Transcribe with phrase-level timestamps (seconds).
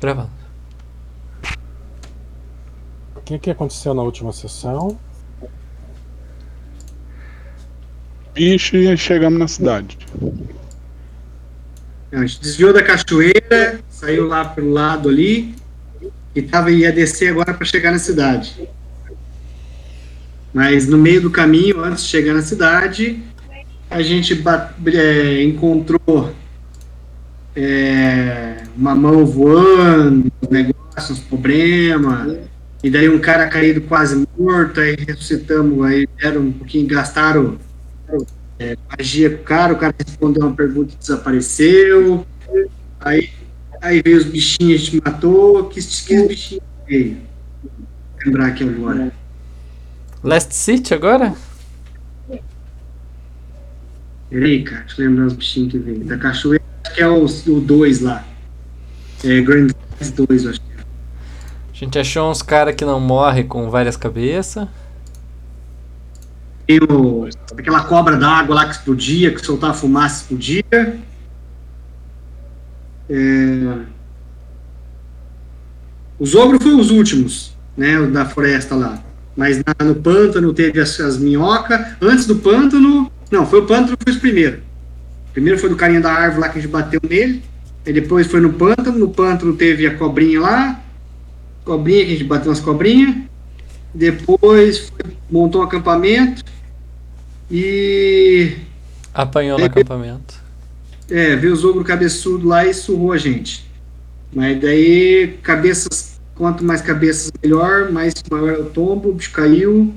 [0.00, 0.30] Gravando.
[3.14, 4.98] O que, que aconteceu na última sessão?
[8.32, 9.98] Bicho e chegamos na cidade.
[12.12, 15.54] A gente desviou da cachoeira, saiu lá pelo lado ali
[16.34, 18.68] e tava, ia descer agora para chegar na cidade.
[20.52, 23.22] Mas no meio do caminho, antes de chegar na cidade,
[23.88, 24.42] a gente
[24.92, 26.34] é, encontrou
[27.54, 28.49] é,
[28.80, 32.38] uma mão voando, negócios, uns problemas.
[32.82, 37.58] E daí um cara caído quase morto, aí ressuscitamos, aí deram um pouquinho, gastaram
[38.58, 42.26] é, magia com o cara, o cara respondeu uma pergunta e desapareceu.
[42.98, 43.28] Aí,
[43.82, 45.68] aí veio os bichinhos, a gente matou.
[45.68, 47.18] Que, que bichinho veio?
[47.62, 49.12] Vou lembrar aqui agora.
[50.24, 51.34] Last City agora?
[54.30, 56.04] Peraí, cara, deixa eu lembrar os bichinhos que veio.
[56.04, 57.26] Da cachoeira, acho que é o
[57.60, 58.24] 2 lá.
[59.24, 59.68] É Grand
[60.14, 60.60] 2, eu acho.
[60.76, 60.80] é.
[60.80, 64.66] A gente achou uns caras que não morrem com várias cabeças.
[66.66, 70.98] Tem o, aquela cobra d'água lá que explodia, que soltava fumaça e explodia.
[73.08, 73.76] É...
[76.18, 79.02] Os ogros foram os últimos, né, da floresta lá.
[79.36, 81.80] Mas na- no pântano teve as, as minhocas.
[82.00, 83.10] Antes do pântano.
[83.30, 84.60] Não, foi o pântano que foi o primeiro.
[85.32, 87.42] Primeiro foi do carinha da árvore lá que a gente bateu nele.
[87.86, 88.98] E depois foi no pântano.
[88.98, 90.82] No pântano teve a cobrinha lá.
[91.64, 93.16] Cobrinha que a gente bateu nas cobrinhas.
[93.94, 96.44] Depois foi- montou um acampamento.
[97.50, 98.56] E.
[99.12, 100.34] Apanhou no acampamento.
[101.10, 103.68] É, veio os ogro cabeçudo lá e surrou a gente.
[104.32, 109.92] Mas daí, cabeças, quanto mais cabeças, melhor, mais maior é o tombo, o bicho caiu.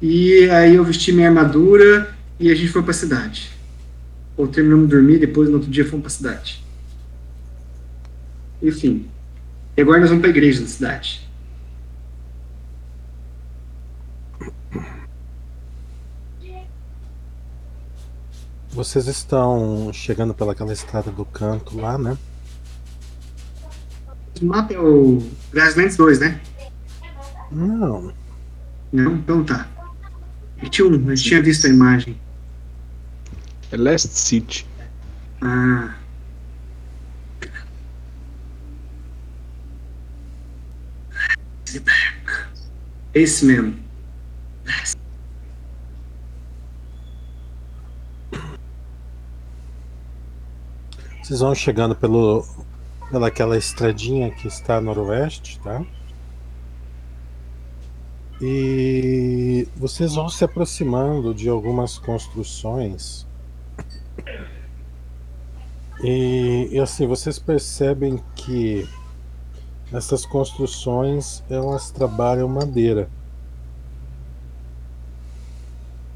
[0.00, 3.50] E aí eu vesti minha armadura e a gente foi pra cidade.
[4.36, 6.63] Ou terminamos de dormir, depois no outro dia fomos pra cidade.
[8.64, 9.06] Enfim.
[9.76, 11.28] E agora nós vamos pra igreja da cidade.
[18.70, 22.16] Vocês estão chegando pelaquela estrada do canto lá, né?
[24.40, 25.22] O mapa é o
[25.52, 26.40] Grasslands 2, né?
[27.52, 28.12] Não.
[28.90, 29.12] Não?
[29.16, 29.68] Então tá.
[30.60, 32.18] Eu tinha, um, eu tinha visto a imagem.
[33.70, 34.66] É Last City.
[35.40, 35.94] Ah.
[43.12, 43.78] Esse mesmo.
[51.22, 52.44] Vocês vão chegando pelo
[53.10, 55.84] pelaquela estradinha que está noroeste, tá?
[58.40, 63.26] E vocês vão se aproximando de algumas construções.
[66.02, 68.86] E, e assim, vocês percebem que
[69.94, 73.08] essas construções elas trabalham madeira.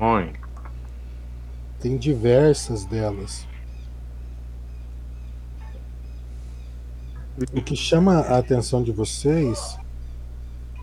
[0.00, 0.32] Oi.
[1.80, 3.46] Tem diversas delas.
[7.52, 9.78] O que chama a atenção de vocês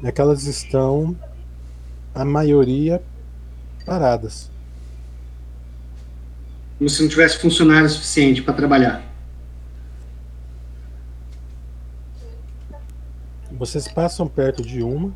[0.01, 1.17] é que elas estão,
[2.13, 3.03] a maioria,
[3.85, 4.49] paradas.
[6.77, 9.14] Como se não tivesse funcionário suficiente para trabalhar.
[13.57, 15.13] Vocês passam perto de uma.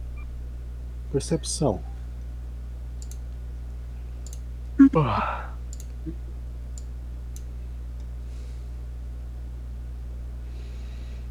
[1.11, 1.81] Percepção.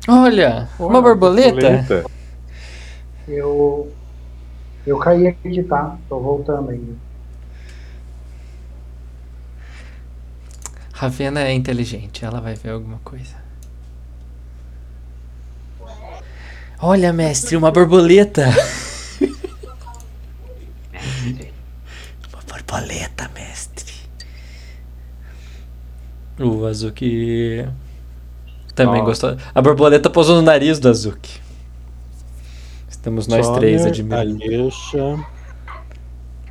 [0.06, 2.04] Olha, uma borboleta.
[3.26, 3.92] Eu.
[4.86, 5.98] Eu caí aqui, tá?
[6.08, 6.96] Tô voltando ainda.
[10.92, 13.36] Ravena é inteligente, ela vai ver alguma coisa.
[16.80, 18.46] Olha, mestre, uma borboleta.
[22.32, 23.94] uma borboleta, mestre.
[26.38, 27.66] O Azuki
[28.76, 29.36] também gostou.
[29.52, 31.40] A borboleta pousou no nariz do Azuki.
[32.88, 34.40] Estamos nós três admirando.
[34.40, 35.18] Ayesha,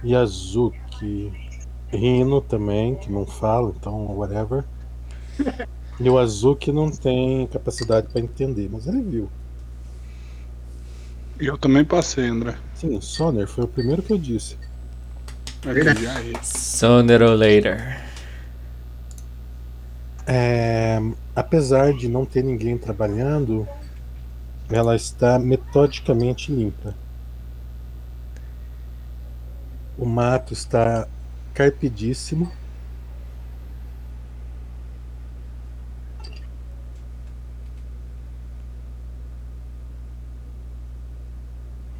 [0.03, 1.31] Yazuki,
[1.87, 4.65] Rino também, que não fala, então whatever.
[5.99, 9.27] E o Azuki não tem capacidade para entender, mas ele viu.
[11.39, 12.55] Eu também passei, André.
[12.73, 14.57] Sim, Sonner foi o primeiro que eu disse.
[15.65, 16.43] É é.
[16.43, 18.05] Sooner or later.
[20.25, 20.99] É,
[21.35, 23.67] apesar de não ter ninguém trabalhando,
[24.69, 26.95] ela está metodicamente limpa.
[29.97, 31.07] O mato está
[31.53, 32.51] carpidíssimo.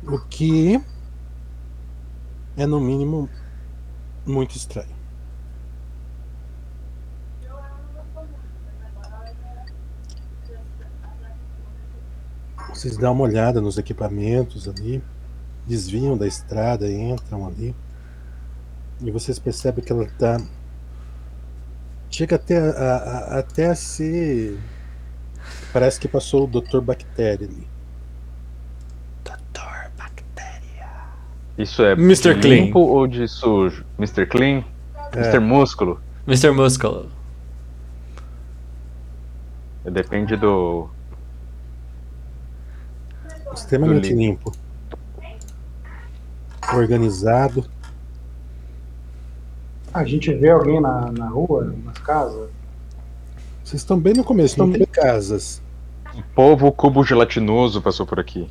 [0.08, 0.82] O que
[2.56, 3.30] é, no mínimo,
[4.26, 4.96] muito estranho.
[12.70, 15.04] Vocês dão uma olhada nos equipamentos ali,
[15.66, 17.76] desviam da estrada, entram ali.
[19.02, 20.38] E vocês percebem que ela está.
[22.10, 24.60] Chega até a, a- até a ser.
[25.72, 26.82] Parece que passou o Dr.
[26.82, 27.68] Bactéria ali.
[29.24, 30.90] Doutor Bactéria.
[31.58, 32.36] Isso é Mr.
[32.36, 32.66] de Clean.
[32.66, 33.84] limpo ou de sujo?
[33.98, 34.26] Mr.
[34.28, 34.64] Clean?
[35.14, 35.20] É.
[35.20, 35.40] Mr.
[35.40, 36.00] Músculo?
[36.28, 36.52] Mr.
[36.52, 37.10] Muscle.
[39.84, 40.90] Depende do.
[43.54, 44.52] Extremamente Do limpo.
[46.74, 47.66] Organizado.
[49.94, 52.50] A gente vê alguém na, na rua, nas casas.
[53.64, 55.62] Vocês estão bem no começo, não tem casas.
[56.14, 58.48] O povo cubo gelatinoso passou por aqui.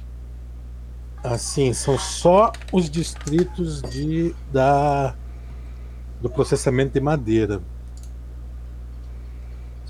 [1.22, 5.14] Assim, são só os distritos de da
[6.20, 7.60] do processamento de madeira.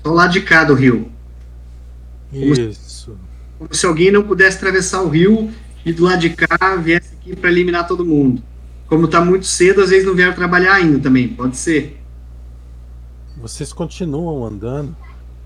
[0.03, 1.11] Só lá de cá do rio.
[2.31, 3.17] Isso.
[3.57, 5.51] Como se alguém não pudesse atravessar o rio
[5.85, 8.41] e do lado de cá viesse aqui para eliminar todo mundo.
[8.87, 12.01] Como tá muito cedo, às vezes não vieram trabalhar ainda também, pode ser.
[13.37, 14.95] Vocês continuam andando.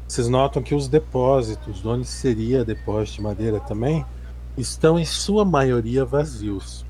[0.08, 4.06] Vocês notam que os depósitos, onde seria depósito de madeira também,
[4.62, 6.86] estão em sua maioria vazios.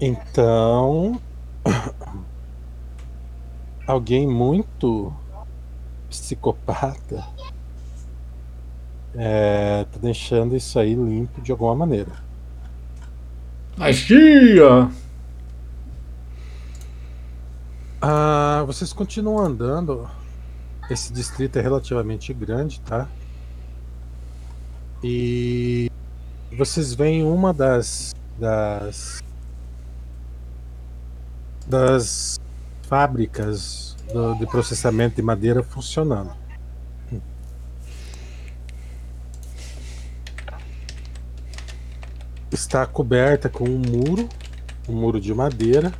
[0.00, 1.20] Então,
[3.86, 5.12] alguém muito
[6.08, 7.26] psicopata
[9.14, 12.12] é, tá deixando isso aí limpo de alguma maneira.
[13.76, 14.90] Magia!
[18.00, 20.08] Ah, vocês continuam andando.
[20.90, 23.06] Esse distrito é relativamente grande, tá?
[25.02, 25.90] E
[26.56, 29.22] vocês veem uma das das
[31.66, 32.40] das
[32.82, 36.32] fábricas do- de processamento de madeira funcionando.
[42.50, 44.28] Está coberta com um muro,
[44.88, 45.92] um muro de madeira.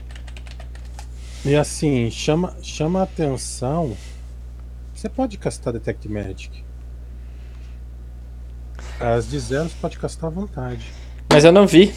[1.44, 3.96] E assim, chama, chama a atenção.
[4.98, 6.64] Você pode castar Detect Magic.
[8.98, 10.84] As de zero você pode castar à vontade.
[11.32, 11.94] Mas eu não vi.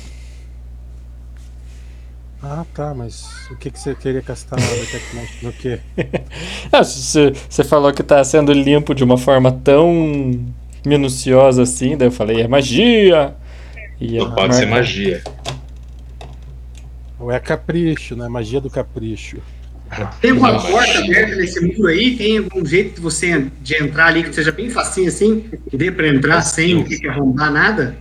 [2.43, 5.79] Ah, tá, mas o que, que você queria castar Detect Magic no quê?
[6.71, 10.53] Ah, Você falou que tá sendo limpo de uma forma tão
[10.85, 13.35] minuciosa assim, daí eu falei, é magia!
[13.99, 15.23] E Não a pode ser marca- magia.
[17.19, 18.27] Ou é capricho, né?
[18.27, 19.41] Magia do capricho.
[20.21, 22.15] Tem uma porta aberta nesse muro aí?
[22.15, 25.41] Tem algum jeito de você de entrar ali que seja bem facinho assim?
[25.69, 27.97] Que dê pra entrar sem ter que arrombar nada?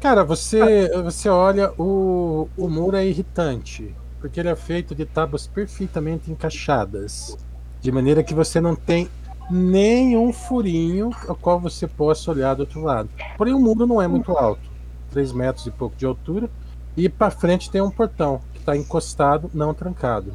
[0.00, 3.94] Cara, você, você olha, o, o muro é irritante.
[4.20, 7.38] Porque ele é feito de tábuas perfeitamente encaixadas.
[7.80, 9.08] De maneira que você não tem
[9.50, 13.08] nenhum furinho ao qual você possa olhar do outro lado.
[13.38, 14.74] Porém, o muro não é muito alto
[15.12, 16.50] 3 metros e pouco de altura.
[16.96, 20.34] E para frente tem um portão está encostado, não trancado.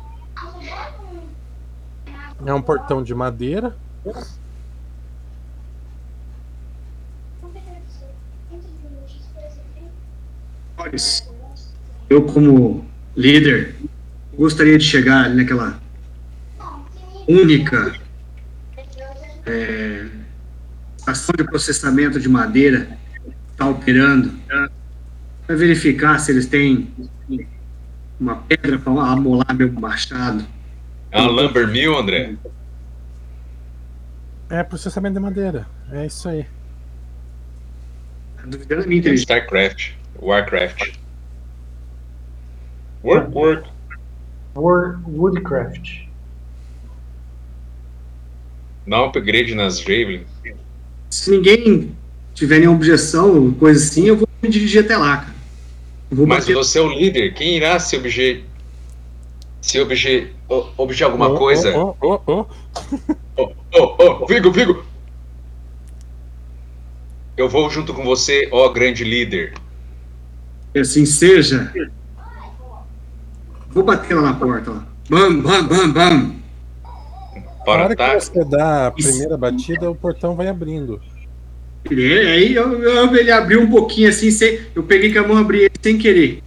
[2.46, 3.76] É um portão de madeira.
[12.08, 12.86] Eu como
[13.18, 13.76] líder
[14.38, 15.80] gostaria de chegar naquela
[17.28, 18.00] única
[19.46, 20.08] é,
[20.98, 24.40] estação de processamento de madeira que está operando
[25.46, 26.94] para verificar se eles têm
[28.20, 30.46] uma pedra para amolar meu machado.
[31.12, 32.36] É uma Lumber Mill, André?
[34.50, 35.68] É processamento de madeira.
[35.92, 36.46] É isso aí.
[38.36, 39.36] Tá duvidando da minha inteligência.
[39.36, 39.94] StarCraft.
[40.22, 40.98] Warcraft.
[43.04, 43.70] Work, work.
[44.56, 46.08] War, Woodcraft.
[48.86, 50.26] Dá um upgrade nas Javelin.
[51.10, 51.96] Se ninguém
[52.34, 55.39] tiver nenhuma objeção, coisa assim, eu vou me dirigir até lá, cara.
[56.12, 57.34] Vou Mas bater você é o líder.
[57.34, 58.44] Quem irá se obje...
[59.62, 60.34] Se obje...
[60.78, 61.78] obje alguma Oh, coisa?
[61.78, 62.46] oh, oh, oh,
[63.38, 63.42] oh.
[63.74, 64.84] Ô, ô, Vigo, Vigo!
[67.38, 69.54] Eu vou junto com você, ó grande líder.
[70.74, 71.72] que assim seja.
[73.70, 74.88] Vou bater lá na porta, lá.
[75.10, 76.36] Bam, bam, bam, bam.
[77.34, 78.26] Na Para hora que ataque.
[78.26, 81.00] você dá a primeira batida, o portão vai abrindo.
[81.92, 85.38] E aí eu, eu- ele abriu um pouquinho assim, sem, eu peguei com a mão
[85.40, 86.42] e abri ele sem querer.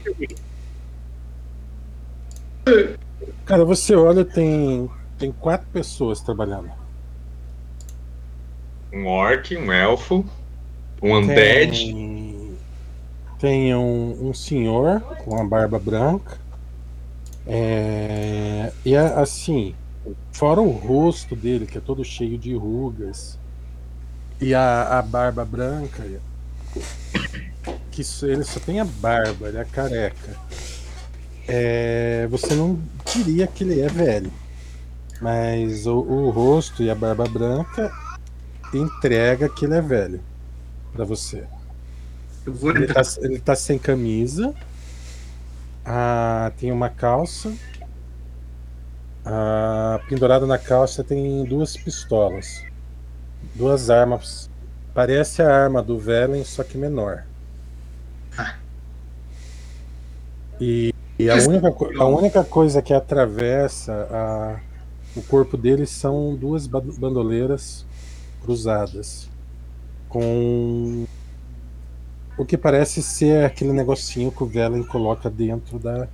[3.44, 6.70] Cara, você olha, tem, tem quatro pessoas trabalhando.
[8.92, 10.24] um orc, um elfo,
[11.02, 11.94] um undead.
[11.94, 12.58] Tem,
[13.38, 16.38] tem um, um senhor com a barba branca.
[17.46, 19.74] É, e assim,
[20.32, 23.41] fora o rosto dele, que é todo cheio de rugas,
[24.42, 26.02] e a, a barba branca,
[27.90, 30.36] que isso- ele só tem a barba, ele é careca.
[31.46, 32.78] É, você não
[33.12, 34.32] diria que ele é velho.
[35.20, 37.92] Mas o, o rosto e a barba branca
[38.74, 40.20] entrega que ele é velho
[40.92, 41.46] pra você.
[42.46, 44.54] Eu vou Ele tá, ele tá sem camisa.
[45.84, 47.52] Ah, tem uma calça.
[49.24, 52.62] Ah, pendurado na calça tem duas pistolas.
[53.54, 54.48] Duas armas.
[54.94, 57.24] Parece a arma do Velen, só que menor.
[60.60, 61.68] E, e a, única,
[61.98, 64.60] a única coisa que atravessa a-
[65.16, 67.84] o corpo dele são duas ba- bandoleiras
[68.42, 69.28] cruzadas.
[70.08, 71.04] Com
[72.38, 76.06] o que parece ser aquele negocinho que o Velen coloca dentro da,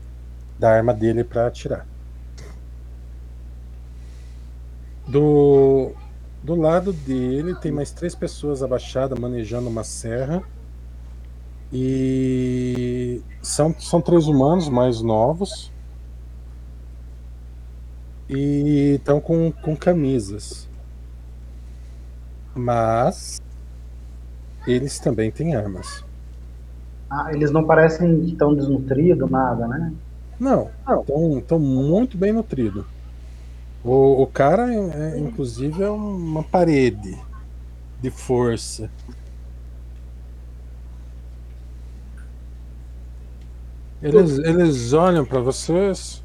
[0.58, 1.86] da arma dele para atirar.
[5.06, 5.92] Do,
[6.42, 10.42] do lado dele tem mais três pessoas abaixadas manejando uma serra.
[11.72, 15.72] E são, são três humanos mais novos.
[18.28, 20.68] E estão com, com camisas.
[22.54, 23.40] Mas
[24.66, 26.04] eles também têm armas.
[27.10, 29.92] Ah, eles não parecem que estão desnutridos, nada, né?
[30.38, 30.70] Não,
[31.38, 32.84] estão muito bem nutridos.
[33.84, 37.16] O, o cara, é, é, inclusive, é uma parede
[38.00, 38.90] de força.
[44.02, 46.22] Eles, eles olham para vocês.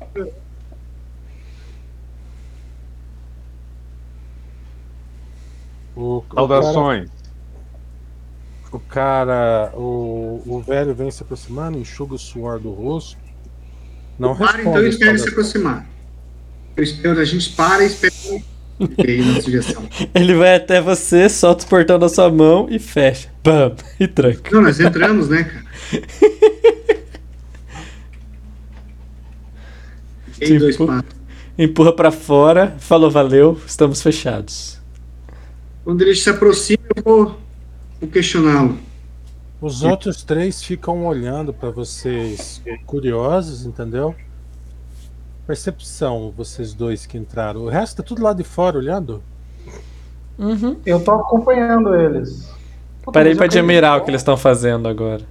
[5.95, 7.10] O, o Saudações.
[8.72, 13.17] o cara, o, o velho vem se aproximando, enxuga o suor do rosto.
[14.17, 14.69] Não Para, responde.
[14.69, 15.92] então espero ele as se aproximar.
[16.75, 18.13] Eu espero, a gente para e espera
[20.15, 23.30] ele vai até você, solta o portão da sua mão e fecha.
[23.44, 23.75] Bam!
[24.00, 24.50] E tranca.
[24.51, 25.63] Não, nós entramos, né, cara?
[30.42, 31.24] Em dois passos.
[31.58, 34.82] Empurra pra fora, falou valeu, estamos fechados.
[35.86, 37.39] Quando ele se aproxima, eu vou,
[38.01, 38.77] vou questioná-lo.
[39.62, 44.15] Os outros três ficam olhando pra vocês, curiosos, entendeu?
[45.45, 47.62] Percepção, vocês dois que entraram.
[47.62, 49.21] O resto tá tudo lá de fora olhando?
[50.38, 50.77] Uhum.
[50.85, 52.50] Eu tô acompanhando eles.
[53.01, 55.23] Puta, Parei pra admirar o que eles estão fazendo agora.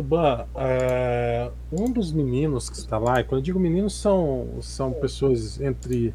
[0.00, 4.92] Bah, é, um dos meninos que está lá, e quando eu digo meninos, são, são
[4.92, 6.14] pessoas entre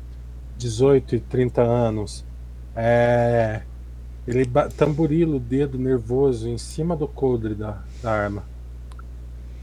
[0.57, 2.25] 18 e 30 anos.
[2.75, 3.61] É,
[4.27, 8.43] ele tamborila o dedo nervoso em cima do coldre da, da arma.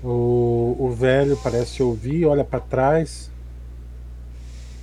[0.04, 3.30] O, o velho parece ouvir, olha para trás.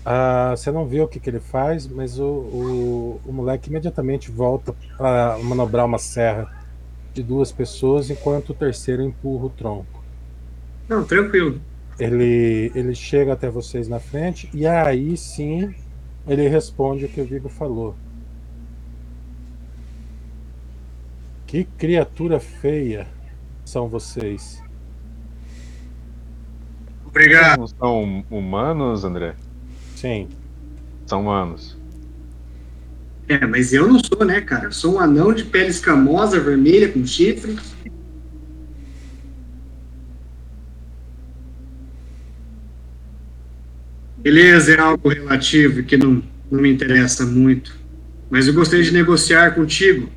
[0.03, 4.31] Ah, você não vê o que, que ele faz, mas o, o, o moleque imediatamente
[4.31, 6.51] volta a manobrar uma serra
[7.13, 10.03] de duas pessoas, enquanto o terceiro empurra o tronco.
[10.89, 11.61] Não, tranquilo.
[11.99, 15.71] Ele, ele chega até vocês na frente e aí sim
[16.27, 17.95] ele responde o que o Vigo falou.
[21.45, 23.05] Que criatura feia
[23.63, 24.63] são vocês.
[27.11, 27.59] Obrigado.
[27.59, 29.35] Não são humanos, André?
[29.95, 30.29] Sim.
[31.05, 31.77] São humanos.
[33.27, 34.65] É, mas eu não sou, né, cara?
[34.65, 37.55] Eu sou um anão de pele escamosa, vermelha, com chifre.
[44.17, 47.75] Beleza, é algo relativo que não, não me interessa muito.
[48.29, 50.09] Mas eu gostaria de negociar contigo.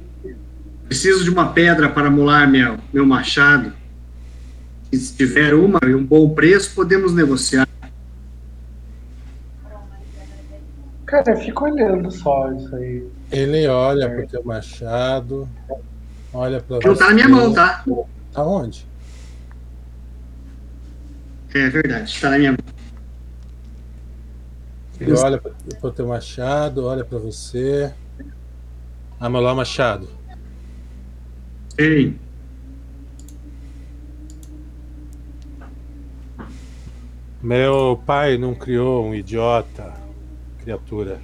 [0.86, 3.72] Preciso de uma pedra para molar meu, meu machado.
[4.94, 7.66] E se tiver uma e um bom preço, podemos negociar.
[11.04, 13.04] Cara, eu fico olhando só isso aí.
[13.32, 15.48] Ele olha pro teu machado,
[16.32, 17.84] olha pra Não tá na minha mão, tá?
[18.36, 18.86] Aonde?
[21.52, 22.74] É verdade, tá na minha mão.
[25.00, 27.92] Ele olha pro pro teu machado, olha pra você.
[29.18, 30.08] Amolar machado.
[31.76, 32.16] Ei,
[37.44, 39.92] Meu pai não criou um idiota,
[40.60, 41.20] criatura.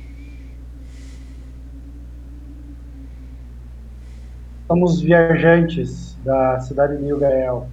[4.66, 7.70] Somos viajantes da cidade de New Gael.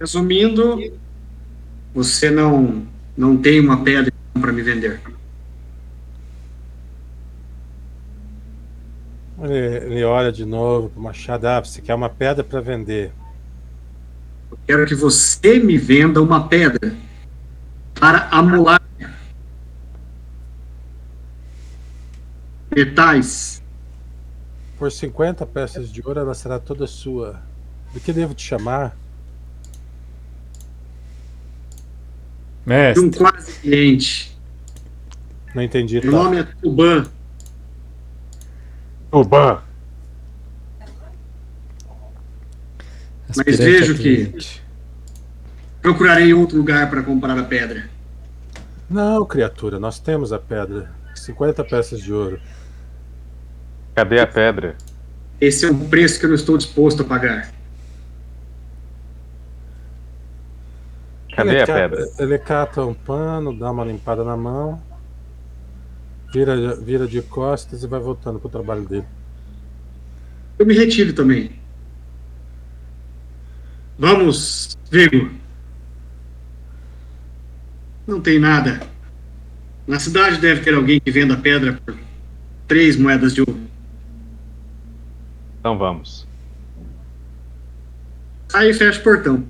[0.00, 0.78] Resumindo,
[1.92, 5.02] você não não tem uma pedra para me vender.
[9.42, 11.46] Ele, ele olha de novo para o Machado.
[11.46, 13.12] Ah, você quer uma pedra para vender?
[14.68, 16.94] Quero que você me venda uma pedra
[17.98, 18.82] para amolar
[22.76, 23.62] metais.
[24.78, 27.40] Por 50 peças de ouro, ela será toda sua.
[27.94, 28.90] Do que devo te chamar?
[32.66, 34.38] De um Mestre, quase cliente.
[35.54, 35.98] Não entendi.
[36.02, 36.18] Meu Tá.
[36.24, 37.06] nome é Tuban.
[39.10, 39.62] Tuban.
[43.30, 44.60] Aspirante vejo que-.
[45.82, 47.88] Procurarei outro lugar para comprar a pedra.
[48.90, 50.90] Não, criatura, nós temos a pedra.
[51.14, 52.40] 50 peças de ouro.
[53.94, 54.76] Cadê a pedra?
[55.40, 57.52] Esse é um preço que eu não estou disposto a pagar.
[61.34, 62.08] Cadê ele a ca- pedra?
[62.18, 64.80] Ele cata um pano, dá uma limpada na mão,
[66.32, 69.04] vira, vira de costas e vai voltando pro trabalho dele.
[70.58, 71.52] Eu me retiro também.
[73.98, 75.30] Vamos, Vigo.
[78.06, 78.80] Não tem nada.
[79.86, 81.98] Na cidade deve ter alguém que venda pedra por
[82.66, 83.60] três moedas de ouro.
[85.58, 86.26] Então vamos.
[88.54, 89.44] Aí fecha o portão.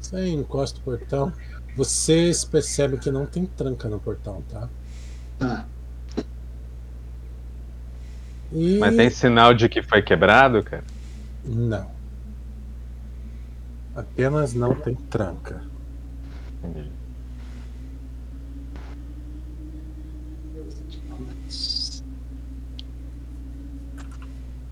[0.00, 1.32] Você encosta o portão.
[1.76, 4.68] Vocês percebem que não tem tranca no portão, tá?
[5.38, 5.66] Tá.
[8.52, 8.78] E...
[8.78, 10.84] Mas tem sinal de que foi quebrado, cara?
[11.44, 11.97] Não.
[13.98, 15.60] Apenas não tem tranca.
[16.62, 16.88] Entendi.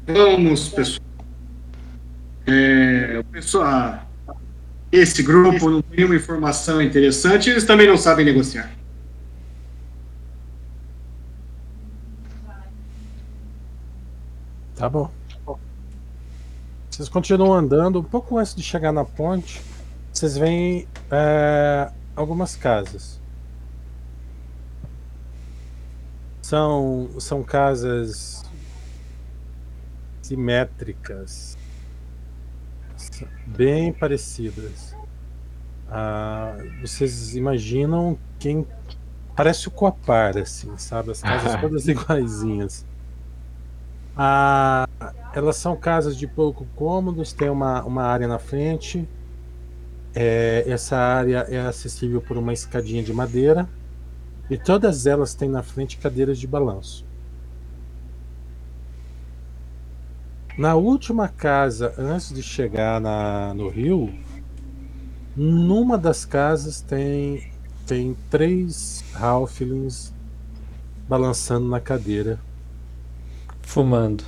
[0.06, 1.06] Vamos, pessoal.
[2.46, 4.08] É, pessoal.
[4.92, 8.70] Esse grupo não tem nenhuma informação interessante, eles também não sabem negociar.
[14.76, 15.15] Tá bom.
[16.96, 18.00] Vocês continuam andando.
[18.00, 19.60] Um pouco antes de chegar na ponte,
[20.10, 23.20] vocês veem é, algumas casas.
[26.40, 28.46] São, são casas
[30.22, 31.58] simétricas,
[33.46, 34.96] bem parecidas.
[35.90, 38.66] Ah, vocês imaginam quem
[39.36, 41.10] parece o Copar, assim, sabe?
[41.10, 42.86] As casas todas iguaizinhas.
[44.16, 44.88] Ah,
[45.34, 49.06] elas são casas de pouco cômodos, tem uma, uma área na frente.
[50.14, 53.68] É, essa área é acessível por uma escadinha de madeira.
[54.48, 57.04] E todas elas têm na frente cadeiras de balanço.
[60.56, 64.10] Na última casa, antes de chegar na, no rio,
[65.36, 67.52] numa das casas tem,
[67.86, 70.14] tem três halflings
[71.06, 72.40] balançando na cadeira,
[73.66, 74.22] Fumando.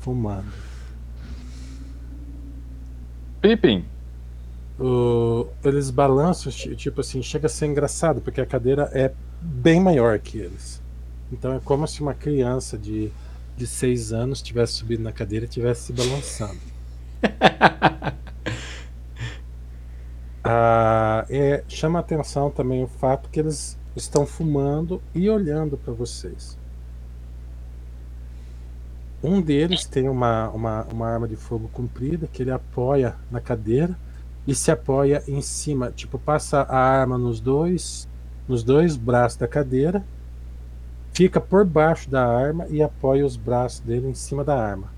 [0.00, 0.52] fumando.
[3.40, 3.84] Pippin,
[4.78, 9.80] O- eles balançam, ti- tipo assim, chega a ser engraçado, porque a cadeira é bem
[9.80, 10.82] maior que eles.
[11.32, 13.10] Então é como se uma criança de,
[13.56, 16.60] de seis anos tivesse subido na cadeira e estivesse se balançando.
[20.44, 25.92] Ah, é, chama a atenção também o fato que eles estão fumando e olhando para
[25.92, 26.56] vocês.
[29.22, 33.98] Um deles tem uma, uma, uma arma de fogo comprida que ele apoia na cadeira
[34.46, 38.08] e se apoia em cima, tipo, passa a arma nos dois,
[38.46, 40.06] nos dois braços da cadeira,
[41.12, 44.94] fica por baixo da arma e apoia os braços dele em cima da arma,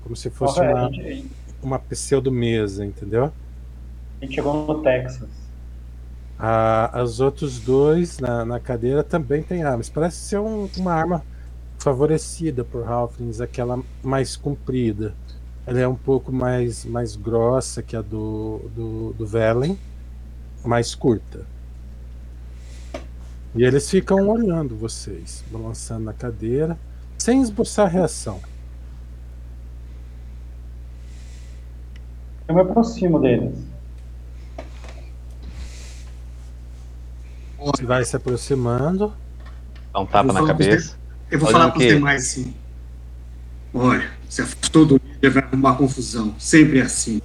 [0.00, 0.90] como se fosse Porra, uma,
[1.62, 3.32] uma pseudo mesa, entendeu?
[4.20, 5.52] a gente chegou no Texas.
[6.38, 9.88] Ah, os outros dois na, na cadeira também têm armas.
[9.88, 11.24] Parece ser um- uma arma
[11.84, 15.14] favorecida por Halflings, aquela mais comprida.
[15.66, 19.78] Ela é um pouco mais, mais grossa que a do, do, do Velen,
[20.64, 21.46] mais curta.
[23.54, 26.78] E eles ficam olhando vocês, balançando na cadeira,
[27.18, 28.40] sem esboçar reação.
[32.48, 33.58] Eu me aproximo deles.
[37.58, 39.12] Você vai se aproximando.
[39.92, 41.03] dá um tapa na cabeça.
[41.34, 42.54] Eu vou Olha falar para os demais assim.
[43.74, 46.32] Olha, se afastou do líder, vai arrumar confusão.
[46.38, 47.20] Sempre é assim.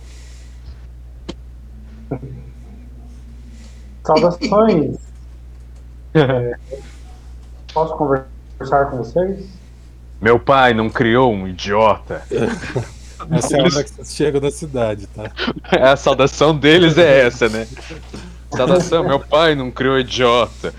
[4.04, 4.98] Saudações.
[7.72, 9.46] Posso conversar com vocês?
[10.20, 12.24] Meu pai não criou um idiota.
[13.30, 15.32] Essa é a hora que vocês chegam na cidade, tá?
[15.92, 17.68] A saudação deles é essa, né?
[18.50, 20.74] Saudação, meu pai não criou idiota.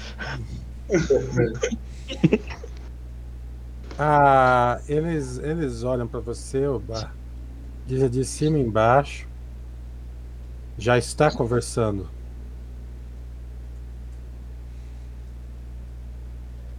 [4.02, 7.12] Ah, eles, eles olham pra você, Oba.
[7.86, 9.28] De, de cima e embaixo.
[10.78, 12.08] Já está conversando.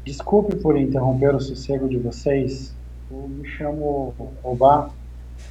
[0.04, 2.76] Desculpe por interromper o sossego de vocês.
[3.12, 4.90] Eu me chamo Obá.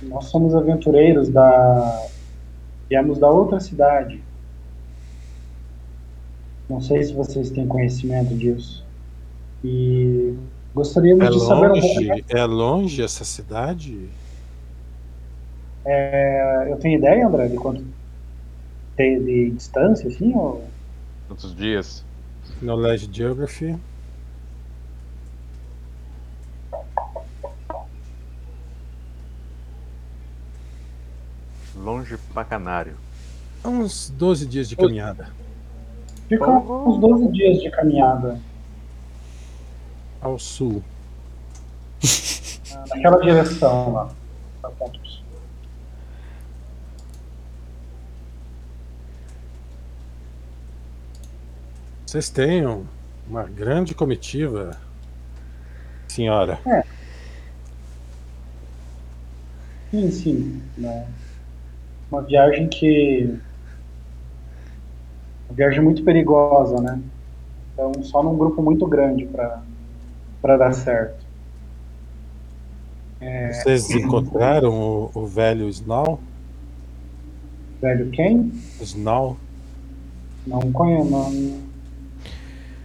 [0.03, 2.09] Nós somos aventureiros da.
[2.89, 4.21] Viemos da outra cidade.
[6.69, 8.85] Não sei se vocês têm conhecimento disso.
[9.63, 10.35] E
[10.75, 12.09] gostaríamos É de saber um pouco mais.
[12.09, 14.09] longe, é longe essa cidade?
[15.85, 17.85] É, eu tenho ideia, André, de quanto
[18.97, 20.35] tem de distância, assim?
[20.35, 20.65] Ou...
[21.27, 22.05] Quantos dias?
[22.61, 23.77] Knowledge Geography.
[31.75, 32.95] Longe pra canário.
[33.65, 35.29] Uns 12 dias de caminhada.
[36.29, 38.39] Fica uns 12 dias de caminhada
[40.21, 40.83] Ao sul.
[42.89, 44.11] naquela direção lá.
[44.61, 45.23] Pra pontos.
[52.07, 52.85] Vocês têm um-
[53.29, 54.77] uma grande comitiva,
[56.09, 56.59] senhora.
[59.91, 60.63] Sim, sim.
[60.77, 61.07] Né?
[62.11, 63.39] Uma viagem que.
[65.49, 67.01] Uma viagem muito perigosa, né?
[67.73, 69.63] Então, só num grupo muito grande pra
[70.41, 71.25] para dar certo.
[73.53, 76.21] Vocês encontraram o, o velho Snow?
[77.81, 78.53] Velho quem?
[78.81, 79.37] Snow?
[80.47, 81.11] Não conheço.
[81.11, 81.71] Não...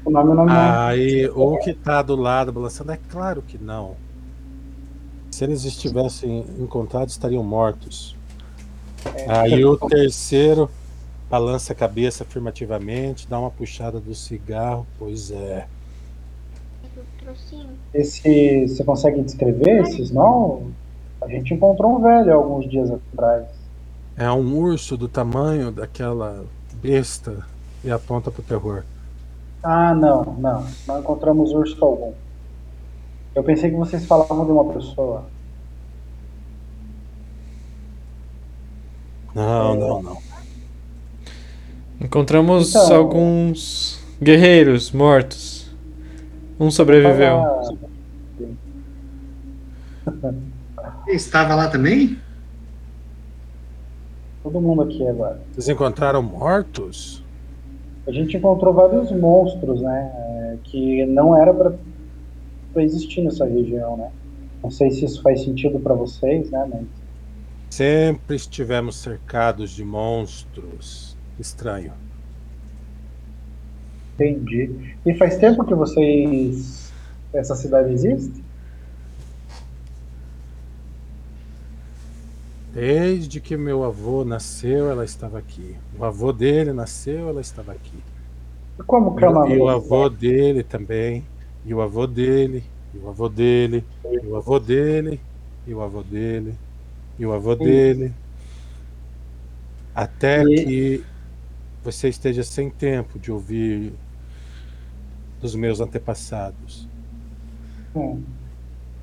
[0.06, 3.96] O nome não me Aí, o que tá do lado balançando, é claro que não.
[5.32, 8.16] Se eles estivessem encontrados, estariam mortos.
[9.28, 10.70] Aí o terceiro
[11.30, 15.68] balança a cabeça afirmativamente, dá uma puxada do cigarro, pois é.
[17.94, 20.72] Esse, você consegue descrever esses não?
[21.22, 23.46] A gente encontrou um velho alguns dias atrás.
[24.18, 26.46] É um urso do tamanho daquela
[26.82, 27.46] besta
[27.84, 28.84] e aponta pro terror.
[29.64, 30.66] Ah, não, não.
[30.88, 32.14] Não encontramos urso algum.
[33.34, 35.26] Eu pensei que vocês falavam de uma pessoa.
[39.34, 40.18] Não, não, não.
[42.00, 45.55] Encontramos Então- alguns guerreiros mortos.
[46.60, 47.38] Um sobreviveu.
[50.78, 52.20] Ah, Estava lá também?
[54.44, 55.42] todo mundo aqui agora.
[55.52, 57.24] Vocês encontraram mortos?
[58.08, 60.12] A gente encontrou vários monstros, né?
[60.14, 61.74] é, Que não era pra
[62.72, 64.12] pra existir nessa região, né?
[64.62, 66.68] Não sei se isso faz sentido pra vocês, né?
[66.72, 66.86] Mas
[67.72, 71.18] Sempre estivemos cercados de monstros.
[71.40, 71.94] Estranho.
[74.16, 74.96] Entendi.
[75.06, 76.92] E faz tempo que vocês.
[77.34, 78.44] Essa cidade existe?
[82.74, 85.76] Desde que meu avô nasceu, ela estava aqui.
[85.98, 87.98] O avô dele nasceu, ela estava aqui.
[88.86, 91.24] Como que é o E o avô dele também.
[91.66, 92.64] E o avô dele.
[92.94, 93.84] E o avô dele.
[94.04, 95.20] E o avô dele.
[95.68, 96.54] E o avô dele.
[97.18, 98.14] E o avô dele.
[99.94, 101.04] Até E- que
[101.84, 103.94] você esteja sem tempo de ouvir
[105.42, 106.88] dos meus antepassados.
[107.96, 108.22] Hum.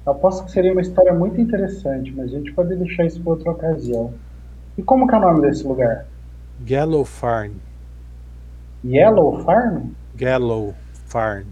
[0.05, 3.51] Aposto que seria uma história muito interessante, mas a gente pode deixar isso para outra
[3.53, 4.13] ocasião.
[4.77, 6.07] E como que é o nome desse lugar?
[6.61, 7.53] Gallow Farm.
[8.85, 9.91] Yellow Farm?
[10.17, 10.75] Gallow
[11.07, 11.47] Farm.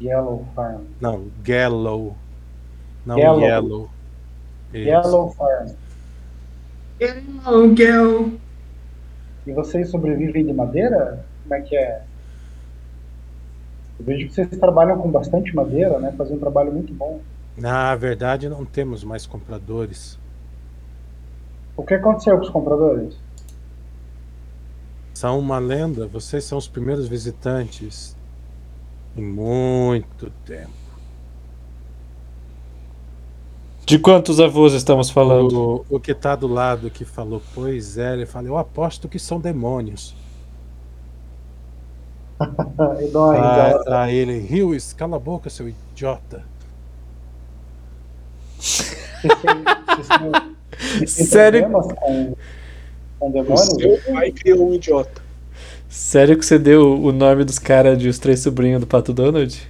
[0.00, 0.82] Yellow Farm.
[1.00, 2.14] Não, Gallow.
[3.06, 3.18] Não.
[3.18, 3.90] Yellow.
[4.72, 4.88] Isso.
[4.88, 5.68] Yellow Farm.
[7.00, 8.28] Hello, girl.
[9.46, 11.24] E vocês sobrevivem de madeira?
[11.44, 12.02] Como é que é?
[13.98, 16.12] Eu vejo que vocês trabalham com bastante madeira, né?
[16.18, 17.20] Fazem um trabalho muito bom.
[17.56, 20.18] Na verdade, não temos mais compradores.
[21.76, 23.16] O que aconteceu com os compradores?
[25.12, 26.08] São uma lenda.
[26.08, 28.16] Vocês são os primeiros visitantes
[29.16, 30.84] em muito tempo.
[33.86, 35.84] De quantos avós estamos falando?
[35.90, 39.18] O, o que está do lado que falou, pois é, ele fala, eu aposto que
[39.18, 40.16] são demônios.
[42.40, 43.84] Uma risada.
[43.86, 46.44] Ah, ah, ele, Rios, cala a boca, seu idiota.
[51.06, 51.70] Sério?
[51.70, 52.34] com,
[53.18, 55.22] com O seu pai criou um idiota.
[55.88, 59.62] Sério que você deu o nome dos caras de Os Três Sobrinhos do Pato Donald?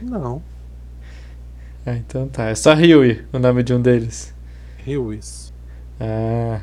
[0.00, 0.42] Não,
[1.86, 2.48] Ah, então tá.
[2.50, 4.34] É só Huey o nome de um deles.
[4.84, 5.52] Rios.
[5.98, 6.60] Ah,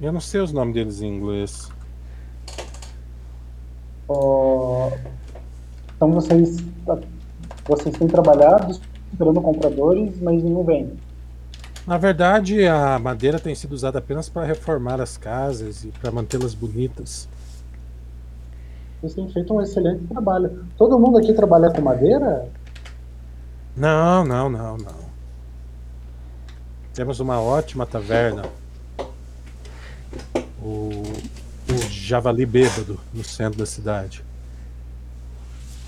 [0.00, 1.70] Eu não sei os nomes deles em inglês.
[4.08, 6.56] Então vocês,
[7.66, 8.78] vocês têm trabalhado
[9.12, 10.92] esperando compradores, mas nenhum vem.
[11.86, 16.54] Na verdade, a madeira tem sido usada apenas para reformar as casas e para mantê-las
[16.54, 17.28] bonitas.
[19.00, 20.64] Vocês têm feito um excelente trabalho.
[20.76, 22.48] Todo mundo aqui trabalha com madeira?
[23.76, 25.08] Não, não, não, não.
[26.92, 28.42] Temos uma ótima taverna.
[30.60, 31.02] O
[31.90, 34.24] Javali Bêbado, no centro da cidade.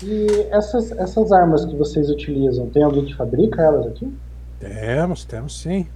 [0.03, 4.11] E essas, essas armas que vocês utilizam, tem alguém que fabrica elas aqui?
[4.59, 5.87] Temos, temos sim.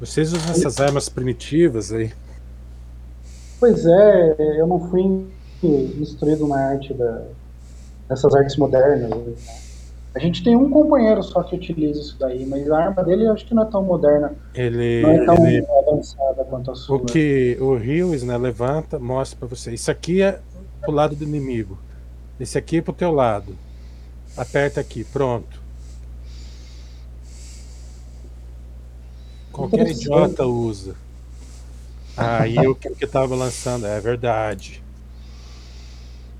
[0.00, 2.12] Vocês usam essas armas primitivas aí.
[3.58, 5.26] Pois é, eu não fui
[6.00, 7.24] instruído na arte da,
[8.08, 9.12] dessas artes modernas.
[10.18, 13.32] A gente tem um companheiro só que utiliza isso daí, mas a arma dele eu
[13.32, 16.96] acho que não é tão moderna, Ele, não é tão ele- avançada quanto a sua.
[16.96, 19.72] o que o Rios né, levanta, mostra pra você.
[19.72, 20.40] Isso aqui é
[20.80, 21.78] pro lado do inimigo.
[22.40, 23.54] Esse aqui é pro teu lado.
[24.36, 25.60] Aperta aqui, pronto.
[29.52, 30.96] Qualquer idiota usa.
[32.16, 34.82] Aí o que, o que tava lançando é verdade.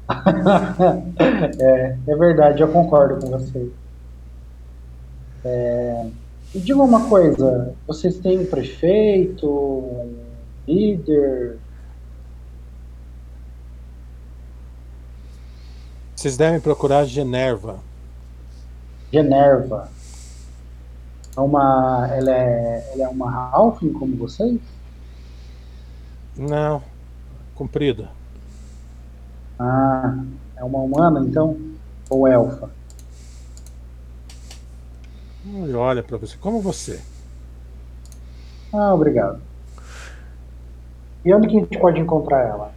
[1.61, 3.71] é, é verdade, eu concordo com você.
[5.45, 6.07] É,
[6.55, 10.17] e diga uma coisa, vocês têm um prefeito, um
[10.67, 11.59] líder?
[16.17, 17.79] Vocês devem procurar Generva.
[19.13, 19.91] Generva.
[21.37, 24.59] É uma, ela, é, ela é uma Halfling como vocês?
[26.37, 26.83] Não,
[27.55, 28.18] comprida.
[29.59, 30.15] Ah,
[30.57, 31.59] é uma humana então?
[32.09, 32.71] Ou elfa?
[35.47, 37.01] Ele olha pra você, como você.
[38.73, 39.41] Ah, obrigado.
[41.25, 42.73] E onde que a gente pode encontrar ela?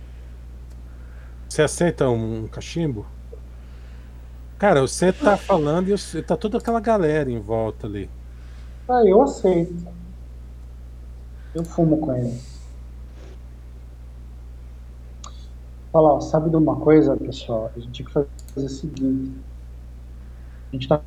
[1.47, 3.05] Você aceita um cachimbo?
[4.57, 8.09] Cara, você tá falando e você, tá toda aquela galera em volta ali.
[8.87, 9.87] Ah, eu aceito.
[11.53, 12.39] Eu fumo com ele.
[15.91, 17.69] Fala, ó, sabe de uma coisa, pessoal?
[17.75, 19.31] A gente tinha que fazer o seguinte.
[20.69, 21.01] A gente tá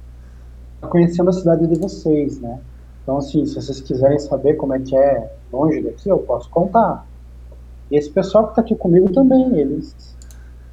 [0.91, 2.61] conhecendo a cidade de vocês, né?
[3.03, 7.07] Então, assim, se vocês quiserem saber como é que é longe daqui, eu posso contar.
[7.91, 9.95] E esse pessoal que tá aqui comigo também, eles,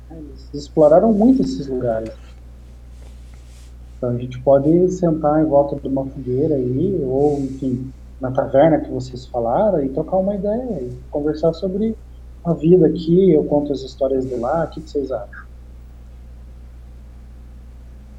[0.09, 2.11] eles exploraram muito esses lugares.
[3.97, 8.79] Então a gente pode sentar em volta de uma fogueira aí, ou enfim, na taverna
[8.79, 11.95] que vocês falaram, e trocar uma ideia, e conversar sobre
[12.43, 15.41] a vida aqui, eu conto as histórias de lá, o que, que vocês acham?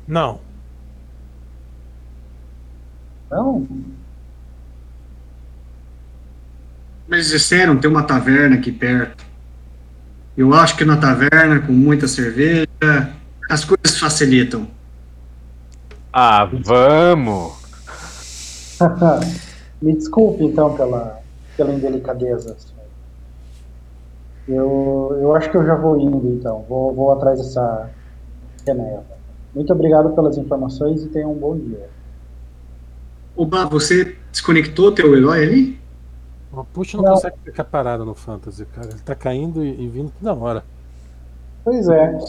[0.06, 0.40] Não,
[3.32, 3.66] Não?
[7.10, 9.24] Eles disseram tem uma taverna aqui perto.
[10.36, 12.68] Eu acho que na taverna, com muita cerveja,
[13.50, 14.68] as coisas facilitam.
[16.12, 17.54] Ah, vamos!
[19.80, 21.20] Me desculpe então pela,
[21.56, 22.56] pela indelicadeza.
[24.46, 27.96] Eu, eu acho que eu já vou indo então, vou, vou atrás dessa
[28.66, 29.04] Geneva.
[29.54, 31.92] Muito obrigado pelas informações e tenham um bom dia.
[33.36, 35.82] Oba, você desconectou teu herói ali?
[36.52, 37.12] o Puxa não, Não.
[37.14, 38.90] consegue ficar parado no Fantasy, cara.
[38.90, 40.64] Ele tá caindo e, e vindo toda hora.
[41.64, 42.24] Pois é.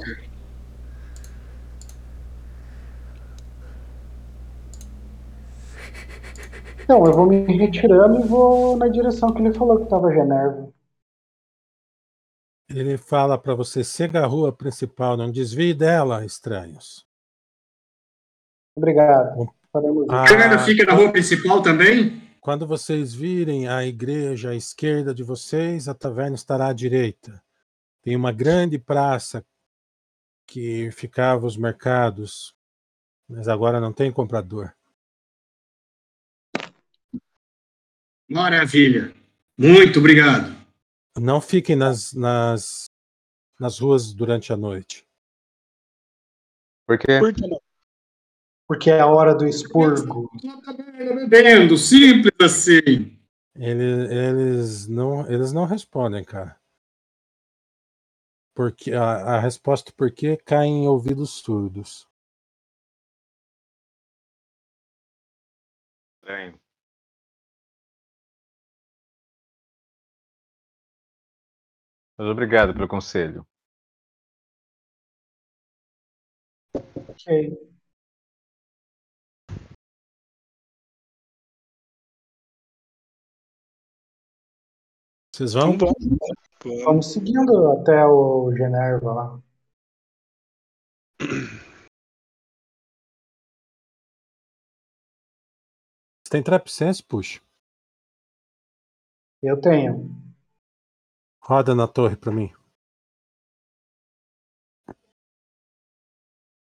[6.84, 10.73] Então, eu vou me retirando e vou na direção que ele falou que estava Geneva.
[12.74, 17.06] Ele fala pra você, siga a rua principal, não desvie dela, estranhos.
[18.76, 19.54] Obrigado.
[19.72, 20.12] Faremos isso.
[20.12, 22.24] Ah, A taverna fica na rua principal também?
[22.42, 27.42] Quando vocês virem a igreja à esquerda de vocês, a taverna estará à direita.
[28.02, 29.46] Tem uma grande praça
[30.48, 32.56] que ficava os mercados,
[33.30, 34.74] mas agora não tem comprador.
[38.28, 39.14] Maravilha.
[39.58, 40.63] Muito obrigado.
[41.18, 42.86] Não fiquem nas, nas,
[43.60, 45.08] nas ruas durante a noite.
[46.88, 47.62] Porque Por que não?
[48.68, 50.30] Porque é a hora do expurgo.
[50.44, 50.74] Na
[51.28, 53.20] bebendo, simples assim.
[53.56, 56.60] Ele- eles, não, eles não respondem, cara.
[58.56, 62.08] Porque a, a resposta por quê cai em ouvidos surdos.
[66.22, 66.60] Estranho.
[72.24, 73.46] Mas obrigado pelo conselho.
[76.96, 77.74] Ok.
[85.36, 85.78] Vocês Então vão?
[85.78, 86.18] vamos.
[86.86, 87.12] Vamos.
[87.14, 89.40] Seguindo até o Geneva lá.
[96.26, 97.40] Você tem trap sense, puxa?
[99.44, 100.10] Eu tenho.
[101.46, 102.54] Roda na torre pra mim.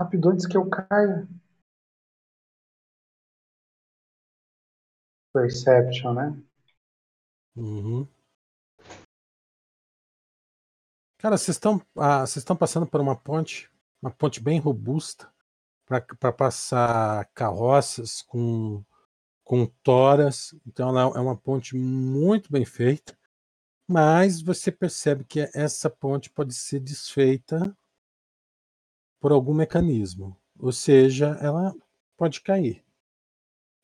[0.01, 1.27] Rápido antes que eu caia.
[5.31, 6.43] Perception, né?
[7.55, 8.07] Uhum.
[11.19, 15.31] Cara, vocês estão ah, estão passando por uma ponte, uma ponte bem robusta
[15.85, 18.83] para passar carroças com
[19.43, 20.55] com toras.
[20.65, 23.15] Então ela é uma ponte muito bem feita,
[23.93, 27.77] mas você percebe que essa ponte pode ser desfeita
[29.19, 31.75] por algum mecanismo, ou seja, ela
[32.17, 32.83] pode cair.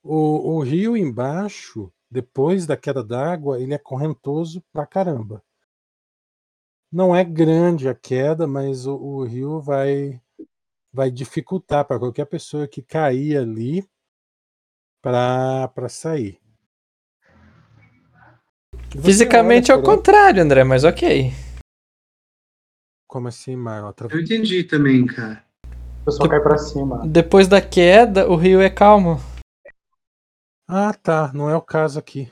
[0.01, 5.43] O, o rio embaixo, depois da queda d'água, ele é correntoso pra caramba.
[6.91, 10.19] Não é grande a queda, mas o, o rio vai
[10.91, 13.87] vai dificultar para qualquer pessoa que cair ali
[15.03, 16.41] para sair.
[18.91, 21.31] Fisicamente é o por- contrário, André, mas ok.
[23.07, 23.91] Como assim, Marlon?
[24.09, 25.43] Eu entendi também, cara.
[26.01, 27.01] O pessoal cai pra cima.
[27.07, 29.19] Depois da queda, o rio é calmo.
[30.67, 31.31] Ah, tá.
[31.33, 32.31] Não é o caso aqui.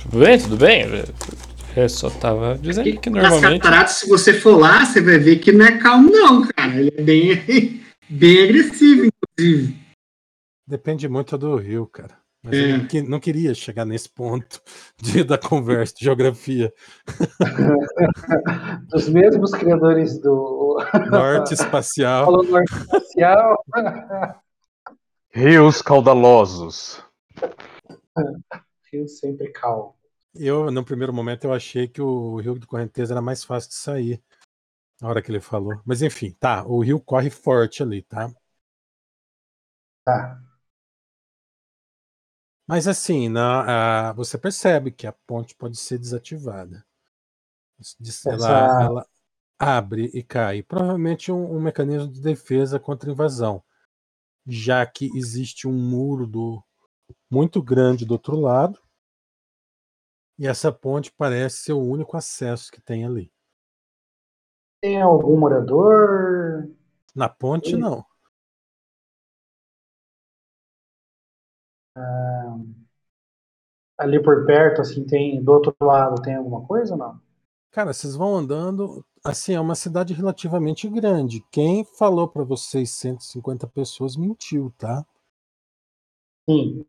[0.00, 0.84] Tudo bem, tudo bem.
[1.76, 3.60] Eu só tava dizendo que normalmente.
[3.62, 6.74] cataratas, se você for lá, você vai ver que não é calmo, não, cara.
[6.76, 9.06] Ele é bem, bem agressivo,
[9.38, 9.87] inclusive.
[10.68, 12.18] Depende muito do rio, cara.
[12.42, 12.72] Mas É.
[12.72, 14.60] eu não, que- não queria chegar nesse ponto
[15.00, 16.72] de, da conversa de geografia.
[18.90, 20.76] Dos mesmos criadores do
[21.10, 22.26] Norte espacial.
[22.26, 23.64] Polo Norte Espacial.
[25.30, 27.02] Rios caudalosos.
[28.92, 29.94] Rio sempre calmo.
[30.34, 33.76] Eu, no primeiro momento, eu achei que o rio de correnteza era mais fácil de
[33.76, 34.22] sair.
[35.00, 35.80] Na hora que ele falou.
[35.84, 36.64] Mas enfim, tá.
[36.66, 38.30] O rio corre forte ali, tá?
[40.04, 40.40] Tá.
[42.68, 46.86] Mas assim, na, a- você percebe que a ponte pode ser desativada.
[48.24, 49.06] Ela, Essa- ela
[49.58, 50.62] abre e cai.
[50.62, 53.62] Provavelmente um, um mecanismo de defesa contra invasão,
[54.46, 56.62] já que existe um muro do,
[57.30, 58.80] muito grande do outro lado.
[60.38, 63.30] E essa ponte parece ser o único acesso que tem ali.
[64.80, 66.68] Tem algum morador?
[67.14, 67.76] Na ponte, Sim.
[67.76, 68.02] não.
[73.98, 75.42] Ali por perto, assim, tem.
[75.42, 77.20] Do outro lado, tem alguma coisa ou não?
[77.70, 79.04] Cara, vocês vão andando.
[79.24, 81.44] Assim, é uma cidade relativamente grande.
[81.50, 85.04] Quem falou para vocês 150 pessoas mentiu, tá?
[86.48, 86.84] Sim.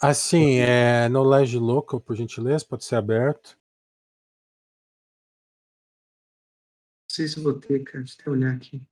[0.00, 3.56] Assim, é knowledge local, por gentileza, pode ser aberto.
[7.08, 8.04] Não sei se eu vou ter, cara.
[8.04, 8.82] Deixa eu olhar aqui.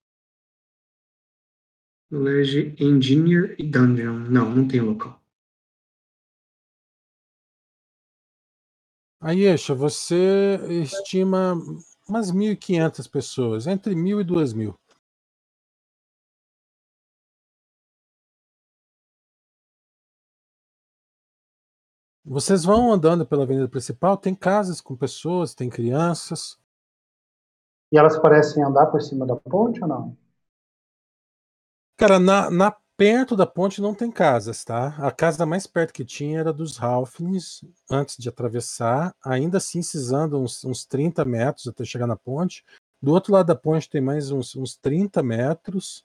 [2.13, 4.29] Knowledge Engineer e Dungeon.
[4.29, 5.19] Não, não tem local.
[9.19, 11.55] Aí, Eixa, você estima
[12.07, 14.77] umas 1.500 pessoas, entre 1.000 e 2.000.
[22.25, 26.59] Vocês vão andando pela avenida principal, tem casas com pessoas, tem crianças.
[27.91, 30.22] E elas parecem andar por cima da ponte ou não?
[31.97, 34.89] Cara, na, na- perto da ponte não tem casas, tá?
[35.05, 40.39] A casa mais perto que tinha era dos Halflings, antes de atravessar, ainda assim cisando
[40.41, 42.65] uns, uns 30 metros até chegar na ponte.
[43.01, 46.05] Do outro lado da ponte tem mais uns, uns 30 metros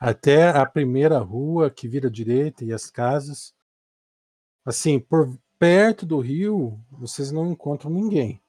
[0.00, 3.54] até a primeira rua que vira direita e as casas.
[4.64, 8.40] Assim, por perto do rio, vocês não encontram ninguém.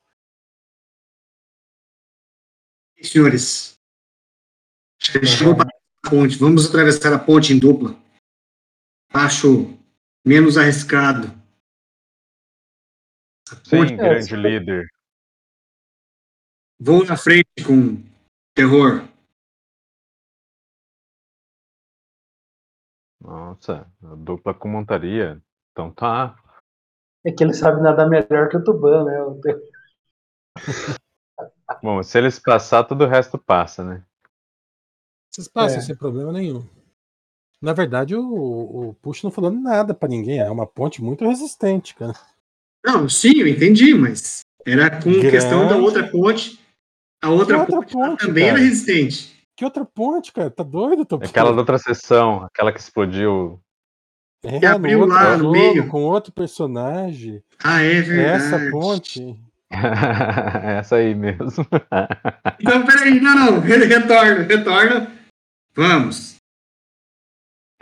[3.01, 3.77] Senhores,
[4.99, 6.37] chegou para a ponte.
[6.37, 7.95] Vamos atravessar a ponte em dupla.
[9.13, 9.77] Acho
[10.25, 11.27] menos arriscado.
[13.65, 14.87] Sim, grande líder.
[16.79, 18.01] vou na frente com
[18.55, 19.07] terror.
[23.19, 25.41] Nossa, a dupla com montaria.
[25.71, 26.35] Então tá.
[27.25, 29.17] É que ele sabe nadar melhor que o Tuban, né?
[31.83, 34.05] Bom, se eles passar, todo o resto passa, né?
[35.31, 35.81] Vocês passam É.
[35.81, 36.63] sem problema nenhum.
[37.61, 38.23] Na verdade, o,
[38.89, 40.39] o Push não falou nada pra ninguém.
[40.39, 42.15] É uma ponte muito resistente, cara.
[42.85, 45.29] Não, sim, eu entendi, mas era com Grande.
[45.31, 46.59] questão da outra ponte.
[47.23, 48.57] A outra, outra ponte, ponte, também cara?
[48.57, 49.39] era resistente.
[49.55, 50.49] Que outra ponte, cara?
[50.49, 51.23] Tá doido, Topo?
[51.23, 53.61] Aquela da outra sessão, aquela que explodiu
[54.43, 55.87] É, Que abriu outro lá no meio.
[55.87, 57.43] com outro personagem.
[57.63, 58.43] Ah, é verdade.
[58.43, 59.39] Essa ponte.
[60.79, 61.45] Essa aí mesmo.
[62.59, 65.11] Então, peraí, não, não, re- retorna, retorna.
[65.73, 66.35] Vamos.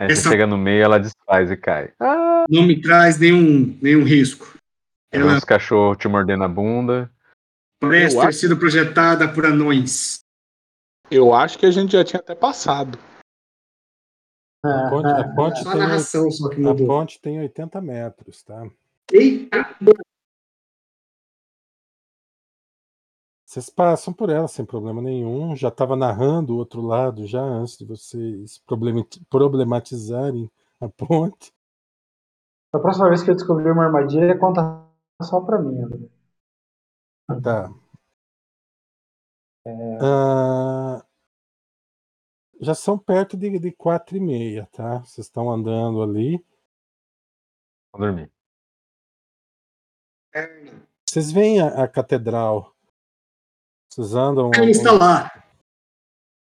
[0.00, 1.92] Aí você Essa- chega no meio, ela desfaz e cai.
[2.00, 4.56] Ah, Não me traz nenhum, nenhum risco.
[5.10, 7.10] Tem Ela uns cachorros te mordendo a bunda.
[7.80, 10.20] parece Eu ter acho- sido projetada por anões.
[11.10, 12.98] Eu acho que a gente já tinha até passado.
[14.64, 18.42] A ponte, a ponte Só a tem, narração só que a ponte tem 80 metros,
[18.42, 18.68] tá?
[19.10, 19.76] Eita,
[23.50, 25.56] Vocês passam por ela sem problema nenhum.
[25.56, 28.62] Já estava narrando o outro lado já antes de vocês
[29.28, 30.48] problematizarem
[30.80, 31.52] a ponte.
[32.72, 34.86] A próxima vez que eu descobrir uma armadilha, conta
[35.20, 36.08] só pra mim, André.
[37.42, 37.74] Tá.
[40.00, 41.04] Ah,
[42.60, 45.00] já são perto de, de quatro e meia, tá?
[45.00, 46.38] Vocês estão andando ali.
[47.90, 48.30] Vou dormir.
[51.04, 52.76] Vocês veem a, a catedral.
[53.90, 54.50] Vocês andam.
[54.54, 55.44] ela está lá.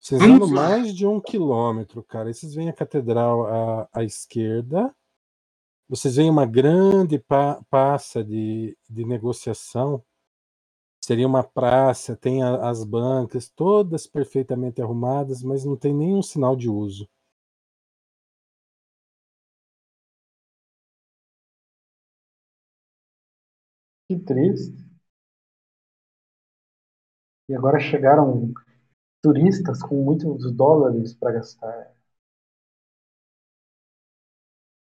[0.01, 0.69] Vocês Vamos andam lá.
[0.69, 2.27] mais de um quilômetro, cara.
[2.29, 4.95] Aí vocês veem a catedral à, à esquerda.
[5.87, 10.03] Vocês veem uma grande pa- praça de, de negociação.
[11.03, 16.55] Seria uma praça, tem a- as bancas, todas perfeitamente arrumadas, mas não tem nenhum sinal
[16.55, 17.07] de uso.
[24.07, 24.94] Que triste.
[27.47, 28.51] E agora chegaram
[29.21, 31.93] turistas com muitos dólares para gastar.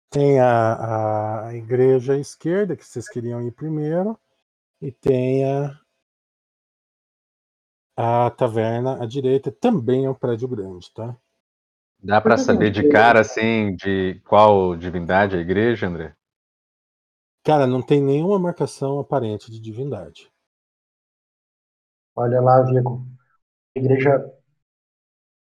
[0.09, 4.19] Tem a, a igreja à esquerda, que vocês queriam ir primeiro,
[4.81, 5.79] e tem a,
[7.97, 11.17] a taverna à direita, também é um prédio grande, tá?
[12.01, 16.13] Dá pra saber de cara, assim, de qual divindade é a igreja, André?
[17.45, 20.32] Cara, não tem nenhuma marcação aparente de divindade.
[22.15, 23.05] Olha lá, Vigo.
[23.75, 24.31] Igreja.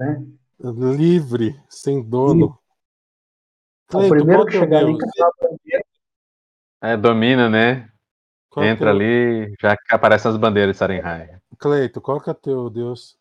[0.00, 0.26] Né?
[0.59, 2.46] Livre, sem dono.
[2.46, 2.59] O
[3.88, 4.98] Cleito, primeiro que é o chegar ali,
[6.82, 7.88] É, domina, né?
[8.50, 11.38] Qual é Entra o- ali, já que aparecem as bandeiras de Sarenhai.
[11.59, 13.16] Cleito, qual que é o teu Deus?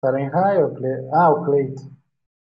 [0.00, 1.08] Fahrenheit, o Cle...
[1.12, 1.82] Ah, o Cleito.
[1.82, 1.92] O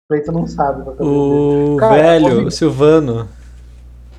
[0.08, 3.28] Cleito não sabe qual que é o O velho, o Silvano.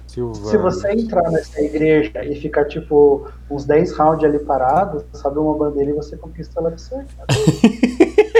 [0.09, 0.49] Silvano.
[0.49, 5.55] Se você entrar nessa igreja e ficar, tipo, uns 10 rounds ali parado, sobe uma
[5.55, 6.95] bandeira e você conquista ela de você.
[6.95, 7.27] cara.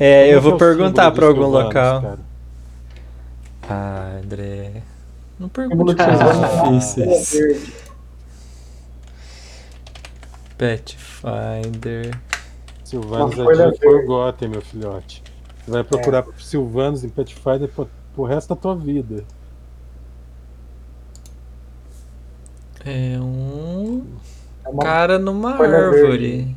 [0.00, 2.02] É, eu vou é perguntar pra algum Silvanos, local.
[2.02, 2.18] cara?
[3.68, 4.82] Ah, André.
[5.40, 7.72] Não pergunte coisas é difíceis.
[10.56, 12.16] Pathfinder.
[12.84, 13.78] Silvanos é de.
[13.80, 15.20] Forgotten, meu filhote.
[15.64, 17.88] Você vai procurar Silvanos em Pathfinder pro,
[18.18, 19.22] pro resto da tua vida.
[22.84, 24.04] É um
[24.64, 24.82] É uma...
[24.82, 26.56] cara numa folha árvore.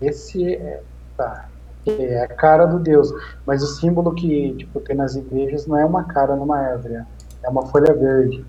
[0.00, 0.82] Esse é.
[1.16, 1.48] Tá.
[1.84, 3.12] É a cara do Deus.
[3.44, 7.02] Mas o símbolo que tipo, tem nas igrejas não é uma cara numa árvore.
[7.42, 8.44] É uma folha verde.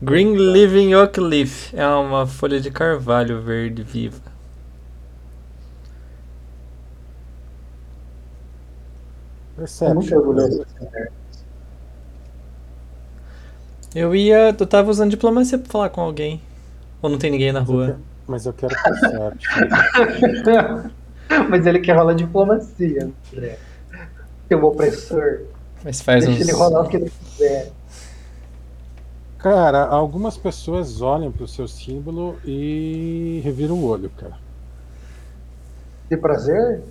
[0.00, 1.74] Green Living Oak Leaf.
[1.74, 4.27] É uma folha de carvalho verde viva.
[9.82, 11.10] É muito orgulhoso nerd.
[13.94, 14.54] Eu ia.
[14.58, 16.40] Eu tava usando diplomacia pra falar com alguém.
[17.02, 17.86] Ou não tem ninguém na Mas eu rua?
[17.86, 20.90] quero- Mas eu quero Perception.
[21.50, 23.58] Mas ele quer rolar diplomacia, André.
[24.48, 25.40] Seu opressor.
[25.84, 26.48] Mas faz Deixa uns.
[26.48, 27.70] ele rolar o que ele quiser.
[29.38, 34.34] Cara, algumas pessoas olham pro seu símbolo e reviram o olho, cara.
[36.10, 36.82] De prazer?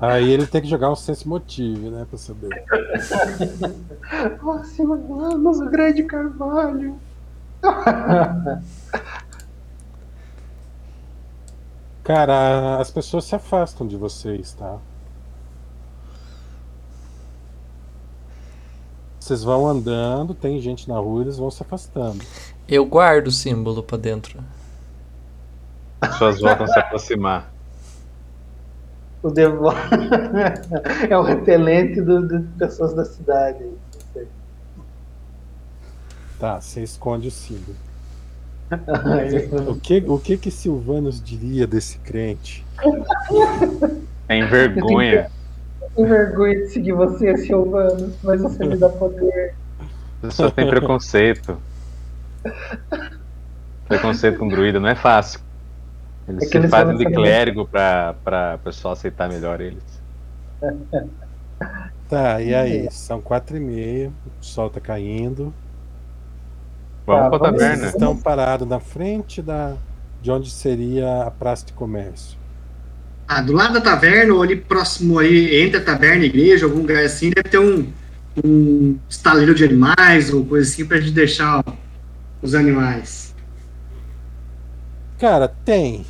[0.00, 2.64] Aí ele tem que jogar um sense motive, né, pra saber.
[4.42, 6.98] Oh, Silvanos, o grande carvalho.
[12.04, 14.78] Cara, as pessoas se afastam de vocês, tá?
[19.18, 22.24] Vocês vão andando, tem gente na rua, eles vão se afastando.
[22.66, 24.38] Eu guardo o símbolo pra dentro.
[26.00, 27.52] As pessoas voltam a se aproximar.
[29.20, 29.66] O devo...
[31.10, 33.64] é o repelente do, de pessoas da cidade.
[36.38, 37.76] Tá, você esconde o símbolo.
[39.66, 42.64] O que, o que que Silvanos diria desse crente?
[44.28, 45.30] Tem vergonha.
[45.94, 49.54] Com vergonha de seguir você, Silvano, mas você me dá poder.
[50.22, 51.58] As pessoas têm preconceito.
[53.88, 55.40] Preconceito com druida não é fácil.
[56.28, 59.82] Eles É que se eles fazem de clérigo pra, pra pessoal aceitar melhor eles.
[62.08, 62.88] Tá, e aí?
[62.90, 65.52] São quatro e meia, o sol tá caindo.
[67.06, 67.86] Vamos Tá, pra taverna.
[67.88, 69.74] estão parados na frente da,
[70.22, 72.38] de onde seria a praça de comércio.
[73.26, 76.64] Ah, do lado da taverna, ou ali próximo aí, entre a taverna e a igreja,
[76.64, 77.92] algum lugar assim, deve ter um,
[78.42, 81.72] um estaleiro de animais ou coisa assim pra gente deixar ó,
[82.40, 83.34] os animais.
[85.18, 86.06] Cara, tem.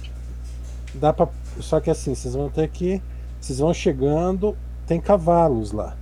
[0.99, 1.29] Dá pra.
[1.61, 3.03] Só que assim, vocês vão ter que.
[3.41, 5.97] Vocês vão chegando, tem cavalos lá.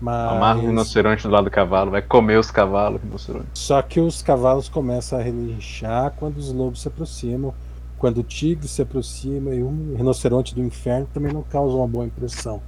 [0.00, 0.60] Amarra o Mas.
[0.60, 3.46] rinoceronte do lado do cavalo, vai comer os cavalos, rinoceronte.
[3.54, 7.54] Só que os cavalos começam a relinchar quando os lobos se aproximam.
[7.98, 12.04] Quando o tigre se aproxima e um rinoceronte do inferno também não causa uma boa
[12.04, 12.60] impressão.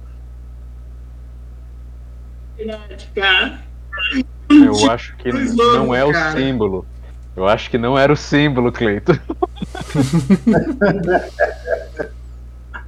[4.49, 6.85] Eu acho que não é o símbolo.
[7.35, 9.13] Eu acho que não era o símbolo, Cleito.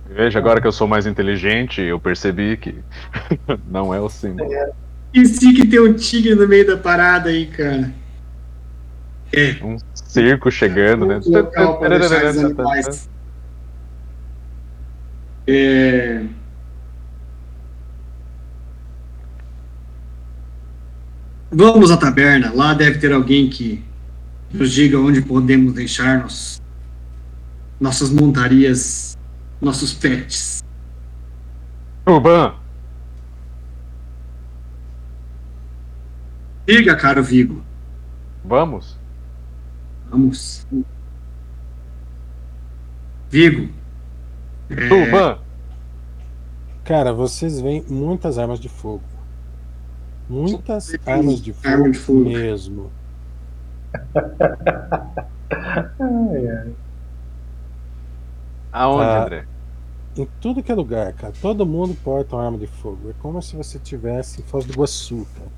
[0.10, 2.76] Veja, agora que eu sou mais inteligente, eu percebi que
[3.70, 4.50] não é o símbolo.
[5.14, 7.94] e sim que tem um tigre no meio da parada aí, cara.
[9.34, 11.22] É, Um circo chegando, né?
[11.26, 13.10] um local pra deixar os animais.
[15.48, 16.24] É...
[21.50, 22.52] Vamos à taberna.
[22.54, 23.84] Lá deve ter alguém que
[24.54, 26.62] nos diga onde podemos deixar nos,
[27.80, 29.18] nossas montarias,
[29.62, 30.64] nossos pets.
[32.08, 32.56] Urban!
[36.66, 37.64] Diga, caro Vigo.
[38.44, 38.98] Vamos?
[40.10, 40.66] Vamos.
[43.30, 43.70] Vigo.
[44.70, 45.40] É, Urban!
[46.84, 49.04] Cara, vocês veem muitas armas de fogo.
[50.30, 52.30] Muitas armas de fogo, arma de fogo.
[52.30, 52.92] mesmo.
[56.00, 56.76] Ai, ai.
[58.72, 59.24] Aonde, Ah.
[59.24, 59.48] André?
[60.18, 61.34] Em tudo que é lugar, cara.
[61.42, 63.10] Todo mundo porta uma arma de fogo.
[63.10, 65.52] É como se você tivesse em Foz do Iguaçu, cara.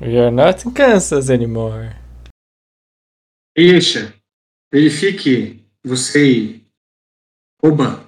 [0.00, 1.94] Are not in Kansas anymore.
[3.56, 4.12] Eixa,
[4.72, 6.64] verifique você e
[7.62, 8.04] Oba.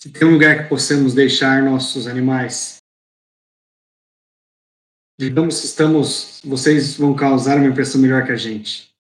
[0.00, 2.78] Se tem um lugar que possamos deixar nossos animais.
[5.18, 6.40] Digamos que estamos.
[6.44, 8.92] Vocês vão causar uma impressão melhor que a gente.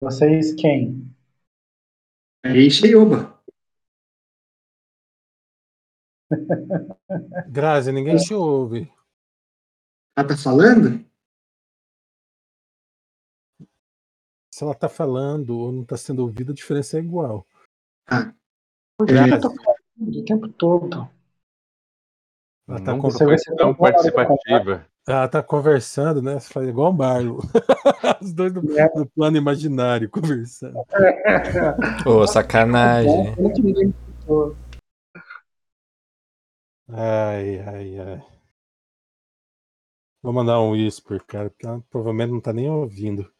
[0.00, 1.14] Vocês quem?
[2.42, 3.38] Eixa e Oba.
[7.46, 8.90] Grazi, ninguém te ouve.
[10.16, 11.04] Ela tá falando?
[14.54, 17.46] Se ela tá falando ou não tá sendo ouvida, a diferença é igual.
[18.96, 19.46] Por que Grazi.
[20.00, 21.08] O tempo todo?
[22.68, 24.86] Ela tá, Nunca con- Você vai foi ser tão tão claro, participativa.
[25.08, 26.38] ela tá conversando, né?
[26.38, 27.38] Você faz igual o Marlo.
[28.22, 28.88] Os dois no, É.
[28.94, 30.78] no plano imaginário conversando.
[32.06, 33.34] Ô, sacanagem.
[33.36, 34.56] Muito ninguém escutou.
[36.88, 38.22] Ai, ai, ai.
[40.22, 43.30] Vou mandar um whisper, cara, porque ela provavelmente não tá nem ouvindo.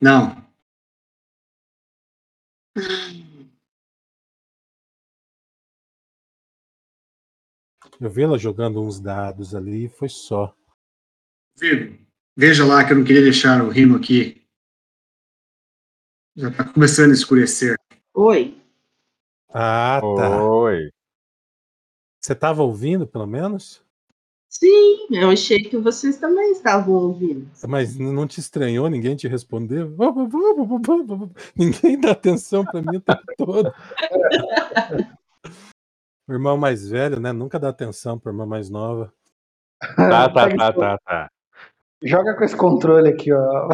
[0.00, 0.49] Não.
[8.00, 10.56] Eu vi ela jogando uns dados ali e foi só.
[11.56, 11.98] Vigo,
[12.36, 14.46] veja lá que eu não queria deixar o rino aqui.
[16.34, 17.76] Já tá começando a escurecer.
[18.14, 18.58] Oi.
[19.48, 20.42] Ah, tá.
[20.42, 20.90] Oi.
[22.22, 23.84] Você tava ouvindo, pelo menos?
[24.52, 27.48] Sim, eu achei que vocês também estavam ouvindo.
[27.68, 28.90] Mas não te estranhou?
[28.90, 29.94] Ninguém te respondeu?
[31.56, 33.72] Ninguém dá atenção pra mim o tempo todo.
[36.28, 37.32] O irmão mais velho, né?
[37.32, 39.12] Nunca dá atenção pra irmã mais nova.
[39.96, 41.30] Tá, tá, Pega tá, esse- tá, tá.
[42.02, 43.68] Joga com esse controle aqui, ó.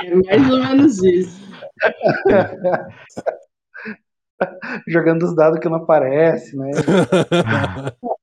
[0.00, 1.40] É mais ou menos isso.
[4.86, 6.70] Jogando os dados que não aparece, né?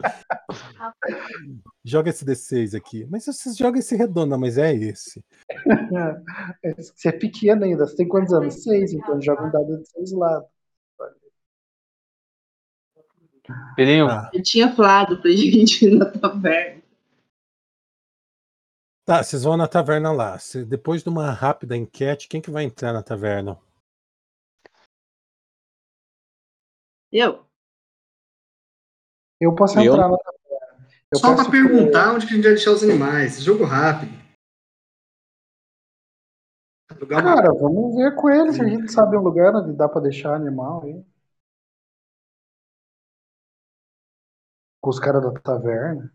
[1.84, 3.06] Joga esse D6 aqui.
[3.10, 5.24] Mas você joga esse redondo, mas é esse.
[6.76, 7.86] Você é pequeno ainda.
[7.86, 8.62] Você tem quantos anos?
[8.62, 10.48] Seis, então joga um dado de seis lados.
[13.76, 16.82] Filhinho, Ah, Eu tinha falado pra gente ir na taverna.
[19.04, 20.38] tá, vocês vão na taverna lá.
[20.38, 23.56] Cê- depois de uma rápida enquete, quem que vai entrar na taverna?
[27.12, 27.45] Eu?
[29.40, 29.92] Eu posso Eu?
[29.92, 30.88] entrar na taverna.
[31.12, 33.40] Eu Só pra perguntar onde que a gente vai deixar os animais.
[33.42, 34.12] Jogo rápido.
[36.90, 39.88] Alugar uma- Cara, vamos ver com ele se a gente sabe um lugar onde dá
[39.88, 41.04] pra deixar animal aí.
[44.80, 46.12] Com os caras da taverna.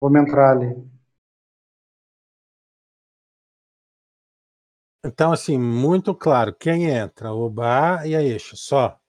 [0.00, 0.91] Vamos entrar ali.
[5.04, 7.32] Então, assim, muito claro, quem entra?
[7.32, 9.00] O Bar e a Eixa, só.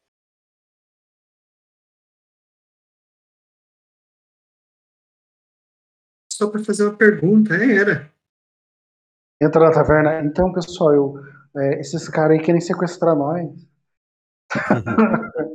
[6.31, 8.11] Só para fazer uma pergunta, é, era.
[9.39, 10.21] Entra na taverna.
[10.21, 11.13] Então, pessoal, eu,
[11.55, 13.51] é, esses caras aí querem sequestrar nós.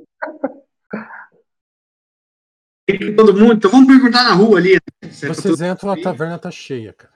[3.17, 4.75] Todo mundo, então vamos perguntar na rua ali.
[4.75, 5.11] né?
[5.11, 7.13] Se é Vocês entram, a taverna tá cheia, cara.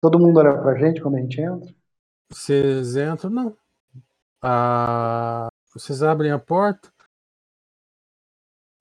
[0.00, 1.74] Todo mundo olha pra gente quando a gente entra.
[2.30, 3.58] Vocês entram, não.
[4.42, 6.92] Ah, vocês abrem a porta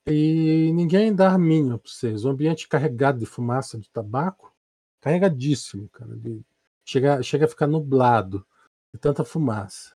[0.08, 2.26] e ninguém dá a mínima pra vocês.
[2.26, 4.54] O ambiente carregado de fumaça de tabaco,
[5.02, 6.12] carregadíssimo, cara.
[6.86, 8.46] chega, chega a ficar nublado
[8.94, 9.96] de tanta fumaça.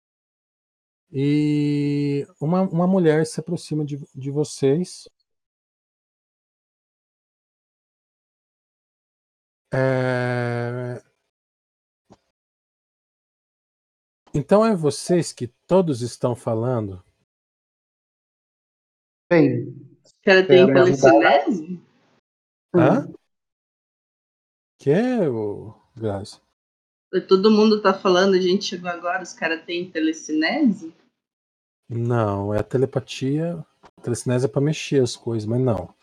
[1.11, 5.09] E uma, uma mulher se aproxima de, de vocês.
[9.73, 11.03] É,
[14.39, 17.03] Então é vocês que todos estão falando?
[19.33, 21.83] Bem, O cara tem telecinese?
[22.75, 23.11] Hã?
[24.79, 26.39] Que é, ô, Grazi?
[27.27, 30.95] Todo mundo tá falando, a gente chegou agora, os caras têm telecinese?
[31.89, 33.65] Não, é a telepatia.
[33.97, 35.97] A telecinese é pra mexer as coisas, mas não.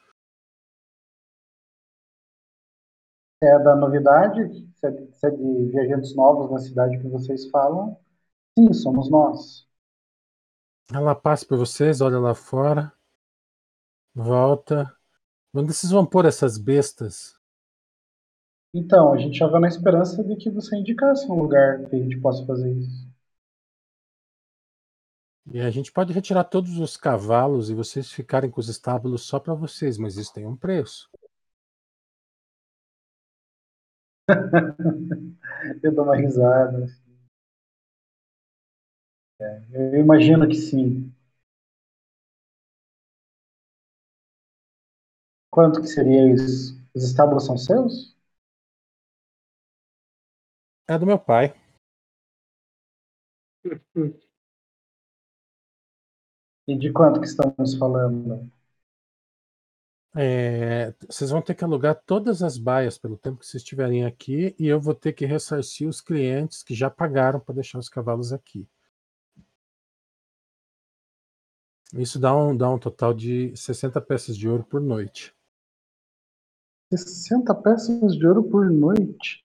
[3.43, 7.47] é da novidade, se é, de, se é de viajantes novos na cidade que vocês
[7.51, 8.01] falam,
[8.57, 9.67] sim, somos nós.
[10.93, 12.91] Ela passa por vocês, olha lá fora,
[14.13, 14.95] volta.
[15.53, 17.39] Onde vocês vão pôr essas bestas?
[18.73, 22.19] Então, a gente estava na esperança de que você indicasse um lugar que a gente
[22.19, 23.07] possa fazer isso.
[25.51, 29.39] E a gente pode retirar todos os cavalos e vocês ficarem com os estábulos só
[29.39, 31.09] pra vocês, mas isso tem um preço.
[35.83, 36.87] Eu dou uma risada.
[39.43, 41.11] É, eu imagino que sim.
[45.49, 46.77] Quanto que seria isso?
[46.93, 48.13] Os estábulos são seus?
[50.87, 51.53] É do meu pai.
[56.67, 58.51] E de quanto que estamos falando?
[60.15, 64.55] É, vocês vão ter que alugar todas as baias pelo tempo que vocês estiverem aqui
[64.59, 68.31] e eu vou ter que ressarcir os clientes que já pagaram para deixar os cavalos
[68.31, 68.67] aqui.
[71.93, 75.33] Isso dá um, dá um total de 60 peças de ouro por noite.
[76.91, 79.43] 60 peças de ouro por noite.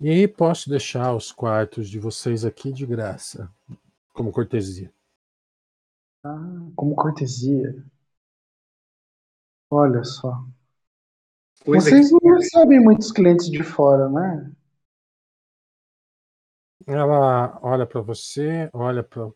[0.00, 3.52] E aí posso deixar os quartos de vocês aqui de graça,
[4.12, 4.92] como cortesia.
[6.24, 7.84] Ah, como cortesia.
[9.70, 10.44] Olha só.
[11.64, 14.52] Coisa Vocês que- não recebem muitos clientes de fora, né?
[16.86, 19.30] Ela olha para você, olha para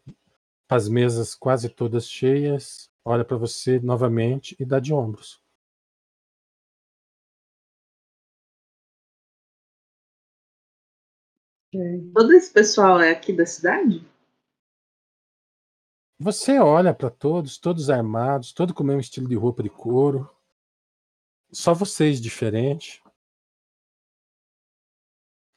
[0.69, 5.43] as mesas quase todas cheias, olha para você novamente e dá de ombros.
[12.15, 14.03] Todo esse pessoal é aqui da cidade?
[16.21, 20.29] Você olha para todos, todos armados, todo com o mesmo estilo de roupa de couro.
[21.53, 23.03] Só vocês diferente.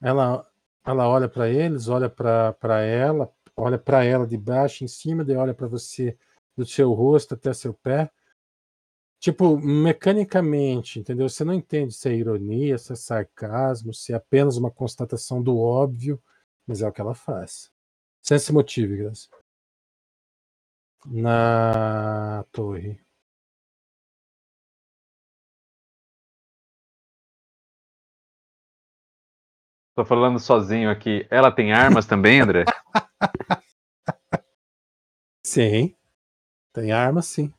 [0.02, 0.48] Ela,
[0.86, 5.36] ela olha para eles, olha para ela, olha para ela de baixo em cima, daí
[5.36, 6.18] olha para você
[6.58, 8.12] do seu rosto até seu pé.
[9.20, 11.30] Tipo, mecanicamente, entendeu?
[11.30, 15.60] Você não entende se é ironia, se é sarcasmo, se é apenas uma constatação do
[15.60, 16.20] óbvio,
[16.66, 17.72] mas é o que ela faz.
[18.22, 19.28] Sem se motive, Graça.
[21.06, 23.00] Na torre.
[29.96, 31.28] Tô falando sozinho aqui.
[31.30, 32.66] Ela tem armas também, André?
[35.44, 35.96] Sim.
[36.74, 37.54] Tem arma, sim.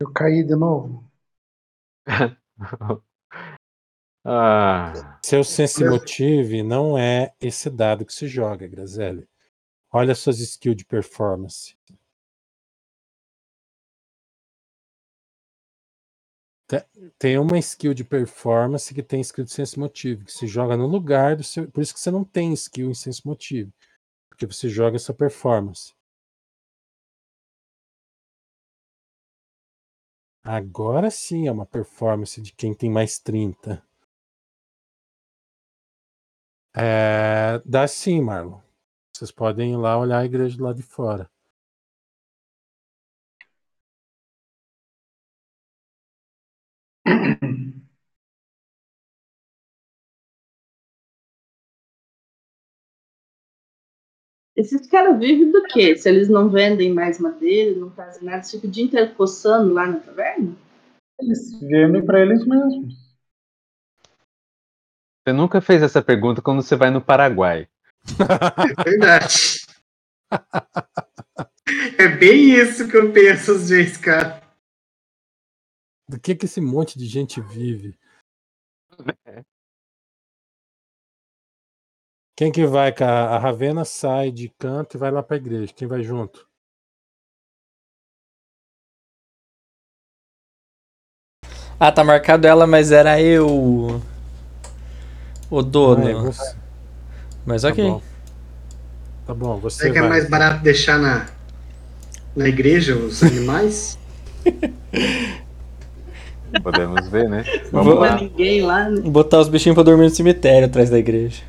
[0.00, 1.04] Eu caí de novo.
[4.24, 9.28] ah, Seu sense motive não é esse dado que se joga, Grazelli.
[9.92, 11.76] Olha suas skills de performance.
[17.18, 21.36] Tem uma skill de performance que tem escrito sense motive, que se joga no lugar
[21.36, 21.70] do seu.
[21.70, 23.72] Por isso que você não tem skill em sense motive.
[24.28, 25.92] Porque você joga essa performance.
[30.44, 33.82] Agora sim é uma performance de quem tem mais 30.
[36.74, 38.60] É, dá sim, Marlon.
[39.14, 41.28] Vocês podem ir lá olhar a igreja do lado de fora.
[54.56, 55.96] Esses caras vivem do quê?
[55.96, 59.86] Se eles não vendem mais madeira, não fazem nada, ficam o dia inteiro coçando lá
[59.86, 60.54] na taverna?
[61.18, 62.94] Eles vivem para eles mesmos.
[65.22, 67.68] Você nunca fez essa pergunta quando você vai no Paraguai.
[68.06, 69.60] É verdade.
[71.98, 74.42] É bem isso que eu penso às vezes, cara.
[76.10, 77.96] Do que que esse monte de gente vive?
[82.36, 82.92] Quem que vai?
[83.00, 85.72] A Ravena sai de canto e vai lá pra igreja.
[85.72, 86.48] Quem vai junto?
[91.78, 94.02] Ah, tá marcado ela, mas era eu.
[95.48, 96.08] O dono.
[96.08, 96.56] Ah, é você.
[97.46, 97.84] Mas Tá ok.
[97.84, 98.02] bom.
[99.26, 100.10] Tá bom, você Será que é vai.
[100.10, 101.30] mais barato deixar na,
[102.34, 103.96] na igreja os animais?
[106.62, 107.44] Podemos ver, né?
[107.70, 108.08] Vou- Vamos Não lá.
[108.10, 109.00] vai ninguém lá, né?
[109.02, 111.42] Botar os bichinhos pra dormir no cemitério atrás da igreja.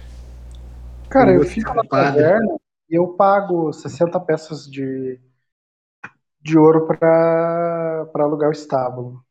[1.10, 2.56] Cara, eu fico na taverna
[2.90, 5.20] e eu pago 60 peças de,
[6.42, 9.24] de ouro pra, pra alugar o estábulo.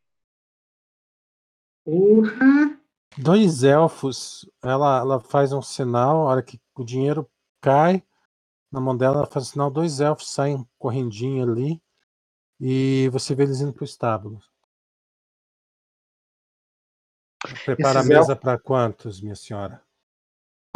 [1.85, 2.79] Porra!
[3.19, 7.29] Dois elfos, ela, ela faz um sinal, a hora que o dinheiro
[7.61, 8.03] cai
[8.71, 11.83] na mão dela, ela faz um sinal, dois elfos saem correndinho ali
[12.61, 14.39] e você vê eles indo pro estábulo.
[17.65, 19.83] Prepara Esses a mesa para quantos, minha senhora?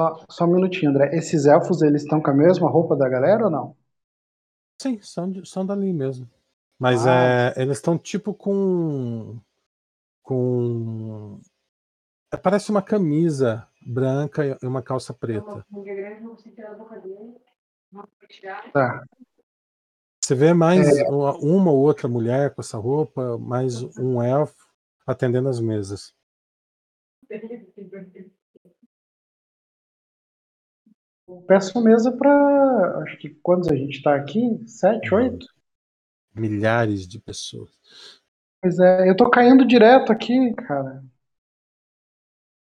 [0.00, 1.14] Só, só um minutinho, André.
[1.16, 3.76] Esses elfos, eles estão com a mesma roupa da galera ou não?
[4.80, 6.28] Sim, são, de- são dali mesmo.
[6.78, 7.52] Mas Ah.
[7.56, 9.38] é, eles estão tipo com.
[10.22, 11.40] com.
[12.32, 15.64] é, parece uma camisa branca e uma calça preta.
[18.72, 19.04] Tá.
[20.24, 21.04] Você vê mais É.
[21.08, 24.56] uma, uma ou outra mulher com essa roupa, mais um elfo
[25.06, 26.14] atendendo as mesas.
[31.26, 33.02] Eu peço mesa pra.
[33.02, 34.40] Acho que quantos a gente tá aqui?
[34.66, 35.46] Sete, oito?
[36.34, 37.70] Milhares de pessoas.
[38.60, 41.04] Pois é, eu tô caindo direto aqui, cara.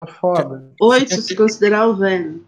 [0.01, 0.75] Tá foda.
[0.81, 2.47] Oito, se considerar o velho.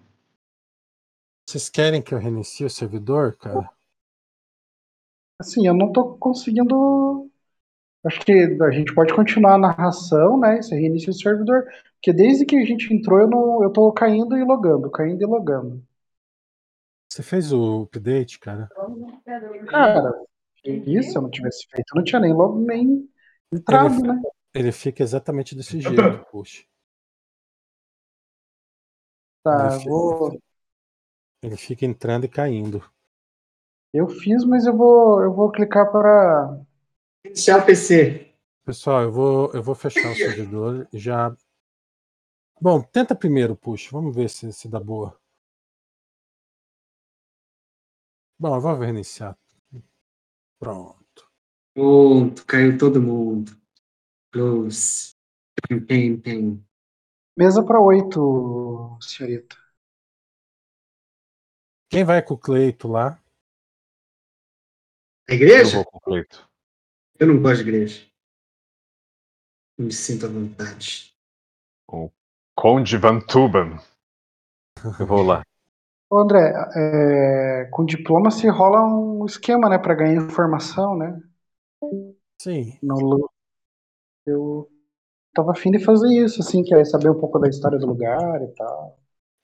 [1.48, 3.70] Vocês querem que eu reinicie o servidor, cara?
[5.40, 7.30] Assim, eu não tô conseguindo.
[8.04, 10.61] Acho que a gente pode continuar a narração, né?
[10.61, 11.66] Você reinicia o servidor.
[11.97, 15.26] Porque desde que a gente entrou, eu, não, eu tô caindo e logando, caindo e
[15.26, 15.82] logando.
[17.09, 18.70] Você fez o update, cara?
[19.68, 20.12] Cara,
[20.64, 23.09] isso, se eu não tivesse feito, eu não tinha nem logo nem
[23.53, 24.20] entrado, Ele- né?
[24.55, 26.64] Ele fica exatamente desse jeito, puxa.
[29.42, 30.38] Tá, Ele fica- vou.
[31.42, 32.84] Ele fica entrando e caindo.
[33.92, 36.61] Eu fiz, mas eu vou, eu vou clicar para.
[37.24, 38.34] Iniciar o PC.
[38.66, 41.34] Pessoal, eu vou, eu vou fechar o servidor e já.
[42.61, 43.88] Bom, tenta primeiro, puxa.
[43.92, 45.18] Vamos ver se, se dá boa.
[48.38, 49.36] Bom, eu vou reiniciar.
[50.59, 51.22] Pronto.
[51.74, 53.52] Pronto, caiu todo mundo.
[54.32, 55.14] Close.
[55.88, 56.64] Tem, tem.
[57.36, 59.57] Mesa para oito, senhorita.
[61.90, 63.20] Quem vai com o Cleito lá?
[65.28, 65.68] A Eu igreja?
[65.70, 66.48] vou com o Cleito.
[67.20, 68.07] Eu não gosto de igreja.
[69.78, 71.16] Não me sinto à vontade.
[72.57, 73.78] Conde Van Tuban.
[74.98, 75.42] Eu vou lá.
[76.09, 81.20] Ô, André, é, com diploma se rola um esquema, né, para ganhar informação, né?
[82.40, 82.78] Sim.
[82.82, 83.28] No,
[84.26, 84.70] eu
[85.34, 88.42] tava afim de fazer isso, assim, que é saber um pouco da história do lugar
[88.42, 88.98] e tal.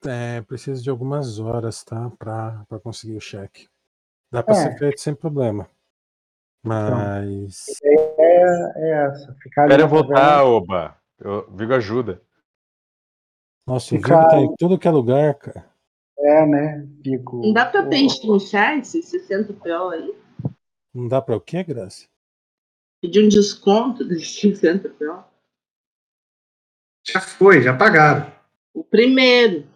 [0.05, 2.11] É, preciso de algumas horas, tá?
[2.17, 3.67] Pra, pra conseguir o cheque.
[4.31, 4.57] Dá pra É.
[4.57, 5.67] ser feito sem problema.
[6.63, 7.67] Mas.
[7.83, 8.33] É,
[8.77, 9.33] é essa.
[9.41, 10.97] Ficar Espera eu voltar, Oba.
[11.19, 12.21] Eu, Vigo ajuda.
[13.65, 15.69] Nossa, o Fica- Vigo tá em tudo que é lugar, cara.
[16.17, 16.87] É, né?
[17.03, 17.37] Fico.
[17.41, 20.15] Não dá pra pechinchar esses 60 PO aí?
[20.93, 22.05] Não dá pra o quê, Graça?
[23.01, 25.23] Pedir um desconto desses 60 PO?
[27.05, 28.31] Já foi, já pagaram.
[28.73, 29.67] O primeiro.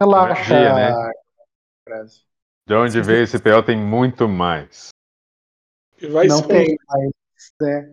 [0.00, 1.12] Relaxa, Magia, né?
[1.86, 2.24] Grazi.
[2.66, 4.88] De onde veio esse PO tem muito mais.
[6.00, 7.10] E vai Não ser tem, mas.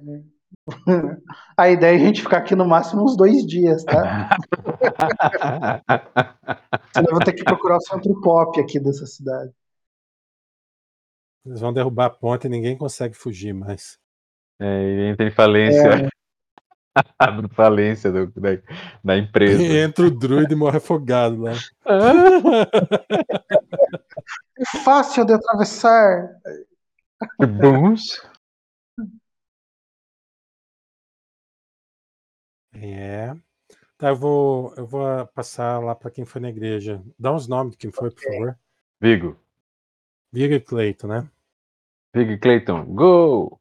[0.06, 0.24] né?
[1.58, 4.30] A ideia é a gente ficar aqui no máximo uns dois dias, tá?
[6.94, 9.52] Senão eu vou ter que procurar o centro pop aqui dessa cidade.
[11.46, 13.98] Eles vão derrubar a ponte e ninguém consegue fugir mais.
[14.60, 16.10] É, e entra em falência.
[17.18, 18.50] Abre falência do- da,
[19.04, 19.64] da empresa.
[19.64, 21.54] Entra o druida e morre afogado lá.
[24.60, 26.30] É fácil de atravessar.
[27.62, 28.20] Bons.
[32.82, 33.36] É.
[33.98, 37.02] Tá, eu vou, eu vou passar lá para quem foi na igreja.
[37.18, 38.60] Dá uns nomes de quem foi, por favor.
[39.02, 39.38] Vigo.
[40.32, 41.28] Viga e Cleito, né?
[42.14, 42.86] Vigo e Clayton.
[42.86, 43.60] Go!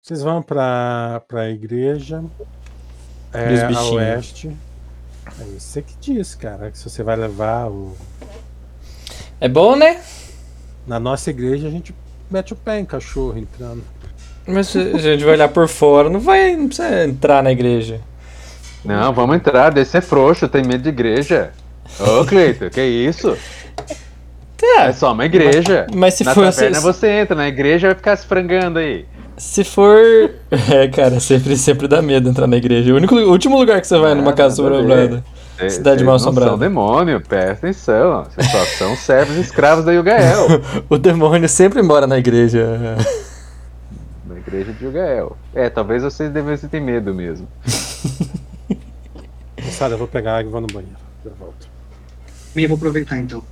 [0.00, 2.22] Vocês vão para a igreja
[3.32, 4.56] é, a oeste.
[5.26, 7.96] É você que diz, cara, que se você vai levar o.
[9.40, 10.02] É bom, né?
[10.86, 11.92] Na nossa igreja a gente
[12.30, 13.84] mete o pé em cachorro entrando.
[14.46, 16.54] Mas se a gente vai olhar por fora, não vai.
[16.54, 18.00] Não precisa entrar na igreja.
[18.84, 19.70] Não, vamos entrar.
[19.72, 21.50] Desse é frouxo, tem medo de igreja.
[21.98, 23.36] Ô, Cleiton, que isso?
[24.56, 24.84] Tá.
[24.84, 25.86] É só uma igreja.
[25.94, 26.44] Mas se Na for.
[26.44, 29.04] taverna Se, você entra, na igreja vai ficar se frangando aí.
[29.36, 29.96] se for.
[30.72, 32.92] É, cara, sempre, sempre dá medo entrar na igreja.
[32.92, 35.22] O, único, o último lugar que você vai numa Ah, casa assombrada.
[35.58, 36.56] Cê- Cidade mal não São assombrada.
[36.58, 38.24] demônio, presta atenção.
[38.24, 40.46] Vocês só são servos e escravos da Yugael.
[40.88, 42.96] O demônio sempre mora na igreja.
[44.46, 45.36] Igreja de Yugael.
[45.54, 47.48] É, talvez vocês devessem ter medo mesmo.
[49.60, 50.96] Moçada, eu vou pegar água e vou no banheiro.
[51.24, 51.68] Já volto.
[52.52, 53.42] Também vou aproveitar então.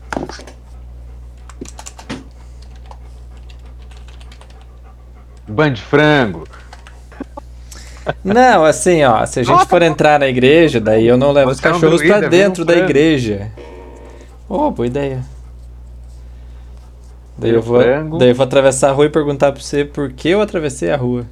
[5.49, 6.47] Band de frango.
[8.22, 11.59] Não, assim, ó, se a gente for entrar na igreja, daí eu não levo os
[11.59, 13.51] é um cachorros pra vira um dentro da igreja.
[14.49, 15.34] Oh, boa ideia.
[17.37, 17.78] Daí eu, vou,
[18.18, 20.97] daí eu vou atravessar a rua e perguntar pra você por que eu atravessei a
[20.97, 21.26] rua.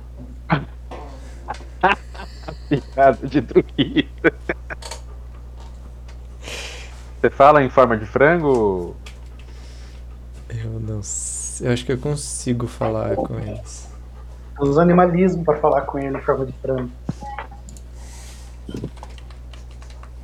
[2.69, 4.35] Piada de druida.
[7.21, 8.97] Você fala em forma de frango?
[10.49, 11.69] Eu não sei.
[11.69, 13.89] Eu acho que eu consigo falar com eles.
[14.59, 16.91] Usa animalismo pra falar com ele em forma de frango.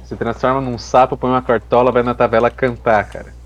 [0.04, 3.37] Se transforma num sapo, põe uma cartola, vai na tabela cantar, cara.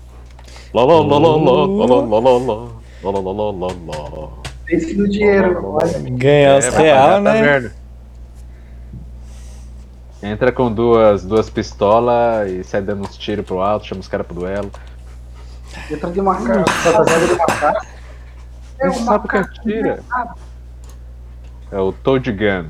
[4.65, 5.99] Pense no dinheiro, olha.
[6.09, 7.71] Ganhar os É, real, né?
[10.23, 14.25] Entra com duas, duas pistolas e sai dando uns tiros pro alto, chama os caras
[14.25, 14.71] pro duelo.
[15.91, 17.85] Entra de uma cara, fantasiada de macaco.
[18.79, 20.03] É um que macaco atira.
[21.71, 22.69] É o Toad Gun.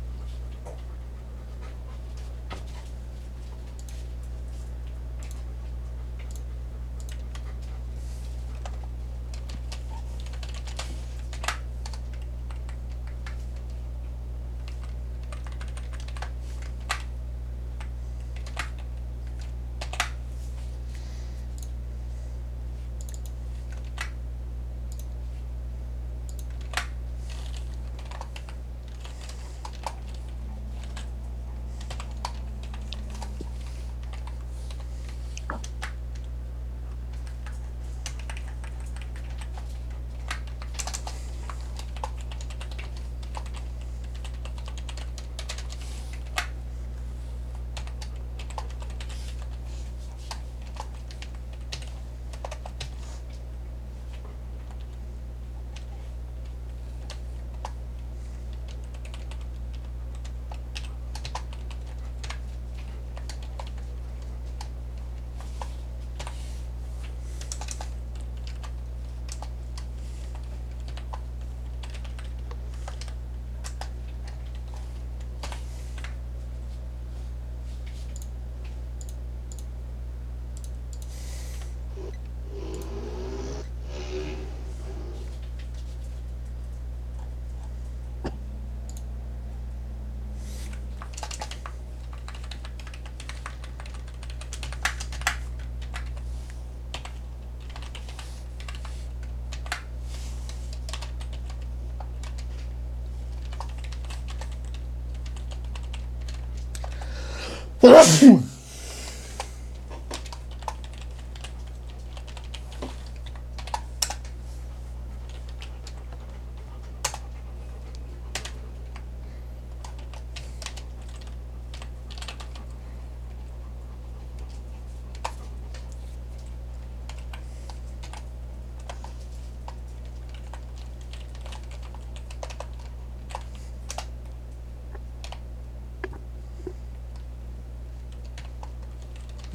[107.91, 108.40] Ugh.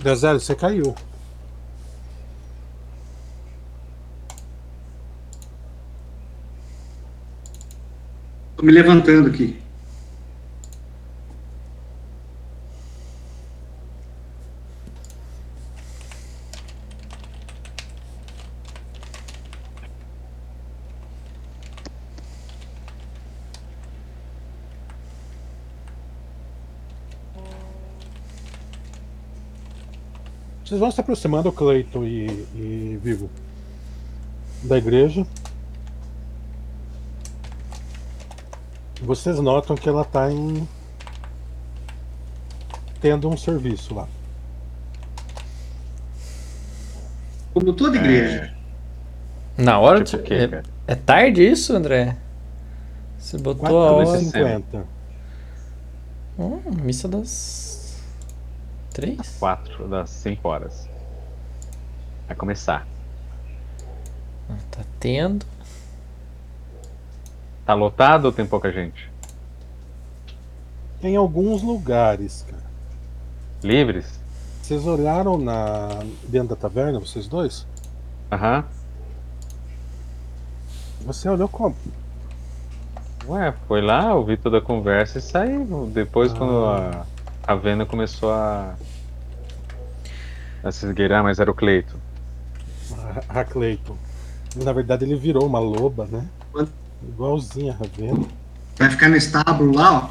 [0.07, 0.95] Gazelle, você caiu.
[8.57, 9.61] Tô me levantando aqui.
[30.67, 33.31] Vocês vão se aproximando, Cleiton e, e Vigo,
[34.65, 35.25] da igreja.
[39.01, 40.67] Vocês notam que ela está em.
[43.01, 44.09] tendo um serviço lá.
[47.55, 48.53] Como toda igreja.
[49.57, 50.29] Na hora Tipo de...
[50.29, 52.17] quê, é, é tarde isso, André?
[53.21, 54.05] Você botou a hora.
[54.05, 54.83] 4h50.
[56.37, 57.66] Hum, missa das.
[58.97, 59.37] Três?
[59.39, 60.89] 4 das 5 horas.
[62.27, 62.87] Vai começar.
[64.71, 65.45] Tá tendo.
[67.67, 69.11] Tá lotado ou tem pouca gente?
[70.99, 72.63] Tem alguns lugares, cara.
[73.63, 74.19] Livres?
[74.63, 75.89] Vocês olharam na
[76.27, 77.67] dentro da taverna, vocês dois?
[78.33, 78.65] Aham.
[81.03, 81.77] Você olhou como?
[83.29, 85.87] Ué, foi lá, ouvi toda a conversa e saiu.
[85.93, 86.37] Depois, Ah.
[86.39, 87.07] quando a
[87.47, 88.75] Ravena começou a.
[90.65, 91.97] a se esgueirar, mas era o Cleito.
[93.29, 93.97] A, a Cleiton.
[94.57, 96.27] Na verdade, ele virou uma loba, né?
[97.03, 98.27] Igualzinha a Ravena.
[98.77, 100.11] Vai ficar no estábulo lá,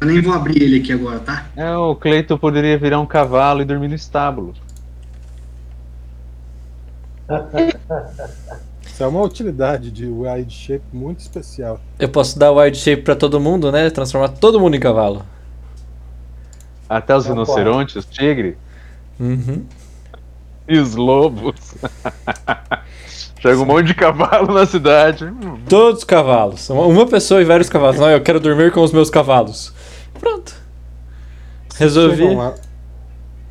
[0.00, 1.46] Eu nem vou abrir ele aqui agora, tá?
[1.56, 4.54] É, o Cleito poderia virar um cavalo e dormir no estábulo.
[8.86, 11.80] Isso é uma utilidade de wide shape muito especial.
[11.98, 13.90] Eu posso dar wide shape pra todo mundo, né?
[13.90, 15.24] Transformar todo mundo em cavalo.
[16.88, 18.54] Até os Não rinocerontes, os tigres
[19.18, 19.64] Uhum.
[20.68, 21.74] e os lobos.
[23.40, 25.30] Chega um monte de cavalo na cidade.
[25.68, 26.68] Todos os cavalos.
[26.70, 27.98] Uma- pessoa e vários cavalos.
[27.98, 29.72] Não, eu quero dormir com os meus cavalos.
[30.18, 30.54] Pronto.
[31.76, 32.24] Resolvi.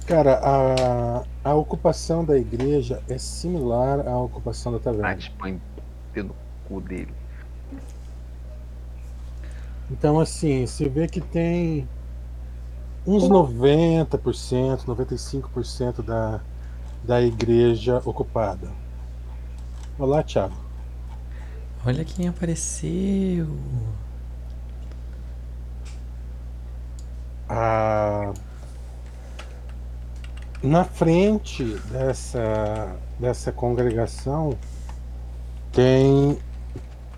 [0.07, 5.07] Cara, a, a ocupação da igreja é similar à ocupação da taverna.
[5.09, 5.59] Ai, põe
[6.23, 6.35] no
[6.67, 7.13] cu dele.
[9.91, 11.87] Então, assim, você vê que tem
[13.05, 16.39] uns 90%, 95% da,
[17.03, 18.69] da igreja ocupada.
[19.97, 20.55] Olá, Thiago.
[21.85, 23.47] Olha quem apareceu.
[27.47, 28.33] a-
[30.63, 34.57] na frente dessa, dessa congregação
[35.71, 36.39] tem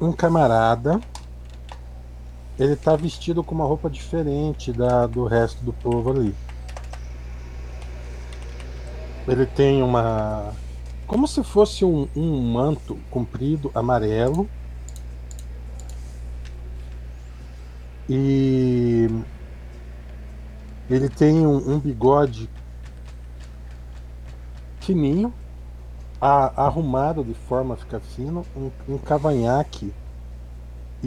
[0.01, 0.99] um camarada.
[2.59, 6.35] Ele está vestido com uma roupa diferente da, do resto do povo ali.
[9.27, 10.53] Ele tem uma.
[11.05, 14.49] Como se fosse um, um manto comprido amarelo.
[18.09, 19.07] E
[20.89, 22.49] ele tem um, um bigode
[24.79, 25.33] fininho,
[26.21, 29.93] a- arrumado de forma a ficar fino, um, um cavanhaque.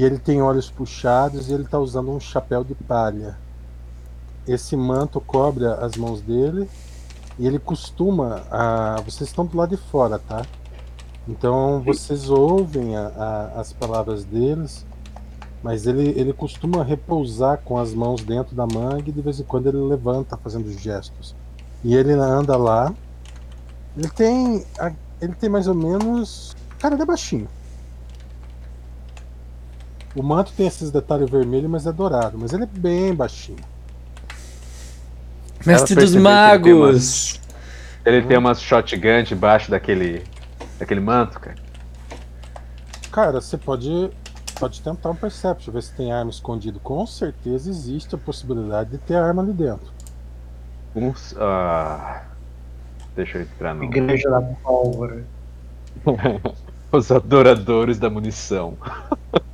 [0.01, 3.36] E ele tem olhos puxados e ele está usando um chapéu de palha.
[4.48, 6.66] Esse manto cobre as mãos dele
[7.38, 8.42] e ele costuma.
[8.51, 10.40] A, vocês estão do lado de fora, tá?
[11.28, 14.86] Então vocês ouvem a- a- as palavras deles,
[15.62, 19.44] mas ele, ele costuma repousar com as mãos dentro da manga e de vez em
[19.44, 21.36] quando ele levanta fazendo gestos.
[21.84, 22.90] E ele anda lá.
[23.94, 24.64] Ele tem.
[25.20, 26.57] Ele tem mais ou menos.
[26.78, 27.48] Cara, ele é baixinho.
[30.15, 32.37] O manto tem esses detalhes vermelhos, mas é dourado.
[32.37, 33.59] Mas ele é bem baixinho.
[35.65, 37.41] Mestre dos magos.
[38.05, 40.25] Ele tem umas shotgun debaixo daquele.
[40.79, 41.57] daquele manto, cara.
[43.13, 44.11] Cara, você pode.
[44.59, 46.79] Pode tentar um perception, ver se tem arma escondida.
[46.83, 49.91] Com certeza existe a possibilidade de ter arma ali dentro.
[50.95, 51.35] Uns.
[51.39, 52.25] Ah,
[53.15, 53.85] deixa eu entrar no.
[53.85, 55.25] Igreja da pólvora.
[56.93, 58.77] Os adoradores da munição.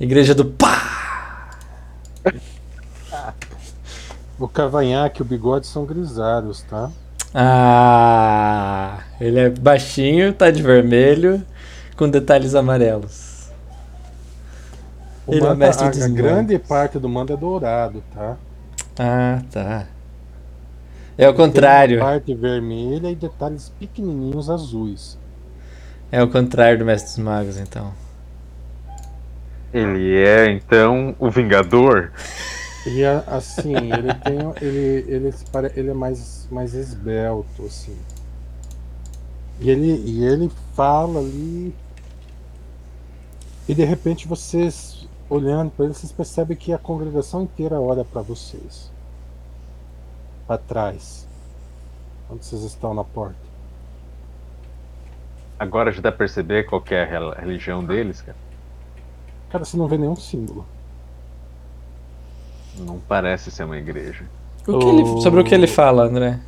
[0.00, 1.50] Igreja do pá.
[4.38, 6.92] O cavanhaque e o bigode são grisalhos, tá?
[7.34, 11.44] Ah, ele é baixinho, tá de vermelho,
[11.96, 13.50] com detalhes amarelos.
[15.26, 16.58] O Ele é o mestre a, dos a grande magos.
[16.58, 18.38] parte do mando é dourado, tá?
[18.98, 19.88] Ah, tá.
[21.16, 21.98] É o Tem contrário.
[21.98, 25.18] uma parte vermelha e detalhes pequenininhos azuis.
[26.12, 27.92] É o contrário do mestre dos magos, então.
[29.72, 32.12] Ele é, então, o Vingador?
[32.86, 34.38] E assim, ele tem.
[34.60, 35.34] Ele, ele,
[35.76, 37.96] ele é mais, mais esbelto, assim.
[39.60, 41.74] E ele, e ele fala ali.
[43.68, 48.20] E de repente vocês, olhando para ele, vocês percebem que a congregação inteira olha para
[48.20, 48.90] vocês.
[50.46, 51.26] Para trás.
[52.28, 53.36] Onde vocês estão na porta.
[55.58, 58.41] Agora já dá pra perceber qual que é a rel- religião deles, cara.
[59.52, 60.64] Cara, você não vê nenhum símbolo.
[62.78, 64.24] Não parece ser uma igreja.
[64.66, 66.40] O que ele- sobre o que ele fala, André?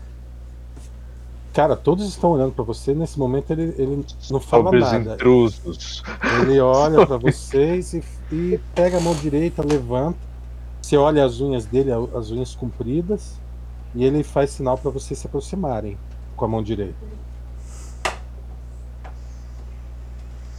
[1.53, 2.95] Cara, todos estão olhando pra você.
[2.95, 5.15] Nesse momento ele, ele não fala Sobre os nada.
[5.15, 6.03] intrusos.
[6.41, 8.03] Ele olha pra vocês e,
[8.33, 10.19] e pega a mão direita, levanta.
[10.81, 13.39] Você olha as unhas dele, as unhas compridas,
[13.95, 15.97] e ele faz sinal pra vocês se aproximarem
[16.37, 16.95] com a mão direita.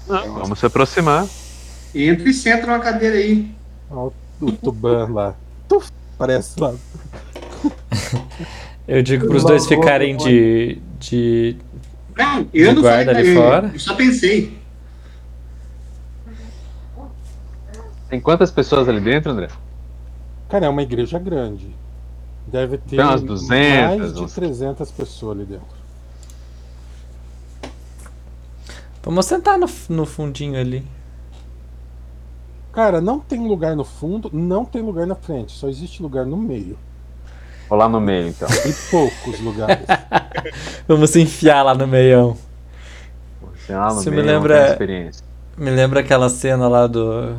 [0.08, 1.28] Vamos se aproximar.
[1.96, 3.50] Entra e senta numa cadeira aí.
[3.90, 5.36] Ó, o Tuban lá.
[5.68, 6.74] Tuf, parece lá.
[8.88, 10.80] Eu digo pros dois ficarem de.
[11.00, 11.58] de.
[12.16, 13.72] Não, eu De não guarda falei ali ele, fora?
[13.74, 14.58] Eu só pensei.
[18.10, 19.48] Tem quantas pessoas ali dentro, André?
[20.48, 21.76] Cara, é uma igreja grande.
[22.48, 25.66] Deve ter Tem umas 200, mais de uns- 300 pessoas ali dentro.
[29.04, 30.86] Vamos sentar no, no fundinho ali.
[32.76, 36.36] Cara, não tem lugar no fundo, não tem lugar na frente, só existe lugar no
[36.36, 36.78] meio.
[37.70, 38.50] Vou lá no meio, então.
[38.50, 39.88] E poucos lugares.
[40.86, 42.38] Vamos se enfiar lá no meião.
[43.56, 44.78] Você lá no Você me meio, lembra-.
[45.58, 47.38] Me lembra aquela cena lá do.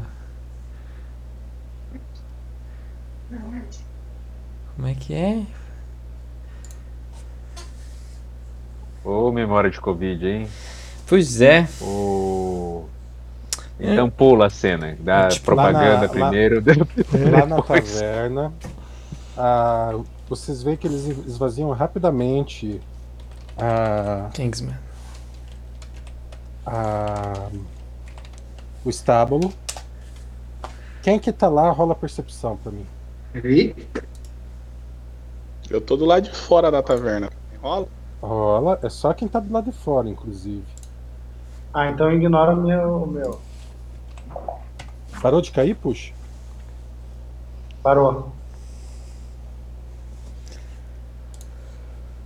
[4.75, 5.43] Como é que é?
[9.05, 10.49] Ô, memória de Covid, hein?
[11.07, 11.69] Pois é.
[11.81, 12.87] Ô.
[13.79, 14.97] Então pula a cena.
[15.01, 16.63] Dá É tipo propaganda lá na- lá- primeiro.
[17.31, 17.93] Lá na depois.
[17.95, 18.53] taverna,
[19.37, 19.99] ah,
[20.29, 22.81] vocês veem que eles esvaziam rapidamente
[23.59, 24.75] a, Kingsman.
[26.67, 27.49] a-
[28.85, 29.53] o estábulo.
[31.03, 32.87] Quem que tá lá rola percepção pra mim.
[35.71, 37.29] Eu tô do lado de fora da taverna.
[37.61, 37.87] Rola?
[38.23, 40.65] Rola, é só quem tá do lado de fora, inclusive.
[41.75, 43.03] Ah, então ignora o meu.
[43.03, 43.41] o meu.
[45.27, 46.13] Parou de cair, puxa?
[47.83, 48.33] Parou.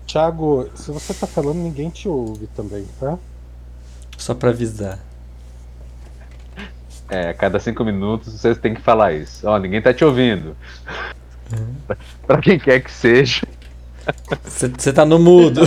[0.07, 3.16] Thiago, se você tá falando, ninguém te ouve também, tá?
[4.18, 4.98] Só pra avisar.
[7.09, 9.48] É, a cada cinco minutos vocês têm que falar isso.
[9.48, 10.55] Ó, ninguém tá te ouvindo.
[11.86, 11.96] Pra-
[12.26, 13.40] pra quem quer que seja.
[14.44, 15.62] Você tá no mudo.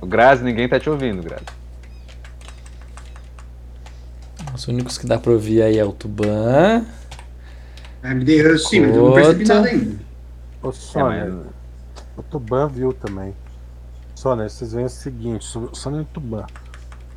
[0.00, 1.59] O Grazi, ninguém tá te ouvindo, Grazi.
[4.54, 6.84] Os únicos que dá pra ouvir aí é o Tuban.
[8.02, 9.98] Ah, me dei, eu sim, mas eu não percebi nada ainda.
[10.62, 11.46] Ô, É, Sônia, mas-
[12.16, 13.34] o Tuban viu também.
[14.14, 16.44] Sônia, vocês veem o seguinte, Sô- Sônia e Tuban.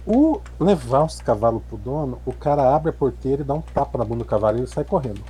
[0.06, 3.98] O levar os cavalos pro dono, o cara abre a porteira e dá um tapa
[3.98, 5.22] na bunda do cavalo e ele sai correndo.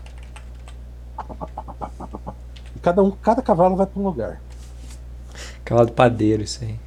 [2.76, 4.42] E cada um, cada cavalo vai pra um lugar.
[5.64, 6.80] Cavalo de padeiro, isso aí.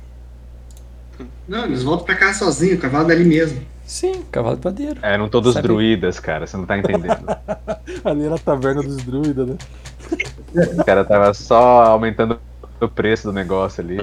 [1.48, 3.62] Não, eles voltam pra casa sozinhos, o cavalo dali mesmo.
[3.86, 4.98] Sim, cavalo de padeiro.
[5.00, 7.24] Eram todos Sabe- druidas, cara, você não tá entendendo.
[8.04, 9.56] Ali era a taverna dos druidas, né?
[10.78, 12.40] O cara tava só aumentando
[12.80, 13.98] o preço do negócio ali.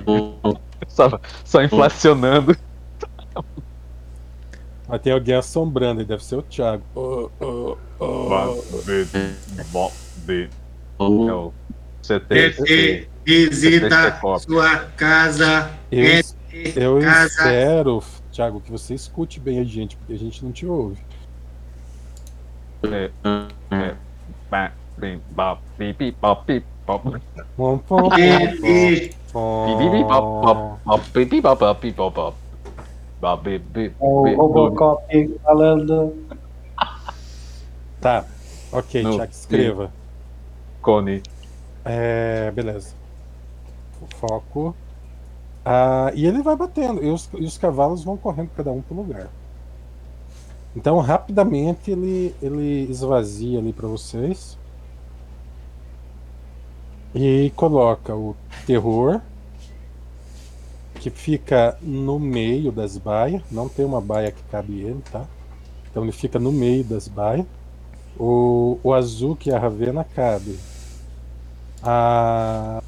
[0.88, 2.56] Só, só inflacionando.
[4.88, 6.84] Mas tem alguém assombrando e deve ser o Thiago.
[6.96, 8.34] Ô, ô, ô.
[11.28, 11.54] É o
[12.02, 13.08] CT.
[13.26, 15.72] Visita sua casa.
[15.92, 16.22] Eu, é
[16.76, 17.26] eu casa.
[17.28, 18.04] espero,
[18.34, 20.98] Thiago, que você escute bem a gente, porque a gente não te ouve.
[34.00, 36.16] O Robocop falando.
[38.02, 38.26] Tá,
[38.72, 39.94] ok, No- Thiago, escreva.
[40.82, 41.22] Cone.
[41.86, 42.96] É, beleza.
[44.20, 44.76] Foco.
[45.66, 48.96] Ah, e ele vai batendo, e os, e os cavalos vão correndo cada um pro
[48.96, 49.30] lugar.
[50.76, 54.58] Então, rapidamente, ele, ele esvazia ali para vocês.
[57.16, 58.36] E coloca o
[58.66, 59.22] terror,
[60.96, 63.42] que fica no meio das baias.
[63.52, 65.26] Não tem uma baia que cabe ele, tá?
[65.92, 67.46] Então ele fica no meio das baias.
[68.18, 70.58] O, o azul, que é a Ravena, cabe.
[71.84, 72.82] A,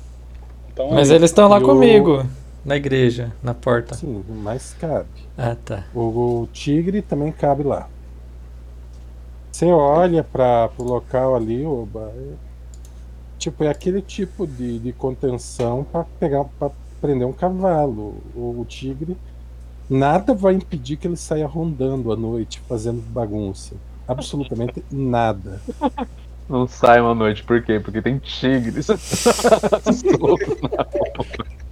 [0.74, 2.26] Então, Mas aí, eles estão lá E o- comigo.
[2.66, 3.94] Na igreja, na porta.
[3.94, 5.06] sim, mas cabe.
[5.38, 5.84] Ah, tá.
[5.94, 7.88] O, o tigre também cabe lá.
[9.52, 12.34] Você olha para o local ali, Oba, é,
[13.38, 18.16] tipo, é aquele tipo de, de contenção para pegar para prender um cavalo.
[18.36, 19.16] O, o tigre
[19.88, 23.76] nada vai impedir que ele saia rondando à noite, fazendo bagunça.
[24.08, 25.62] Absolutamente nada.
[26.50, 27.80] Não sai uma noite, por quê?
[27.80, 28.88] Porque tem tigres.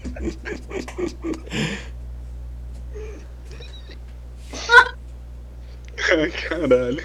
[6.11, 7.03] Ai, caralho.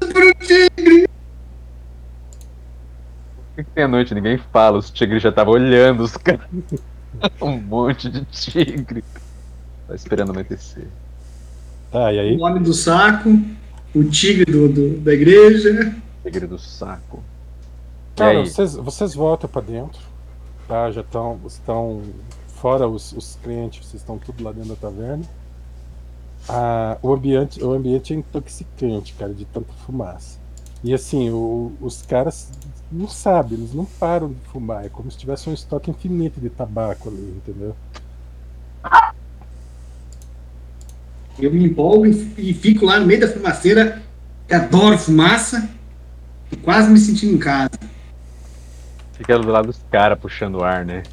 [0.00, 0.70] Por que,
[3.56, 4.14] que tem à noite?
[4.14, 6.46] Ninguém fala, os tigres já estavam olhando os caras.
[7.40, 9.04] um monte de tigre.
[9.86, 10.88] Tá esperando anoitecer.
[11.90, 12.36] Tá, e aí?
[12.36, 13.30] O homem do saco,
[13.94, 15.94] o tigre do, do- da igreja.
[16.24, 17.22] Tigre do saco.
[18.16, 20.00] Cara, vocês, vocês voltam para dentro,
[20.68, 20.90] tá?
[20.90, 22.02] Já estão estão
[22.48, 25.24] fora os, os clientes, vocês estão tudo lá dentro da taverna.
[26.48, 30.38] Ah, o ambiente o ambiente é intoxicante, cara, de tanta fumaça.
[30.82, 32.50] E assim, o- os caras
[32.92, 36.50] não sabem, eles não param de fumar, é como se tivesse um estoque infinito de
[36.50, 37.74] tabaco ali, entendeu?
[41.38, 44.02] Eu me empolgo e, e fico lá no meio da fumaceira,
[44.50, 45.68] adoro fumaça,
[46.62, 47.70] quase me sentindo em casa.
[49.14, 51.04] Fica do lado dos caras puxando o ar, né?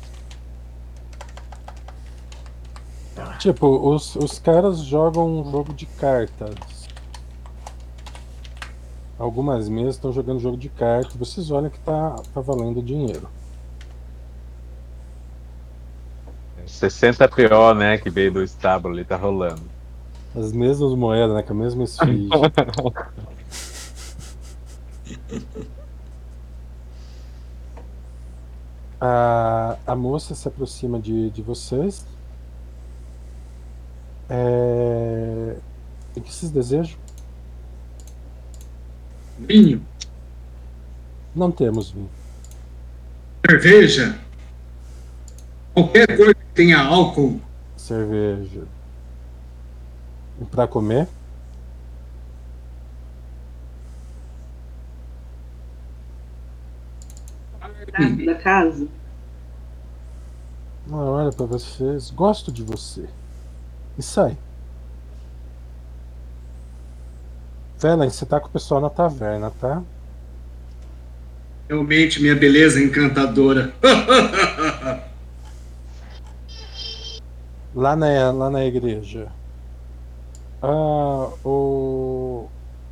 [3.37, 6.55] Tipo, os, os caras jogam um jogo de cartas.
[9.17, 11.15] Algumas mesas estão jogando jogo de cartas.
[11.15, 13.29] Vocês olham que tá, tá valendo dinheiro.
[16.65, 17.99] 60 PO, né?
[17.99, 19.61] Que veio do estábulo ali, tá rolando.
[20.35, 21.43] As mesmas moedas, né?
[21.43, 22.29] Com a mesma esfinge.
[29.01, 32.05] a, a moça se aproxima de, de vocês.
[34.29, 35.55] É...
[36.15, 36.97] O que vocês desejam?
[39.39, 39.83] Vinho,
[41.35, 42.09] Não temos vinho.
[43.49, 44.19] cerveja,
[45.73, 47.41] qualquer coisa que tenha álcool.
[47.75, 48.63] cerveja.
[50.39, 51.07] E pra comer?
[57.91, 58.87] Sabe, da casa.
[60.91, 62.09] Ah, olha pra vocês.
[62.11, 63.07] Gosto de você.
[63.97, 64.37] E sai.
[67.79, 69.81] Velen, você tá com o pessoal na taverna, tá?
[71.67, 73.73] Realmente, minha beleza encantadora.
[77.73, 79.31] Lá na, lá na igreja.
[80.61, 82.49] Ah, o,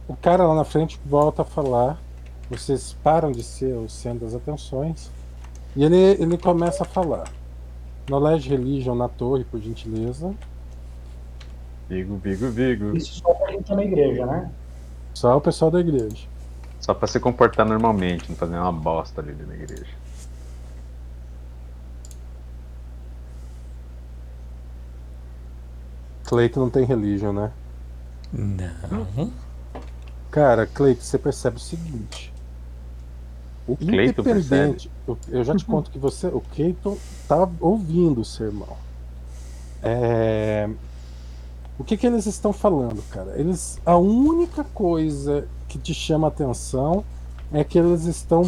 [0.08, 1.98] o cara lá na frente volta a falar.
[2.50, 5.12] Vocês param de ser o centro das atenções.
[5.76, 7.30] E ele, ele começa a falar.
[8.08, 10.34] Knowledge Religion na torre, por gentileza.
[11.88, 12.98] Vigo, Vigo, Vigo.
[12.98, 14.52] Isso só pra gente tá na igreja, né?
[15.14, 16.28] Só o pessoal da igreja.
[16.80, 19.94] Só pra se comportar normalmente, não fazer uma bosta ali na igreja.
[26.26, 27.52] Cleiton não tem religion, né?
[28.32, 29.32] Não.
[30.30, 32.32] Cara, Cleiton, você percebe o seguinte.
[33.74, 34.56] O Cleiton percebe.
[34.56, 36.98] Independente, eu- eu já te conto que você, o Cleiton
[37.28, 38.78] tá ouvindo o sermão.
[39.84, 40.70] É,
[41.78, 43.40] O que que eles estão falando, cara?
[43.40, 47.06] Eles, a única coisa que te chama atenção
[47.54, 48.44] é que eles estão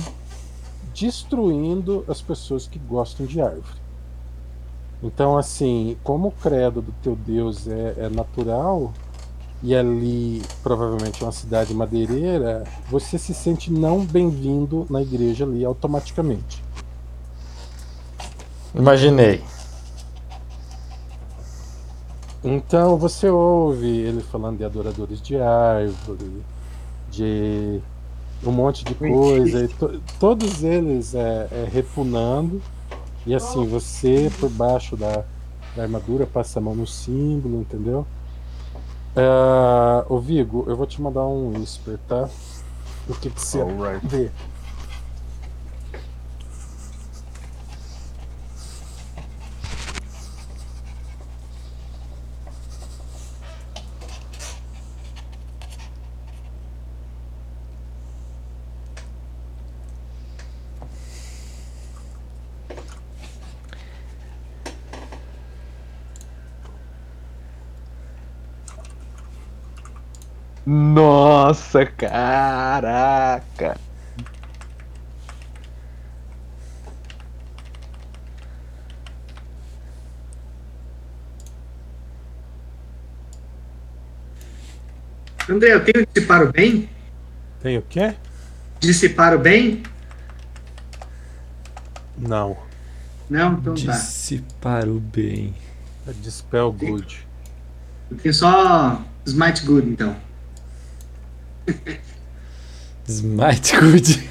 [0.94, 3.80] destruindo as pessoas que gostam de árvore.
[5.02, 8.92] Então, assim, como o credo do teu Deus é, é natural,
[9.64, 15.64] e ali provavelmente é uma cidade madeireira, você se sente não bem-vindo na igreja ali
[15.64, 16.64] automaticamente.
[18.74, 19.44] Imaginei.
[22.44, 26.42] Então você ouve ele falando de adoradores de árvore,
[27.12, 27.80] de
[28.44, 32.60] um monte de coisa, e to- todos eles é, é repunando,
[33.28, 35.24] e assim, você por baixo da,
[35.76, 38.08] da armadura passa a mão no símbolo, entendeu?
[39.16, 42.30] Ah, ô Vigo, eu vou te mandar um whisper, tá?
[43.10, 44.08] O que, que você Alright.
[44.08, 44.32] vê?
[70.74, 73.78] Nossa, caraca!
[85.50, 86.90] André, eu tenho dissipar o bem?
[87.62, 88.16] Tem o quê?
[88.80, 89.84] Dissipar o bem?
[92.18, 92.56] Não.
[93.30, 93.92] Não, então tá.
[93.92, 95.54] Dissipar o bem.
[96.08, 97.28] É Dispel Good.
[98.10, 100.31] Eu tenho só Smite Good, então.
[103.08, 104.30] Smite Good.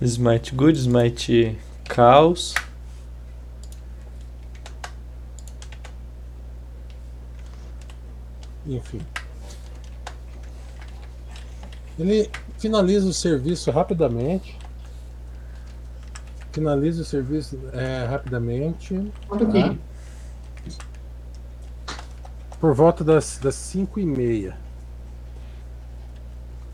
[0.00, 1.58] Smite Good, Smite
[1.88, 2.54] Caos.
[8.66, 9.00] Enfim.
[11.98, 14.56] Ele finaliza o serviço rapidamente.
[16.52, 19.10] Finaliza o serviço é, rapidamente.
[19.26, 19.78] Conta aqui.
[22.60, 24.58] Por volta das 5 e meia.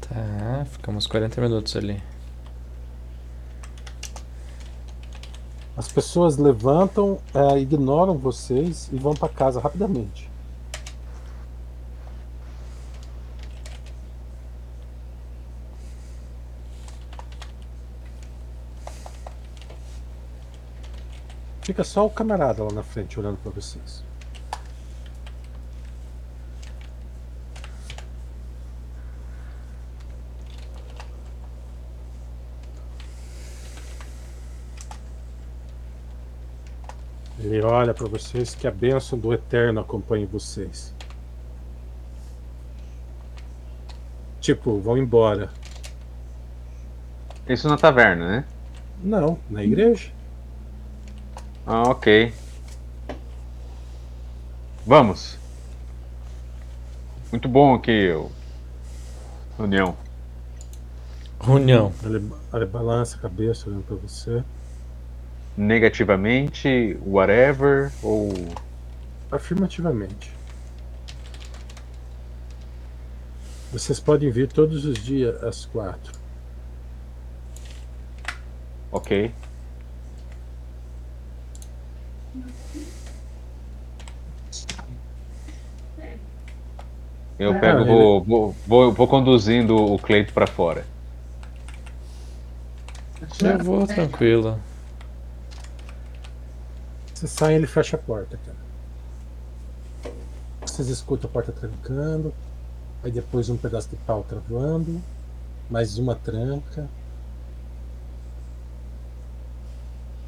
[0.00, 2.02] Tá, ficamos 40 minutos ali.
[5.76, 10.30] As pessoas levantam, é, ignoram vocês e vão para casa rapidamente.
[21.60, 24.04] Fica só o camarada lá na frente olhando para vocês.
[37.44, 40.94] Ele olha para vocês que a bênção do Eterno acompanhe vocês.
[44.40, 45.50] Tipo, vão embora.
[47.46, 48.44] Isso na taverna, né?
[49.02, 50.10] Não, na igreja.
[51.66, 52.32] Ah, ok.
[54.86, 55.38] Vamos.
[57.30, 58.32] Muito bom aqui, o...
[59.58, 59.94] União.
[61.46, 61.92] União.
[62.04, 64.42] Ele, ele balança a cabeça olhando para você.
[65.56, 68.32] Negativamente, whatever, ou.
[69.30, 70.32] Afirmativamente.
[73.72, 76.12] Vocês podem vir todos os dias às quatro.
[78.90, 79.32] Ok.
[87.38, 90.86] Eu Ah, pego, ele- vou, vou, vou, vou conduzindo o Cleito pra fora.
[93.42, 94.58] Eu vou tranquilo.
[97.24, 100.14] Você sai e ele fecha a porta, cara.
[100.60, 102.34] Vocês escutam a porta trancando.
[103.02, 105.00] Aí depois um pedaço de pau travando.
[105.70, 106.86] Mais uma tranca.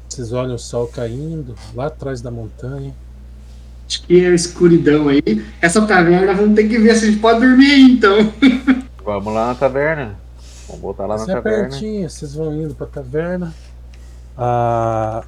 [0.09, 2.95] Vocês olham o sol caindo lá atrás da montanha.
[3.87, 5.21] Acho que é a escuridão aí.
[5.61, 8.17] Essa taverna vamos ter que ver se a gente pode dormir aí, então.
[9.05, 10.17] Vamos lá na taverna.
[10.67, 11.69] Vamos voltar lá na é taverna.
[11.69, 13.53] pertinho, vocês vão indo pra taverna.
[14.35, 15.23] Ah,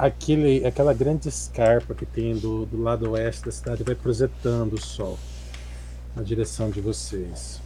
[0.00, 4.80] aquele, aquela grande escarpa que tem do, do lado oeste da cidade vai projetando o
[4.80, 5.18] sol
[6.16, 7.60] na direção de vocês.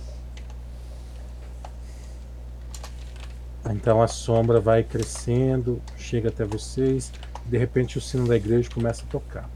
[3.70, 7.12] Então a sombra vai crescendo, chega até vocês,
[7.46, 9.48] de repente o sino da igreja começa a tocar.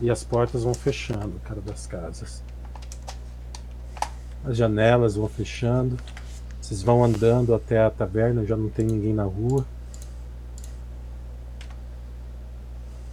[0.00, 2.42] E as portas vão fechando, cara, das casas.
[4.42, 5.98] As janelas vão fechando.
[6.68, 9.64] Vocês vão andando até a taverna, já não tem ninguém na rua.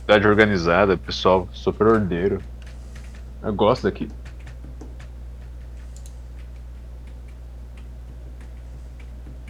[0.01, 2.43] Cidade organizada, pessoal super ordeiro.
[3.41, 4.09] Eu gosto daqui.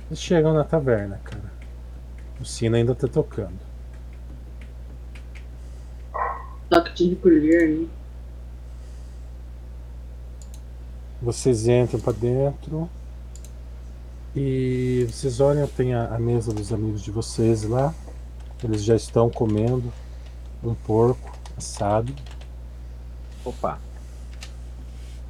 [0.06, 1.52] Eles chegam na taverna, cara.
[2.40, 3.58] O sino ainda tá tocando.
[6.70, 7.88] Toque de recolher, né?
[11.24, 12.88] Vocês entram pra dentro.
[14.36, 17.96] E vocês olham, tem a, a mesa dos amigos de vocês lá.
[18.62, 19.94] Eles já estão comendo
[20.62, 22.14] um porco assado.
[23.46, 23.80] Opa.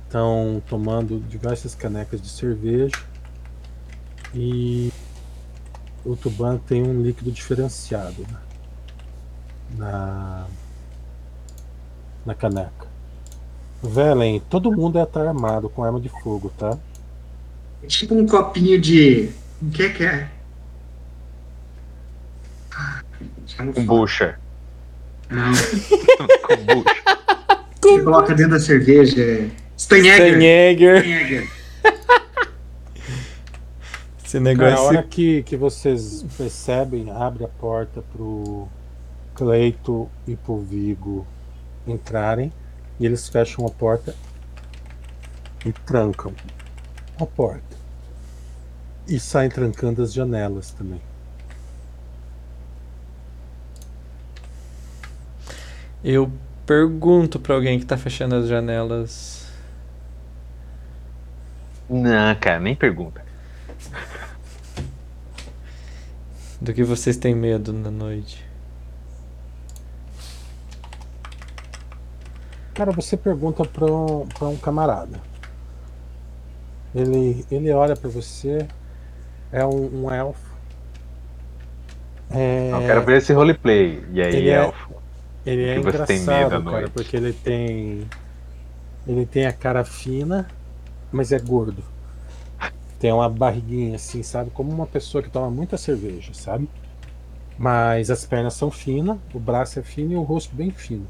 [0.05, 2.95] Estão tomando diversas canecas de cerveja.
[4.33, 4.91] E
[6.03, 8.39] o Tuban tem um líquido diferenciado né,
[9.77, 10.47] na,
[12.25, 12.87] na caneca.
[13.83, 16.75] Velen, todo mundo é estar armado com arma de fogo, tá?
[17.85, 19.29] É tipo um copinho de.
[19.61, 20.27] O que é que é?
[22.75, 23.03] Ah,
[23.45, 23.73] já não.
[23.73, 24.39] Kombucha.
[25.29, 25.51] Não.
[26.41, 26.95] Kombucha.
[27.79, 29.21] Você coloca dentro da cerveja.
[29.21, 29.47] é.
[29.77, 31.01] Steinegger.
[31.01, 31.47] Steinegger.
[34.25, 34.83] Esse negócio.
[34.83, 38.67] hora que, que vocês percebem, abre a porta pro
[39.35, 41.27] Cleito e pro Vigo
[41.85, 42.51] entrarem
[42.99, 44.15] e eles fecham a porta
[45.63, 46.33] e trancam
[47.21, 47.74] a porta.
[49.07, 51.01] E saem trancando as janelas também.
[56.03, 56.31] Eu
[56.65, 59.47] pergunto pra alguém que tá fechando as janelas.
[61.89, 63.23] Não, cara, nem pergunta.
[66.59, 68.43] Do que vocês têm medo na noite?
[72.73, 75.21] Cara, você pergunta pra um, pra um camarada.
[76.93, 78.67] Ele, ele olha pra você.
[79.51, 80.55] É um, um elfo.
[82.31, 84.03] É, Eu quero ver esse roleplay.
[84.11, 84.93] E aí, Ele é- elfo?
[85.45, 88.07] Ele é você tem engraçado, medo cara, porque ele tem.
[89.07, 90.47] Ele tem a cara fina,
[91.11, 91.83] mas é gordo.
[92.99, 94.49] Tem uma barriguinha assim, sabe?
[94.49, 96.67] Como uma pessoa que toma muita cerveja, sabe?
[97.57, 101.07] Mas as pernas são finas, o braço é fino e o rosto bem fino.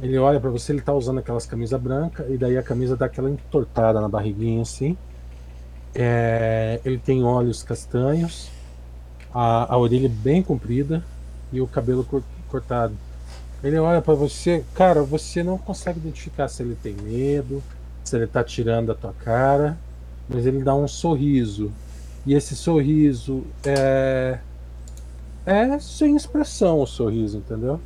[0.00, 3.06] Ele olha pra você, ele tá usando aquelas camisas brancas, e daí a camisa dá
[3.06, 4.96] aquela entortada na barriguinha assim.
[5.94, 8.48] É, ele tem olhos castanhos,
[9.34, 11.04] a, a orelha bem comprida
[11.52, 12.94] e o cabelo cor- cortado.
[13.62, 17.62] Ele olha pra você, cara, você não consegue identificar se ele tem medo,
[18.02, 19.78] se ele tá tirando a tua cara,
[20.28, 21.70] mas ele dá um sorriso.
[22.26, 24.38] E esse sorriso é.
[25.44, 27.80] É sem expressão o sorriso, entendeu?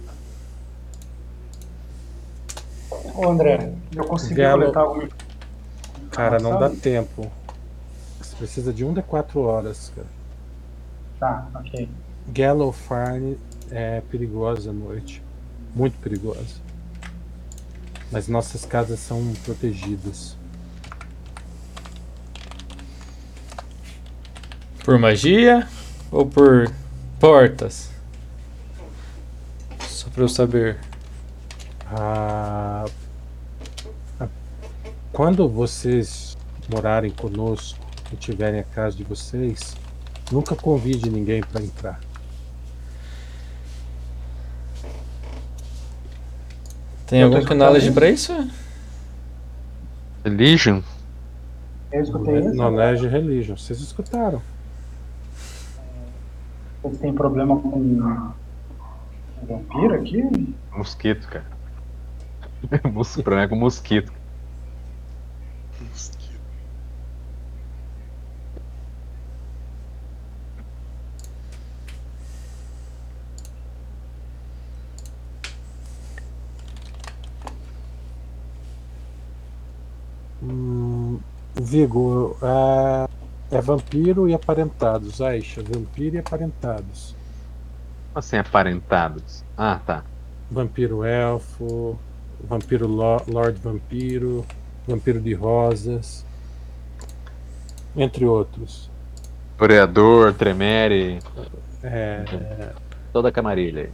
[3.14, 5.08] Ô André, eu consegui Galo- coletar alguma
[6.10, 7.30] Cara, não dá tempo.
[8.36, 10.06] Você precisa de um de quatro horas, cara.
[11.18, 11.88] Tá, ok.
[12.28, 13.32] Gallow Farm
[13.70, 15.22] é perigosa à noite.
[15.74, 16.60] Muito perigosa.
[18.12, 20.36] Mas nossas casas são protegidas.
[24.84, 25.66] Por magia
[26.12, 26.70] ou por
[27.18, 27.90] portas?
[29.80, 30.78] Só pra eu saber.
[31.86, 32.84] Ah,
[35.10, 36.36] quando vocês
[36.68, 39.76] morarem conosco e tiverem a casa de vocês,
[40.30, 42.00] nunca convide ninguém para entrar.
[47.06, 48.50] Tem Eu algum knowledge escutando pra isso?
[50.24, 50.80] Legion?
[51.92, 52.54] Eu escutei isso.
[52.54, 53.56] Knowledge Religion.
[53.56, 54.42] Vocês escutaram?
[56.82, 58.32] Vocês têm problema com
[59.48, 60.54] vampiro aqui?
[60.72, 61.56] Mosquito, cara.
[63.22, 64.12] Problema é com mosquito.
[81.60, 85.20] Vigo, é, é vampiro e aparentados.
[85.20, 87.14] Aisha, vampiro e aparentados.
[88.14, 89.44] Assim, aparentados.
[89.56, 90.04] Ah, tá.
[90.50, 91.98] Vampiro elfo,
[92.48, 94.44] vampiro lo- Lord Vampiro,
[94.86, 96.24] vampiro de rosas,
[97.96, 98.90] entre outros.
[99.58, 101.18] Toreador, Tremere,
[101.82, 102.72] É,
[103.12, 103.90] toda a camarilha aí.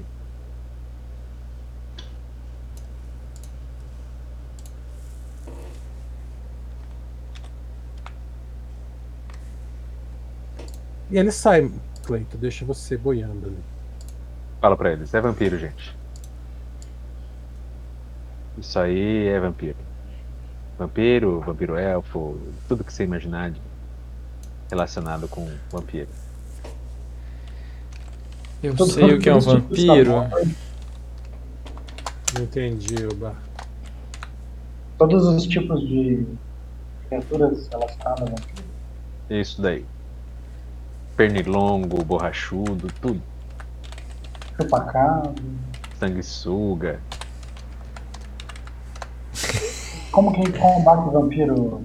[11.13, 11.71] E ele sai,
[12.05, 13.59] Cleito, deixa você boiando ali.
[14.61, 15.95] Fala pra eles, é vampiro, gente.
[18.59, 19.77] Isso aí é vampiro.
[20.79, 23.61] Vampiro, vampiro elfo, tudo que você imaginar de-
[24.71, 26.09] relacionado com vampiro.
[28.63, 30.13] Eu Todos sei o que é um vampiro.
[32.35, 33.37] Não entendi, Oba.
[34.99, 36.27] Todos os tipos de
[37.09, 38.65] criaturas relacionadas a vampiro.
[39.29, 39.85] Isso daí.
[41.17, 43.23] Pernilongo, borrachudo, tudo.
[44.57, 45.33] Chupacabra.
[45.99, 47.01] Sanguessuga.
[50.11, 51.85] Como que combate vampiro?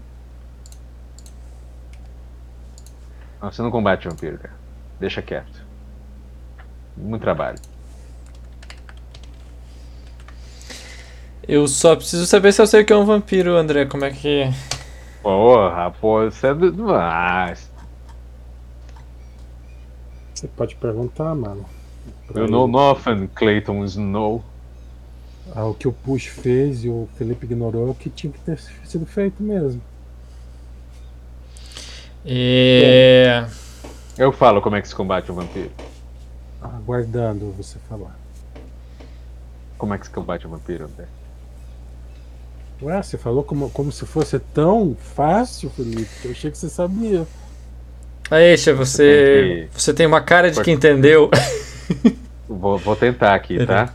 [3.41, 4.53] Não, você não combate vampiro, cara.
[4.99, 5.65] Deixa quieto.
[6.95, 7.59] Muito trabalho.
[11.47, 13.85] Eu só preciso saber se eu sei o que é um vampiro, André.
[13.85, 14.49] Como é que.
[15.21, 16.71] Porra, pô, você é do.
[16.71, 17.66] demais.
[20.37, 21.65] Você pode perguntar, mano.
[22.27, 24.43] pra Eu know nothing, Clayton Snow.
[25.55, 28.39] Ah, o que o Push fez e o Felipe ignorou é o que tinha que
[28.41, 29.81] ter sido feito mesmo.
[32.23, 33.47] É.
[34.15, 35.71] Eu falo como é que se combate um vampiro.
[36.61, 38.15] Aguardando você falar.
[39.75, 41.07] Como é que se combate um vampiro, André?
[42.79, 46.11] Ué, você falou como, como se fosse tão fácil, Felipe.
[46.25, 47.25] Eu achei que você sabia.
[48.29, 49.67] Aisha, você.
[49.69, 51.29] tem Você tem uma cara de que entendeu.
[52.49, 53.93] Vou, vou tentar aqui, tá?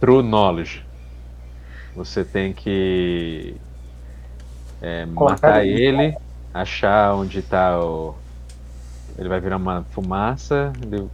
[0.00, 0.84] True knowledge.
[1.96, 3.56] Você tem que
[4.80, 6.16] é, matar ele-
[6.54, 8.14] achar onde tá o.
[9.18, 11.08] Ele vai virar uma fumaça, ele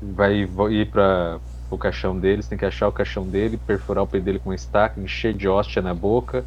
[0.00, 1.38] vai ir pra
[1.68, 4.50] o caixão dele, você tem que achar o caixão dele, perfurar o peito dele com
[4.50, 6.44] uma estaca, encher de hóstia na boca,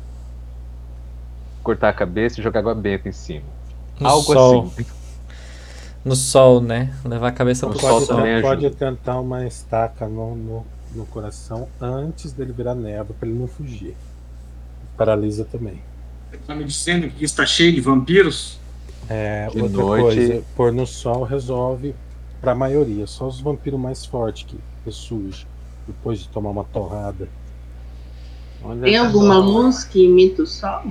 [1.61, 3.43] cortar a cabeça e jogar água benta em cima.
[4.01, 4.71] Algo sol.
[4.77, 4.85] assim.
[6.03, 6.93] No sol, né?
[7.05, 10.65] Levar a cabeça No pro sol também pode tentar uma estaca no, no,
[10.95, 13.95] no coração antes dele virar névoa para ele não fugir.
[14.97, 15.81] Paralisa também.
[16.31, 18.59] Você tá me dizendo que está cheio de vampiros?
[19.09, 21.93] É, De outra noite- coisa, pôr no sol resolve
[22.39, 23.05] pra maioria.
[23.05, 25.45] Só os vampiros mais fortes que ressurgem
[25.85, 27.27] depois de tomar uma torrada.
[28.63, 30.83] Olha Tem alguma luz que imita o sol?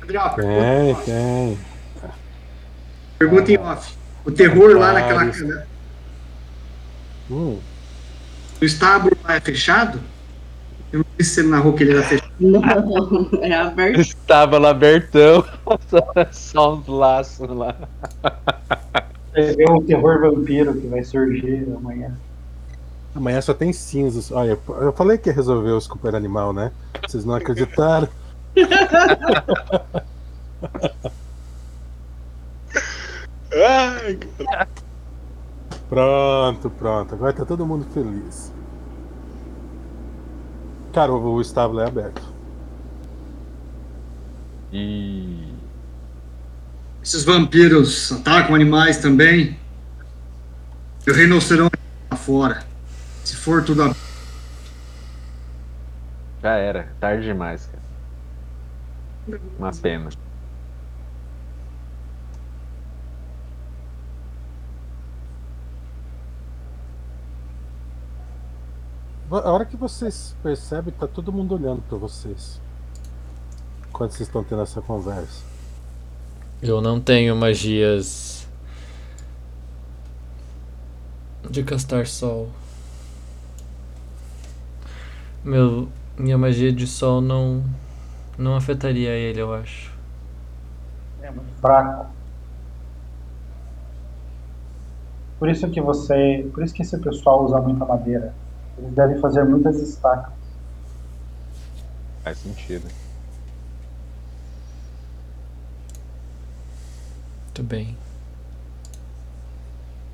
[0.00, 1.58] Gabriel, Tem, tem.
[3.18, 3.94] Pergunta em off.
[4.24, 5.24] O terror lá naquela.
[5.24, 5.40] Vários.
[7.30, 7.58] Hum,
[8.60, 10.00] O estábulo lá é fechado?
[10.92, 12.26] Eu não sei se ele narrou que ele era fechado.
[12.38, 12.62] Não,
[13.42, 14.00] é aberto.
[14.00, 15.44] Estava lá abertão,
[16.32, 17.74] só uns laços lá.
[19.34, 22.14] Você vê o terror vampiro que vai surgir amanhã.
[23.14, 24.30] amanhã só tem cinzas.
[24.30, 26.70] Olha, eu falei que ia resolver o super animal, né?
[27.06, 28.08] Vocês não acreditaram.
[33.64, 34.18] Ai,
[35.88, 37.14] Pronto, pronto.
[37.14, 38.52] Agora tá todo mundo feliz.
[40.92, 42.22] Cara, o, o estábulo é aberto.
[44.72, 45.54] E.
[47.02, 49.58] Esses vampiros atacam animais também.
[51.06, 51.78] E o rinoceronte
[52.10, 52.64] lá fora.
[53.24, 54.00] Se for tudo aberto.
[56.42, 59.38] Já era, tarde demais, cara.
[59.58, 60.10] Uma pena.
[69.30, 72.60] A hora que vocês percebem, tá todo mundo olhando pra vocês.
[73.92, 75.44] Quando vocês estão tendo essa conversa.
[76.62, 78.46] Eu não tenho magias
[81.50, 82.48] de castar sol.
[85.42, 87.64] Meu, minha magia de sol não
[88.38, 89.92] não afetaria ele, eu acho.
[91.22, 92.06] É muito fraco.
[95.38, 96.48] Por isso que você.
[96.52, 98.34] Por isso que esse pessoal usa muita madeira.
[98.78, 100.32] Eles devem fazer muitas estacas.
[102.22, 102.88] Faz sentido.
[107.44, 107.96] Muito bem.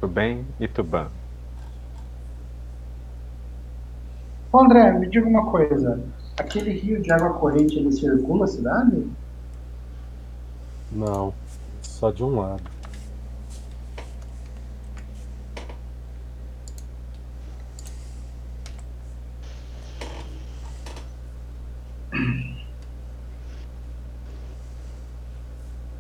[0.00, 1.08] Tudo bem e Tuban.
[4.52, 6.00] Ô, André, me diga uma coisa.
[6.36, 9.10] Aquele rio de água corrente, ele circula a cidade?
[10.90, 11.32] Não.
[11.82, 12.62] Só de um lado.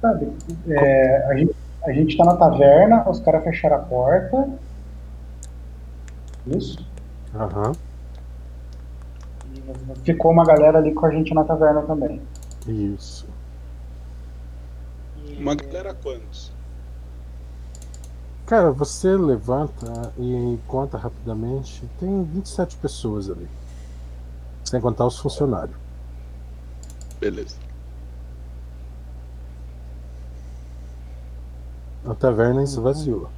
[0.02, 0.32] Sabe?
[0.68, 1.54] É, a, gente,
[1.84, 4.48] a gente tá na taverna, os caras fecharam a porta.
[6.44, 6.84] Isso.
[7.32, 7.70] Aham.
[9.54, 12.20] E ficou uma galera ali com a gente na taverna também.
[12.66, 13.28] Isso.
[15.38, 16.52] uma galera quantos?
[18.44, 21.88] Cara, você levanta e conta rapidamente.
[22.00, 23.48] Tem 27 pessoas ali.
[24.64, 25.76] Sem contar os funcionários.
[27.20, 27.71] Beleza.
[32.04, 33.30] A taverna esvaziou.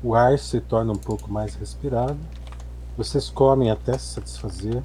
[0.00, 2.18] O ar se torna um pouco mais respirado.
[2.96, 4.80] Vocês comem até se satisfazer.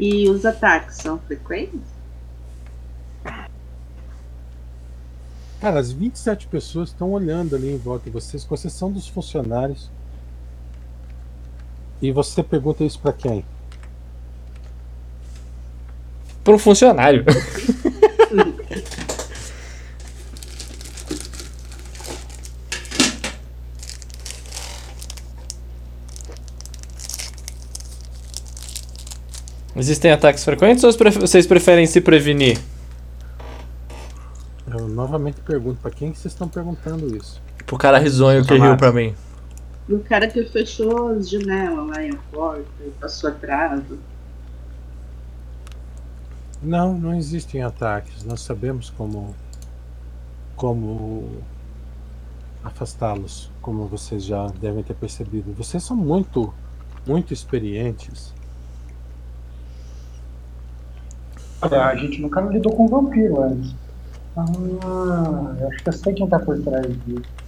[0.00, 1.98] E os ataques são frequentes?
[5.60, 9.90] Cara, as 27 pessoas estão olhando ali em volta de vocês, com exceção dos funcionários.
[12.00, 13.44] E você pergunta isso pra quem?
[16.44, 17.24] Para um funcionário.
[29.78, 32.58] Existem ataques frequentes ou vocês preferem se prevenir?
[34.68, 37.40] Eu novamente pergunto pra quem que vocês estão perguntando isso?
[37.64, 39.14] Pro cara risonho que riu pra mim.
[39.88, 43.82] O cara que fechou as janelas lá em a porta e passou atrás.
[46.62, 48.22] Não, não existem ataques.
[48.24, 49.34] Nós sabemos como
[50.56, 51.40] como
[52.64, 55.52] afastá-los, como vocês já devem ter percebido.
[55.52, 56.52] Vocês são muito
[57.06, 58.34] muito experientes.
[61.62, 63.74] Olha, a gente nunca lidou com vampiro antes.
[64.36, 64.44] Ah,
[65.60, 67.47] eu acho que eu sei quem tá por trás disso.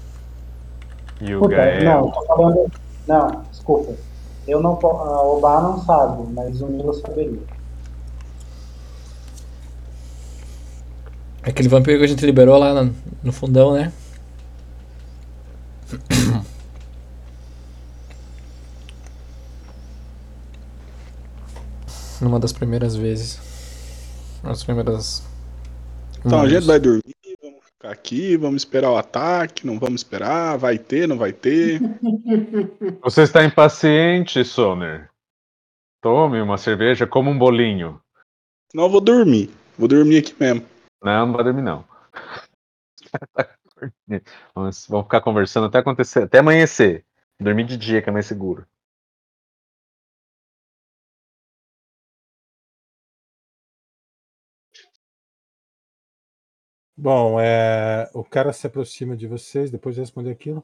[1.20, 1.84] E o Puta, Gael.
[2.02, 2.72] não, tô falando.
[3.06, 3.92] Não, desculpa.
[4.48, 7.38] Eu não po- A Obá não sabe, mas o Milo saberia.
[11.42, 13.92] Aquele vampiro que a gente liberou lá no, no fundão, né?
[22.20, 23.38] Numa das primeiras vezes.
[24.42, 25.22] As primeiras.
[26.24, 27.14] Então a gente vai dormir,
[27.80, 31.80] ficar aqui, vamos esperar o ataque, não vamos esperar, vai ter, não vai ter.
[33.02, 35.10] Você está impaciente, Sommer.
[36.02, 38.00] Tome uma cerveja, coma um bolinho.
[38.70, 39.50] Senão eu vou dormir.
[39.78, 40.66] Vou dormir aqui mesmo.
[41.02, 41.84] Não, não vai dormir, não.
[44.54, 47.02] Vamos, vamos ficar conversando até acontecer, até amanhecer.
[47.40, 48.66] Dormir de dia, que é mais seguro.
[57.02, 60.62] Bom, é, o cara se aproxima de vocês, depois de responder aquilo.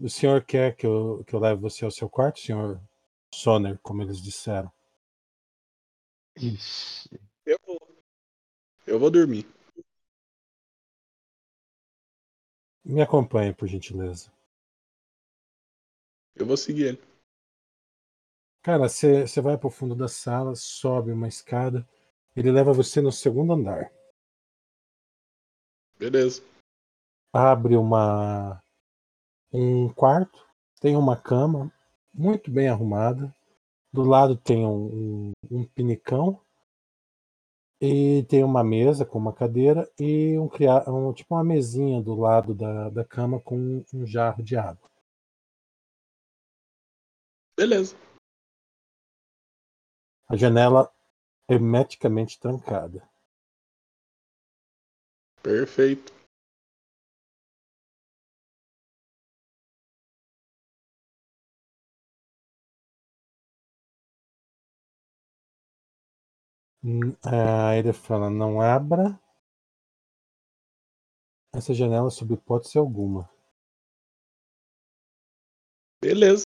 [0.00, 2.80] O senhor quer que eu, que eu leve você ao seu quarto, senhor
[3.34, 4.72] Sonner, como eles disseram?
[6.34, 7.20] Ixi.
[7.44, 7.78] Eu vou.
[8.86, 9.46] Eu vou dormir.
[12.82, 14.32] Me acompanhe, por gentileza.
[16.34, 17.02] Eu vou seguir ele.
[18.62, 21.86] Cara, você você vai pro fundo da sala, sobe uma escada,
[22.34, 23.92] ele leva você no segundo andar.
[25.98, 26.42] Beleza.
[27.32, 28.62] Abre uma
[29.52, 30.46] um quarto,
[30.80, 31.72] tem uma cama
[32.12, 33.34] muito bem arrumada.
[33.92, 36.40] Do lado tem um, um, um pinicão
[37.80, 40.48] e tem uma mesa com uma cadeira e um,
[40.88, 44.90] um tipo uma mesinha do lado da, da cama com um jarro de água.
[47.56, 47.96] Beleza.
[50.28, 50.92] A janela
[51.48, 53.08] hermeticamente trancada.
[55.46, 56.12] Perfeito.
[66.82, 69.20] Hum, Aí ele fala: não abra
[71.52, 73.28] essa janela sob hipótese alguma.
[76.02, 76.44] Beleza.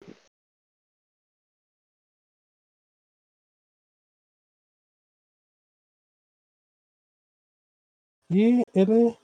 [8.33, 9.17] E ele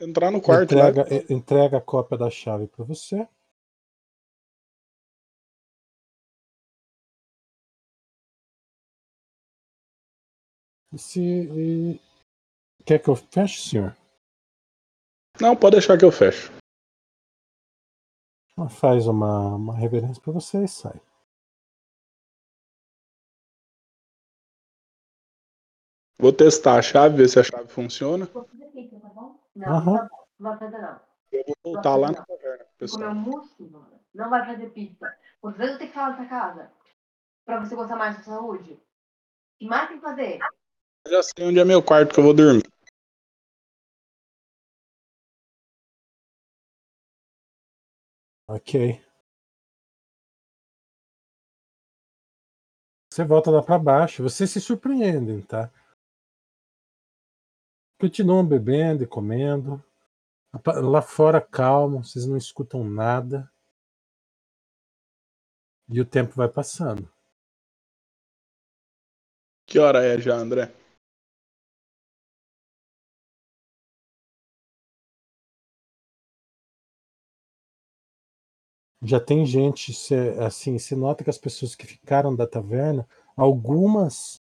[0.00, 0.88] Entrar no quarto lá.
[0.90, 3.28] entrega, e- entrega a cópia da chave para você.
[10.92, 12.00] E se e-
[12.84, 13.96] quer que eu feche, senhor?
[15.40, 16.50] Não, pode deixar que eu fecho.
[18.56, 21.00] Ela faz uma, uma reverência para você e sai.
[26.20, 28.28] Vou testar a chave, ver se a chave funciona.
[29.56, 30.08] Não, Aham.
[30.38, 31.00] não vai fazer não.
[31.32, 33.14] Eu vou voltar lá na taverna, Comer pessoal.
[34.14, 35.16] Não vai fazer pizza.
[35.40, 36.70] Quantas vezes eu tenho que falar nessa casa?
[37.46, 38.72] Pra você gostar mais da sua saúde?
[38.72, 38.78] O
[39.60, 40.38] que mais tem que fazer?
[41.06, 42.68] Eu já sei onde é meu quarto que eu vou dormir.
[48.46, 49.02] Ok.
[53.10, 54.22] Você volta lá para baixo.
[54.22, 55.70] Vocês se surpreendem, tá?
[58.00, 59.84] Continuam bebendo e comendo.
[60.64, 63.52] Lá fora, calmo, vocês não escutam nada.
[65.86, 67.06] E o tempo vai passando.
[69.66, 70.72] Que hora é já, André?
[79.02, 79.92] Já tem gente,
[80.38, 83.06] assim, se nota que as pessoas que ficaram da taverna,
[83.36, 84.39] algumas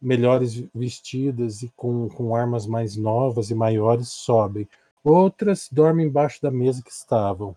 [0.00, 4.68] melhores vestidas e com, com armas mais novas e maiores sobem.
[5.04, 7.56] Outras dormem embaixo da mesa que estavam.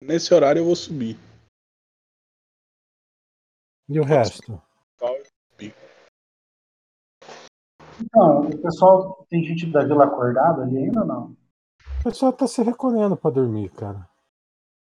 [0.00, 1.16] Nesse horário eu vou subir.
[3.88, 4.60] E o resto?
[8.00, 11.36] Então, o pessoal, tem gente da vila acordada ali ainda ou não?
[12.00, 14.08] O pessoal tá se recolhendo para dormir, cara.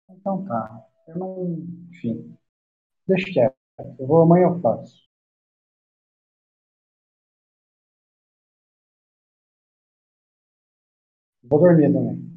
[0.09, 0.86] Então tá.
[1.07, 1.49] Eu não.
[1.89, 2.37] Enfim.
[3.07, 3.55] Deixa quieto.
[3.99, 5.07] Eu vou amanhã eu faço.
[11.43, 12.27] Vou dormir também.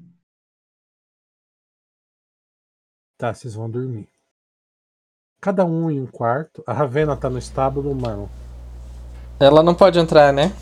[3.19, 4.09] Tá, vocês vão dormir.
[5.41, 6.63] Cada um em um quarto.
[6.67, 8.31] A Ravena tá no estábulo, mano.
[9.41, 10.53] Ela não pode entrar, né?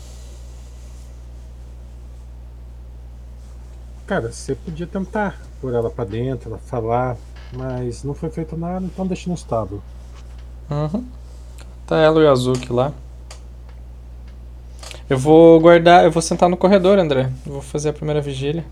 [4.07, 7.15] Cara, você podia tentar pôr ela pra dentro, ela falar,
[7.53, 9.81] mas não foi feito nada, então deixa no estábulo.
[10.69, 11.05] Uhum.
[11.87, 12.93] Tá ela e o Azuki lá.
[15.09, 17.31] Eu vou guardar, eu vou sentar no corredor, André.
[17.45, 18.63] Eu vou fazer a primeira vigília.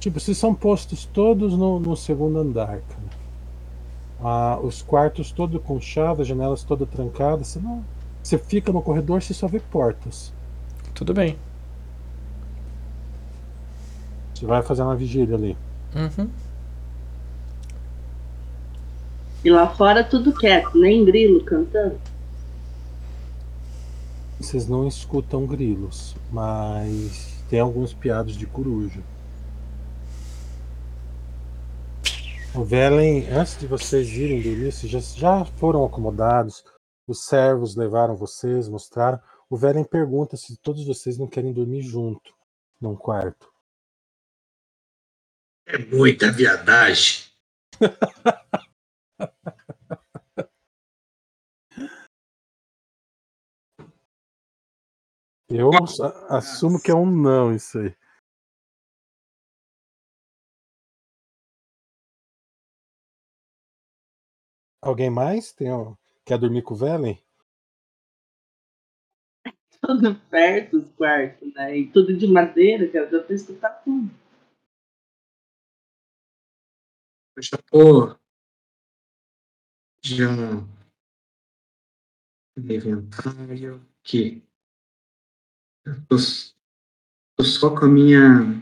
[0.00, 3.10] Tipo, vocês são postos todos no, no segundo andar, cara.
[4.22, 7.48] Ah, os quartos todos com chave, as janelas todas trancadas.
[7.48, 7.84] Você, não...
[8.20, 10.32] você fica no corredor, você só vê portas.
[10.92, 11.36] Tudo bem.
[14.34, 15.56] Você vai fazer uma vigília ali.
[15.94, 16.28] Uhum.
[19.42, 21.98] E lá fora tudo quieto, nem grilo cantando.
[24.38, 29.00] Vocês não escutam grilos, mas tem alguns piados de coruja.
[32.54, 36.64] O Velen, antes de vocês irem dormir, vocês já, já foram acomodados,
[37.06, 39.20] os servos levaram vocês, mostraram.
[39.48, 42.32] O Velen pergunta se todos vocês não querem dormir junto
[42.80, 43.49] num quarto.
[45.72, 47.30] É muita viadagem.
[55.48, 55.70] Eu
[56.28, 57.94] assumo que é um não isso aí.
[64.82, 65.52] Alguém mais?
[65.52, 65.94] Tem, ó,
[66.24, 67.22] quer dormir com o Velen?
[69.80, 71.78] Tudo perto os quartos, né?
[71.78, 73.06] E tudo de madeira, cara.
[73.06, 74.19] Dá pra escutar tudo.
[77.40, 78.20] Eu pôr.
[80.04, 80.26] Já.
[82.56, 83.86] Inventário.
[84.00, 84.42] Aqui.
[85.84, 86.16] Eu tô,
[87.36, 88.60] tô só com a minha.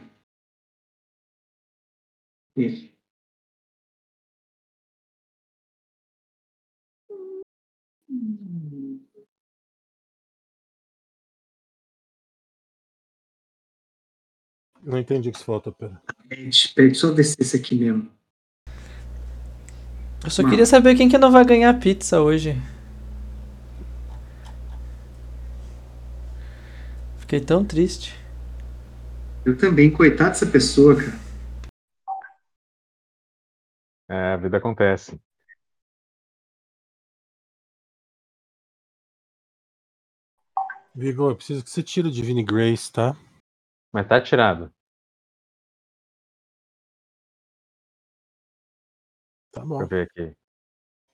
[14.82, 16.02] Não entendi o que você falou, Topera.
[16.28, 18.17] Peraí, deixa eu ver se esse aqui mesmo.
[20.24, 22.60] Eu só queria saber quem que não vai ganhar pizza hoje.
[27.18, 28.14] Fiquei tão triste.
[29.44, 31.18] Eu também, coitado dessa pessoa, cara.
[34.10, 35.20] É, a vida acontece.
[40.94, 43.16] Vigor, eu preciso que você tire o Divine Grace, tá?
[43.92, 44.72] Mas tá tirado.
[49.58, 49.82] Tá Deixa bom.
[49.82, 50.36] eu ver aqui.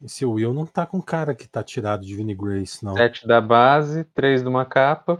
[0.03, 2.95] Esse Will não tá com cara que tá tirado de Divine Grace, não.
[2.95, 5.19] Sete da base, três de uma capa.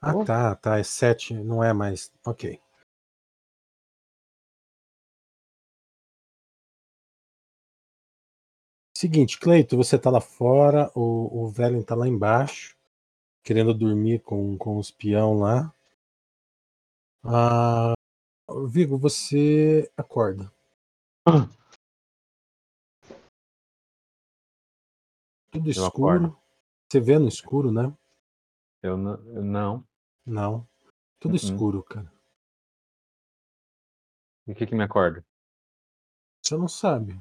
[0.00, 0.78] Ah, tá, tá.
[0.78, 2.12] É 7, não é mais.
[2.24, 2.60] Ok.
[8.96, 12.76] Seguinte, Cleito, você tá lá fora, o, o Velen tá lá embaixo,
[13.44, 15.72] querendo dormir com, com os peão lá.
[17.22, 17.94] Ah,
[18.66, 20.50] Vigo, você acorda.
[25.50, 25.86] Tudo Eu escuro.
[25.86, 26.38] acordo.
[26.90, 27.94] Você vê no escuro, né?
[28.82, 29.16] Eu não.
[29.42, 29.84] não.
[30.24, 30.68] Não.
[31.18, 31.36] Tudo Uhum.
[31.36, 32.12] escuro, cara.
[34.46, 35.24] E o que que me acorda?
[36.42, 37.18] Você não sabe.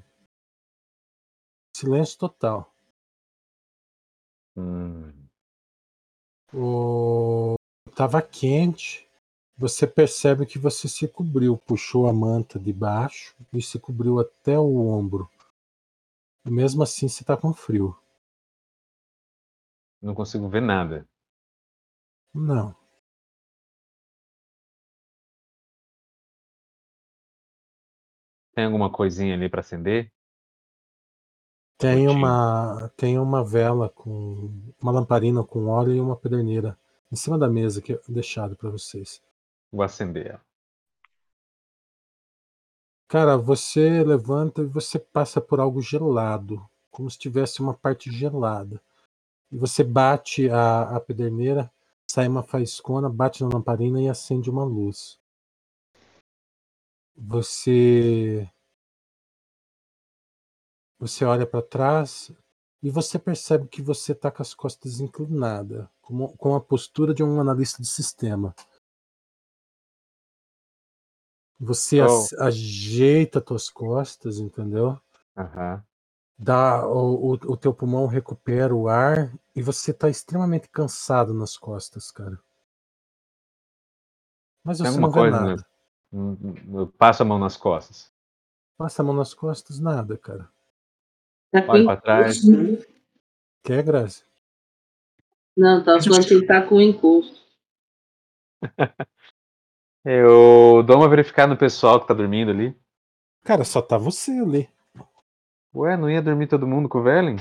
[1.76, 2.74] Silêncio total.
[4.56, 5.28] Hum,
[6.54, 7.56] O...
[7.95, 9.08] Tava quente.
[9.58, 14.58] Você percebe que você se cobriu, puxou a manta de baixo e se cobriu até
[14.58, 15.30] o ombro.
[16.45, 17.98] Mesmo assim você tá com frio.
[20.02, 21.07] Não consigo ver nada.
[22.34, 22.74] Não.
[28.53, 30.11] Tem alguma coisinha ali pra acender?
[31.78, 32.11] Tem Curtinho.
[32.11, 34.52] uma tem uma vela com
[34.82, 36.78] uma lamparina com óleo e uma pederneira
[37.11, 39.22] em cima da mesa que é deixado para vocês.
[39.72, 40.45] Vou acender ela.
[43.10, 48.82] Cara, você levanta e você passa por algo gelado, como se tivesse uma parte gelada.
[49.52, 51.72] E você bate a, a pederneira,
[52.10, 55.19] sai uma faiscona, bate na lamparina e acende uma luz.
[57.15, 58.49] Você
[60.99, 62.32] você olha para trás
[62.82, 67.24] e você percebe que você está com as costas inclinadas, com, com a postura de
[67.24, 68.53] um analista de sistema.
[71.60, 72.06] Você Oh.
[72.06, 74.99] as- ajeita tuas costas, entendeu?
[75.36, 75.84] Aham.
[76.39, 81.57] Dá, o, o, o teu pulmão recupera o ar e você tá extremamente cansado nas
[81.57, 82.39] costas, cara.
[84.64, 85.55] Mas você não vê coisa, nada.
[85.55, 85.64] né?
[86.14, 88.11] Hum, hum, Eu passo a mão nas costas.
[88.77, 90.47] Passa a mão nas costas, nada, cara.
[91.51, 92.38] Tá Olho pra trás.
[92.38, 92.85] encosto, né?
[93.64, 94.23] Quer, Grazi?
[95.55, 97.41] Não, tava falando que ele tá com encosto.
[100.05, 102.80] Eu dou uma verificada no pessoal que tá dormindo ali.
[103.43, 104.69] Cara, só tá você ali.
[105.78, 107.36] Ué, não ia dormir todo mundo com o Velen?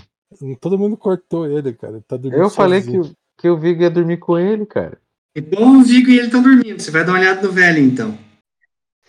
[0.61, 2.03] Todo mundo cortou ele, cara.
[2.07, 3.05] Tá dormindo Eu falei que, sozinho.
[3.05, 5.01] o- que o Vig ia dormir com ele, cara.
[5.35, 6.81] Igual o Vigo e ele estão dormindo.
[6.81, 8.19] Você vai dar uma olhada no velho, então.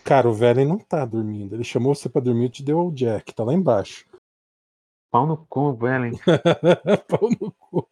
[0.04, 1.56] Cara, o Velen não tá dormindo.
[1.56, 3.34] Ele chamou você pra dormir e te deu o Jack.
[3.34, 4.06] Tá lá embaixo.
[5.12, 6.12] Pau no cu, Velen.
[7.08, 7.88] Pau no cu.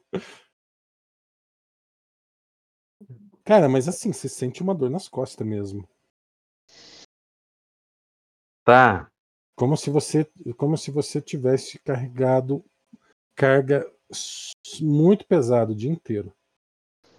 [3.43, 5.87] Cara, mas assim, você sente uma dor nas costas mesmo.
[8.63, 9.09] Tá.
[9.55, 12.63] Como se você, como se você tivesse carregado
[13.35, 13.89] carga
[14.81, 16.33] muito pesada o dia inteiro.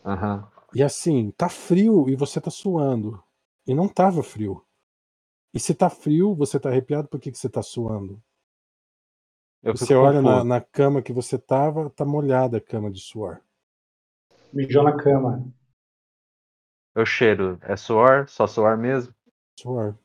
[0.04, 0.50] Aham.
[0.74, 3.22] E assim, tá frio e você tá suando.
[3.66, 4.64] E não tava frio.
[5.54, 8.22] E se tá frio, você tá arrepiado, por que, que você tá suando?
[9.62, 13.40] Eu você olha na, na cama que você tava, tá molhada a cama de suor.
[14.52, 15.44] Mijou na cama.
[16.94, 17.58] Eu cheiro.
[17.62, 18.28] É suor?
[18.28, 19.14] Só suor mesmo?
[19.58, 19.96] Suor.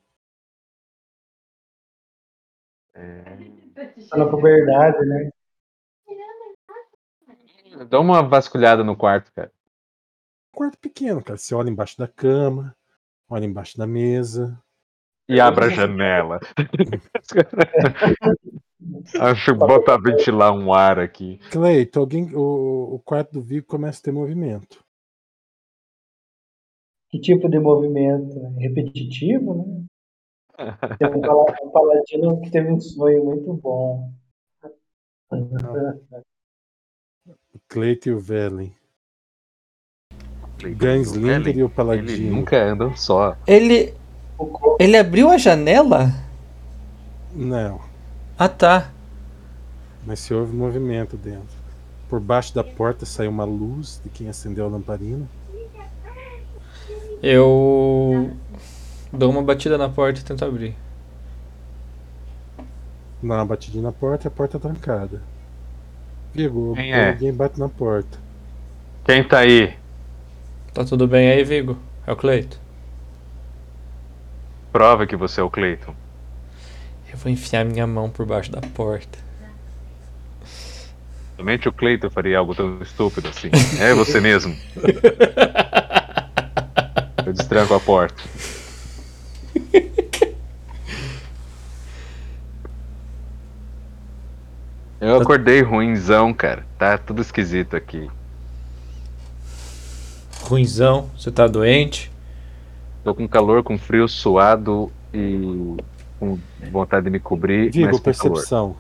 [2.93, 3.23] É...
[4.09, 5.31] Tá na puberdade, né?
[7.89, 9.51] Dá uma vasculhada no quarto, cara.
[10.51, 11.37] Quarto pequeno, cara.
[11.37, 12.75] Você olha embaixo da cama,
[13.29, 14.61] olha embaixo da mesa.
[15.27, 16.39] E abra a janela.
[19.19, 21.39] Acho bota ventilar um ar aqui.
[21.51, 24.83] Cleito, alguém, o, o quarto do Vigo começa a ter movimento.
[27.09, 28.39] Que tipo de movimento?
[28.57, 29.85] Repetitivo, né?
[30.99, 34.11] Tem um pala- um paladino que teve um sonho muito bom.
[37.53, 38.73] O Cleito e o Velen.
[40.59, 42.35] Velen, e o Paladino.
[42.35, 43.35] nunca andam só.
[43.47, 43.93] Ele.
[44.79, 46.07] Ele abriu a janela?
[47.33, 47.79] Não,
[48.37, 48.91] Ah tá.
[50.05, 51.61] mas se houve movimento dentro.
[52.09, 55.27] Por baixo da porta saiu uma luz de quem acendeu a lamparina.
[57.23, 58.31] Eu.
[59.11, 60.75] Dou uma batida na porta e tento abrir.
[63.21, 65.21] Dá uma batidinha na porta e a porta trancada.
[66.33, 67.09] Vigo, Quem é?
[67.09, 68.17] alguém bate na porta.
[69.05, 69.73] Quem tá aí?
[70.73, 71.77] Tá tudo bem aí, Vigo?
[72.07, 72.59] É o Cleito.
[74.71, 75.93] Prova que você é o Cleiton.
[77.11, 79.19] Eu vou enfiar minha mão por baixo da porta.
[81.35, 83.49] Somente o Cleiton faria algo tão estúpido assim.
[83.79, 84.55] É você mesmo.
[87.25, 88.21] Eu destranco a porta.
[95.01, 96.63] Eu acordei ruinzão, cara.
[96.77, 98.07] Tá tudo esquisito aqui.
[100.43, 102.11] Ruinzão, você tá doente?
[103.03, 105.75] Tô com calor, com frio, suado e
[106.19, 106.37] com
[106.71, 107.71] vontade de me cobrir.
[107.71, 108.33] Vigo, mas com calor.
[108.33, 108.75] percepção.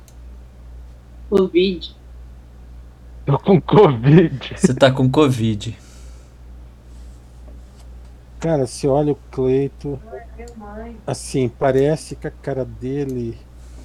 [1.27, 1.95] Covid.
[3.25, 4.53] Tô com Covid.
[4.55, 5.75] Você tá com Covid.
[8.41, 10.01] Cara, você olha o Cleito.
[11.05, 13.37] Assim, parece que a cara dele.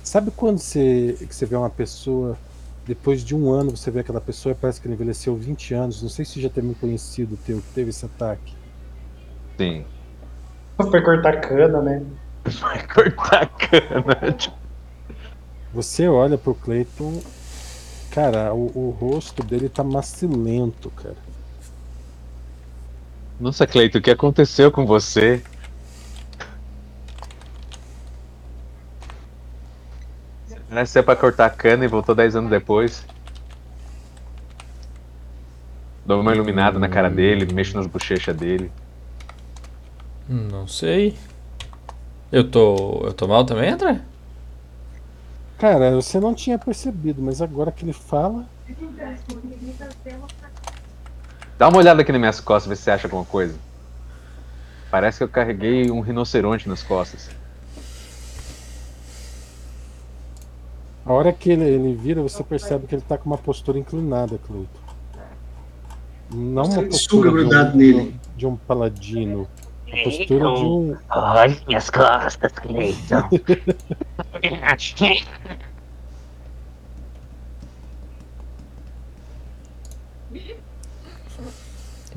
[0.03, 2.39] Sabe quando você, que você vê uma pessoa,
[2.87, 6.03] depois de um ano você vê aquela pessoa e parece que ele envelheceu 20 anos?
[6.03, 8.55] Não sei se já teve um conhecido teu que teve esse ataque.
[9.59, 9.85] Sim.
[10.79, 12.03] Foi cortar cana, né?
[12.59, 14.33] Vai cortar cana.
[14.33, 14.57] tipo,
[15.75, 17.21] Você olha pro Cleiton,
[18.11, 21.26] cara, o, o rosto dele tá macilento, cara.
[23.39, 25.43] Nossa, Cleiton, o que aconteceu com você?
[30.71, 33.05] Nasceu pra cortar cana e voltou 10 anos depois.
[36.05, 38.71] Dou uma iluminada na cara dele, mexo nas bochechas dele.
[40.29, 41.17] Não sei.
[42.33, 43.03] Eu tô.
[43.05, 44.01] Eu tô mal também, André?
[45.59, 48.47] Cara, você não tinha percebido, mas agora que ele fala,
[51.59, 53.55] Dá uma olhada aqui nas minhas costas, ver se você acha alguma coisa.
[54.91, 57.31] Parece que eu carreguei um rinoceronte nas costas.
[61.07, 64.39] a hora que ele, ele vira, você percebe que ele tá com uma postura inclinada,
[64.39, 64.81] Cleiton.
[66.33, 68.21] Não uma Ele postura suga de um, grudado nele.
[68.37, 69.47] de um paladino.
[69.87, 70.97] A postura de um.
[71.09, 73.29] Olha minhas costas, Cleiton.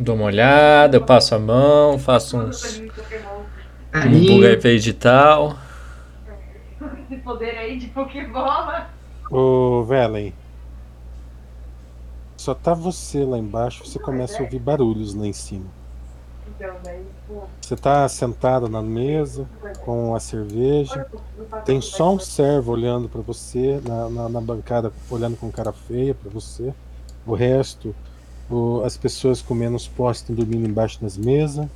[0.02, 2.82] Dou uma olhada, eu passo a mão, faço uns.
[3.94, 5.58] Um buga e tal.
[7.12, 8.90] Esse poder aí de Pokébola.
[9.30, 10.34] Ô, Velen.
[12.38, 15.66] Só tá você lá embaixo, você começa a ouvir barulhos lá em cima.
[16.48, 17.44] Então, daí, pô.
[17.60, 19.50] Você tá sentada na mesa
[19.84, 21.06] com a cerveja.
[21.66, 26.16] Tem só um servo olhando pra você na, na, na bancada, olhando com cara feia
[26.16, 26.74] pra você.
[27.28, 27.94] O resto,
[28.86, 31.68] as pessoas com menos posse estão dormindo embaixo das mesas.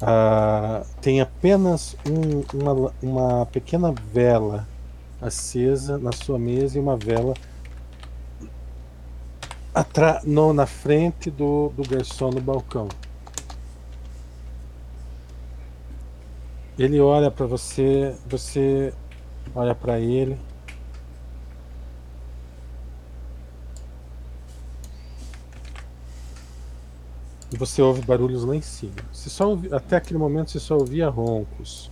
[0.00, 4.66] Ah, tem apenas um- uma, uma pequena vela
[5.20, 7.34] acesa na sua mesa e uma vela
[9.74, 12.88] atra- no- na frente do, do garçom no balcão.
[16.78, 18.94] Ele olha pra você, você
[19.54, 20.38] olha pra ele.
[27.52, 28.92] E você ouve barulhos lá em cima.
[29.12, 31.90] Você só ouvi- até aquele momento você só ouvia roncos.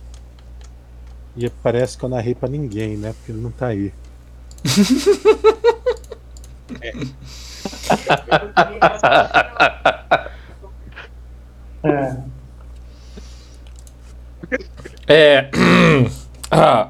[1.35, 3.13] E parece que eu narrei pra ninguém, né?
[3.13, 3.93] Porque ele não tá aí.
[6.81, 6.93] É,
[15.07, 15.49] É.
[16.51, 16.89] Ah,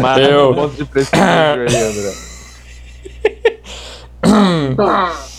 [0.00, 0.50] Mata eu.
[0.52, 2.14] um ponto de prestígio aí, André.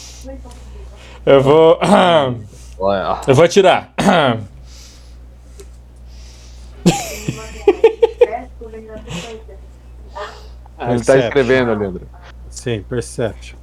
[1.26, 1.80] Eu vou.
[3.27, 3.93] Eu vou atirar.
[10.77, 12.10] Ah, ele tá escrevendo, Leandro.
[12.49, 13.60] Sim, Perception.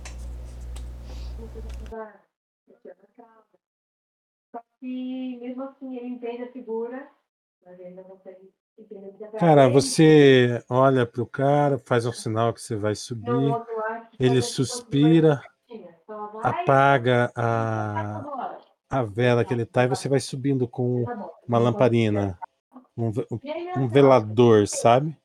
[4.53, 7.09] Só que mesmo assim ele entende a figura,
[7.67, 12.95] mas ele não é Cara, você olha pro cara, faz um sinal que você vai
[12.95, 13.53] subir.
[14.21, 15.43] Ele suspira,
[16.43, 18.25] apaga a,
[18.91, 21.05] a vela que ele tá e você vai subindo com
[21.47, 22.39] uma lamparina,
[22.97, 23.13] um,
[23.77, 25.17] um velador, sabe?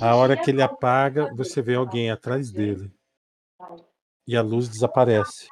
[0.00, 2.92] A hora que ele apaga, você vê alguém atrás dele
[4.26, 5.48] e a luz desaparece.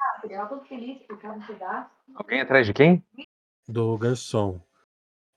[2.15, 3.03] Alguém atrás de quem?
[3.67, 4.61] do garçom.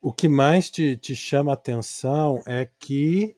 [0.00, 3.36] O que mais te, te chama a atenção é que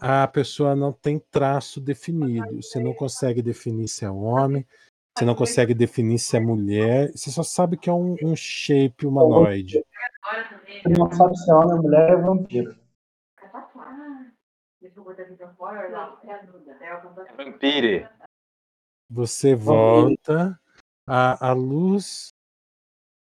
[0.00, 2.62] a pessoa não tem traço definido.
[2.62, 4.66] Você não consegue definir se é homem,
[5.16, 9.06] você não consegue definir se é mulher, você só sabe que é um, um shape
[9.06, 9.82] humanoide.
[10.82, 12.76] Você não sabe se é homem, mulher ou vampiro.
[14.80, 15.88] Deixa eu botar aqui pra fora.
[15.88, 16.86] Não, é.
[16.86, 17.36] É computação.
[17.36, 18.06] Vampire.
[19.08, 20.60] Você volta,
[21.06, 22.28] a, a luz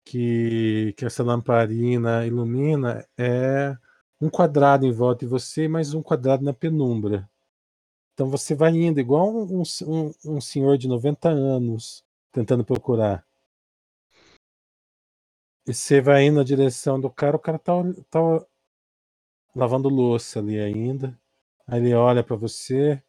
[0.06, 3.78] que, que essa lamparina ilumina é
[4.20, 7.30] um quadrado em volta de você mais um quadrado na penumbra.
[8.16, 12.02] Então você vai indo igual um, um, um senhor de 90 anos
[12.32, 13.28] tentando procurar.
[15.68, 17.74] E você vai indo na direção do cara, o cara tá,
[18.10, 18.20] tá
[19.54, 21.20] lavando louça ali ainda.
[21.68, 23.04] Aí ele olha para você.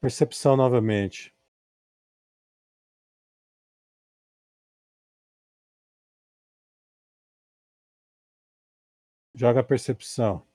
[0.00, 1.34] Percepção novamente.
[9.34, 10.46] Joga a percepção.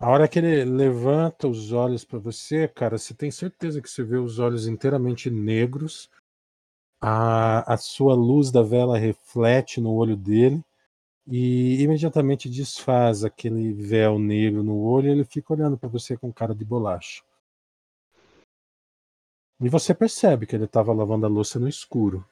[0.00, 4.04] A hora que ele levanta os olhos para você, cara, você tem certeza que você
[4.04, 6.08] vê os olhos inteiramente negros.
[7.00, 10.62] A, a sua luz da vela reflete no olho dele
[11.26, 16.32] e imediatamente desfaz aquele véu negro no olho e ele fica olhando para você com
[16.32, 17.22] cara de bolacha.
[19.60, 22.24] E você percebe que ele estava lavando a louça no escuro.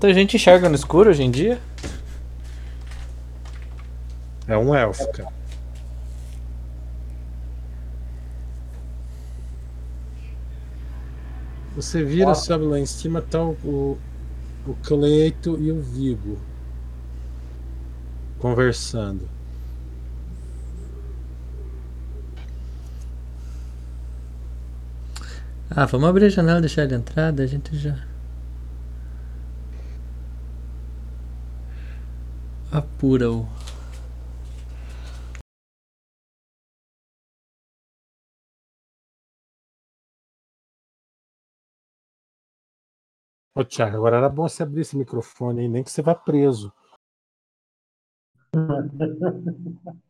[0.00, 1.60] Tanta gente enxerga no escuro hoje em dia.
[4.48, 5.30] É um elfo, cara.
[11.76, 13.98] Você vira, sobe lá em cima, tá o, o,
[14.66, 16.38] o Cleito e o Vigo
[18.38, 19.28] conversando.
[25.70, 28.09] Ah, vamos abrir a janela e deixar ele entrar, daí a gente já.
[32.72, 33.46] Apura o.
[43.54, 46.72] Ô, Thiago, agora era bom você abrir esse microfone aí, nem que você vá preso.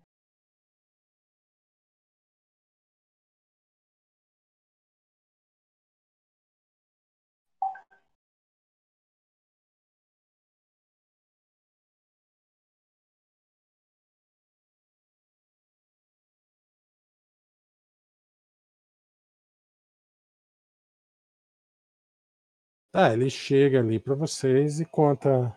[22.92, 25.56] Ah, ele chega ali para vocês e conta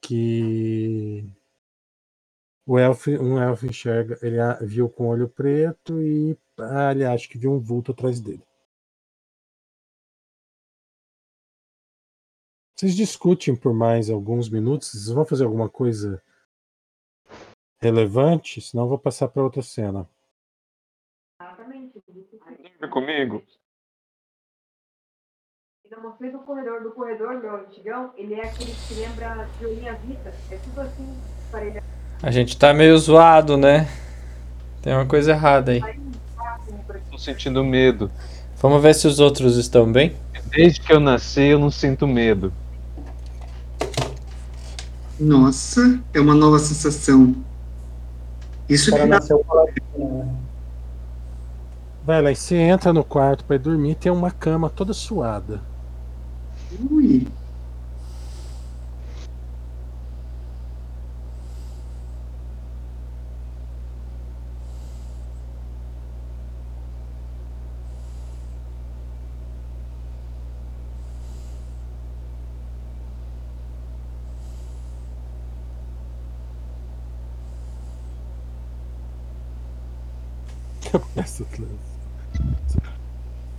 [0.00, 1.22] que
[2.66, 7.36] o elfo, um elfo enxerga, ele viu com olho preto e ah, ele acha que
[7.36, 8.42] viu um vulto atrás dele.
[12.74, 16.22] Vocês discutem por mais alguns minutos, vocês vão fazer alguma coisa
[17.78, 20.08] relevante, senão eu vou passar para outra cena.
[22.90, 23.42] Comigo.
[25.88, 26.82] Eu mostrei do corredor.
[26.82, 30.34] Do corredor, meu antigão, ele é aquele que lembra de Olhinha Vita.
[30.50, 31.06] É tudo assim,
[31.52, 31.82] parelha.
[32.20, 33.88] A gente tá meio zoado, né?
[34.82, 35.80] Tem uma coisa errada aí.
[37.08, 38.10] Tô sentindo medo.
[38.60, 40.16] Vamos ver se os outros estão bem.
[40.46, 42.52] Desde que eu nasci, eu não sinto medo.
[45.20, 47.32] Nossa, é uma nova sensação.
[48.68, 49.20] Isso que dá?
[52.04, 55.60] Vai lá, e você entra no quarto pra ir dormir, tem uma cama toda suada.
[56.80, 57.26] Ui.
[81.14, 81.44] Classe.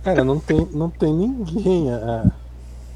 [0.02, 2.30] Cara, não tem, não tem ninguém a-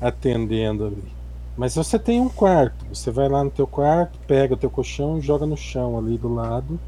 [0.03, 1.13] atendendo ali.
[1.57, 2.87] Mas você tem um quarto.
[2.87, 6.19] Você vai lá no teu quarto, pega o teu colchão e joga no chão ali
[6.19, 6.81] do lado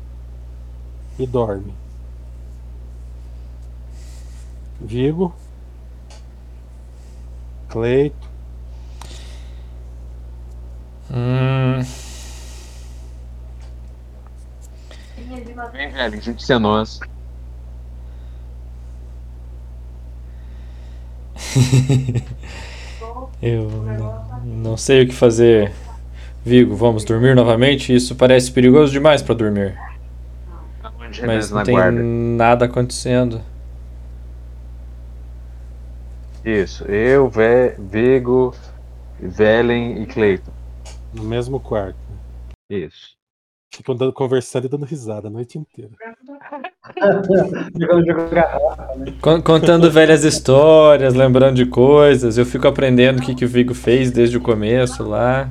[1.19, 1.75] e dorme.
[4.81, 5.35] Vigo.
[7.69, 8.29] Cleito.
[11.11, 11.81] Hum,
[15.73, 17.01] Vem, velho, junte-se a nós.
[23.43, 23.71] Eu
[24.45, 25.73] não, sei o que fazer.
[26.45, 27.95] Vigo, vamos dormir novamente?
[27.95, 29.79] Isso parece perigoso demais pra dormir.
[31.01, 31.77] Onde Mas não tem
[32.37, 33.41] nada acontecendo.
[36.45, 38.55] Isso, eu, Ve Vigo,
[39.19, 40.53] Velen e Cleiton.
[41.15, 41.97] No mesmo quarto.
[42.69, 43.15] Isso.
[43.77, 45.91] Ficam dando, conversando e dando risada a noite inteira.
[45.91, 46.15] Né?
[49.21, 52.39] Con- Contando velhas histórias, lembrando de coisas.
[52.39, 55.51] Eu fico aprendendo o que, que o Vigo fez desde o começo lá.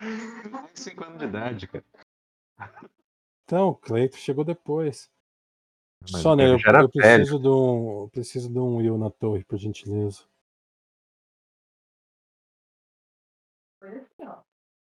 [0.00, 1.84] Mais 5 anos de idade, cara.
[3.44, 5.10] Então, o Cleito chegou depois.
[6.10, 8.02] Mas Sônia, ele eu, eu preciso de um.
[8.04, 10.20] Eu preciso de um Will na torre, por gentileza.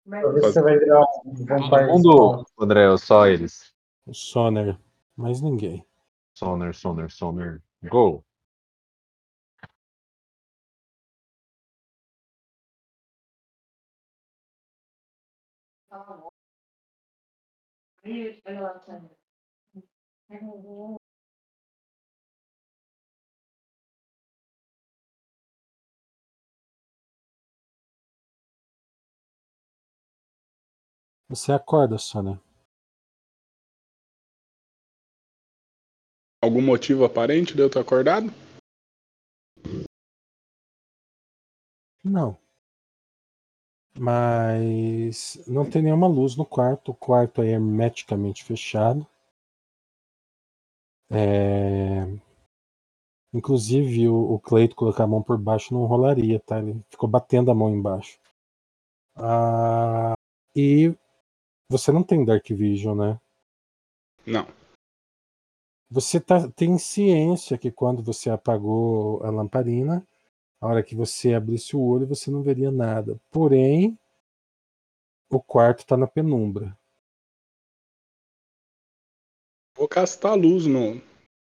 [0.06, 1.88] Se você vai virar um Todo vampire.
[1.88, 3.74] mundo, André, ou só eles?
[4.06, 4.78] O Soner.
[5.18, 5.84] Mais ninguém.
[6.36, 7.62] Soner, Soner, Soner.
[7.90, 8.24] Go.
[31.28, 32.40] Você acorda, Soner.
[36.42, 38.28] Algum motivo aparente de eu ter acordado?
[42.04, 42.38] Não.
[43.98, 46.92] Mas não tem nenhuma luz no quarto.
[46.92, 49.08] O quarto é hermeticamente fechado.
[51.10, 52.04] É...
[53.34, 56.60] Inclusive, o, o Cleito colocar a mão por baixo não rolaria, tá?
[56.60, 58.20] Ele ficou batendo a mão embaixo.
[59.16, 60.14] Ah,
[60.56, 60.96] E
[61.70, 63.20] você não tem Dark Vision, né?
[64.26, 64.48] Não.
[65.90, 70.06] Você tá, tem ciência que quando você apagou a lamparina,
[70.60, 73.20] a hora que você abrisse o olho, você não veria nada.
[73.32, 73.98] Porém,
[75.30, 76.78] o quarto está na penumbra.
[79.76, 81.02] Vou castar a luz no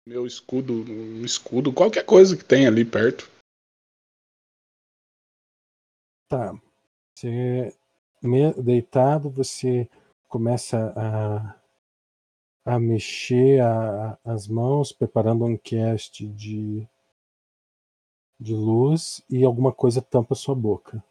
[0.05, 3.29] meu escudo, no escudo, qualquer coisa que tem ali perto.
[6.29, 6.53] Tá.
[7.17, 7.73] Você
[8.63, 9.89] deitado, você
[10.27, 11.55] começa a,
[12.73, 16.87] a mexer a- as mãos, preparando um cast de,
[18.39, 21.03] de luz e alguma coisa tampa sua boca.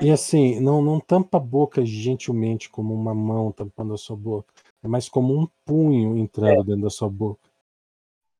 [0.00, 4.52] E assim, não, não tampa a boca gentilmente como uma mão tampando a sua boca.
[4.82, 7.40] É mais como um punho entrando dentro da sua boca.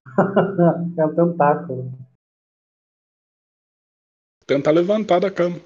[0.99, 1.93] é um tentáculo.
[4.47, 5.61] Tentar levantar da cama.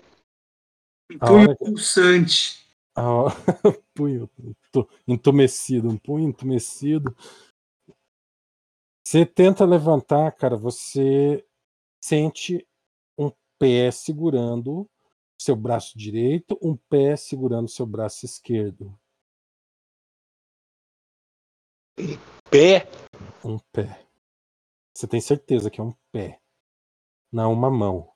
[1.18, 2.66] A Punho pulsante.
[2.94, 3.34] a hora-
[3.94, 7.14] punho entu- entumecido, um punho entumecido.
[9.04, 11.44] Você tenta levantar, cara, você
[12.02, 12.66] sente
[13.18, 14.88] um pé segurando
[15.40, 18.96] seu braço direito, um pé segurando seu braço esquerdo.
[22.50, 22.86] Pé?
[23.44, 24.06] Um pé.
[24.94, 26.40] Você tem certeza que é um pé,
[27.32, 28.12] não uma mão.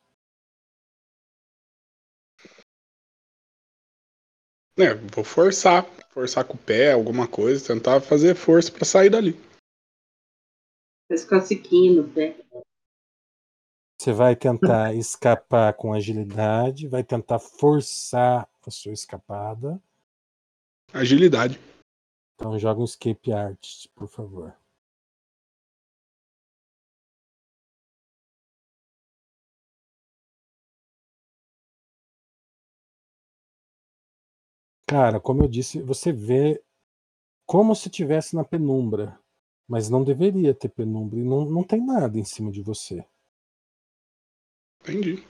[4.77, 5.85] É, vou forçar.
[6.11, 9.37] Forçar com o pé, alguma coisa, tentar fazer força pra sair dali.
[11.09, 12.37] Faz cosiquinho no pé.
[14.01, 19.83] Você vai tentar escapar com agilidade, vai tentar forçar a sua escapada.
[20.93, 21.59] Agilidade.
[22.35, 24.55] Então joga um escape artist, por favor.
[34.86, 36.62] Cara, como eu disse, você vê
[37.47, 39.19] como se estivesse na penumbra,
[39.66, 43.05] mas não deveria ter penumbra e não, não tem nada em cima de você.
[44.81, 45.27] Entendi.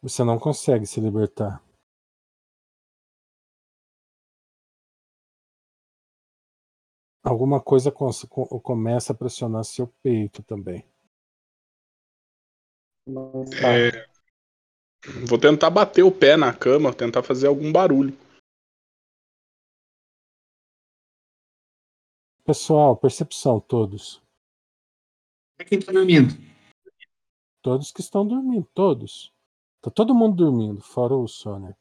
[0.00, 1.62] Você não consegue se libertar.
[7.24, 10.86] Alguma coisa começa a pressionar seu peito também.
[13.06, 13.72] Não está.
[13.72, 14.13] É,
[15.28, 18.16] Vou tentar bater o pé na cama, tentar fazer algum barulho.
[22.44, 24.22] Pessoal, percepção, todos.
[25.58, 26.34] É quem tá dormindo.
[27.62, 29.32] Todos que estão dormindo, todos.
[29.82, 31.76] Tá todo mundo dormindo, fora o Sônia.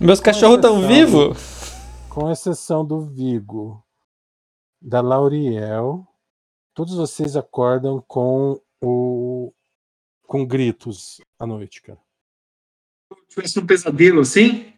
[0.00, 1.61] Meus cachorros estão vivos?
[2.14, 3.82] Com exceção do Vigo,
[4.78, 6.06] da Lauriel,
[6.74, 9.50] todos vocês acordam com o
[10.26, 11.98] com gritos à noite, cara.
[13.30, 14.74] Tivesse um pesadelo assim?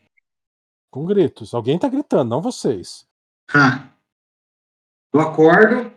[0.92, 1.52] Com gritos.
[1.54, 3.04] Alguém tá gritando, não vocês.
[3.48, 3.92] Tá.
[5.12, 5.92] Eu acordo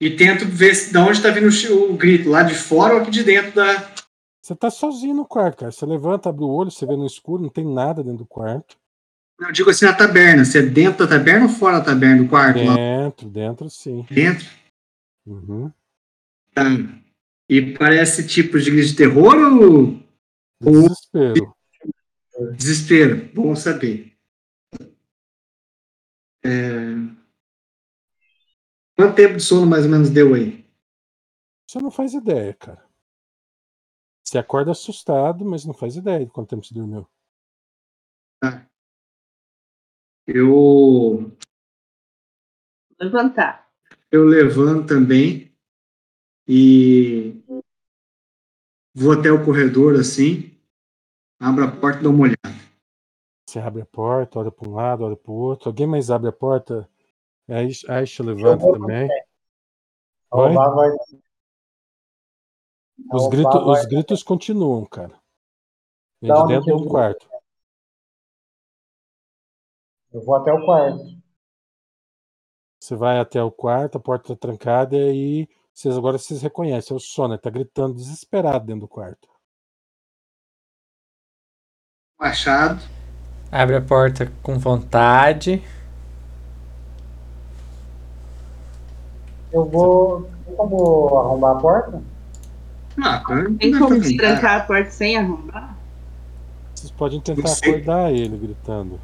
[0.00, 3.10] e tento ver se, de onde tá vindo o grito, lá de fora ou aqui
[3.10, 3.94] de dentro da.
[4.40, 5.72] Você tá sozinho no quarto, cara.
[5.72, 8.78] Você levanta, abre o olho, você vê no escuro, não tem nada dentro do quarto.
[9.38, 10.44] Não, eu digo assim na taberna.
[10.44, 12.58] Se é dentro da taberna ou fora da taberna do quarto?
[12.64, 14.04] Lá Dentro, dentro sim.
[14.10, 14.46] dentro?
[15.24, 15.72] Uhum.
[16.52, 16.64] Tá.
[17.48, 20.02] E parece tipo de de terror ou
[20.60, 21.54] Desespero.
[22.56, 23.32] desespero?
[23.32, 24.12] Bom saber.
[26.44, 26.94] É...
[28.96, 30.66] Quanto tempo de sono mais ou menos deu aí?
[31.68, 32.84] Você não faz ideia, cara.
[34.24, 37.08] Você acorda assustado, mas não faz ideia de quanto tempo você dormiu.
[40.30, 41.32] Eu,
[43.00, 43.66] Levantar.
[44.12, 45.50] eu levanto também
[46.46, 47.42] e
[48.94, 50.54] vou até o corredor assim,
[51.40, 52.36] abro a porta e dou uma olhada.
[53.48, 55.70] Você abre a porta, olha para um lado, olha para o outro.
[55.70, 56.86] Alguém mais abre a porta?
[57.48, 59.08] A Aisha a Aisha levanta também.
[60.30, 60.54] Vai.
[60.54, 60.92] a
[63.16, 65.18] Os, grito- os gritos continuam, cara.
[66.20, 67.26] Dentro de um quarto.
[70.12, 71.18] Eu vou até o quarto.
[72.80, 76.94] Você vai até o quarto, a porta está trancada e aí vocês, agora vocês reconhecem.
[76.94, 79.28] É o Sônia, tá gritando desesperado dentro do quarto.
[82.18, 82.82] Machado.
[83.50, 85.62] Abre a porta com vontade.
[89.52, 90.28] Eu vou.
[90.56, 92.02] Como arrombar a porta?
[93.00, 93.44] Ah, tá.
[93.58, 95.78] Tem Não como destrancar a porta sem arrombar?
[96.74, 99.00] Vocês podem tentar Não acordar ele gritando.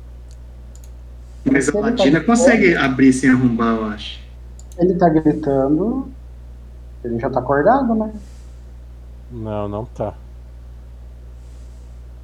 [1.45, 4.21] Mas a tá Latina de consegue abrir sem arrombar, eu acho.
[4.79, 6.09] Ele tá gritando.
[7.05, 8.13] Ele já tá acordado, né?
[9.31, 10.15] Não, não tá.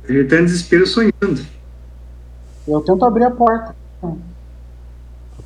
[0.05, 1.45] Ele tá em desespero sonhando.
[2.67, 3.75] Eu tento abrir a porta.
[4.01, 4.13] Tá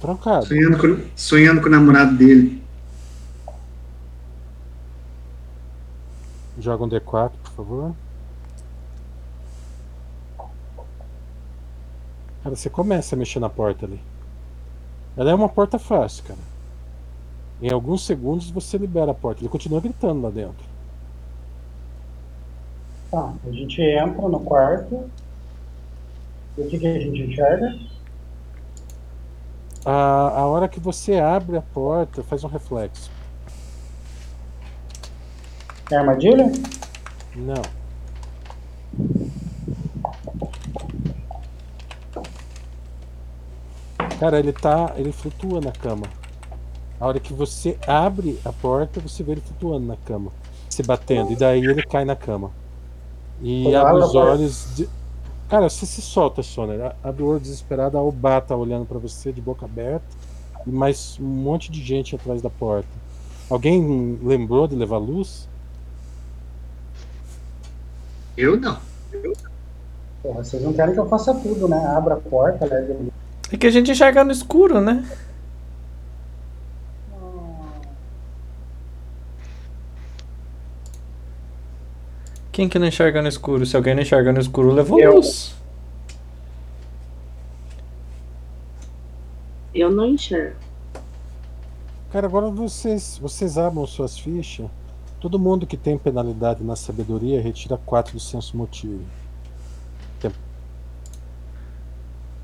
[0.01, 0.47] trancado.
[0.47, 2.63] Sonhando com, sonhando com o namorado dele.
[6.59, 7.95] Joga um D4, por favor.
[12.45, 13.99] Cara, você começa a mexer na porta ali.
[15.17, 16.39] Ela é uma porta fácil, cara.
[17.63, 19.41] Em alguns segundos você libera a porta.
[19.41, 20.63] Ele continua gritando lá dentro.
[23.11, 25.11] Tá, a gente entra no quarto.
[26.59, 27.79] E o que, que a gente enxerga?
[29.83, 33.11] A, a hora que você abre a porta, faz um reflexo.
[35.91, 36.53] É armadilha?
[37.35, 37.63] Não.
[44.19, 44.93] Cara, ele tá.
[44.97, 46.07] Ele flutua na cama.
[47.01, 50.31] A hora que você abre a porta, você vê ele flutuando na cama.
[50.71, 51.33] Se batendo.
[51.33, 52.51] E daí ele cai na cama.
[53.43, 54.69] E abre a os olhos.
[54.77, 54.89] de-
[55.49, 56.81] Cara, você se solta, Soner.
[56.81, 60.05] A- Abre o olho desesperado, a Obá tá olhando pra você de boca aberta.
[60.67, 62.89] E mais um monte de gente atrás da porta.
[63.51, 65.47] Alguém lembrou de levar luz?
[68.37, 68.79] Eu não.
[70.23, 71.77] Porra, vocês não querem que eu faça tudo, né?
[71.89, 73.13] Abra a porta, leve.
[73.53, 75.05] É que a gente enxerga no escuro, né?
[82.51, 83.67] Quem que não enxerga no escuro?
[83.67, 85.17] Se alguém não enxerga no escuro, levou Eu.
[85.17, 85.55] luz.
[89.75, 90.57] Eu não enxergo.
[92.13, 94.69] Cara, agora vocês, vocês abram suas fichas.
[95.19, 99.03] Todo mundo que tem penalidade na sabedoria retira 4 do senso motivo.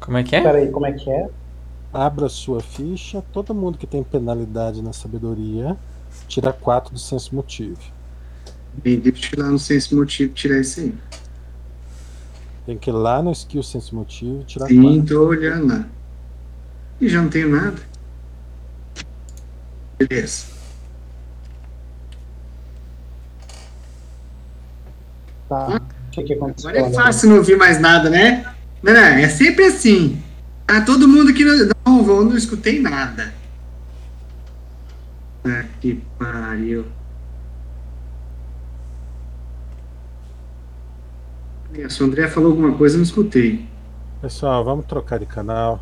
[0.00, 0.42] Como é que é?
[0.42, 1.28] Peraí, como é que é?
[1.92, 3.22] Abra sua ficha.
[3.32, 5.76] Todo mundo que tem penalidade na sabedoria
[6.26, 7.80] tira 4 do senso motivo.
[8.82, 10.94] Bem, deixa eu ir lá no senso motivo tirar isso aí.
[12.66, 15.06] Tem que ir lá no skill senso motivo e tirar Sim, 4.
[15.06, 15.88] tô olhando lá.
[17.00, 17.80] E já não tenho nada.
[19.98, 20.46] Beleza.
[25.48, 25.80] Tá.
[26.06, 26.70] O que, que aconteceu?
[26.70, 28.54] Agora é fácil não ouvir mais nada, né?
[28.84, 30.22] É sempre assim.
[30.66, 31.68] Ah, todo mundo que não.
[31.86, 33.34] Não, eu não escutei nada.
[35.44, 36.86] Ah, que pariu.
[41.88, 43.66] Se o André falou alguma coisa, eu não escutei.
[44.20, 45.80] Pessoal, vamos trocar de canal.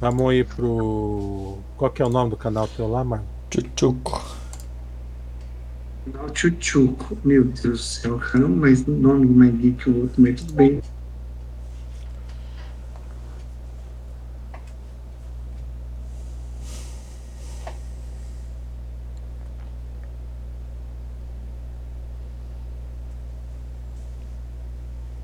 [0.00, 1.58] Vamos ir pro.
[1.76, 3.24] Qual que é o nome do canal teu lá, mano?
[3.50, 4.37] Chuchuco.
[6.04, 7.18] Canal Chuchuco.
[7.24, 10.80] Meu Deus do céu, cara, mas nome mais geek que o outro, mas tudo bem.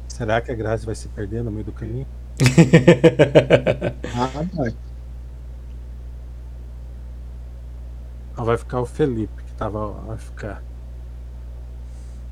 [0.08, 2.06] Será que a Grazi vai se perder no meio do caminho?
[4.16, 4.74] Ah, vai.
[8.36, 9.90] Ou vai ficar o Felipe tava.
[10.06, 10.62] Vai ficar.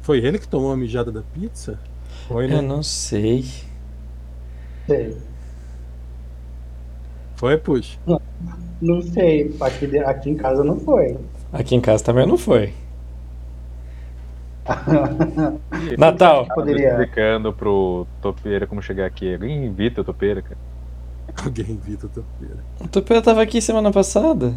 [0.00, 1.78] Foi ele que tomou a mijada da pizza?
[2.26, 2.56] Foi, né?
[2.56, 3.44] Eu não sei.
[4.86, 5.16] Sei.
[7.36, 7.98] Foi, puxa.
[8.80, 9.54] Não sei.
[9.60, 11.16] Aqui, aqui em casa não foi.
[11.52, 12.72] Aqui em casa também não foi.
[15.98, 16.46] Natal.
[16.54, 16.90] Poderia.
[16.90, 19.32] Explicando pro Topeira como chegar aqui.
[19.32, 20.58] Alguém invita o Topeira, cara.
[21.44, 22.64] Alguém invita o topeira.
[22.80, 24.54] O Topeira tava aqui semana passada.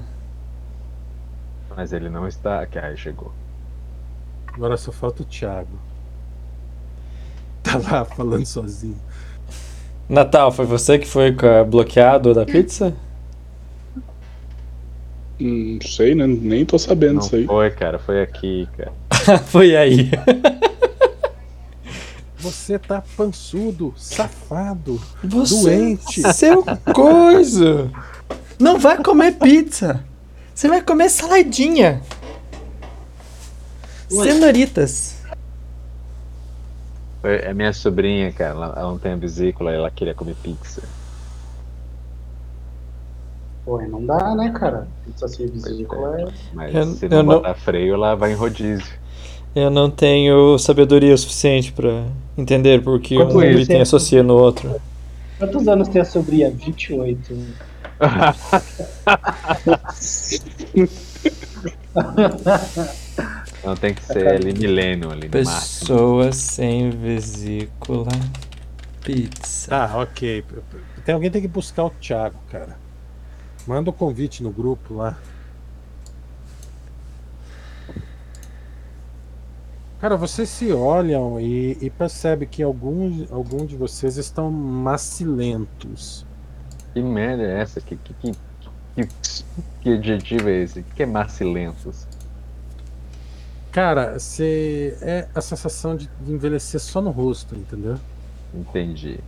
[1.75, 2.77] Mas ele não está aqui.
[2.79, 3.31] Aí chegou.
[4.53, 5.77] Agora só falta o Thiago.
[7.63, 8.97] Tá lá falando sozinho.
[10.07, 11.35] Natal, foi você que foi
[11.67, 12.93] bloqueado da pizza?
[15.41, 16.25] Hum, Não sei, né?
[16.27, 17.45] Nem tô sabendo Não disso aí.
[17.45, 17.99] foi, cara.
[17.99, 18.93] Foi aqui, cara.
[19.47, 20.11] foi aí.
[22.37, 26.21] Você tá pançudo, safado, Você- doente.
[26.33, 27.89] Seu coisa!
[28.59, 30.03] Não vai comer pizza!
[30.55, 32.01] Você vai comer saladinha!
[34.07, 35.17] Cenoritas!
[37.21, 38.51] Foi a minha sobrinha, cara.
[38.51, 40.81] Ela, ela não tem a vesícula, ela queria comer pizza.
[43.65, 44.87] Pô, não dá, né, cara?
[45.03, 46.27] Pizza sem vesícula é.
[46.53, 48.93] Mas Eu- se não não- botar freio, ela vai em rodízio.
[49.53, 52.05] Eu não tenho sabedoria suficiente pra
[52.37, 53.81] entender porque Quantos um item tem?
[53.81, 54.79] associa no outro.
[55.37, 56.49] Quantos anos tem a sobrinha?
[56.51, 57.35] 28.
[63.63, 65.79] Não tem que ser ali milênio ali no máximo.
[65.79, 68.11] Pessoas sem vesícula.
[69.01, 69.75] Pizza.
[69.75, 70.43] Ah, ok.
[71.03, 72.77] Tem alguém que tem que buscar o Thiago, cara.
[73.65, 75.17] Manda o convite no grupo lá.
[79.99, 86.24] Cara, vocês se olham e, e percebem que alguns, alguns de vocês estão macilentos.
[86.95, 87.81] Que merda é essa?
[87.81, 88.31] Que, que, que,
[88.95, 89.09] que,
[89.81, 90.79] que adjetivo é esse?
[90.79, 92.07] O que é macilentos?
[93.69, 97.99] Cara, você é a sensação de de envelhecer só no rosto, entendeu?
[98.53, 99.19] Entendi.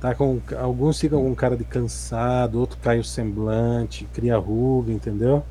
[0.00, 5.44] Tá com, alguns ficam com cara de cansado, outro cai o semblante, cria ruga, entendeu?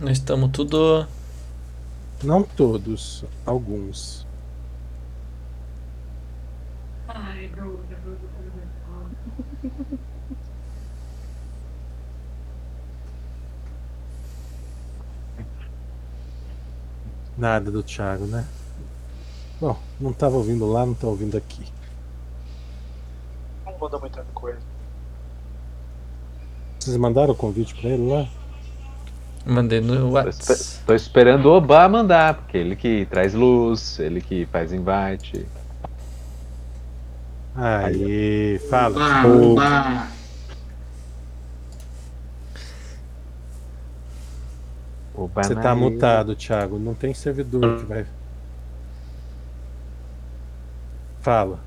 [0.00, 1.06] Nós estamos tudo.
[2.24, 4.23] Não todos, alguns.
[17.36, 18.46] Nada do Thiago, né?
[19.60, 21.64] Bom, não tava ouvindo lá, não tá ouvindo aqui.
[23.64, 24.60] Não muda muita coisa.
[26.78, 28.26] Vocês mandaram o convite pra ele lá?
[29.46, 30.84] Mandei no WhatsApp.
[30.86, 35.46] tô esperando o Obá mandar, porque ele que traz luz, ele que faz invite.
[37.54, 39.26] Aí, fala.
[39.26, 40.08] Oba, oba.
[45.14, 46.78] Obá Você tá mutado, Thiago.
[46.78, 48.06] Não tem servidor que vai.
[51.20, 51.60] Fala.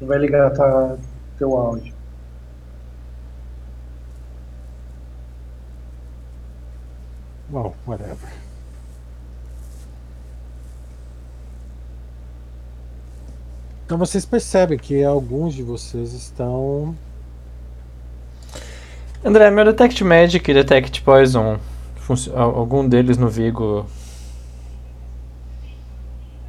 [0.00, 0.96] Não vai ligar tá,
[1.38, 1.94] teu áudio.
[7.48, 8.42] Bom, whatever.
[13.84, 16.96] Então vocês percebem que alguns de vocês estão.
[19.24, 21.58] André, meu Detect Magic e Detect Poison,
[22.34, 23.86] algum deles no Vigo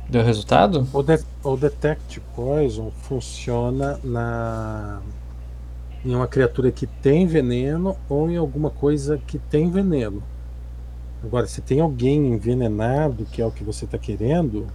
[0.10, 0.88] deu resultado?
[0.94, 5.00] O, de- o Detect Poison funciona na
[6.06, 10.22] em uma criatura que tem veneno ou em alguma coisa que tem veneno.
[11.24, 14.68] Agora, se tem alguém envenenado, que é o que você está querendo,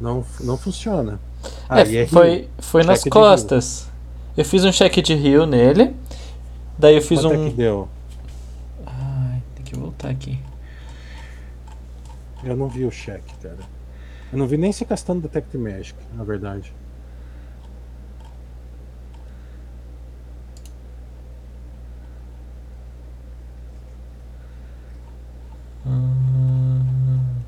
[0.00, 1.20] não, não funciona.
[1.68, 3.86] Ah, É, e é foi, foi nas costas.
[4.34, 5.94] Eu fiz um check de heal nele.
[6.78, 7.50] Daí eu fiz Quanto é um.
[7.50, 7.88] que deu?
[9.66, 10.38] Que voltar aqui.
[12.44, 13.58] Eu não vi o check, cara.
[14.32, 16.72] Eu não vi nem se castando Detect Magic, na verdade.
[25.84, 27.42] Hum.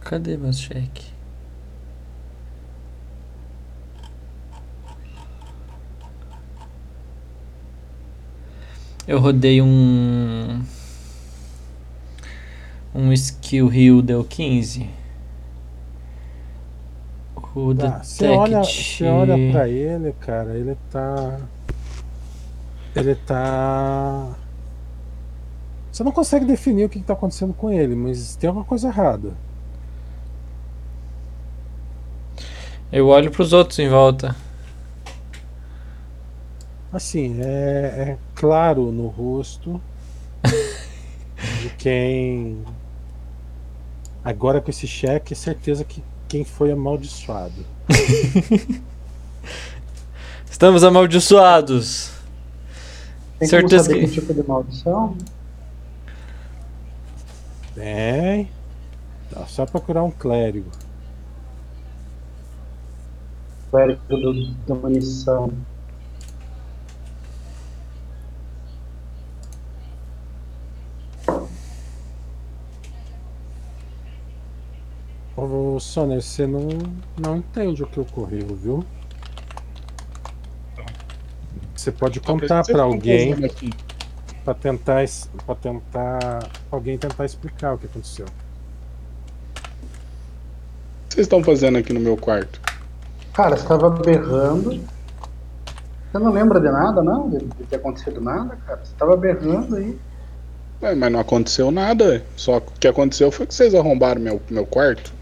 [0.00, 1.13] Cadê meus check?
[9.06, 10.62] Eu rodei um.
[12.94, 14.88] Um skill heal deu 15.
[17.56, 21.38] O Tá, você olha, você olha pra ele, cara, ele tá.
[22.96, 24.34] Ele tá.
[25.92, 28.88] Você não consegue definir o que, que tá acontecendo com ele, mas tem alguma coisa
[28.88, 29.32] errada.
[32.90, 34.34] Eu olho pros outros em volta.
[36.92, 38.18] Assim, é, é
[38.48, 39.80] claro no rosto
[41.62, 42.62] de quem.
[44.22, 47.64] Agora com esse cheque, é certeza que quem foi amaldiçoado.
[50.50, 52.10] Estamos amaldiçoados.
[53.38, 55.16] Tem Certeza que- que tipo de maldição?
[57.74, 58.50] Bem.
[59.30, 60.70] Dá só procurar um clérigo.
[63.70, 65.50] Clérigo do, da munição.
[75.36, 76.68] Ô, Soner, você não,
[77.18, 78.84] não entende o que ocorreu, viu?
[81.74, 83.34] Você pode contar estão alguém
[84.44, 85.04] pra tentar
[85.44, 88.26] para tentar alguém tentar explicar o que aconteceu.
[88.26, 88.28] O
[91.08, 92.60] que vocês estão fazendo aqui no meu quarto?
[93.32, 94.70] Cara, você tava berrando.
[96.12, 97.28] Você não lembra de nada, não?
[97.28, 98.80] De, de ter acontecido nada, cara?
[98.84, 99.98] Você tava berrando aí.
[100.80, 102.24] Ué, mas não aconteceu nada.
[102.36, 105.12] Só que o que aconteceu foi que vocês arrombaram meu, meu quarto.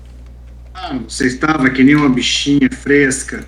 [0.74, 3.44] Ah, você estava que nem uma bichinha fresca.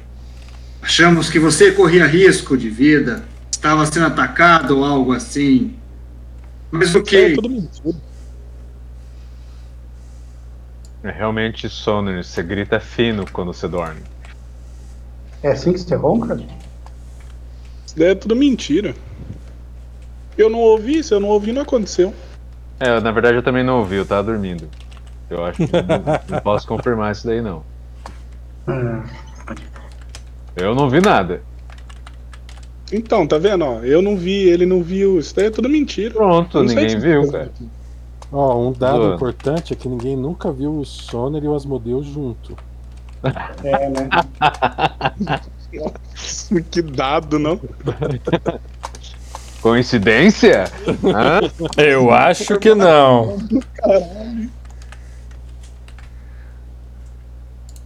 [0.83, 3.25] Achamos que você corria risco de vida.
[3.51, 5.75] Estava sendo atacado ou algo assim.
[6.71, 7.35] Mas o É que?
[7.35, 7.97] tudo mentira.
[11.03, 14.01] É realmente sono, você grita fino quando você dorme.
[15.43, 16.37] É assim que você ronca?
[17.87, 18.95] Isso daí é tudo mentira.
[20.37, 22.15] Eu não ouvi, se eu não ouvi, não aconteceu.
[22.81, 24.69] É, na verdade eu também não ouvi, eu tava dormindo.
[25.31, 27.63] Eu acho que não, não posso confirmar isso daí não.
[30.57, 31.43] Eu não vi nada.
[32.93, 33.65] Então, tá vendo?
[33.65, 35.19] Ó, eu não vi, ele não viu.
[35.19, 36.15] Isso daí é tudo mentira.
[36.15, 37.51] Pronto, Não ninguém viu, cara.
[38.33, 39.15] Ó, um dado Zoando.
[39.15, 42.57] importante é que ninguém nunca viu o Soner e o Asmodeus junto.
[43.65, 44.09] É, né?
[46.71, 47.61] que dado, não?
[49.63, 50.65] Coincidência?
[51.03, 51.41] Hã?
[51.83, 53.39] Eu acho que não.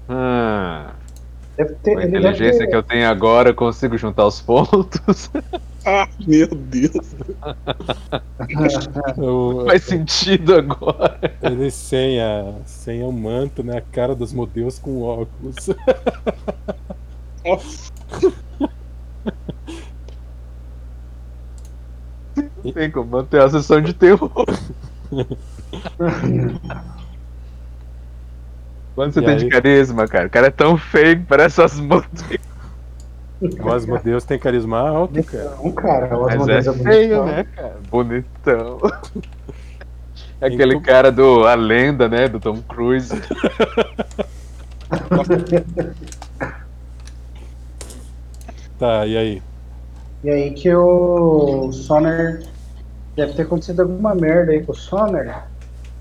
[0.09, 0.93] Ah,
[1.56, 5.30] Deve ter, com a inteligência ter, que eu tenho agora, eu consigo juntar os pontos.
[5.86, 7.14] Ah, meu Deus.
[9.16, 11.18] O- Faz sentido agora.
[11.43, 13.78] ele sem, a, sem o manto, né?
[13.78, 15.56] A cara dos Modeus com óculos.
[17.43, 17.90] Nossa.
[22.74, 24.30] Tem como manter a sessão de terror.
[28.99, 29.39] Quando você E tem aí?
[29.39, 30.27] de carisma, cara?
[30.27, 32.25] O cara é tão feio que parece as motos.
[33.61, 35.55] O Asmodeus tem carisma alto, cara.
[35.62, 36.19] Não, cara.
[36.19, 36.93] O Asmodeus é bonitão.
[36.93, 37.77] feio, né, cara?
[37.89, 38.79] Bonitão.
[40.41, 42.27] É aquele Então- cara do A Lenda, né?
[42.29, 43.12] Do Tom Cruise.
[48.79, 49.43] Tá, e aí?
[50.25, 52.43] E aí que o Soner
[53.16, 55.43] deve ter acontecido alguma merda aí com o Soner.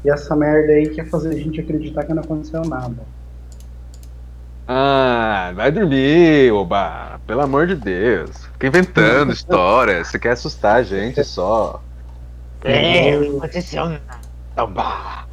[0.07, 2.95] E essa merda aí quer fazer a gente acreditar que não aconteceu nada.
[4.65, 7.19] Ah, vai dormir, oba.
[7.27, 8.31] Pelo amor de Deus.
[8.53, 10.01] Fica inventando história.
[10.01, 11.83] Você quer assustar a gente só.
[12.63, 14.21] É, não aconteceu nada.
[14.55, 15.27] Oba.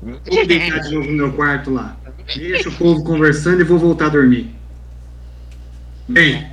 [0.00, 1.96] Vou deitar de novo no meu quarto lá.
[2.36, 4.54] Deixa o povo conversando e vou voltar a dormir.
[6.06, 6.52] Bem,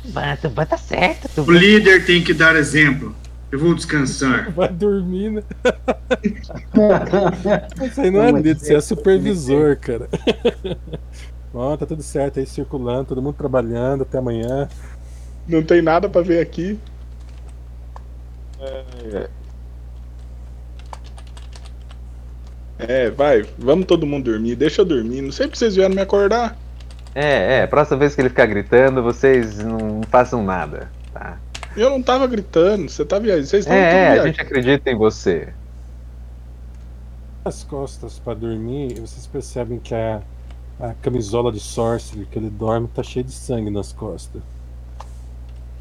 [0.00, 1.58] Tuban, Tuban tá certo, o Tuban.
[1.58, 3.16] líder tem que dar exemplo.
[3.54, 4.50] Eu vou descansar.
[4.50, 5.42] Vai dormir, né?
[7.86, 10.08] Isso aí não é líder, você é supervisor, cara.
[11.52, 14.68] Bom, tá tudo certo aí, circulando, todo mundo trabalhando até amanhã.
[15.46, 16.80] Não tem nada pra ver aqui.
[22.76, 24.56] É, vai, vamos todo mundo dormir.
[24.56, 25.22] Deixa eu dormir.
[25.22, 26.58] Não sei porque vocês vieram me acordar.
[27.14, 31.38] É, é, próxima vez que ele ficar gritando, vocês não façam nada, tá?
[31.76, 33.46] Eu não tava gritando, você tá viajando.
[33.46, 35.52] Vocês estão É, é, a gente acredita em você.
[37.44, 40.22] As costas pra dormir, vocês percebem que a,
[40.80, 44.40] a camisola de sorcerer que ele dorme tá cheia de sangue nas costas.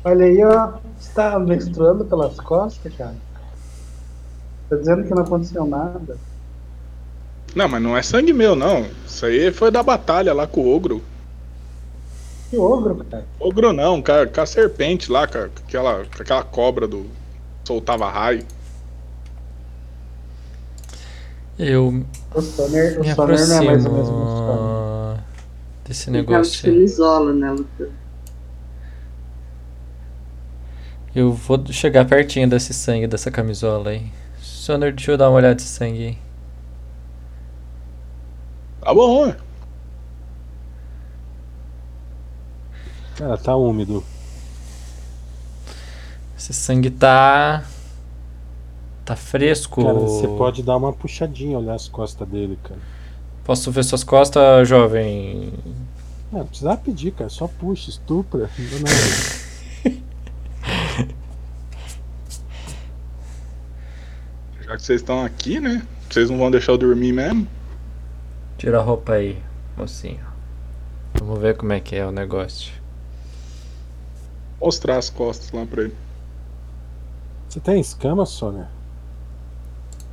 [0.03, 0.73] Olha aí, ó.
[0.97, 3.15] Você tá menstruando pelas costas, cara?
[4.69, 6.17] Tá dizendo que não aconteceu nada.
[7.55, 8.87] Não, mas não é sangue meu, não.
[9.05, 11.01] Isso aí foi da batalha lá com o ogro.
[12.53, 13.25] Que ogro, cara.
[13.39, 16.87] Ogro não, com a, com a serpente lá, com, a- com aquela, com aquela cobra
[16.87, 17.09] do.
[17.67, 18.45] soltava raio.
[21.57, 24.69] Eu O Sonner, o me Sonner não é mais o mesmo Sonner.
[25.85, 26.73] desse de negócio aí.
[26.73, 27.91] camisola, né, Luta?
[31.15, 34.11] Eu vou chegar pertinho desse sangue, dessa camisola aí.
[34.41, 36.17] Soner, deixa eu dar uma olhada nesse sangue aí.
[38.81, 39.33] Tá bom,
[43.15, 44.03] Cara, tá úmido.
[46.37, 47.63] Esse sangue tá.
[49.05, 49.83] Tá fresco.
[49.83, 52.79] Cara, você pode dar uma puxadinha, olhar as costas dele, cara.
[53.43, 55.53] Posso ver suas costas, jovem?
[56.31, 57.29] Não, não precisa pedir, cara.
[57.29, 58.49] Só puxa, estupra.
[58.57, 58.95] Não dá nada.
[64.65, 65.85] Já que vocês estão aqui, né?
[66.09, 67.47] Vocês não vão deixar eu dormir mesmo?
[68.57, 69.37] Tira a roupa aí,
[69.77, 70.25] mocinho.
[71.15, 72.82] Vamos ver como é que é o negócio.
[74.63, 75.93] Mostrar as costas lá pra ele.
[77.49, 78.67] Você tem escama, Sônia?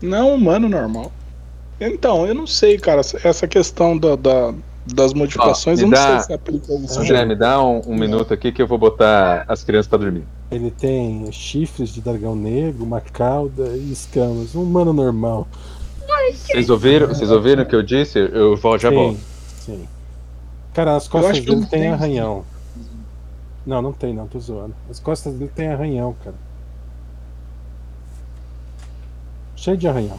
[0.03, 1.13] Não, humano normal.
[1.81, 3.01] Então, eu não sei, cara.
[3.23, 4.53] Essa questão da, da-
[4.93, 6.99] das modificações, eu não dá- sei se aplica isso.
[7.01, 10.25] André, me dá um, um minuto aqui que eu vou botar as crianças pra dormir.
[10.51, 14.55] Ele tem chifres de dragão negro, uma cauda e escamas.
[14.55, 15.47] Um humano normal.
[16.33, 18.19] Vocês ouviram, vocês ouviram o que eu disse?
[18.19, 19.21] Eu vou, já sim, volto.
[19.61, 19.89] sim.
[20.75, 22.45] Cara, as costas dele não tem arranhão.
[23.71, 24.75] Não, não tem não, tô zoando.
[24.91, 26.35] As costas dele tem arranhão, cara.
[29.55, 30.19] Cheio de arranhão.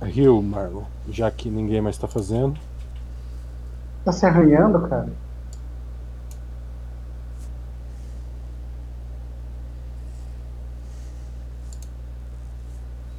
[0.00, 2.58] Rio, Marlon, já que ninguém mais tá fazendo.
[4.02, 5.12] Tá se arranhando, cara?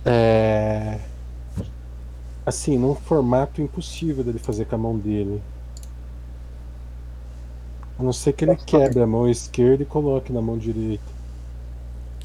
[0.03, 0.99] É.
[2.43, 5.39] Assim, num formato impossível dele fazer com a mão dele.
[7.99, 11.03] A não ser que ele quebre a mão esquerda e coloque na mão direita.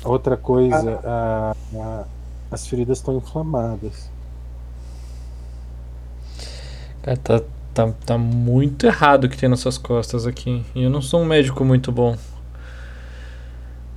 [0.04, 2.04] Outra coisa, a- a-
[2.50, 4.08] as feridas estão inflamadas.
[7.02, 7.40] Cara, tá,
[7.74, 10.64] tá, tá muito errado o que tem nas suas costas aqui.
[10.74, 12.16] E eu não sou um médico muito bom.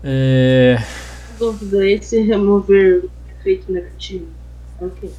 [0.04, 0.78] É.
[1.38, 3.06] Dúvida, esse remover
[3.40, 4.28] efeito negativo.
[4.82, 5.10] É o quê?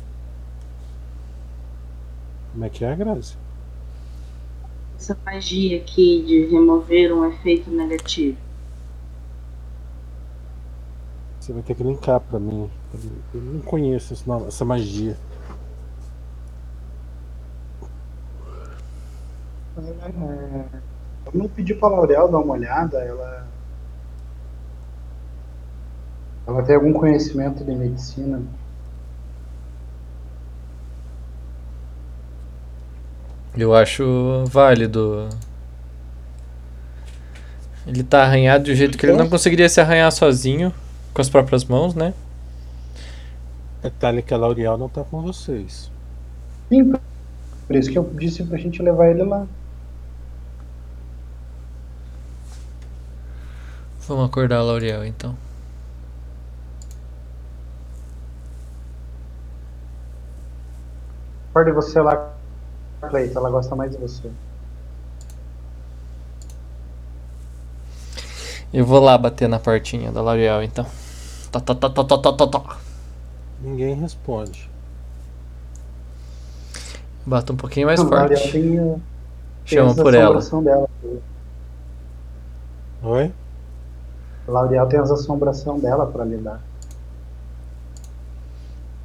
[2.53, 3.37] Como é que é, Grazi?
[4.99, 8.37] Essa magia aqui de remover um efeito negativo.
[11.39, 12.69] Você vai ter que linkar pra mim.
[13.33, 15.17] Eu não conheço essa magia.
[19.79, 20.81] É,
[21.33, 22.99] vamos pedir pra Laurel dar uma olhada.
[22.99, 23.47] Ela.
[26.47, 28.43] Ela tem algum conhecimento de medicina.
[33.57, 35.29] Eu acho válido.
[37.87, 40.73] Ele tá arranhado de um jeito que ele não conseguiria se arranhar sozinho,
[41.15, 42.13] com as próprias mãos, né?
[43.83, 45.91] Detalhe que a L'Oreal não tá com vocês.
[46.69, 46.93] Sim,
[47.67, 49.47] por isso que eu disse pra gente levar ele lá.
[54.07, 55.37] Vamos acordar a L'Oreal então.
[61.51, 62.33] Acorde você lá,
[63.01, 63.39] Cleito.
[63.39, 64.31] Ela gosta mais de você.
[68.73, 70.85] Eu vou lá bater na portinha da L'Oreal então.
[71.51, 72.77] Tá, tá, tá, tá, tá, tá, tá, tá.
[73.61, 74.71] Ninguém responde.
[77.25, 78.53] Bata um pouquinho mais Laurel forte.
[78.53, 79.03] tem, tem
[79.65, 80.41] Chama por ela.
[80.63, 80.89] dela.
[83.03, 83.33] Oi?
[84.47, 86.61] A Laurel tem as assombração dela pra lidar.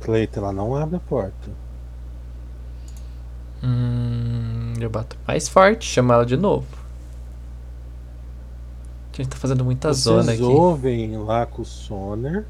[0.01, 1.49] Cleita, ela não abre a porta.
[3.63, 6.67] Hum, eu bato mais forte, chama ela de novo.
[9.13, 10.49] A gente tá fazendo muita zona Vocês aqui.
[10.49, 12.43] ouvem lá com o sonar.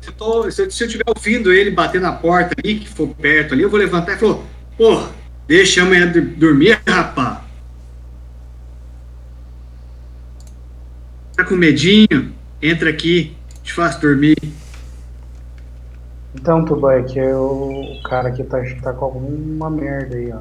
[0.00, 2.88] Se eu, tô- se eu- se eu tiver ouvindo ele bater na porta ali, que
[2.88, 4.38] for perto ali, eu vou levantar e falar,
[4.76, 5.02] pô,
[5.46, 7.44] deixa amanhã dormir, rapá.
[11.36, 12.32] Tá com medinho?
[12.60, 14.36] Entra aqui, te faço dormir.
[16.34, 20.40] Então, Tuba, é que o cara aqui tá, tá com alguma merda aí, ó.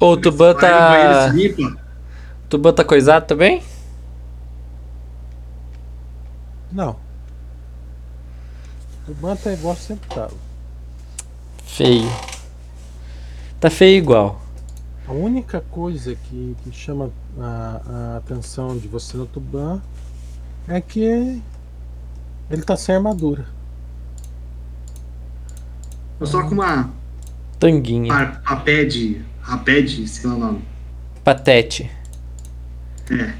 [0.00, 1.32] Ô, o Tuban tá.
[2.48, 3.62] Tuban tá coisado também?
[6.70, 6.96] Não.
[9.08, 10.34] O Banta é igual sempre tava.
[11.64, 12.08] Feio.
[13.58, 14.40] Tá feio igual.
[15.06, 19.80] A única coisa que, que chama a, a atenção de você no Tuban
[20.68, 21.42] é que
[22.50, 23.46] ele tá sem armadura.
[26.20, 26.90] Eu só com uma
[27.58, 28.08] Tanguinha.
[28.08, 30.64] pa- paped, raped, sei lá o nome.
[31.24, 31.90] Patete.
[33.10, 33.32] É.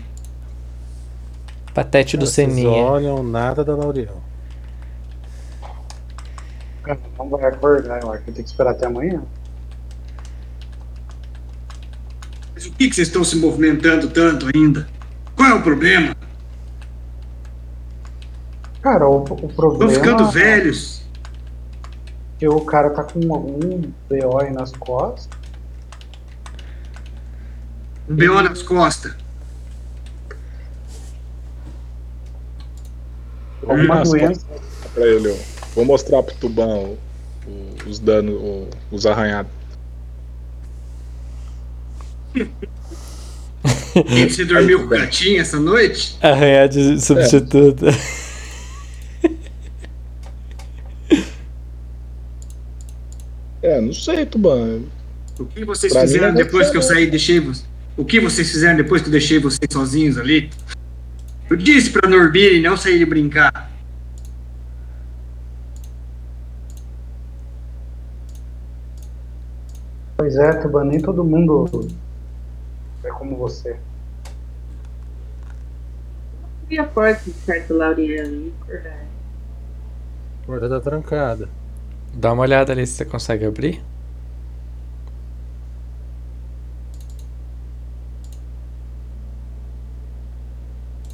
[1.75, 2.69] Patete do Seninha.
[2.71, 4.23] olham nada da Laurel.
[6.83, 9.23] Cara, não vai acordar, eu acho que tem que esperar até amanhã.
[12.55, 14.89] Mas o que, que vocês estão se movimentando tanto ainda?
[15.37, 16.17] Qual é o problema?
[18.83, 19.93] Cara, o, o problema.
[19.93, 21.03] Estão ficando velhos.
[22.39, 25.29] É que o cara tá com algum BO aí nas costas.
[28.09, 28.41] Um B.O.
[28.43, 29.13] nas costas.
[33.67, 34.47] Alguma doença.
[34.95, 35.35] Pra ele, ó.
[35.75, 36.97] Vou mostrar pro Tubão
[37.47, 39.51] o- o- os danos, o- os arranhados.
[44.31, 46.17] Você dormiu com o gatinho essa noite?
[46.23, 47.87] Arranhar de substituto.
[47.89, 47.93] É,
[53.81, 54.85] não sei, Tubão.
[55.39, 57.67] O que vocês Pra fizeram não depois que eu saí e deixei vocês?
[57.97, 60.51] O que vocês fizeram depois que eu deixei vocês sozinhos ali?
[61.51, 63.69] Eu disse pra Norbir e não sair de brincar.
[70.17, 71.89] Pois é, Tuba, nem todo mundo
[73.05, 73.77] é como você.
[76.65, 77.33] Abri a porta de
[78.03, 79.07] e acordar.
[80.43, 81.49] A porta tá trancada.
[82.15, 83.83] Dá uma olhada ali se você consegue abrir.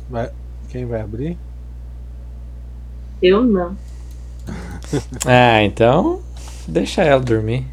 [0.08, 0.32] Vai-
[0.68, 1.38] Quem vai abrir?
[3.20, 3.76] Eu não.
[5.26, 6.22] Ah, então.
[6.66, 7.66] Deixa ela dormir.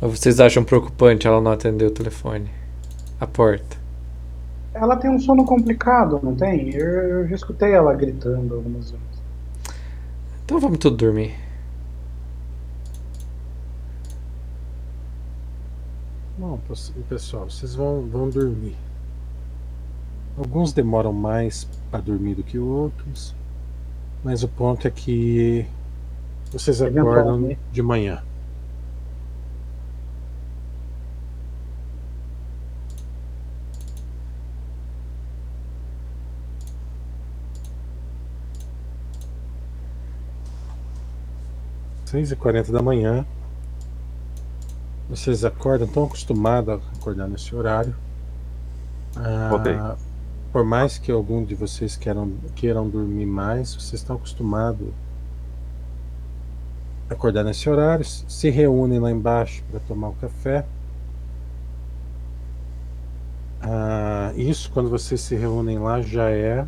[0.00, 2.50] Ou vocês acham preocupante ela não atender o telefone?
[3.20, 3.76] A porta.
[4.72, 6.72] Ela tem um sono complicado, não tem?
[6.72, 9.05] Eu, eu já escutei ela gritando algumas vezes.
[10.46, 11.34] Então vamos tudo dormir.
[16.38, 16.56] Bom,
[17.08, 18.76] pessoal, vocês vão, vão dormir.
[20.38, 23.34] Alguns demoram mais para dormir do que outros,
[24.22, 25.66] mas o ponto é que
[26.52, 27.60] vocês acordam Eventualmente.
[27.72, 28.22] de manhã.
[42.16, 43.26] Seis e quarenta da manhã.
[45.06, 47.94] Vocês acordam, estão acostumados a acordar nesse horário.
[49.14, 49.76] Ah, Voltei.
[50.50, 54.88] por mais que algum de vocês queiram, queiram dormir mais, vocês estão acostumados
[57.10, 58.02] a acordar nesse horário.
[58.02, 60.64] Se reúnem lá embaixo para tomar um café.
[63.60, 66.66] Ah, isso quando vocês se reúnem lá já é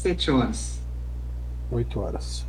[0.00, 0.80] Sete horas.
[1.70, 2.46] 8 horas.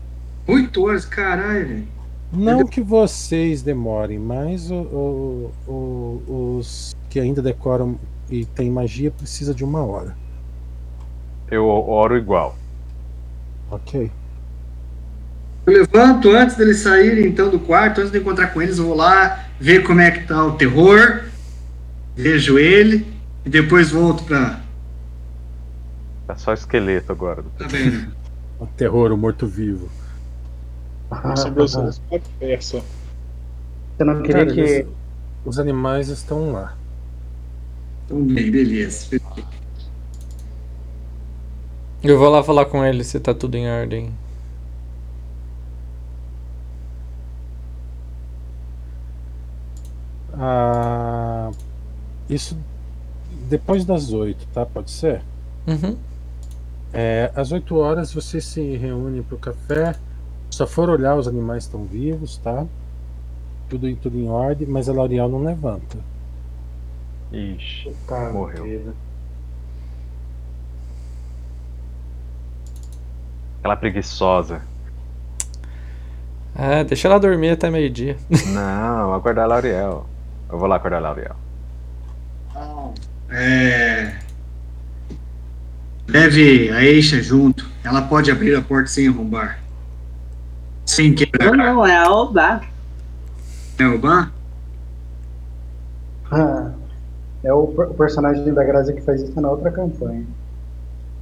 [0.47, 1.88] Oito horas, caralho, velho.
[2.31, 7.99] Não que vocês demorem, mas o- o- o- os que ainda decoram
[8.30, 10.15] e tem magia precisa de uma hora.
[11.51, 12.55] Eu oro igual.
[13.69, 14.09] Ok.
[15.65, 18.95] Eu levanto antes deles saírem então do quarto, antes de encontrar com eles, eu vou
[18.95, 21.25] lá ver como é que tá o terror,
[22.15, 23.05] vejo ele
[23.45, 24.61] e depois volto pra.
[26.32, 27.43] Tá só esqueleto agora.
[27.58, 28.10] Tá bem.
[28.58, 29.90] O terror, o morto-vivo.
[31.11, 31.68] Nossa, ver
[32.64, 32.80] só.
[33.98, 34.61] Você não queria Cara, que.
[34.61, 34.88] eles-
[35.43, 36.77] os animais estão lá.
[38.06, 39.08] Então, bem, beleza.
[42.01, 44.14] Eu vou lá falar com ele se tá tudo em ordem.
[50.34, 51.51] Ah,
[52.30, 52.58] isso
[53.50, 54.66] depois das oito, tá?
[54.66, 55.22] Pode ser?
[55.68, 55.98] Uhum.
[56.93, 59.95] É, às 8 horas vocês se reúnem para o café.
[60.49, 62.65] Só for olhar, os animais estão vivos, tá?
[63.69, 65.97] Tudo, em- tudo em ordem, mas a L'Oreal não levanta.
[67.31, 68.63] Ixi, Tá, morreu.
[68.65, 68.93] vida.
[73.59, 74.61] Aquela preguiçosa.
[76.53, 78.17] Ah, deixa ela dormir até meio-dia.
[78.53, 80.05] Não, vou acordar a Lauriel.
[80.51, 81.35] Eu vou lá acordar a Lauriel.
[83.29, 84.19] É.
[86.11, 87.65] Leve a Eixa junto.
[87.83, 89.59] Ela pode abrir a porta sem arrombar.
[90.85, 91.51] Sem Não, quebrar.
[91.56, 92.61] não, é a Oba.
[93.80, 94.30] É o Ban?
[97.43, 100.25] É o, o personagem da Grazi que faz isso na outra campanha.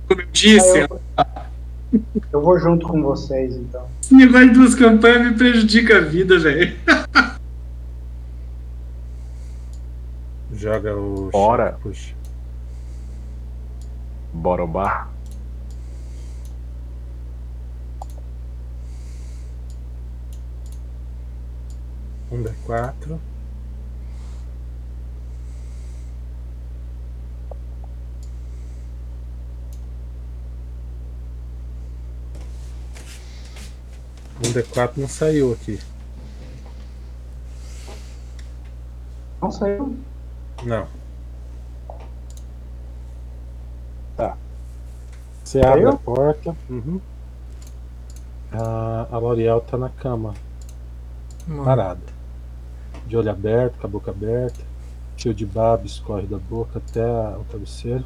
[0.07, 0.87] Como eu disse,
[1.17, 1.45] Ah,
[1.93, 2.01] eu,
[2.33, 3.85] eu vou junto com vocês, então.
[4.01, 6.75] esse negócio de duas campanhas me prejudica a vida, velho.
[10.53, 11.29] Joga o.
[11.31, 11.77] Bora.
[11.81, 12.13] Puxa.
[14.33, 15.09] Bar.
[22.31, 23.19] Um D quatro.
[34.39, 35.79] Um D4 não saiu aqui.
[39.41, 39.97] Não saiu.
[40.63, 40.98] Não.
[44.19, 44.35] Tá.
[45.41, 46.53] Você abre a porta.
[46.69, 46.99] Uhum.
[48.51, 50.33] A, a L'Oreal tá na cama,
[51.47, 51.63] Mano.
[51.63, 52.01] parada.
[53.07, 54.59] De olho aberto, com a boca aberta.
[55.15, 58.03] Cheio de baba, escorre da boca até a- o travesseiro.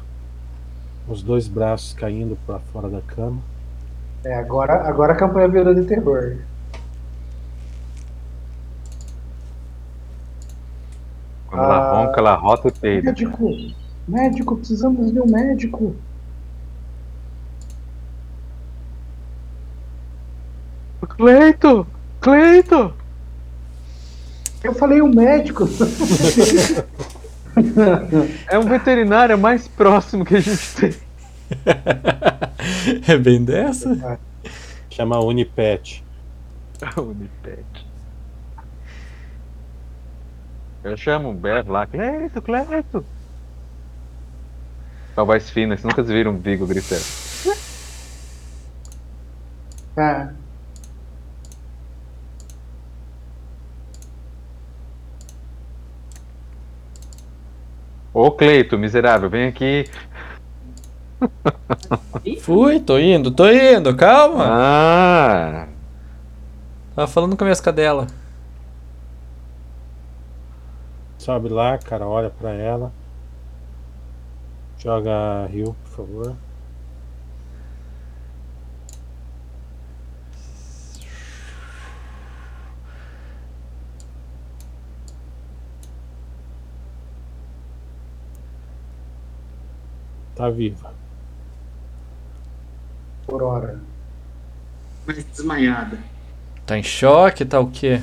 [1.08, 3.40] Os dois braços caindo para fora da cama.
[4.24, 6.38] É, agora, agora a campanha virou de terror.
[11.48, 12.04] Quando ela Ah.
[12.04, 13.10] ronca, ela rota o peido.
[14.06, 14.56] Médico!
[14.56, 15.96] Precisamos de um médico!
[21.16, 21.86] Cleito!
[22.20, 22.94] Cleito!
[24.62, 25.64] Eu falei um médico!
[28.48, 30.90] É um veterinário mais próximo que a gente tem.
[33.06, 34.18] É bem dessa?
[34.90, 36.02] Chama Unipet.
[36.96, 37.86] Unipet.
[40.82, 41.86] Eu chamo o Bev lá.
[41.86, 43.04] Cleito, Cleito!
[45.16, 47.02] A voz fina, vocês nunca viram um Vigo gritando.
[49.96, 50.32] Ah,
[58.12, 59.84] Ô Cleito, miserável, vem aqui.
[62.40, 64.44] Fui, tô indo, tô indo, calma.
[64.48, 65.68] Ah!
[66.94, 68.06] Tava falando com a minhas cadelas.
[71.18, 72.92] Sobe lá, cara, olha pra ela.
[74.84, 76.36] Joga Rio, por favor.
[90.36, 90.92] Tá viva.
[93.26, 93.80] por hora.
[95.06, 95.98] Mas desmaiada.
[96.66, 98.02] Tá em choque, tá o quê?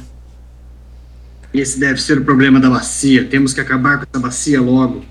[1.54, 3.28] Esse deve ser o problema da bacia.
[3.28, 5.06] Temos que acabar com essa bacia logo.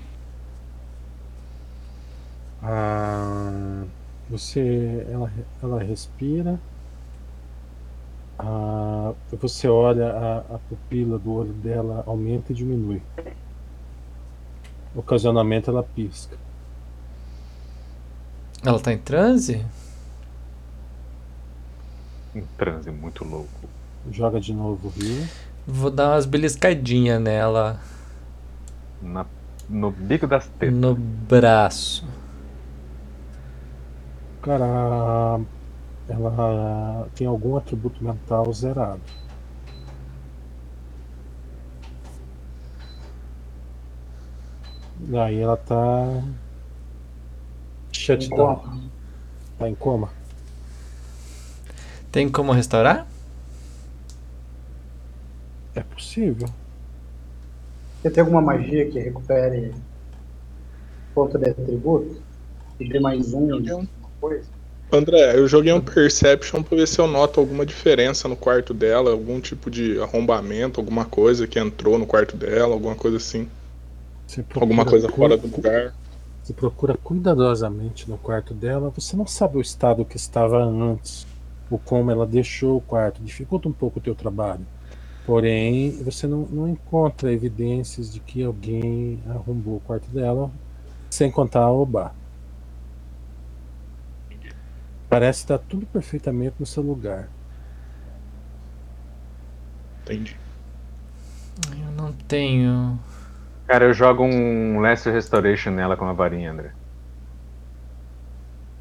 [2.61, 3.83] Ah,
[4.29, 5.31] você, ela,
[5.61, 6.59] ela respira.
[8.37, 13.01] Ah, você olha a, a pupila do olho dela aumenta e diminui.
[14.95, 16.37] Ocasionalmente ela pisca.
[18.63, 19.65] Ela tá em transe?
[22.35, 23.49] Um transe muito louco.
[24.11, 25.27] Joga de novo o rio.
[25.67, 27.79] Vou dar umas beliscadinhas nela
[29.01, 29.25] Na,
[29.69, 30.73] no bico das tetas.
[30.75, 32.05] no braço.
[34.41, 35.39] Cara,
[36.09, 39.01] ela tem algum atributo mental zerado.
[44.99, 46.23] Daí ela tá.
[47.91, 48.89] Shutdown.
[49.59, 50.09] Tá em coma?
[52.11, 53.05] Tem como restaurar?
[55.75, 56.49] É possível.
[58.01, 59.73] Você tem alguma magia que recupere
[61.13, 62.21] ponto de atributo?
[62.79, 64.47] E dê mais um, alguma coisa?
[64.93, 69.11] André, eu joguei um Perception pra ver se eu noto alguma diferença no quarto dela,
[69.11, 73.47] algum tipo de arrombamento, alguma coisa que entrou no quarto dela, alguma coisa assim.
[74.55, 75.93] Alguma coisa cu- fora do lugar.
[76.43, 78.91] Você procura cuidadosamente no quarto dela.
[78.95, 81.25] Você não sabe o estado que estava antes,
[81.69, 83.21] ou como ela deixou o quarto.
[83.21, 84.65] Dificulta um pouco o teu trabalho.
[85.25, 90.49] Porém, você não, não encontra evidências de que alguém arrombou o quarto dela,
[91.09, 92.13] sem contar a Oba.
[95.11, 97.27] Parece estar tudo perfeitamente no seu lugar.
[100.03, 100.37] Entendi.
[101.69, 102.97] Eu não tenho.
[103.67, 106.71] Cara, eu jogo um Lesser Restoration nela com a varinha, André.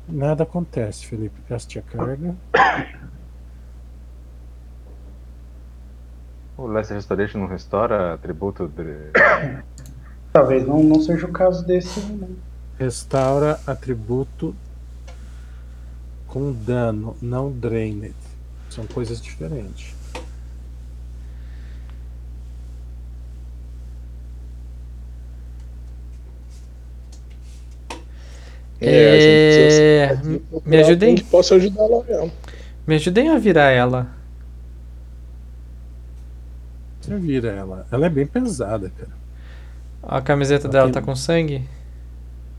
[0.07, 1.35] Nada acontece, Felipe.
[1.51, 2.37] Gaste a carga.
[6.57, 9.11] O Lesser Restoration não restaura atributo de...
[10.33, 11.99] Talvez não, não seja o caso desse.
[12.07, 12.37] Não.
[12.79, 14.55] Restaura atributo
[16.31, 18.15] com dano, não drained.
[18.71, 19.95] São coisas diferentes.
[28.81, 31.19] É, É, gente me ajudem.
[31.25, 32.33] possa ajudar ela mesmo.
[32.87, 34.09] Me ajudem a virar ela.
[37.01, 37.87] Você vira ela.
[37.91, 39.11] Ela é bem pesada, cara.
[40.03, 41.69] A camiseta Ela dela tem- tá com sangue?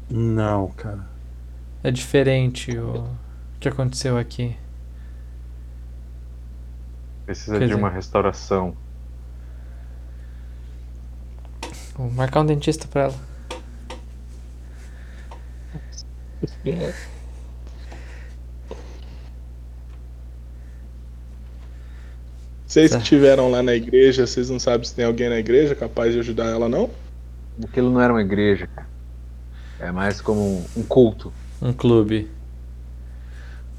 [0.09, 1.09] Não, cara.
[1.83, 3.07] É diferente o
[3.61, 4.57] que aconteceu aqui.
[7.25, 8.75] Precisa Quer de dizer- uma restauração.
[11.95, 13.19] Vou marcar um dentista pra ela.
[22.67, 22.97] Vocês Tá.
[22.97, 26.19] que estiveram lá na igreja, vocês não sabem se tem alguém na igreja capaz de
[26.19, 26.89] ajudar ela, não?
[27.63, 28.87] Aquilo não era uma igreja, cara.
[29.79, 31.33] É mais como um- um culto.
[31.61, 32.29] Um clube.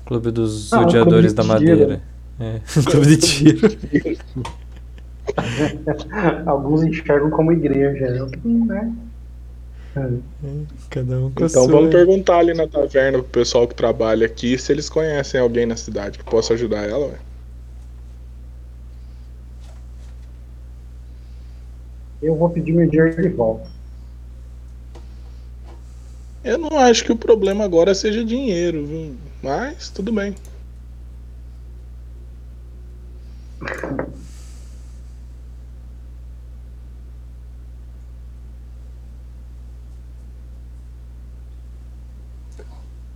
[0.06, 1.78] Clube dos Ah, odiadores da clube tiro.
[1.78, 2.02] madeira.
[2.40, 3.68] É, clube de tiro.
[6.46, 8.28] Alguns enxergam como igreja.
[8.44, 8.92] Né?
[10.90, 11.72] Cada um com a Então sua.
[11.72, 15.76] vamos perguntar ali na taverna pro pessoal que trabalha aqui se eles conhecem alguém na
[15.76, 17.18] cidade que possa ajudar ela, ué.
[22.20, 23.68] Eu vou pedir meu dinheiro de volta.
[26.44, 29.14] Eu não acho que o problema agora seja dinheiro, viu?
[29.42, 30.34] Mas tudo bem.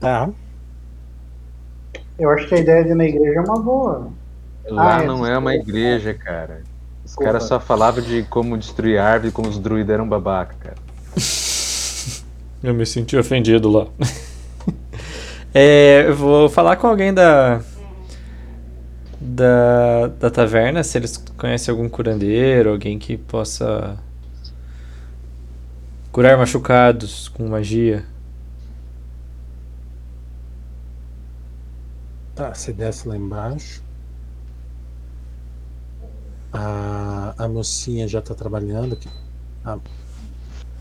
[0.01, 0.29] Tá.
[2.19, 4.11] Eu acho que a ideia de ir na igreja é uma boa.
[4.69, 6.63] Lá Ah, não é uma igreja, cara.
[7.05, 10.77] Os caras só falavam de como destruir árvore, como os druidas eram babaca, cara.
[12.63, 13.87] Eu me senti ofendido lá.
[15.59, 17.61] é, eu vou falar com alguém da,
[19.21, 20.09] da.
[20.09, 23.97] da taverna, se eles conhecem algum curandeiro, alguém que possa
[26.13, 28.05] curar machucados com magia.
[32.35, 33.83] Tá, você desce lá embaixo.
[36.53, 39.09] A, a mocinha já tá trabalhando aqui.
[39.65, 39.79] A-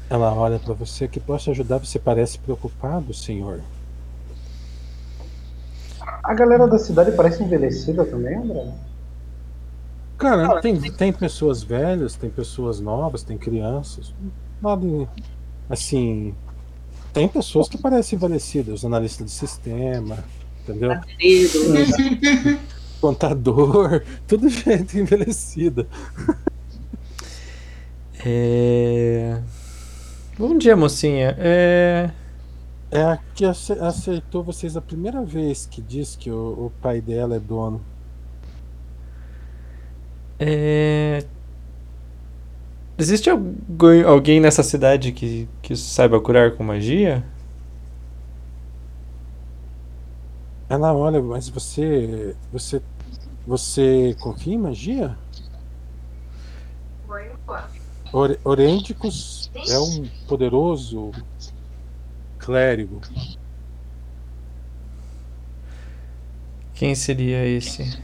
[0.09, 1.79] ela olha pra você que posso ajudar.
[1.79, 3.61] Você parece preocupado, senhor.
[6.25, 8.73] A galera da cidade parece envelhecida também, André?
[10.17, 14.11] Cara, tem, tem pessoas velhas, tem pessoas novas, tem crianças.
[14.59, 15.07] Nada.
[15.69, 16.33] Assim.
[17.13, 20.17] Tem pessoas que parecem envelhecidas, analista de sistema,
[20.63, 20.99] entendeu?
[21.17, 22.59] Pedro.
[22.99, 25.87] Contador, tudo gente envelhecida.
[28.25, 29.39] É...
[30.39, 31.35] Bom dia, mocinha.
[31.37, 32.09] É...
[32.91, 36.99] É a que ace- aceitou vocês a primeira vez que diz que o, o pai
[37.01, 37.81] dela é dono.
[40.39, 41.25] É...
[42.97, 47.23] Existe alguém, alguém nessa cidade que, que saiba curar com magia?
[50.69, 52.35] Ela olha, mas você.
[52.51, 52.81] Você.
[53.47, 55.17] Você confia em magia?
[58.11, 61.11] Ore- Orêndicos é um poderoso
[62.45, 63.01] clérigo.
[66.75, 67.99] Quem seria esse?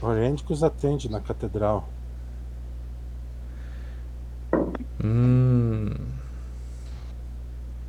[0.00, 1.88] Orêndicos atende na catedral.
[5.02, 5.90] Hum...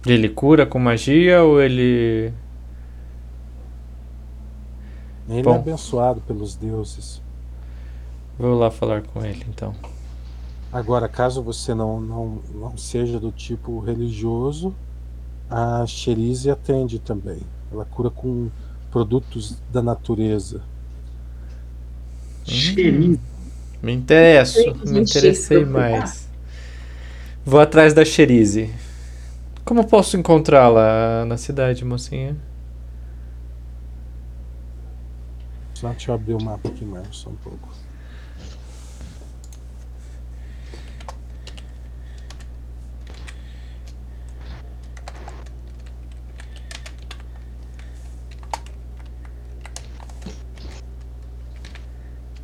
[0.06, 2.33] Ele cura com magia ou ele.
[5.30, 5.56] Ele é Bom.
[5.56, 7.22] abençoado pelos deuses.
[8.38, 9.73] Vou lá falar com ele então.
[10.72, 14.75] Agora, caso você não, não, não seja do tipo religioso,
[15.53, 17.38] a Cherise atende também.
[17.72, 18.49] Ela cura com
[18.90, 20.64] produtos da natureza.
[22.43, 23.19] Xerife.
[23.80, 26.27] Me interesso, me interessei mais.
[27.45, 28.73] Vou atrás da Cherise.
[29.64, 32.35] Como posso encontrá-la na cidade, mocinha?
[35.75, 37.69] Só deixa eu abrir o mapa aqui mais só um pouco.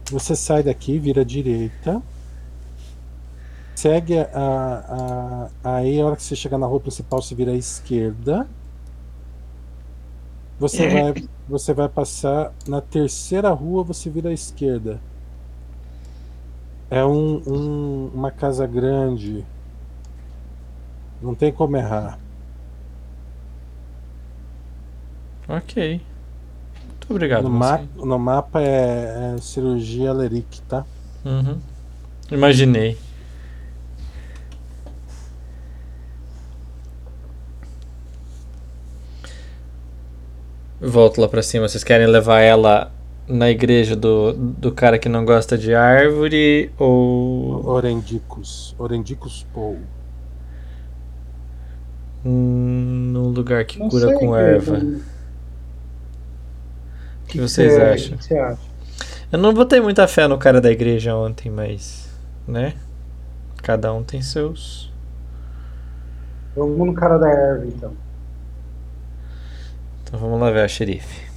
[0.09, 2.01] Você sai daqui, vira à direita.
[3.75, 7.51] Segue a, a, a- Aí, a hora que você chegar na rua principal, você vira
[7.51, 8.47] à esquerda.
[10.59, 11.15] Você vai,
[11.47, 15.01] você vai passar na terceira rua, você vira à esquerda.
[16.89, 19.43] É um, um- uma casa grande.
[21.21, 22.19] Não tem como errar.
[25.47, 25.75] Ok.
[27.09, 27.43] Muito obrigado.
[27.43, 30.85] No, ma no mapa é, é cirurgia Leric, tá?
[31.25, 31.57] Uhum.
[32.31, 32.95] Imaginei.
[40.79, 41.67] Volto lá pra cima.
[41.67, 42.91] Vocês querem levar ela
[43.27, 48.75] na igreja do, do cara que não gosta de árvore ou Orendicus.
[48.77, 49.79] Orendicus Pou.
[52.23, 54.79] hum, num lugar que Não cura com erva?
[57.29, 58.17] O que vocês é, acham?
[58.17, 58.61] Que você acha?
[59.31, 62.09] Eu não botei muita fé no cara da igreja ontem, mas.
[62.47, 62.75] né?
[63.61, 64.91] Cada um tem seus.
[66.55, 67.95] Vamos no cara da erva, então.
[70.03, 71.29] Então vamos lá ver a xerife.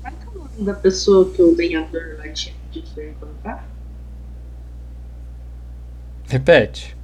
[0.00, 2.54] Qual que é o nome da pessoa que o lenhador lá tinha
[2.96, 3.75] eu encontrar?
[6.28, 6.96] Repete.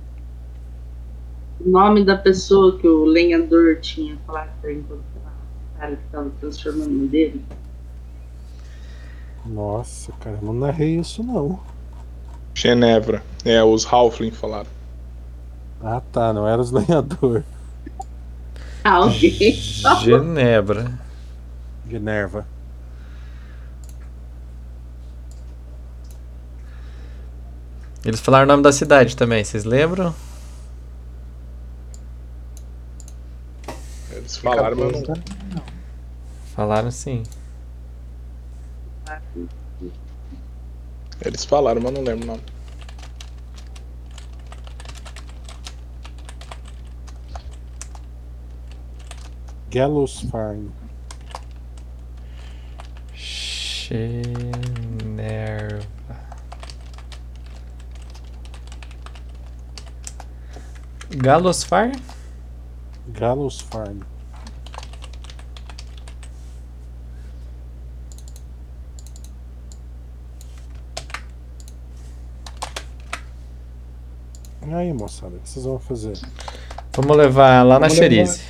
[1.61, 5.33] O nome da pessoa que o lenhador tinha falado pra eu encontrar.
[5.75, 7.45] O cara que tava transformando dele.
[9.47, 11.61] Nossa, cara, eu não narrei isso não.
[12.55, 13.23] Genevra.
[13.45, 14.71] É, os Halfling falaram.
[15.81, 17.43] Ah tá, não era os lenhador.
[18.85, 19.53] Ah, ok.
[20.03, 20.99] Genebra.
[21.85, 22.45] Minerva.
[28.05, 30.13] Eles falaram o nome da cidade também, vocês lembram?
[34.11, 35.23] Eles falaram, mas eu não.
[36.55, 37.23] Falaram sim.
[41.25, 42.43] Eles falaram, mas não lembro o nome.
[49.71, 50.69] Gallows Farm.
[61.13, 61.23] Generva.
[61.23, 61.93] Galosfar?
[63.09, 64.01] Gallows Farm.
[74.67, 76.19] E aí, moçada, o que vocês vão fazer?
[76.95, 78.43] Vamos levar lá na Vamos levar- Xerize.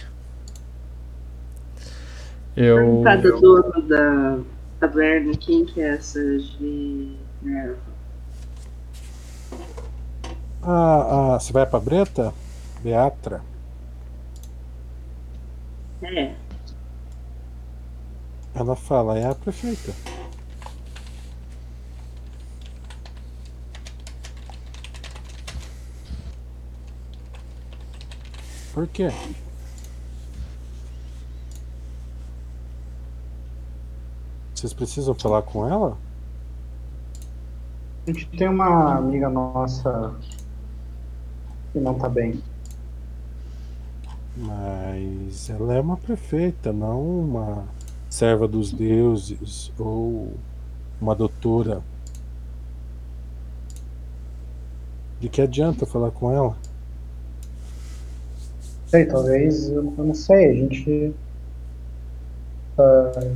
[2.55, 2.77] Eu.
[2.77, 4.39] Perguntar da dona da
[4.79, 7.79] taverna quem que é essa Genevra.
[10.63, 12.33] Ah, ah, você vai pra Breta?
[12.83, 13.43] Beatra?
[16.03, 16.35] É.
[18.55, 19.93] Ela fala, é a prefeita.
[28.75, 29.11] Por quê?
[34.55, 35.97] Vocês precisam falar com ela?
[38.07, 40.15] A gente tem uma amiga nossa
[41.73, 42.43] que não tá bem.
[44.37, 47.65] Mas ela é uma prefeita, não uma
[48.09, 50.33] serva dos deuses ou
[51.01, 51.83] uma doutora.
[55.21, 56.57] De que adianta falar com ela?
[58.87, 61.15] Sei, talvez, eu não sei, a gente.
[62.79, 63.33] ah,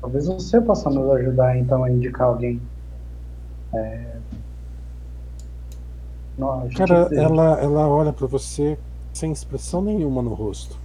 [0.00, 2.60] talvez você possa nos ajudar então a indicar alguém.
[3.74, 4.16] É,
[6.38, 8.78] não, Cara, ela, ela olha pra você
[9.16, 10.76] sem expressão nenhuma no rosto.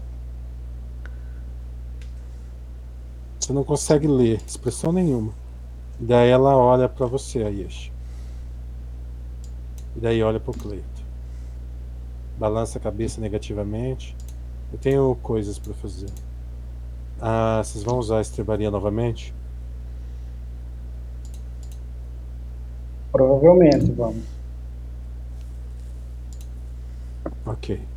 [3.38, 5.34] Você não consegue ler expressão nenhuma.
[6.00, 7.92] Daí ela olha pra você, Ayash.
[9.98, 11.04] E daí olha pro Cleito.
[12.40, 14.16] Balança a cabeça negativamente.
[14.72, 16.10] Eu tenho coisas pra fazer.
[17.20, 19.34] Ah, vocês vão usar a estrebaria novamente?
[23.12, 24.24] Provavelmente, vamos.
[27.46, 27.92] Ok.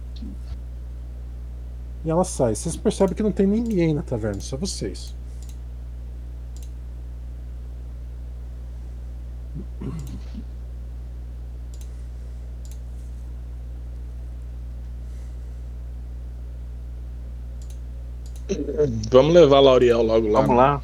[2.04, 2.54] E ela sai.
[2.54, 5.14] Vocês percebem que não tem ninguém na taverna, só vocês.
[19.10, 20.40] Vamos levar a Lauriel logo lá.
[20.42, 20.82] Vamos lá.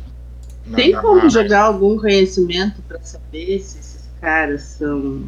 [0.66, 5.22] Na- Tem na como jogar algum conhecimento pra saber se esses caras são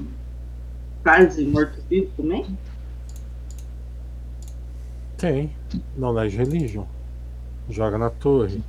[1.02, 2.46] quase mortos-vivos também?
[5.22, 5.52] Tem.
[5.96, 6.84] Knowledge Religion.
[7.70, 8.60] Joga na torre.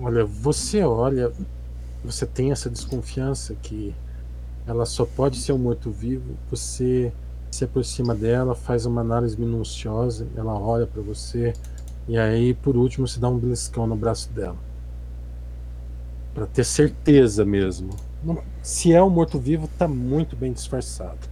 [0.00, 1.32] Olha, você olha,
[2.04, 3.92] você tem essa desconfiança que
[4.68, 6.36] ela só pode ser um morto-vivo.
[6.48, 7.12] Você
[7.50, 11.52] se aproxima dela, faz uma análise minuciosa, ela olha pra você
[12.06, 14.73] e aí, por último, você dá um beliscão no braço dela.
[16.34, 17.90] Pra ter certeza mesmo.
[18.22, 21.28] Não- se é um morto-vivo, tá muito bem disfarçado.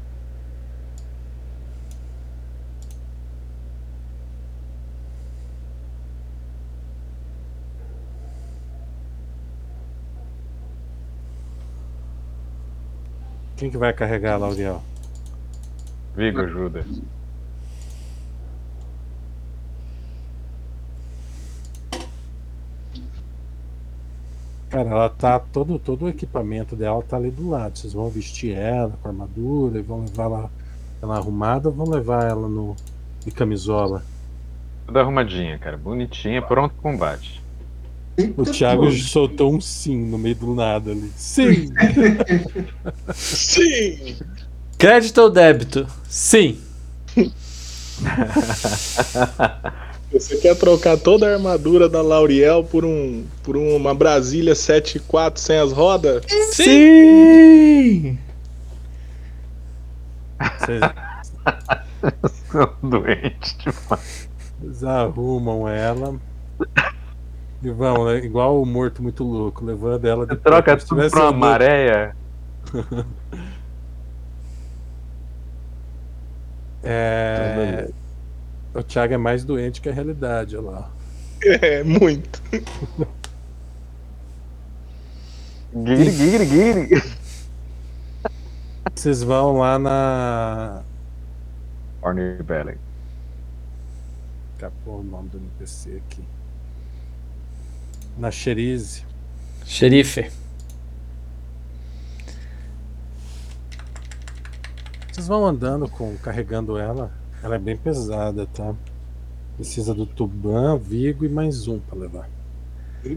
[13.57, 14.83] Quem que vai carregar, Lauriel?
[16.17, 16.85] Vigo ajuda.
[24.73, 25.39] Cara, ela tá.
[25.39, 27.79] Todo, todo o equipamento dela tá ali do lado.
[27.79, 30.51] Vocês vão vestir ela com armadura e vão levar ela,
[31.03, 32.75] ela arrumada ou vão levar ela no,
[33.23, 34.03] de camisola?
[34.87, 35.77] Tudo arrumadinha, cara.
[35.77, 37.43] Bonitinha, pronto pro combate.
[38.35, 41.13] O Thiago soltou um sim no meio do nada ali.
[41.17, 41.69] Sim!
[43.13, 44.17] Sim!
[44.79, 45.87] Crédito ou débito?
[46.09, 46.59] Sim.
[50.13, 55.59] Você quer trocar toda a armadura da Lauriel por um por uma Brasília 74 sem
[55.59, 56.23] as rodas?
[56.51, 58.19] Sim!
[60.59, 60.81] Vocês,
[62.51, 64.29] Sou doente demais.
[64.61, 66.15] vocês arrumam ela.
[67.63, 71.33] E vão, né, igual o morto muito louco, levando ela de Troca tudo pra uma
[71.33, 72.17] maréia.
[76.85, 77.89] É,
[78.75, 80.91] o Thiago é mais doente que a realidade, olha lá.
[81.45, 82.41] É, muito.
[85.75, 87.03] Guiri, guiri, guiri.
[88.95, 90.83] Vocês vão lá na.
[92.03, 92.79] Orny Belly.
[94.59, 96.23] Capô o nome do NPC aqui.
[98.17, 99.05] Na Cherize.
[99.65, 100.31] Xerife.
[105.11, 107.22] Vocês vão andando com carregando ela.
[107.43, 108.73] Ela é bem pesada, tá?
[109.57, 112.29] Precisa do Tuban, Vigo e mais um pra levar.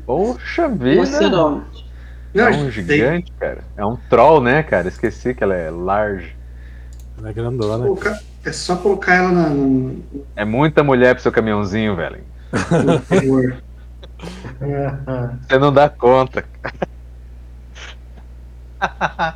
[0.06, 0.90] Poxa vida!
[1.04, 1.86] Rinoceronte.
[2.34, 3.64] É um gigante, cara.
[3.78, 4.88] É um troll, né, cara?
[4.90, 6.36] Esqueci que ela é large.
[7.18, 7.84] Ela é grandona.
[7.86, 10.04] Colocar- É só colocar ela na, no
[10.36, 12.22] É muita mulher pro seu caminhãozinho, velho.
[12.84, 13.64] no interior.
[15.48, 16.44] Você não dá conta.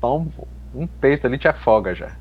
[0.00, 0.18] Só
[0.74, 2.12] um, peito ali te afoga já.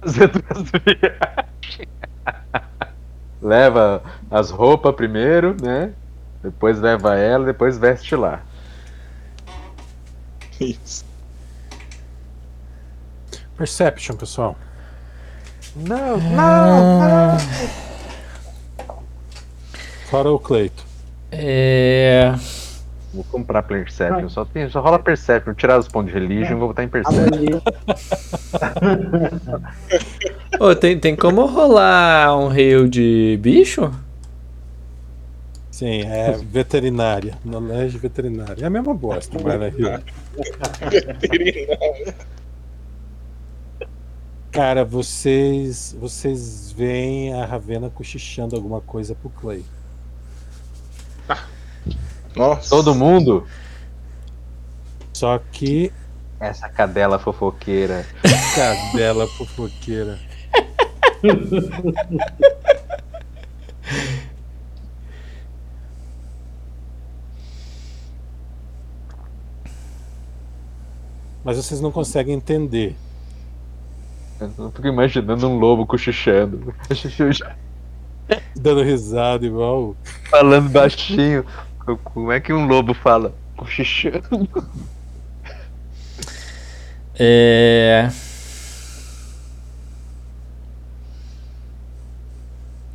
[0.00, 0.70] Fazer duas.
[3.40, 5.92] Leva as roupas primeiro, né?
[6.42, 8.42] Depois leva ela, depois veste lá.
[10.60, 11.04] Isso.
[13.56, 14.56] Perception, pessoal.
[15.76, 17.38] Não, não, não.
[20.08, 20.84] Fora o Cleito.
[21.32, 22.32] É.
[23.12, 24.28] Vou comprar Perception.
[24.28, 25.54] Só, tem, só rola Perception.
[25.54, 27.60] Tirar os pontos de Religion, vou botar em Perception.
[30.60, 33.90] Ô, tem, tem como rolar um rio de bicho?
[35.70, 37.36] Sim, é veterinária.
[37.44, 38.62] Knowledge veterinária.
[38.62, 40.00] É a mesma bosta, mas na Rio.
[44.54, 49.64] Cara, vocês vocês veem a Ravena cochichando alguma coisa pro Clay.
[52.36, 52.70] Nossa.
[52.70, 53.48] Todo mundo?
[55.12, 55.92] Só que
[56.38, 58.06] Essa cadela fofoqueira.
[58.54, 60.20] cadela fofoqueira.
[71.42, 72.94] Mas vocês não conseguem entender.
[74.40, 76.74] Eu fico imaginando um lobo cochichando.
[78.56, 79.96] Dando risada igual.
[80.30, 81.44] Falando baixinho.
[82.02, 83.34] Como é que um lobo fala?
[83.56, 84.48] Cochichando.
[87.18, 88.08] É.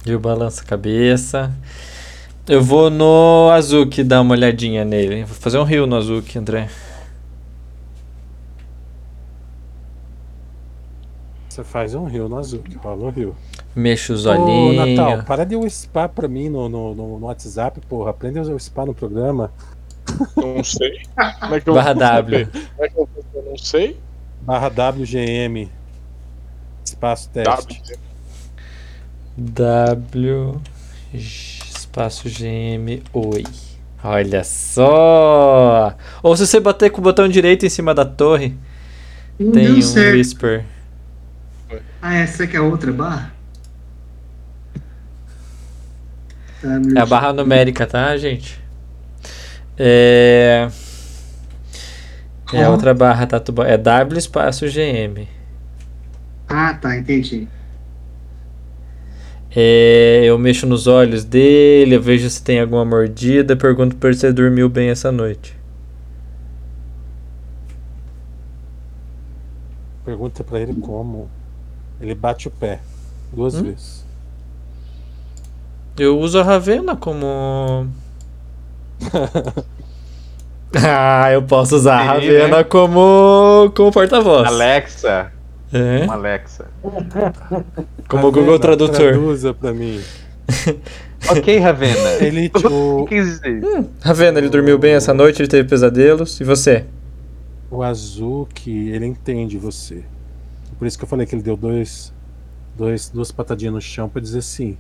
[0.06, 1.54] E o balança a cabeça.
[2.48, 5.24] Eu vou no Azuki dar uma olhadinha nele.
[5.24, 6.68] Vou fazer um rio no Azuki, André.
[11.60, 13.36] Você faz um rio no azul, que rola um rio.
[13.76, 14.98] Mexo os Ô, olhinhos.
[14.98, 18.12] Natal, para de eu spa pra mim no, no, no, no WhatsApp, porra.
[18.12, 19.52] Aprende a usar o spa no programa.
[20.38, 21.02] Não sei.
[21.42, 22.48] Como é que eu Barra W.
[22.48, 23.50] Como é que eu saber?
[23.50, 24.00] Não sei.
[24.42, 25.70] Barra WGM.
[26.86, 27.82] Espaço teste.
[29.38, 30.62] W
[31.14, 33.44] espaço GM Oi.
[34.02, 35.94] Olha só!
[36.24, 38.56] Ou se você bater com o botão direito em cima da torre,
[39.38, 40.16] Não tem um certo.
[40.16, 40.66] whisper.
[42.02, 43.34] Ah, essa aqui é a outra barra?
[46.96, 48.60] É a barra numérica, tá, gente?
[49.78, 50.68] É.
[52.52, 53.42] É a outra barra, tá?
[53.66, 55.28] É W espaço GM.
[56.48, 57.48] Ah, tá, entendi.
[59.56, 64.18] É, eu mexo nos olhos dele, eu vejo se tem alguma mordida, pergunto pra ele
[64.18, 65.58] se ele dormiu bem essa noite.
[70.06, 71.30] Pergunta pra ele como.
[72.02, 72.80] Ele bate o pé.
[73.34, 73.64] Duas Hum?
[73.64, 74.06] vezes.
[75.98, 77.88] Eu uso a Ravena como.
[80.76, 82.64] ah, eu posso usar a Sim, Ravena né?
[82.64, 84.48] como, como porta-voz.
[84.48, 85.32] Alexa.
[85.72, 86.66] É, Uma Alexa.
[88.08, 88.96] como o Google Tradutor.
[88.96, 90.02] Traduza pra mim.
[91.30, 92.12] Ok, Ravena.
[92.22, 93.62] Ele, O o, que quis dizer?
[94.02, 96.40] Ravena, ele dormiu bem essa noite, ele teve pesadelos.
[96.40, 96.86] E você?
[97.70, 100.06] o Azuki, ele entende você.
[100.80, 102.12] Por isso que eu falei que ele deu dois,
[102.76, 104.78] dois, duas patadinhas no chão pra dizer sim.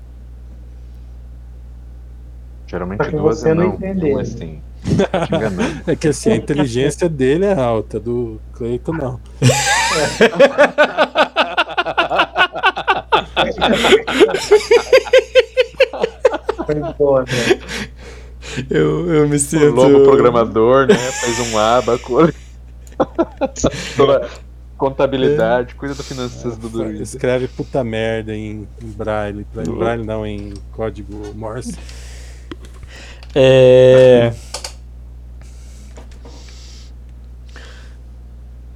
[2.65, 3.73] Geralmente duas você é não não.
[3.75, 4.17] entendeu.
[4.17, 4.23] Não.
[4.23, 5.81] Te enganando.
[5.85, 9.19] É que assim, a inteligência dele é alta, do Cleiton não.
[16.65, 17.59] Foi boa, né?
[18.69, 19.71] Eu, eu me O sinto.
[19.71, 20.95] lobo programador, né?
[20.95, 22.17] Fez um abaco.
[24.79, 27.03] Contabilidade, cuida do finanças do druida.
[27.03, 29.45] Escreve puta merda em, em braille.
[29.67, 31.77] Em braille não, em código Morse.
[33.35, 34.33] É.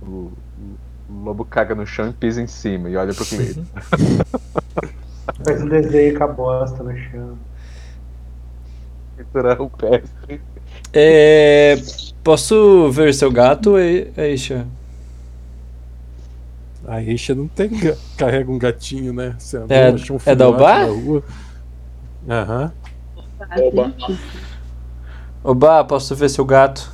[0.02, 0.34] O,
[1.10, 3.64] o lobo caga no chão e pisa em cima e olha pro Cleiton.
[5.46, 7.40] Faz um desenho com a bosta no chão.
[9.16, 10.04] Pinturar o pé.
[10.92, 11.78] É.
[12.22, 14.68] Posso ver seu gato, E- Aisha?
[16.88, 17.70] A Isha não tem.
[17.70, 19.36] ga- Carrega um gatinho, né?
[19.38, 21.24] Você É- achou um é da rua.
[22.30, 22.72] Aham.
[23.58, 23.94] Oba.
[25.44, 26.92] Oba, posso ver seu gato?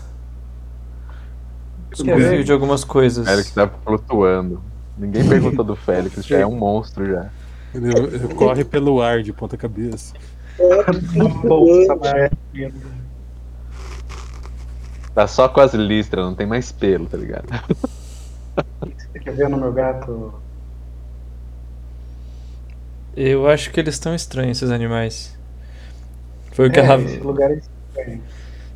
[1.92, 3.28] Desconfio de algumas coisas.
[3.28, 4.62] Félix tá flutuando.
[4.98, 7.30] Ninguém perguntou do Félix, já é um monstro já.
[7.74, 10.14] Ele, ele corre pelo ar de ponta cabeça.
[15.14, 17.48] Tá só com as listras, não tem mais pelo, tá ligado?
[19.20, 20.34] Você quer ver no meu gato?
[23.16, 25.38] Eu acho que eles estão estranhos, esses animais.
[26.54, 27.04] Foi o que É, a Rav...
[27.04, 28.24] esse lugar é estranho.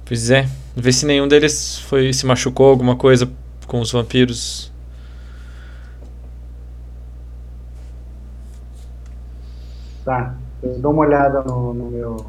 [0.05, 0.47] Pois é.
[0.75, 3.29] Vê se nenhum deles foi se machucou alguma coisa
[3.67, 4.71] com os vampiros.
[10.05, 12.25] Tá, eu dou uma olhada no, no meu.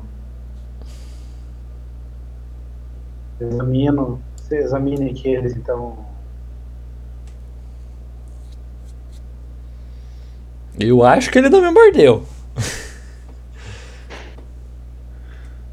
[3.41, 4.20] Examino.
[4.36, 6.14] Você examine aqui eles, então.
[10.78, 12.27] Eu acho que ele não me mordeu.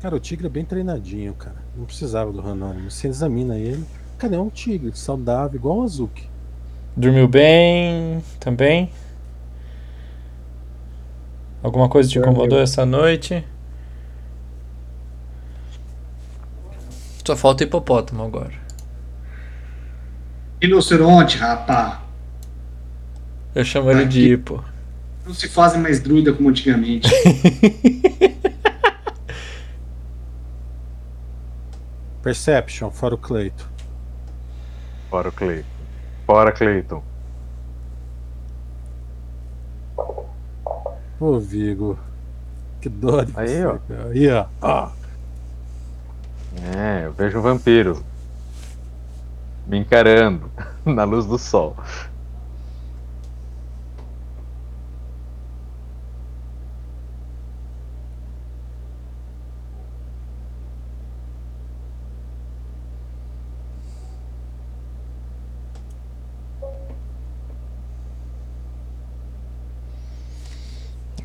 [0.01, 1.57] Cara, o tigre é bem treinadinho, cara.
[1.75, 2.89] Não precisava do Ranônimo.
[2.89, 3.85] Você examina ele.
[4.17, 6.27] Cara, é um tigre saudável, igual o Azuki.
[6.95, 8.91] Dormiu bem também?
[11.63, 12.33] Alguma coisa te Dormiu.
[12.33, 13.45] incomodou essa noite?
[17.25, 18.53] Só falta hipopótamo agora.
[20.61, 22.03] Rinoceronte, rapá.
[23.53, 24.63] Eu chamo ele de hipo.
[25.31, 27.09] Não se fazem mais druida como antigamente.
[32.21, 33.71] Perception, fora o Cleito.
[35.09, 35.69] Fora o Cleiton.
[36.25, 37.01] Fora Cleiton.
[41.17, 41.97] Ô, Vigo.
[42.81, 43.77] Que dó de Aí, você, ó.
[43.87, 44.09] cara.
[44.09, 44.45] Aí, ó.
[44.61, 44.91] ó.
[46.77, 48.03] É, eu vejo um vampiro.
[49.65, 50.51] Me encarando
[50.83, 51.77] na luz do sol.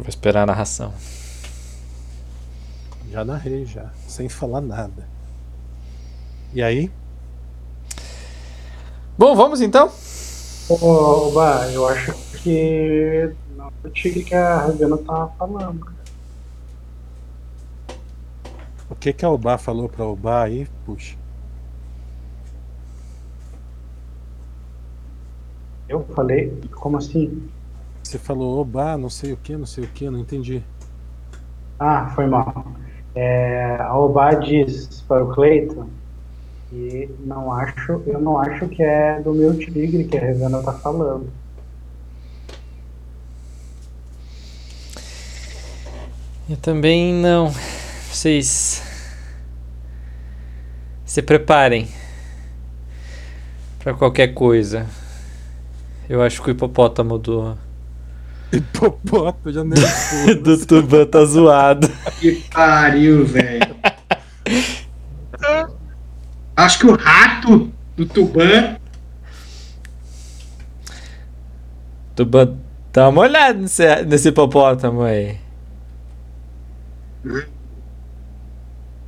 [0.06, 0.94] Vou esperar a narração.
[3.10, 3.90] Já narrei, já.
[4.06, 5.08] Sem falar nada.
[6.54, 6.92] E aí?
[9.18, 9.90] Bom, vamos então?
[10.68, 15.92] Ô, Oba, eu acho que não tive que a Ravena tava tá falando.
[18.88, 20.68] O que que a Oba falou pra Oba aí?
[20.84, 21.16] Puxa.
[25.88, 27.50] Eu falei, como assim?
[28.06, 30.62] Você falou oba, não sei o que, não sei o que, não entendi.
[31.76, 32.64] Ah, foi mal.
[33.16, 35.88] É, a Obá diz para o Cleiton
[36.70, 40.72] que não acho, eu não acho que é do meu tigre que a Revena tá
[40.72, 41.28] falando.
[46.48, 47.52] Eu também não.
[48.08, 48.84] Vocês.
[51.04, 51.88] Se preparem
[53.80, 54.86] para qualquer coisa.
[56.08, 57.65] Eu acho que o hipopótamo do.
[58.52, 59.76] Hipopótamo, já nem
[60.42, 61.89] do Tuban tá zoado.
[62.20, 63.76] Que pariu, velho.
[66.57, 68.76] Acho que o rato do Tuban.
[72.15, 72.57] Tuban,
[72.92, 75.39] dá uma olhada nesse, nesse hipopótamo aí.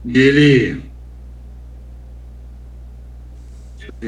[0.04, 0.82] Ele.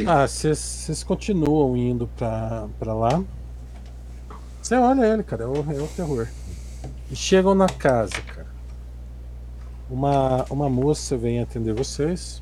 [0.07, 3.23] Ah, vocês continuam indo pra, pra lá.
[4.70, 6.28] Você olha ele, cara, é o, é o terror.
[7.10, 8.47] E chegam na casa, cara.
[9.90, 12.40] Uma, uma moça vem atender vocês.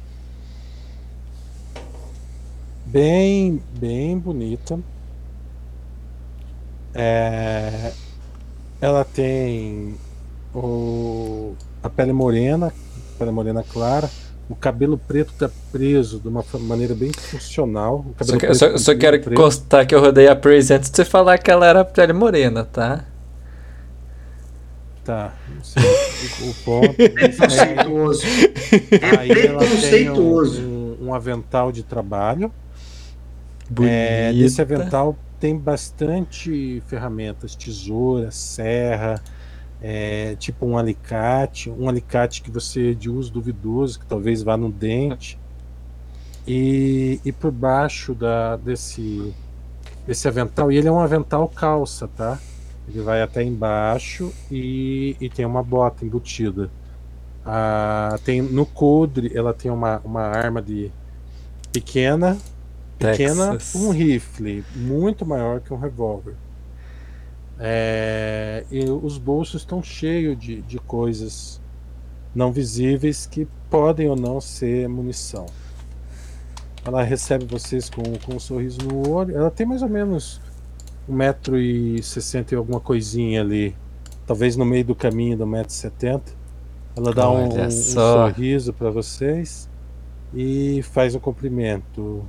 [2.84, 4.78] Bem, bem bonita.
[6.92, 7.94] É,
[8.78, 9.96] ela tem
[10.54, 12.74] o, a pele morena,
[13.18, 14.10] pele morena clara,
[14.48, 18.04] o cabelo preto tá preso de uma maneira bem funcional.
[18.18, 19.36] O Só, que- preto só, com só quero preto.
[19.36, 22.64] constar que eu rodei a Praise antes de você falar que ela era pele morena,
[22.64, 23.04] tá?
[25.04, 25.82] Tá, não sei
[26.50, 26.94] o, ponto.
[27.14, 28.22] Preconceituoso.
[29.00, 30.60] Ela tem preconceituoso.
[30.60, 32.52] um, um, um avental de trabalho.
[33.70, 33.94] Bonita.
[33.94, 39.22] É, nesse avental tem bastante ferramentas, tesoura, serra,
[39.80, 44.70] é, tipo um alicate, um alicate que você de uso duvidoso, que talvez vá no
[44.70, 45.38] dente.
[46.46, 49.34] E, e por baixo da, desse,
[50.06, 52.38] desse avental, e ele é um avental calça, tá?
[52.88, 56.70] Ele vai até embaixo e, e tem uma bota embutida.
[57.44, 60.90] Ah, tem no coldre ela tem uma, uma arma de
[61.72, 62.36] pequena
[62.98, 63.74] pequena Texas.
[63.74, 66.34] um rifle muito maior que um revólver
[67.60, 71.60] É, e os bolsos estão cheios de, de coisas
[72.34, 75.46] não visíveis que podem ou não ser munição.
[76.84, 79.36] Ela recebe vocês com, com um sorriso no olho.
[79.36, 80.40] Ela tem mais ou menos
[81.08, 83.74] um metro e sessenta e alguma coisinha ali
[84.26, 86.32] talvez no meio do caminho do metro e setenta.
[86.96, 89.68] Ela dá um, um sorriso para vocês
[90.34, 92.24] e faz um cumprimento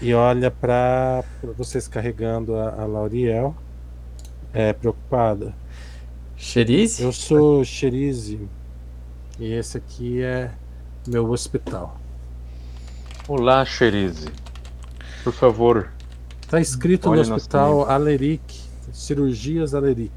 [0.00, 1.22] e olha para
[1.56, 3.54] vocês carregando a, a Lauriel
[4.52, 5.54] é preocupada
[6.36, 7.02] Xerize?
[7.02, 8.40] eu sou Xerize
[9.38, 10.50] e esse aqui é
[11.06, 11.98] meu hospital
[13.28, 14.26] Olá, Xerize.
[15.22, 15.92] Por favor,
[16.48, 18.60] Tá escrito no hospital Aleric,
[18.92, 20.12] cirurgias Aleric.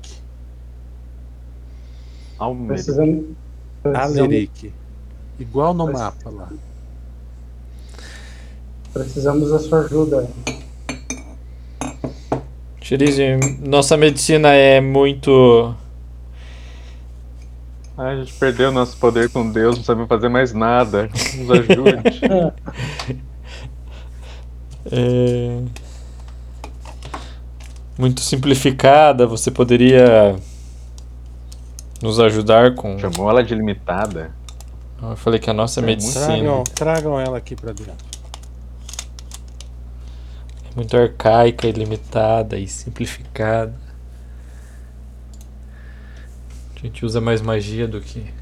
[2.40, 2.70] Almeric.
[2.74, 3.26] Precisamos.
[3.84, 4.74] precisamos Aleric.
[5.38, 6.52] Igual no mapa lá.
[8.94, 10.30] Precisamos da sua ajuda.
[12.80, 13.24] Xerize,
[13.60, 15.74] nossa medicina é muito.
[17.98, 21.10] Ah, a gente perdeu nosso poder com Deus, não sabe fazer mais nada.
[21.36, 22.22] Nos ajude.
[24.92, 25.62] é,
[27.98, 29.26] muito simplificada.
[29.26, 30.36] Você poderia
[32.02, 33.00] nos ajudar com.
[33.00, 34.32] Chamou ela de limitada.
[35.02, 38.13] Eu falei que a nossa É medicina Tragam, tragam ela aqui pra dentro.
[40.76, 43.74] Muito arcaica, ilimitada e simplificada.
[46.76, 48.34] A gente usa mais magia do que.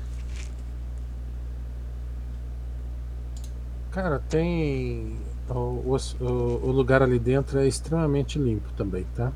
[3.92, 5.18] Cara, tem.
[5.50, 9.32] O, o, o lugar ali dentro é extremamente limpo também, tá?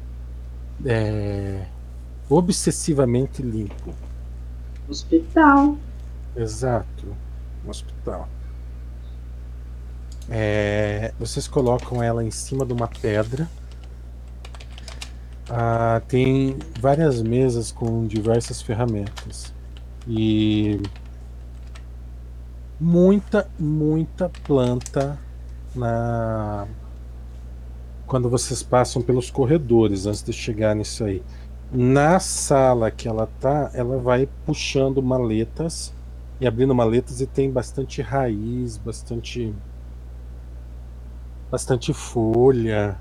[0.85, 1.67] É.
[2.30, 3.93] Obsessivamente limpo.
[4.88, 5.77] Hospital.
[6.35, 7.15] Exato.
[7.65, 8.27] Um hospital.
[10.29, 13.49] É, vocês colocam ela em cima de uma pedra.
[15.49, 19.53] Ah, tem várias mesas com diversas ferramentas.
[20.07, 20.81] E
[22.79, 25.17] muita, muita planta
[25.75, 26.67] na
[28.07, 31.23] quando vocês passam pelos corredores antes de chegar nisso aí.
[31.71, 35.93] Na sala que ela tá, ela vai puxando maletas
[36.39, 39.53] e abrindo maletas e tem bastante raiz, bastante
[41.56, 42.98] bastante folha,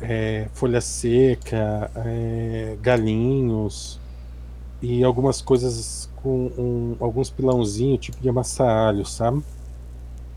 [0.00, 4.00] é, folha seca, é, galinhos
[4.80, 9.42] e algumas coisas com um- alguns pilãozinhos, tipo de amassar alho, sabe?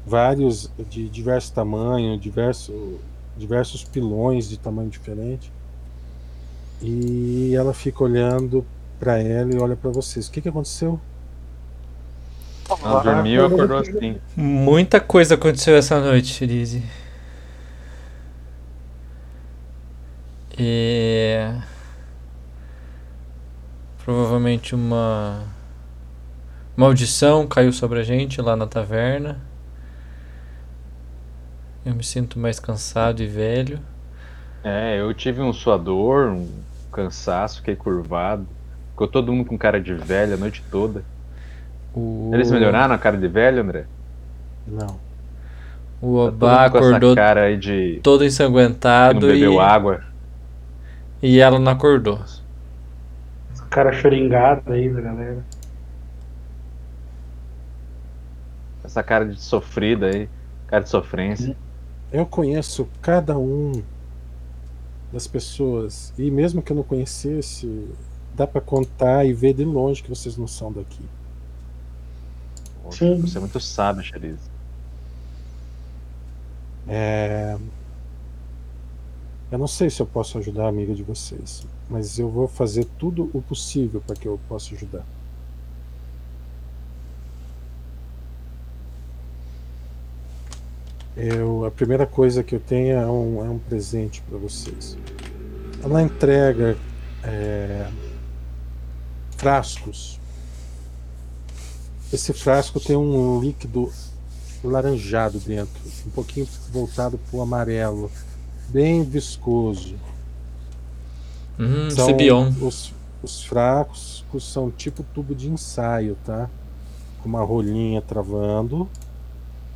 [0.06, 2.76] Vários de diversos tamanhos, diversos
[3.38, 5.50] diversos pilões de tamanho diferente.
[6.82, 8.66] E ela fica olhando
[9.00, 10.28] pra ela e olha pra vocês.
[10.28, 11.00] O que, que aconteceu?
[12.84, 14.18] Ela dormiu e acordou assim.
[14.36, 16.84] Muita coisa aconteceu essa noite, Lizzie.
[20.58, 21.52] E...
[24.04, 25.44] Provavelmente uma
[26.76, 29.40] maldição caiu sobre a gente lá na taverna.
[31.86, 33.80] Eu me sinto mais cansado e velho.
[34.64, 36.48] É, eu tive um suador, um
[36.92, 38.48] cansaço, fiquei curvado.
[38.92, 41.04] Ficou todo mundo com cara de velho a noite toda.
[41.94, 42.30] O...
[42.34, 43.86] Eles melhoraram a cara de velho, André?
[44.68, 45.00] Não.
[46.02, 49.60] O Tá Obá essa acordou cara aí de todo que não ensanguentado bebeu e...
[49.60, 50.11] água.
[51.22, 52.20] E ela não acordou.
[53.54, 55.46] Essa cara choringada aí da galera.
[58.84, 60.30] Essa cara de sofrida aí.
[60.68, 61.56] Cara de sofrência.
[62.12, 63.84] Eu conheço cada um
[65.14, 66.14] das pessoas.
[66.18, 67.88] E mesmo que eu não conhecesse,
[68.34, 71.06] dá pra contar e ver de longe que vocês não são daqui.
[72.84, 73.22] Poxa, Sim.
[73.22, 74.40] Você é muito sábio, Chariz.
[76.88, 77.58] É...
[79.52, 82.86] Eu não sei se eu posso ajudar a amiga de vocês, mas eu vou fazer
[82.98, 85.06] tudo o possível para que eu possa ajudar.
[91.18, 94.98] Eu, a primeira coisa que eu tenho é um, é um presente para vocês.
[95.84, 96.78] Ela entrega
[97.22, 97.92] é,
[99.36, 100.18] frascos.
[102.14, 103.92] Esse frasco tem um líquido
[104.64, 108.10] laranjado dentro, um pouquinho voltado para o amarelo,
[108.72, 109.96] bem viscoso.
[111.60, 112.08] Hum, São
[112.62, 116.50] os, os frascos são tipo tubo de ensaio, tá?
[117.22, 118.90] Com uma rolinha travando.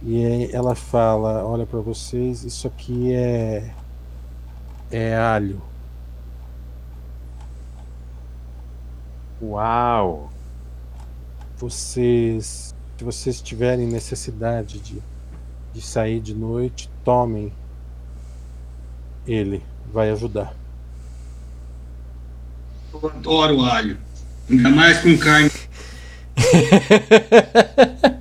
[0.01, 3.74] E aí ela fala, olha para vocês, isso aqui é
[4.91, 5.61] é alho.
[9.41, 10.32] Uau!
[11.57, 15.01] Vocês, se vocês tiverem necessidade de,
[15.74, 17.51] de sair de noite, tomem
[19.27, 20.53] ele, vai ajudar.
[22.93, 23.97] Eu adoro alho.
[24.49, 25.51] Ainda mais com carne.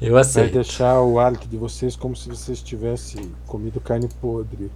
[0.00, 0.52] Eu Vai aceito.
[0.54, 4.70] deixar o hálito de vocês como se vocês tivessem comido carne podre.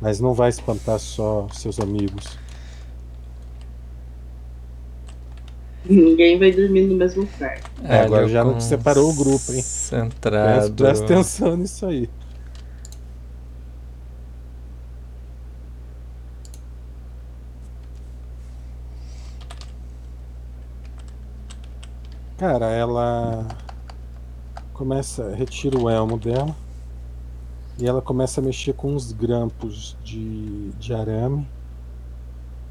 [0.00, 2.38] Mas não vai espantar só seus amigos.
[5.84, 7.70] Ninguém vai dormir no mesmo quarto.
[7.84, 9.62] É, agora Alho já não separou o grupo, hein?
[9.62, 10.74] Concentrado.
[10.74, 12.08] Presta, presta atenção nisso aí.
[22.38, 23.46] Cara, ela
[24.72, 26.54] começa, retira o elmo dela
[27.78, 31.46] e ela começa a mexer com uns grampos de, de arame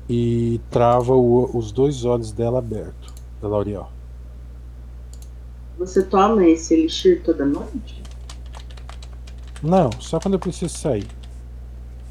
[0.09, 3.91] e trava o- os dois olhos dela abertos, da L'Oreal.
[5.77, 8.01] Você toma esse elixir toda noite?
[9.61, 11.07] Não, só quando eu preciso sair.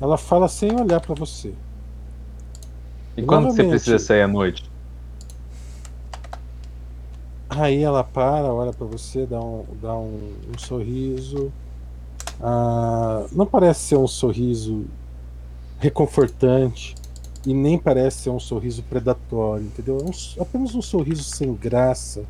[0.01, 1.55] Ela fala sem olhar pra você.
[3.17, 4.71] E quando você precisa sair à noite?
[7.49, 11.53] Aí ela para, olha pra você, dá um, dá um, um sorriso.
[12.41, 14.87] Ah, não parece ser um sorriso
[15.79, 16.95] reconfortante
[17.45, 19.99] e nem parece ser um sorriso predatório, entendeu?
[20.01, 22.29] É um s- apenas um sorriso sem graça.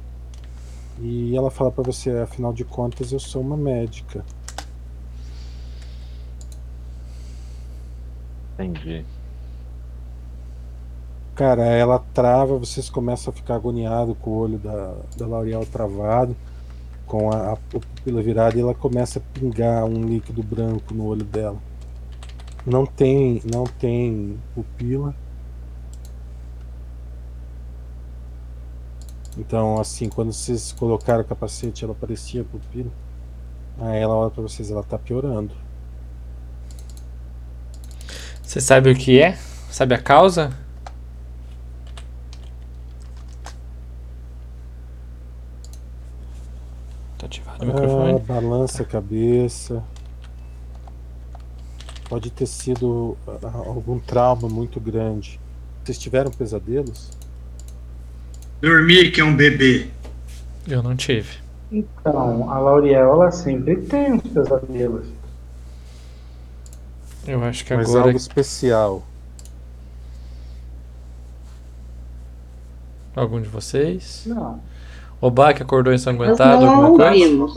[0.98, 4.26] E ela fala pra você, afinal de contas, eu sou uma médica.
[8.58, 9.06] Entendi.
[11.34, 16.36] Cara, ela trava, vocês começam a ficar agoniados com o olho da, da L'Oreal travado,
[17.06, 21.24] com a, a pupila virada, e ela começa a pingar um líquido branco no olho
[21.24, 21.58] dela.
[22.64, 25.14] Não tem, não tem pupila.
[29.36, 32.90] Então, assim, quando vocês colocaram o capacete, ela parecia pupila.
[33.80, 35.54] Aí ela olha pra vocês, ela tá piorando.
[38.42, 39.36] Você sabe o que é?
[39.70, 40.52] Sabe a causa?
[47.18, 48.18] Tá ativado o Ah, microfone.
[48.20, 49.82] balança a cabeça.
[52.12, 55.40] Pode ter sido ah, algum trauma muito grande.
[55.82, 57.08] Vocês tiveram pesadelos?
[58.60, 59.88] Dormir que é um bebê.
[60.68, 61.38] Eu não tive.
[61.70, 65.06] Então, a Lauriel, ela sempre tem uns pesadelos.
[67.26, 68.04] Eu acho que Mas agora.
[68.08, 69.02] algo especial.
[73.16, 74.24] Algum de vocês?
[74.26, 74.60] Não.
[75.18, 77.24] O Bach acordou Nós ensanguentado, não alguma coisa?
[77.24, 77.54] ouvimos.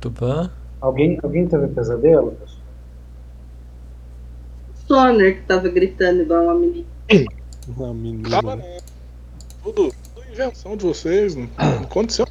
[0.00, 0.61] Tuban?
[0.82, 2.32] Alguém, alguém teve pesadelo?
[2.32, 2.60] pessoal?
[4.86, 6.86] Soner que tava gritando igual uma menina.
[7.68, 8.30] Uma menina.
[8.30, 8.64] Tava não.
[9.62, 12.26] Tudo, tudo invenção de vocês, não, não aconteceu.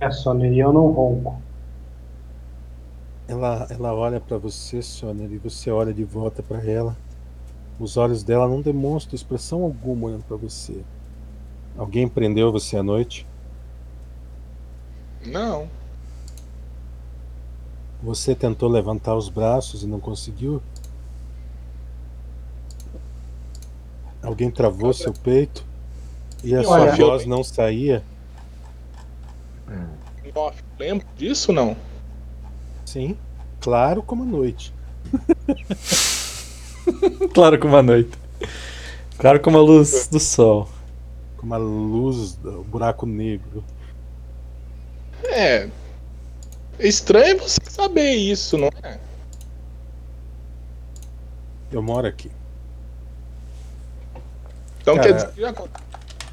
[0.00, 1.42] É, Soner, e eu não ronco.
[3.28, 6.96] Ela, ela olha pra você, Sônia, e você olha de volta pra ela.
[7.78, 10.82] Os olhos dela não demonstram expressão alguma olhando pra você.
[11.76, 13.26] Alguém prendeu você à noite?
[15.24, 15.68] Não.
[18.02, 20.62] Você tentou levantar os braços e não conseguiu?
[24.22, 25.64] Alguém travou seu peito
[26.42, 28.02] e a sua voz não saía?
[30.34, 31.74] Off, Lembra disso não?
[32.84, 33.16] Sim,
[33.60, 34.72] claro como a noite.
[37.34, 38.16] Claro como a noite.
[39.18, 40.68] Claro como a luz do sol.
[41.46, 43.62] Como a luz do buraco negro.
[45.26, 45.70] É.
[46.80, 48.98] Estranho você saber isso, não é?
[51.70, 52.32] Eu moro aqui.
[54.80, 55.54] Então Cara- quer dizer que já.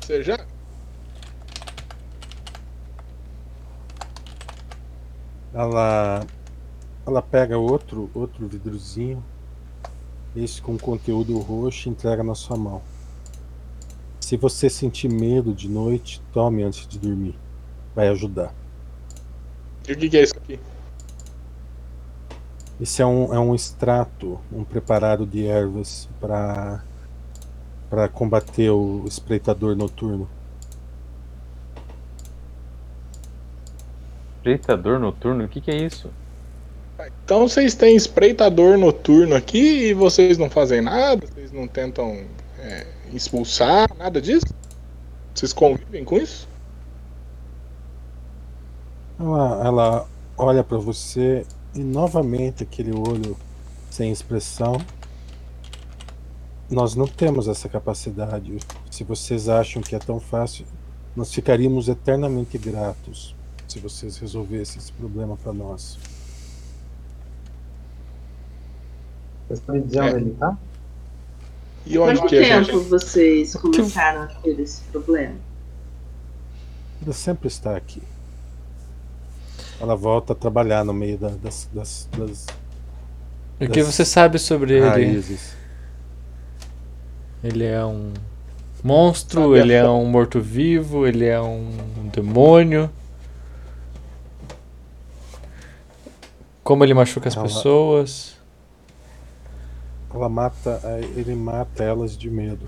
[0.02, 0.46] Você já?
[5.54, 6.26] Ela
[7.06, 9.24] ela pega outro outro vidrozinho,
[10.36, 12.82] esse com conteúdo roxo e entrega na sua mão.
[14.24, 17.36] Se você sentir medo de noite, tome antes de dormir.
[17.94, 18.56] Vai ajudar.
[19.86, 20.58] E o que, é isso aqui?
[22.80, 26.82] Esse é um, é um extrato, um preparado de ervas para
[27.90, 30.28] para combater o espreitador noturno.
[34.38, 36.10] Espreitador noturno, o que, que é isso?
[37.26, 41.28] Então vocês têm espreitador noturno aqui e vocês não fazem nada?
[41.28, 42.24] Vocês não tentam
[42.58, 44.46] é, expulsar, nada disso?
[45.34, 46.48] Vocês convivem com isso?
[49.20, 53.38] Ela, ela olha para você e novamente aquele olho
[53.90, 54.78] sem expressão.
[56.70, 58.58] Nós não temos essa capacidade.
[58.90, 60.66] Se vocês acham que é tão fácil,
[61.16, 63.36] nós ficaríamos eternamente gratos
[63.68, 65.98] se vocês resolvessem esse problema para nós.
[69.48, 70.20] Vocês estão me dizendo É.
[70.20, 70.58] ele, tá?
[71.86, 72.90] E onde Quanto que a tempo gente.
[72.90, 75.36] vocês começaram a ter esse problema?
[77.04, 78.02] Ela sempre está aqui.
[79.82, 82.46] Ela volta a trabalhar no meio da- das, das, das
[83.60, 84.88] O que Das você sabe sobre ele?
[84.88, 85.56] raízes.
[87.44, 88.14] Ele é um
[88.82, 91.70] monstro, Sabe ele é um morto-vivo, ele é um
[92.14, 92.90] demônio.
[96.64, 98.33] Como ele machuca as Ela- pessoas.
[100.14, 100.80] Ela mata,
[101.16, 102.68] ele mata elas de medo.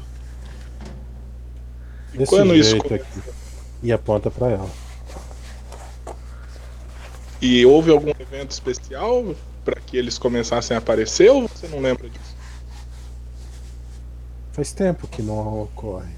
[2.14, 3.22] Desse quando isso jeito aqui.
[3.84, 4.70] E aponta para ela.
[7.42, 12.10] E houve algum evento especial para que eles começassem a aparecer ou você não lembra
[12.10, 12.36] disso?
[14.54, 16.14] Faz tempo que não ocorre.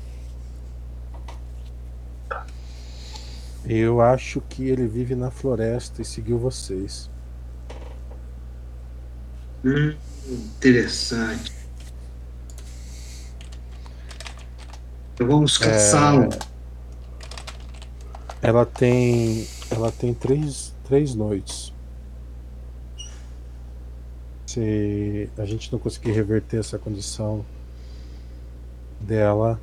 [3.66, 7.10] Eu acho que ele vive na floresta e seguiu vocês.
[9.66, 9.96] Hum,
[10.30, 11.52] interessante.
[15.14, 16.30] Então vamos caçá-lo.
[18.42, 19.48] Ela tem.
[19.72, 21.74] Ela tem três, três noites.
[24.46, 27.46] Se a gente não conseguir reverter essa condição
[29.00, 29.60] dela,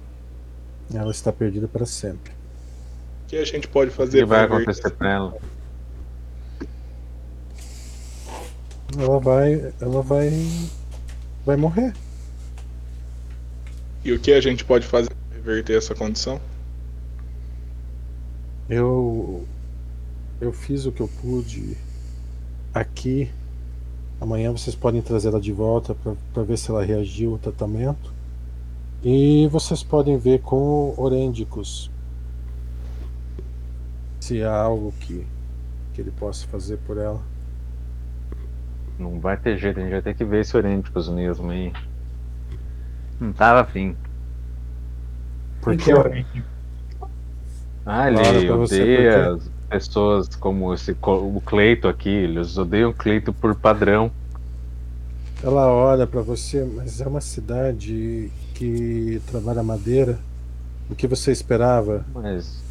[0.92, 2.32] ela está perdida para sempre.
[3.24, 5.38] O que a gente pode O fazer que vai acontecer pra ela?
[8.98, 9.72] Ela vai.
[9.80, 10.30] Ela vai.
[11.44, 11.92] Vai morrer.
[14.04, 16.40] E o que a gente pode fazer para reverter essa condição?
[18.68, 19.46] Eu
[20.40, 21.76] eu fiz o que eu pude
[22.72, 23.30] aqui.
[24.20, 25.94] Amanhã vocês podem trazê-la de volta
[26.32, 28.12] para ver se ela reagiu ao tratamento.
[29.02, 31.90] E vocês podem ver com orêndicos
[34.20, 35.26] se há algo que,
[35.92, 37.22] que ele possa fazer por ela.
[38.98, 41.72] Não vai ter jeito, a gente vai ter que ver esse Orênticos mesmo aí.
[43.20, 43.96] Não tava afim.
[45.60, 45.92] Por que quê?
[45.92, 46.44] é origem?
[47.86, 48.16] Ah, ele
[48.46, 53.54] Claro, odeia porque- as pessoas como esse, o Cleito aqui, eles odeiam o Cleito por
[53.54, 54.10] padrão.
[55.42, 60.18] Ela olha para você, mas é uma cidade que trabalha madeira.
[60.88, 62.04] O que você esperava?
[62.14, 62.62] Mas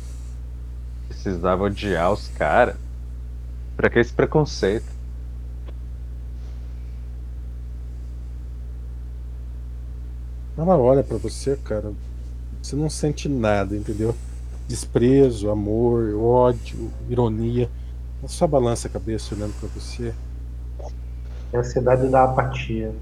[1.08, 2.76] precisava odiar os caras.
[3.76, 4.85] Pra que esse preconceito?
[10.64, 11.92] Ela olha pra você, cara.
[12.61, 14.16] Você não sente nada, entendeu?
[14.66, 17.69] Desprezo, amor, ódio, ironia.
[18.24, 20.14] É só balança a cabeça olhando pra você.
[21.51, 22.93] É a cidade da apatia.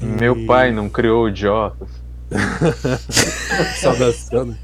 [0.00, 1.88] Meu pai não criou idiotas.
[3.78, 4.46] Saudação.
[4.46, 4.56] né?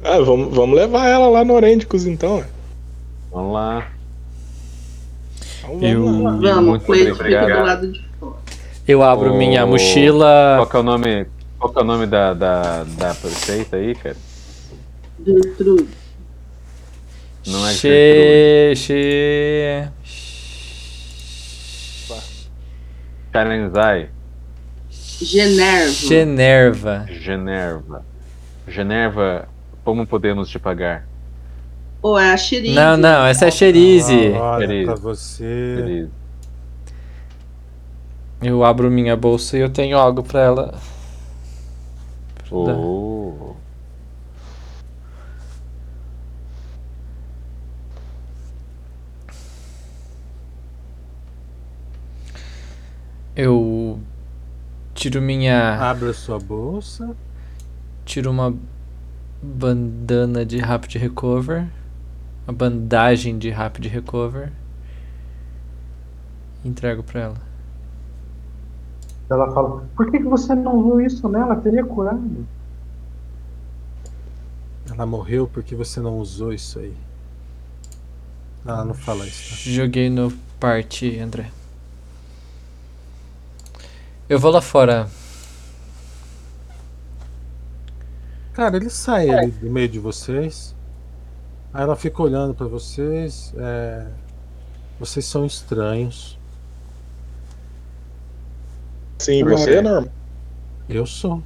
[0.02, 2.38] Ah, vamos, vamos levar ela lá no Orêndicos então.
[2.38, 2.46] ué.
[3.32, 3.88] Vamos lá.
[5.76, 6.32] Então, Eu- vamos lá.
[6.54, 8.36] Vamos, Muito o Cleiton fica do lado de fora.
[8.88, 10.56] Eu abro Ô, minha mochila.
[10.58, 11.28] Qual que é o nome?
[11.60, 14.16] Qual que é o nome da, da, da prefeita aí, cara?
[15.26, 15.88] Gertrude.
[17.48, 18.74] Não é Che...
[18.76, 19.88] che...
[23.32, 24.10] Kalenzai.
[25.22, 25.92] Generva.
[25.92, 27.06] Generva.
[27.10, 28.06] Generva.
[28.68, 29.48] Generva,
[29.84, 31.09] como podemos te pagar?
[32.02, 32.76] Ou é a Xerize.
[32.76, 34.34] Não, não, essa é Cherize.
[34.34, 34.94] Ah, olha, Querido.
[34.94, 36.08] pra você.
[38.42, 40.80] Eu abro minha bolsa e eu tenho algo pra ela.
[42.50, 43.54] Oh.
[53.36, 54.00] Eu
[54.94, 55.76] tiro minha.
[55.80, 57.16] Abra sua bolsa.
[58.06, 58.54] Tiro uma
[59.42, 61.68] bandana de Rapid Recover.
[62.50, 64.52] Uma bandagem de Rapid Recover.
[66.64, 67.38] E entrego pra ela.
[69.30, 71.56] Ela fala, por que, que você não usou isso nela?
[71.58, 72.48] Teria curado.
[74.90, 76.98] Ela morreu porque você não usou isso aí.
[78.66, 79.52] Ela não fala isso.
[79.52, 79.56] tá?
[79.72, 81.52] Joguei no party, André.
[84.28, 85.08] Eu vou lá fora.
[88.54, 90.79] Cara, ele sai ali do meio de vocês.
[91.74, 93.54] Aí ela fica olhando pra vocês.
[93.58, 94.08] é,
[95.00, 96.38] Vocês são estranhos.
[99.20, 100.12] Sim, você é normal.
[100.88, 101.44] Eu sou.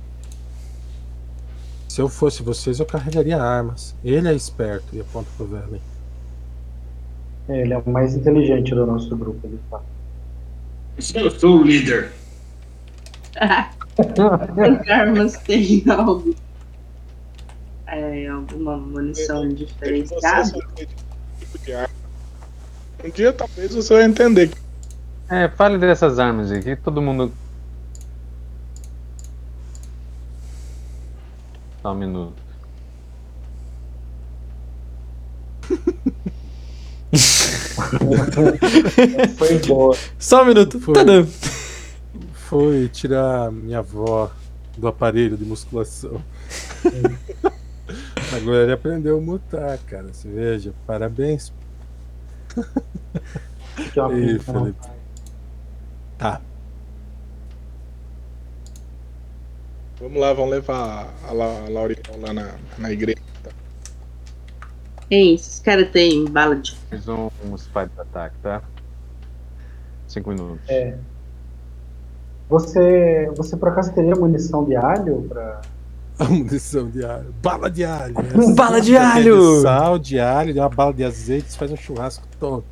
[1.89, 3.95] Se eu fosse vocês, eu carregaria armas.
[4.03, 5.81] Ele é esperto e aponta pro Velen.
[7.49, 9.83] É, Ele é o mais inteligente do nosso grupo, ele fala.
[11.15, 12.11] Eu sou o líder.
[13.37, 16.33] As armas têm algo.
[17.95, 20.51] É, alguma munição Você diferenciada?
[20.75, 20.87] que
[21.39, 21.93] tipo de arma.
[23.03, 24.49] Um dia talvez você vai entender.
[24.49, 24.57] que
[25.29, 27.31] É, fale dessas armas aqui, todo mundo.
[31.83, 32.33] Só um minuto.
[39.37, 39.95] Foi boa.
[40.17, 40.79] Só um minuto.
[40.79, 40.95] Foi.
[40.95, 41.23] Tadã.
[42.33, 44.31] Foi tirar minha avó
[44.75, 46.19] do aparelho de musculação.
[48.35, 50.11] Agora ele aprendeu a mutar, cara.
[50.11, 51.53] Você veja, parabéns.
[53.77, 54.63] É pinta, não.
[54.65, 54.87] Felipe.
[56.17, 56.41] Tá.
[59.99, 63.21] Vamos lá, vamos levar a, La, a Lauriel lá na, na igreja.
[65.09, 66.75] Ei, esses caras têm bala de.
[66.89, 68.61] Mais um, um spy de ataque, tá?
[70.07, 70.67] Cinco minutos.
[70.69, 70.97] É.
[72.49, 75.61] Você, você por acaso teria munição de alho pra.
[76.19, 77.33] A munição de alho.
[77.41, 78.15] Bala de alho.
[78.19, 78.53] essa.
[78.55, 79.61] Bala de alho!
[79.61, 82.65] Sal de alho, uma bala de azeite, você faz um churrasco top.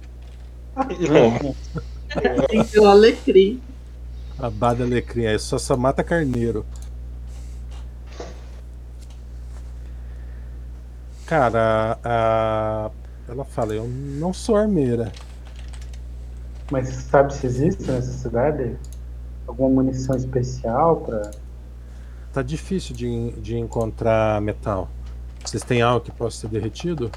[2.49, 3.61] Tem que ter o alecrim.
[4.39, 6.65] A bala de alecrim, aí só, só mata carneiro.
[11.25, 12.91] Cara, a, a-
[13.29, 15.11] ela fala, eu não sou armeira.
[16.71, 18.75] Mas você sabe se existe nessa cidade?
[19.47, 21.31] Alguma munição especial pra.
[22.33, 24.89] Tá difícil de, de encontrar metal.
[25.43, 27.11] Vocês têm algo que possa ser derretido?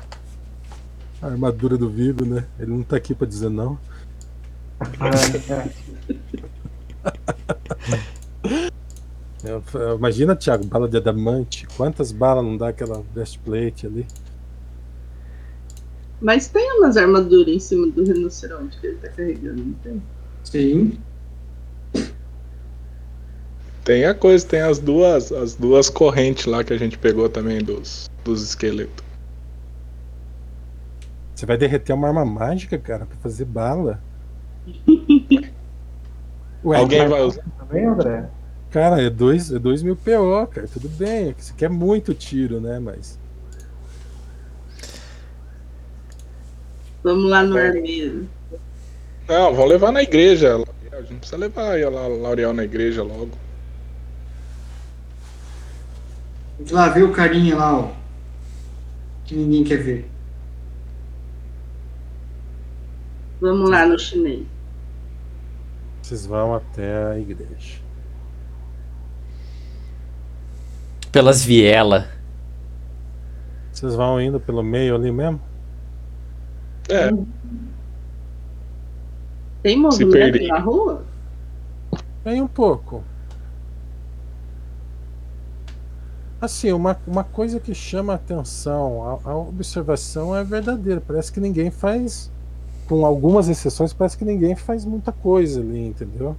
[1.22, 2.46] A armadura do Vigo, né?
[2.58, 3.78] Ele não tá aqui pra dizer não.
[9.44, 11.66] Eu- eu- Imagina, Thiago, bala de adamante.
[11.76, 14.06] Quantas balas não dá aquela breastplate ali?
[16.20, 20.02] Mas tem umas armaduras em cima do rinoceronte que ele tá carregando, não tem?
[20.42, 20.98] Sim.
[23.84, 27.58] Tem a coisa, tem as duas, as duas correntes lá que a gente pegou também
[27.62, 29.04] dos, dos esqueletos.
[31.34, 34.00] Você vai derreter uma arma mágica, cara, pra fazer bala?
[36.64, 37.44] Ué, Alguém cara, vai usar?
[37.58, 38.24] Também, André?
[38.70, 40.66] Cara, é 2 é dois mil PO, cara.
[40.66, 41.28] Tudo bem.
[41.30, 42.78] é Você quer muito tiro, né?
[42.78, 43.18] Mas.
[47.02, 48.26] Vamos lá no armeiro.
[49.28, 50.56] Não, vamos levar na igreja.
[50.92, 53.30] A gente não precisa levar a La- Lauriel na igreja logo.
[56.56, 57.92] Vamos lá ver o carinha lá, ó.
[59.24, 60.10] Que ninguém quer ver.
[63.40, 64.46] Vamos lá no chinês.
[66.02, 67.80] Vocês vão até a igreja.
[71.10, 72.06] Pelas vielas.
[73.72, 75.40] Vocês vão indo pelo meio ali mesmo?
[76.88, 77.10] É,
[79.62, 81.04] Tem movimento na rua?
[82.24, 83.02] Vem um pouco.
[86.44, 91.00] Assim, uma, uma coisa que chama a atenção, a, a observação é verdadeira.
[91.00, 92.30] Parece que ninguém faz,
[92.86, 96.36] com algumas exceções, parece que ninguém faz muita coisa ali, entendeu?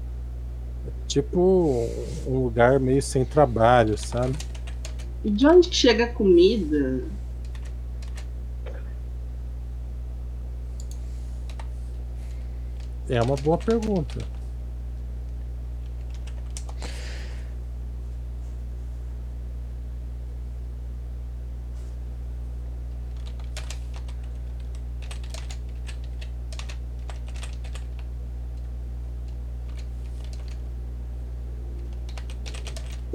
[0.88, 1.88] É tipo
[2.28, 4.36] um lugar meio sem trabalho, sabe?
[5.24, 7.02] E de onde que chega a comida?
[13.10, 14.35] É uma boa pergunta.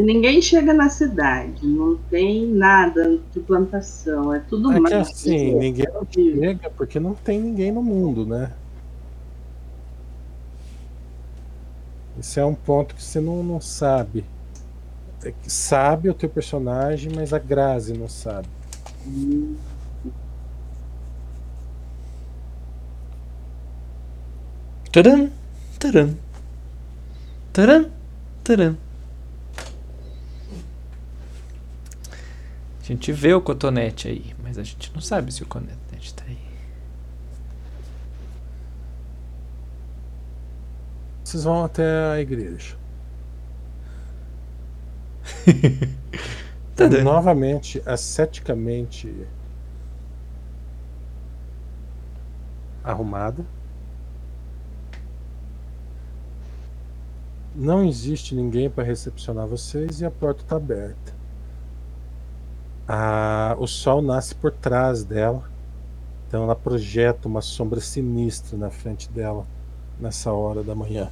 [0.04, 4.94] Ninguém chega na cidade, não tem nada de plantação, é tudo É que mato.
[4.94, 8.52] assim, ninguém chega porque não tem ninguém no mundo, né?
[12.18, 14.24] Esse é um ponto que você não, não sabe.
[15.24, 18.48] É que sabe o teu personagem, mas a Grazi não sabe.
[24.92, 25.30] Taran,
[25.78, 26.10] taran.
[27.52, 27.90] Taran,
[28.44, 28.74] taran.
[28.74, 28.89] A
[32.90, 36.38] gente vê o cotonete aí, mas a gente não sabe se o cotonete tá aí.
[41.22, 42.76] Vocês vão até a igreja.
[46.80, 47.04] Tá dando.
[47.04, 49.14] Novamente, asceticamente
[52.82, 53.44] arrumada.
[57.54, 61.09] Não existe ninguém para recepcionar vocês e a porta está aberta.
[62.92, 65.48] Ah, o sol nasce por trás dela,
[66.26, 69.46] então ela projeta uma sombra sinistra na frente dela
[70.00, 71.08] nessa hora da manhã.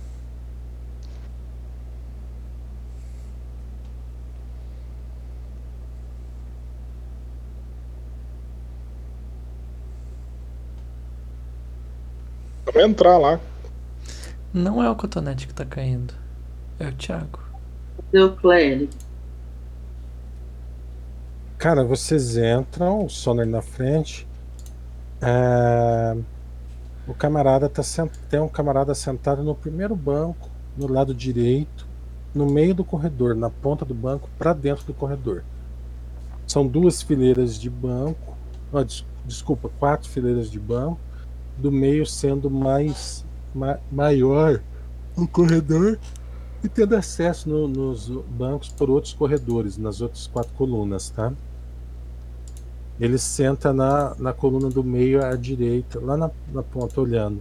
[12.64, 13.38] vamos entrar lá.
[14.52, 16.12] Não é o cotonete que tá caindo.
[16.80, 17.38] É o Thiago.
[18.10, 19.07] Deu clérigo.
[21.58, 24.26] Cara, vocês entram, o Sonar na frente.
[25.20, 26.16] é,
[27.06, 28.12] O camarada tá sent...
[28.30, 31.86] tem um camarada sentado no primeiro banco, no lado direito,
[32.34, 35.42] no meio do corredor, na ponta do banco, para dentro do corredor.
[36.46, 38.36] São duas fileiras de banco,
[38.72, 41.00] ah, des- desculpa, quatro fileiras de banco,
[41.56, 44.62] do meio sendo mais ma- maior
[45.16, 45.98] o corredor
[46.62, 51.32] e tendo acesso no- nos bancos por outros corredores, nas outras quatro colunas, tá?
[53.00, 57.40] Ele senta na, na coluna do meio à direita, lá na, na ponta, olhando.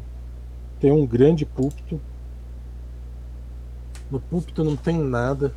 [0.80, 2.00] Tem um grande púlpito.
[4.11, 5.53] No púlpito não tem nada.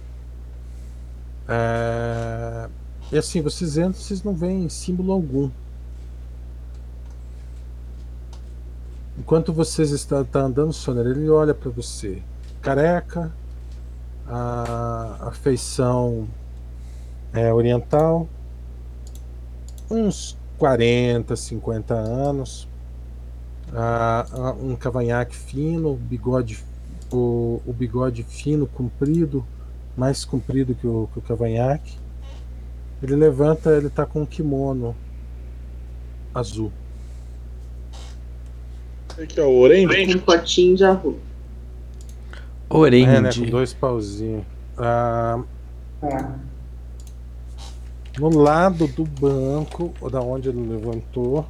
[1.47, 2.69] É...
[3.13, 5.51] E assim, vocês entram, vocês não veem símbolo algum.
[9.19, 12.23] Enquanto vocês estão tá andando, Soner, ele olha para você.
[12.63, 13.31] Careca,
[14.27, 16.27] a, a feição
[17.33, 18.29] é, oriental,
[19.91, 22.69] uns 40, 50 anos,
[23.75, 26.63] ah, um cavanhaque fino, bigode,
[27.11, 29.45] o, o bigode fino, comprido,
[29.97, 31.99] mais comprido que o, que o cavanhaque.
[33.03, 34.95] Ele levanta, ele tá com um kimono
[36.35, 36.71] azul.
[39.21, 40.17] Aqui é o orange.
[40.17, 41.17] Um potinho de arroz.
[42.69, 43.05] Orange.
[43.05, 44.45] É, né, com dois pauzinhos.
[44.79, 45.43] Ah,
[48.19, 51.47] no lado do banco, da onde ele levantou,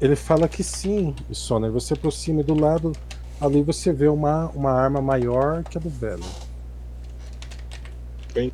[0.00, 1.70] ele fala que sim, Sônia.
[1.70, 2.92] Você aproxima do lado
[3.40, 6.24] ali você vê uma, uma arma maior que a do velho.
[8.34, 8.52] Bem,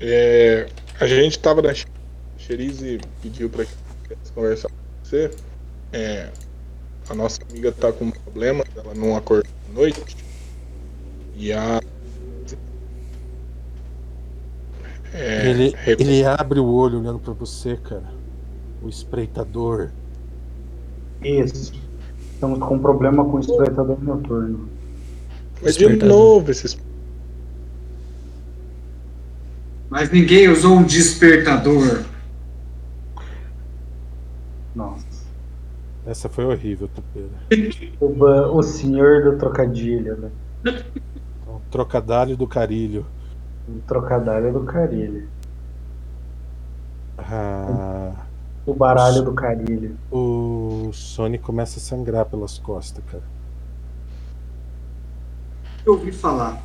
[0.00, 0.68] é,
[0.98, 1.72] a gente tava na
[2.36, 5.30] Xerize pediu pudesse conversar com você.
[5.92, 6.30] É,
[7.08, 10.16] a nossa amiga tá com um problema, ela não acordou à noite.
[11.36, 11.80] E a.
[15.14, 18.10] É, ele, ele abre o olho olhando pra você, cara.
[18.82, 19.90] O espreitador.
[21.22, 21.72] Isso.
[22.34, 24.68] Estamos com um problema com o espreitador noturno.
[25.62, 26.76] Mas de novo esses.
[29.88, 32.02] Mas ninguém usou um despertador.
[34.74, 35.06] Nossa.
[36.06, 37.84] Essa foi horrível, Tupeira.
[38.00, 40.30] O, ba- o senhor do trocadilho, né?
[40.64, 43.06] Então, trocadalho do carilho.
[43.68, 45.28] O trocadilho do carilho.
[47.18, 48.12] Ah,
[48.66, 49.96] O baralho do carilho.
[50.10, 53.22] o Sony começa a sangrar pelas costas, cara.
[55.84, 56.60] Eu ouvi falar.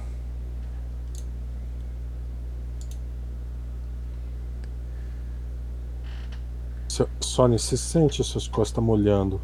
[7.21, 9.39] Sony, você sente as suas costas molhando.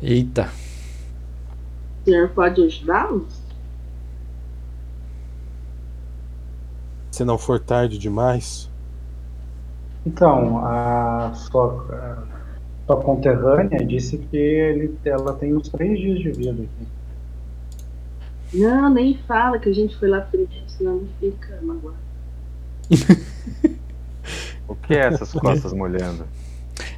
[0.00, 0.50] Eita.
[2.02, 3.47] O senhor pode ajudá-los?
[7.18, 8.70] Se não for tarde demais,
[10.06, 16.30] Então, a sua, a sua conterrânea disse que ele, ela tem uns três dias de
[16.30, 16.86] vida aqui.
[18.54, 21.96] Não, nem fala que a gente foi lá primeiro, senão ele fica magoado.
[24.68, 26.24] O que é essas costas molhando?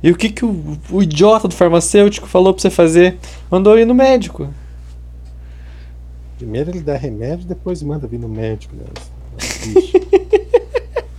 [0.03, 3.17] E o que, que o, o idiota do farmacêutico falou pra você fazer?
[3.51, 4.53] Mandou ir no médico.
[6.37, 8.77] primeiro ele dá remédio, depois manda vir no médico.
[8.77, 8.85] Né?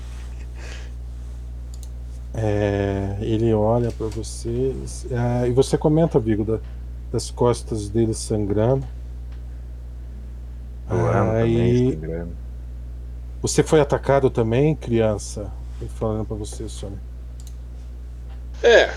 [2.34, 4.74] É, ele olha pra você
[5.12, 6.60] ah, e você comenta, Vigo, da-
[7.12, 8.86] das costas dele sangrando.
[10.90, 12.32] Eu amo também Aí, sangrando.
[13.42, 15.52] você foi atacado também, criança?
[15.82, 17.00] Ele falando pra você, Sônia.
[18.64, 18.94] É,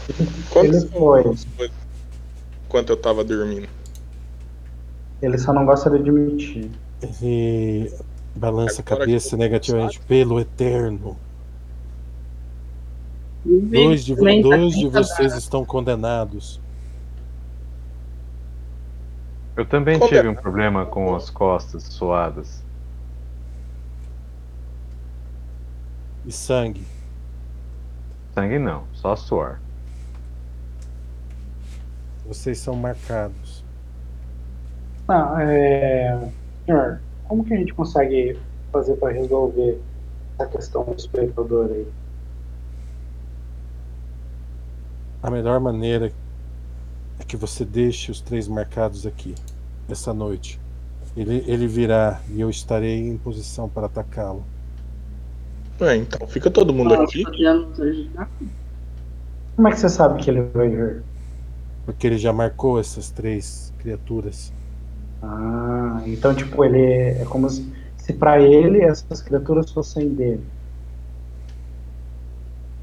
[0.51, 1.35] quando Ele foi.
[2.67, 3.69] enquanto eu tava dormindo.
[5.21, 6.71] Ele só não gosta de admitir.
[7.03, 7.93] Ele
[8.35, 11.17] balança a cabeça negativamente pelo eterno.
[13.45, 16.61] Dois de, dois de vocês estão condenados.
[19.57, 20.09] Eu também é?
[20.09, 22.65] tive um problema com as costas suadas.
[26.25, 26.85] E sangue.
[28.35, 29.61] Sangue não, só suor.
[32.27, 33.63] Vocês são marcados.
[35.07, 36.31] Não, é...
[36.65, 38.39] Senhor, como que a gente consegue
[38.73, 39.81] fazer para resolver
[40.39, 41.87] essa questão do espeitador aí?
[45.23, 46.13] A melhor maneira
[47.19, 49.35] é que você deixe os três marcados aqui,
[49.89, 50.61] essa noite.
[51.17, 54.45] Ele, ele virá e eu estarei em posição para atacá-lo.
[55.81, 57.25] É, então, fica todo mundo Nós aqui.
[59.57, 61.03] Como é que você sabe que ele vai vir?
[61.85, 64.53] Porque ele já marcou essas três criaturas.
[65.27, 66.83] Ah, então tipo, ele
[67.21, 70.45] é como se, se para ele essas criaturas fossem dele.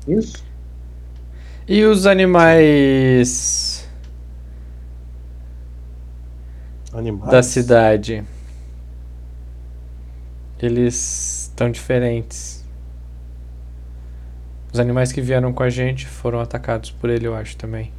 [0.08, 0.44] Isso?
[1.68, 3.88] E os animais
[6.92, 7.32] Animais.
[7.32, 8.24] da cidade?
[10.60, 12.66] Eles estão diferentes.
[14.74, 17.92] Os animais que vieram com a gente foram atacados por ele, eu acho também.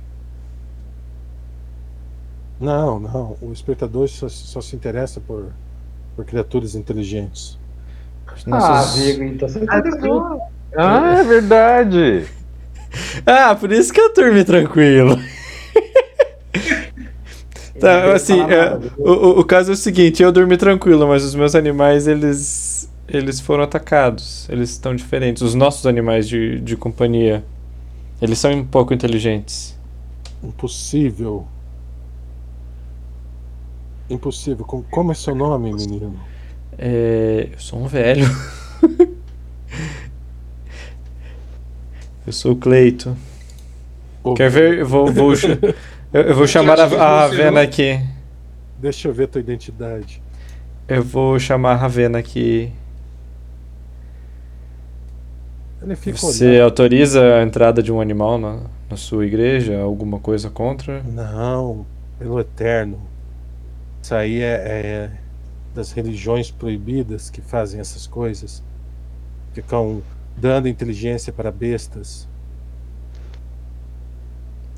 [2.62, 3.36] Não, não.
[3.42, 5.52] O espectador só, só se interessa por,
[6.16, 7.58] por criaturas inteligentes.
[8.34, 10.41] Os Ah, Vigo, então você Ah, entendeu?
[10.76, 12.26] Ah, é verdade!
[13.26, 15.18] Ah, por isso que eu dormi tranquilo.
[17.78, 21.34] Tá, assim, é, o, o- o caso é o seguinte, eu dormi tranquilo, mas os
[21.34, 24.49] meus animais, eles eles foram atacados.
[24.49, 25.42] Eles estão diferentes.
[25.42, 27.44] Os nossos animais de, de companhia,
[28.23, 29.76] eles são um pouco inteligentes.
[30.42, 31.47] Impossível.
[34.10, 34.64] Impossível.
[34.64, 36.14] Com- Como é seu nome, menino?
[36.78, 38.26] É, eu sou um velho.
[42.26, 43.16] eu sou o Cleito.
[44.22, 44.78] Ô, Quer ver?
[44.78, 45.32] Eu vou, vou
[46.12, 47.98] eu, eu vou chamar a, a Ravena aqui.
[48.78, 50.22] Deixa eu ver tua identidade.
[50.89, 52.72] Eu vou chamar a Ravena aqui.
[55.82, 56.62] Ele fica Você olhando.
[56.64, 59.81] autoriza a entrada de um animal na, na sua igreja?
[59.81, 61.02] Alguma coisa contra?
[61.02, 61.84] Não,
[62.20, 63.00] pelo eterno.
[64.02, 65.10] Isso aí é, é
[65.74, 68.62] das religiões proibidas que fazem essas coisas.
[69.52, 70.02] Ficam
[70.36, 72.28] dando inteligência para bestas.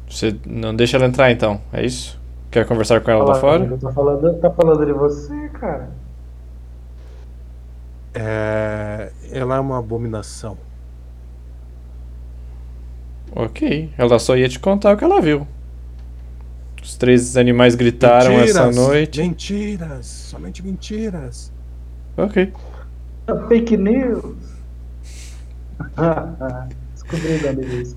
[0.09, 2.21] Você não deixa ela entrar então, é isso?
[2.51, 3.77] Quer conversar com ela lá fora?
[3.79, 5.91] Tá falando, tá falando de você, cara.
[8.15, 10.57] É, ela é uma abominação.
[13.35, 15.49] Ok, ela só ia te contar o que ela viu.
[16.85, 19.23] Os três animais gritaram essa Mentiras, noite.
[19.23, 21.51] Mentiras, somente mentiras.
[22.15, 22.53] Ok.
[23.49, 24.37] Fake news.
[26.93, 27.41] Descobri.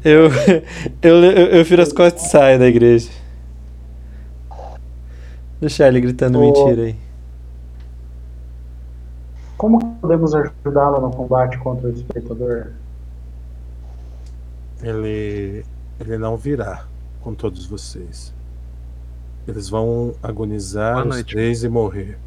[0.05, 0.29] Eu,
[1.01, 3.09] eu, eu, eu viro as costas e saio da igreja.
[5.59, 6.41] Deixar ele gritando Ô.
[6.41, 6.95] mentira aí.
[9.57, 12.67] Como podemos ajudá-lo no combate contra o espeitador?
[14.81, 15.65] Ele,
[15.99, 16.85] ele não virá.
[17.19, 18.36] com todos vocês.
[19.47, 21.33] Eles vão agonizar Boa os noite.
[21.33, 22.17] três e morrer.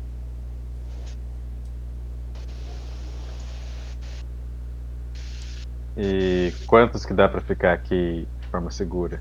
[5.97, 9.21] E quantos que dá pra ficar aqui de forma segura?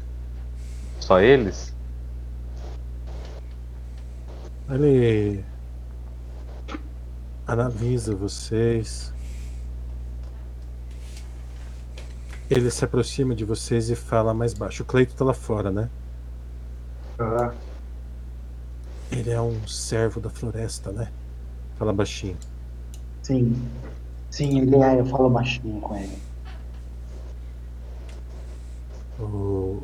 [0.99, 1.75] Só eles?
[4.69, 5.43] Ele
[7.45, 9.11] analisa vocês.
[12.49, 14.83] Ele se aproxima de vocês e fala mais baixo.
[14.83, 15.89] O Cleito tá lá fora, né?
[17.19, 17.51] Ah,
[19.11, 21.11] Ele é um servo da floresta, né?
[21.77, 22.37] Fala baixinho.
[23.23, 23.55] sim.
[24.29, 26.21] Sim, ele é, eu falo baixinho com ele.
[29.17, 29.83] O,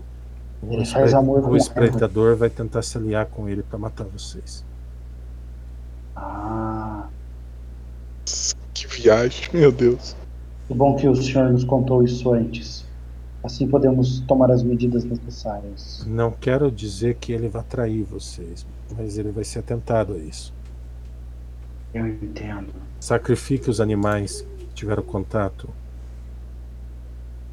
[0.62, 4.06] o, Ele faz amor com o espreitador vai tentar se aliar com ele pra matar
[4.06, 4.64] vocês.
[6.16, 7.10] Ah,
[8.74, 10.16] Que viagem, meu Deus.
[10.68, 12.85] que bom que o senhor nos contou isso antes.
[13.46, 16.04] Assim podemos tomar as medidas necessárias.
[16.08, 18.66] Não quero dizer que ele vai trair vocês,
[18.98, 20.52] mas ele vai ser atentado a isso.
[21.94, 22.74] Eu entendo.
[23.00, 25.70] Sacrifique os animais que tiveram contato.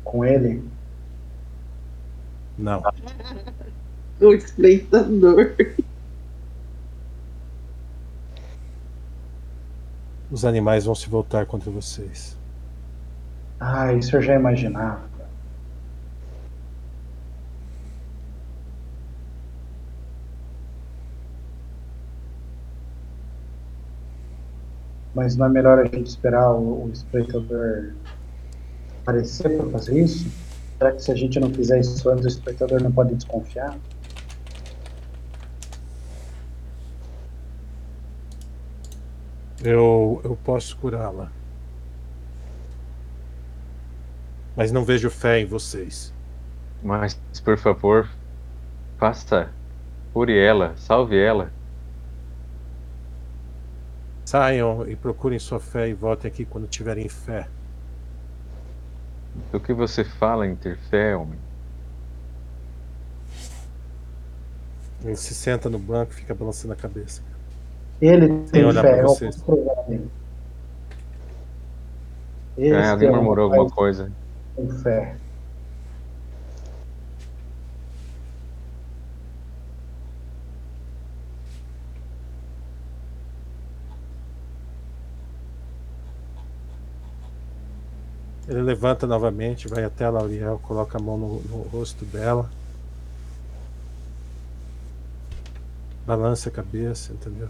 [0.03, 0.65] Com ele?
[2.57, 2.83] Não.
[4.21, 5.53] O espreitador.
[10.31, 12.39] Os animais vão se voltar contra vocês.
[13.59, 15.12] Ah, isso eu já imaginava.
[25.15, 27.93] Mas não é melhor a gente esperar o, o espreitador
[29.03, 30.31] aparecer para fazer isso?
[30.79, 33.79] Será que se a gente não fizer isso antes, o espreitador não pode desconfiar?
[39.63, 41.31] Eu, eu posso curá-la.
[44.57, 46.13] Mas não vejo fé em vocês.
[46.83, 48.09] Mas, por favor,
[48.99, 49.51] faça.
[50.13, 51.51] Cure ela, salve ela.
[54.33, 57.47] Saiam e procurem sua fé e voltem aqui quando tiverem fé.
[59.51, 61.39] Do que você fala em ter fé, homem?
[65.05, 67.21] Ele se senta no banco e fica balançando a cabeça.
[68.01, 70.11] Ele tem olhar fé, pra eu dele.
[72.57, 74.11] Esse É, alguém é murmurou alguma coisa.
[74.57, 75.15] Com fé.
[88.53, 92.51] Ele levanta novamente, vai até a Lauriel, coloca a mão no, no rosto dela.
[96.07, 97.49] Balança a cabeça, entendeu?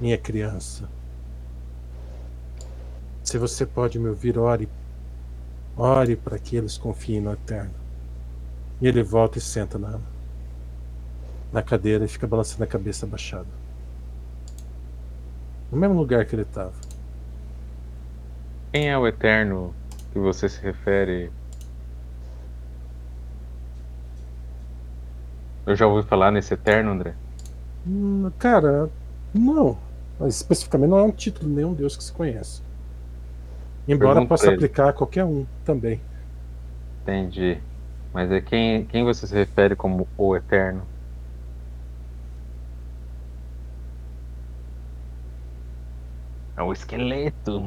[0.00, 0.88] Minha criança.
[3.24, 4.68] Se você pode me ouvir, ore.
[5.76, 7.74] Ore para que eles confiem no Eterno.
[8.80, 9.98] E ele volta e senta na,
[11.52, 13.48] na cadeira e fica balançando a cabeça abaixada.
[15.72, 16.85] No mesmo lugar que ele estava.
[18.72, 19.74] Quem é o Eterno
[20.12, 21.32] que você se refere?
[25.66, 27.14] Eu já ouvi falar nesse Eterno, André.
[27.86, 28.90] Hum, Cara,
[29.34, 29.78] não.
[30.18, 32.62] Mas especificamente não é um título de nenhum deus que se conhece.
[33.86, 36.00] Embora Pergunta possa aplicar a qualquer um também.
[37.02, 37.62] Entendi.
[38.12, 40.82] Mas é quem, quem você se refere como o Eterno?
[46.56, 47.58] É o esqueleto.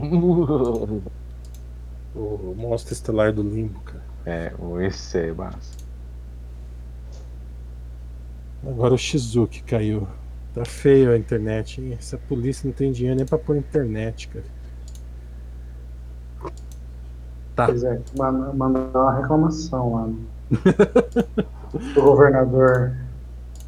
[2.16, 4.04] O monstro estelar do limbo, cara.
[4.26, 5.78] É, o esse é massa.
[8.68, 10.08] Agora o Shizuki caiu.
[10.54, 11.94] Tá feio a internet, hein?
[11.98, 14.46] Essa polícia não tem dinheiro nem pra pôr internet, cara.
[17.56, 17.66] Tá.
[17.68, 20.10] Pois é, manda- mandar uma reclamação lá
[21.94, 22.96] do governador.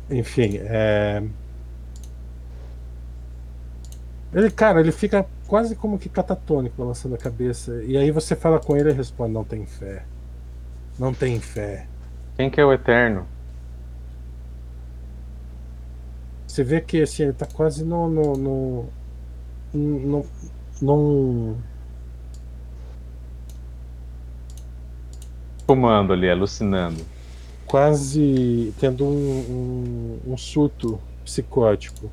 [0.10, 1.24] Enfim, é.
[4.34, 7.84] Ele, cara, ele fica quase como que catatônico balançando a cabeça.
[7.84, 10.06] E aí você fala com ele e responde: Não tem fé.
[10.98, 11.88] Não tem fé.
[12.36, 13.26] Quem que é o Eterno?
[16.48, 18.08] Você vê que assim, ele tá quase no.
[18.10, 18.94] no, no,
[19.74, 20.26] no,
[20.82, 21.64] num-
[25.66, 27.04] Fumando ali, alucinando.
[27.66, 32.12] quase tendo um, um, um surto psicótico.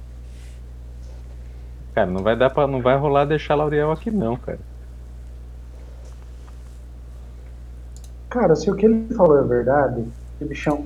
[1.98, 4.60] Cara, não vai dar para não vai rolar deixar a Lauriel aqui não, cara.
[8.30, 10.04] Cara, se o que ele falou é verdade,
[10.40, 10.84] o bichão.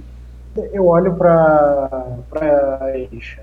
[0.73, 2.18] Eu olho pra.
[2.31, 3.42] pra Eixa.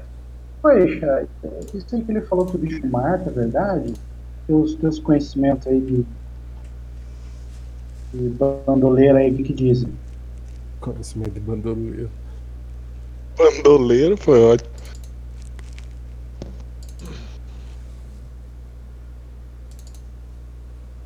[0.64, 1.27] Ô Eixa,
[1.72, 3.93] isso aí que ele falou que o bicho mata, é verdade?
[4.48, 6.06] Os teus conhecimentos aí de.
[8.15, 8.30] de
[8.65, 9.93] bandoleira aí, o que, que dizem?
[10.80, 12.09] Conhecimento de bandoleiro.
[13.38, 14.68] Bandoleiro foi ótimo.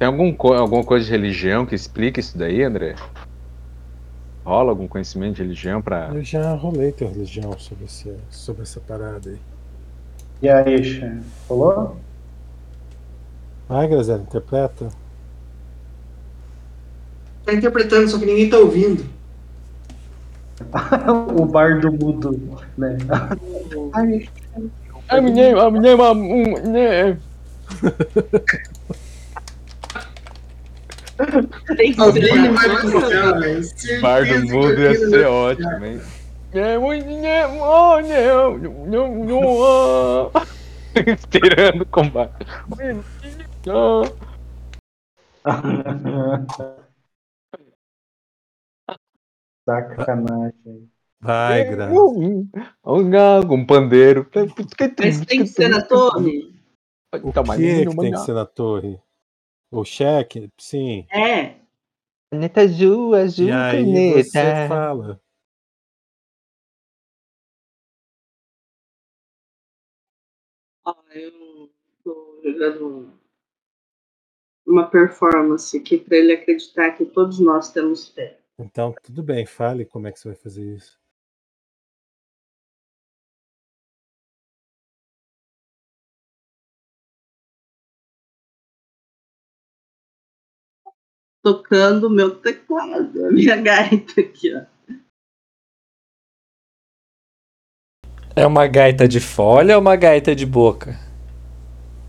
[0.03, 2.93] Tem algum, co- alguma coisa de religião que explique isso daí, André?
[4.43, 6.09] Rola algum conhecimento de religião pra.
[6.13, 9.37] Eu já rolei teu religião sobre, esse, sobre essa parada aí.
[10.41, 11.21] E aí, Xan?
[11.47, 11.95] Rolou?
[13.69, 14.89] Vai, Graziela, interpreta.
[17.45, 19.05] Tá interpretando, só que ninguém tá ouvindo.
[21.39, 22.97] o bardo mudo, né?
[23.93, 27.17] Ai, minha, a minha.
[31.77, 32.53] Tem Alguém estranho.
[32.53, 33.63] vai pro céu, velho.
[33.63, 36.01] Certeza Bardo que mudo ia ser vai- ótimo, hein?
[36.53, 37.05] É muito.
[37.07, 40.31] Não, não, não, não.
[41.29, 42.45] Tirando o combate.
[49.67, 50.89] Sacanagem.
[51.21, 51.93] Vai, Grazi.
[52.85, 54.27] Um gago, um pandeiro.
[54.99, 56.53] Mas tem que ser na torre?
[57.21, 58.99] O Tá mais que, tem que ser na torre?
[59.73, 60.51] O cheque?
[60.55, 61.07] Sim.
[61.09, 61.55] É.
[62.31, 64.67] Caneta azul, azul, E aí você caneta.
[64.67, 65.21] fala.
[70.85, 71.71] Ó, eu
[72.03, 73.13] tô jogando
[74.65, 78.39] uma performance aqui pra ele acreditar que todos nós temos fé.
[78.59, 80.99] Então, tudo bem, fale como é que você vai fazer isso.
[91.43, 94.63] Tocando meu teclado, a minha gaita aqui, ó.
[98.35, 100.97] É uma gaita de folha ou uma gaita de boca?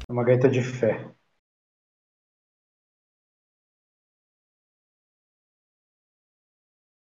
[0.09, 1.15] É uma gaita de fé.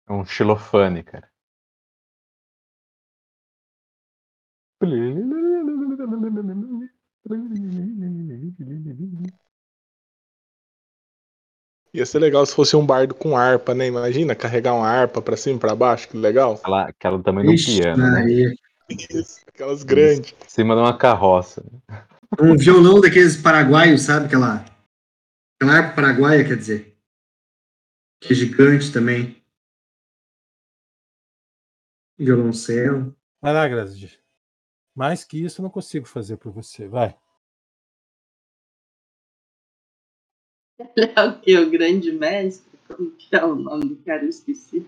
[0.08, 1.28] É um xilofane, cara.
[11.94, 13.86] Ia ser legal se fosse um bardo com harpa, né?
[13.86, 16.54] Imagina carregar uma harpa pra cima e pra baixo, que legal.
[16.54, 18.54] Aquela, aquela do tamanho piano, né?
[18.88, 20.34] Isso, aquelas grandes.
[20.44, 21.62] Em cima de uma carroça.
[22.40, 24.26] Um violão daqueles paraguaios, sabe?
[24.26, 24.64] Aquela.
[25.56, 26.96] Aquela harpa paraguaia, quer dizer.
[28.20, 29.42] Que é gigante também.
[32.18, 33.14] Violoncelo.
[33.40, 34.18] Vai lá, Grazi.
[34.94, 36.88] Mais que isso eu não consigo fazer por você.
[36.88, 37.16] Vai.
[40.96, 41.58] Ele é o quê?
[41.58, 42.78] O grande mestre?
[42.88, 44.24] Como que é o nome do cara?
[44.24, 44.86] Eu esqueci.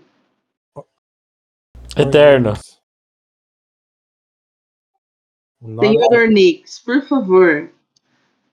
[1.97, 2.53] Eterno.
[5.61, 7.71] Senhor Ornix, por favor,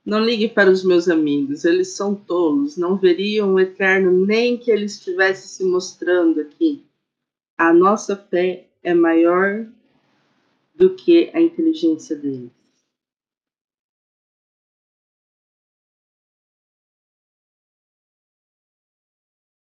[0.04, 1.64] não ligue para os meus amigos.
[1.64, 2.76] Eles são tolos.
[2.76, 6.84] Não veriam o Eterno nem que ele estivesse se mostrando aqui.
[7.58, 9.66] A nossa fé é maior
[10.74, 12.50] do que a inteligência deles.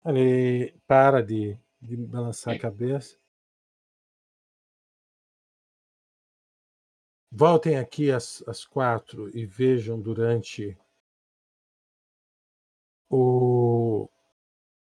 [0.06, 3.18] Ele para de, de balançar a cabeça.
[7.34, 10.78] Voltem aqui às, às quatro e vejam durante
[13.10, 14.10] o,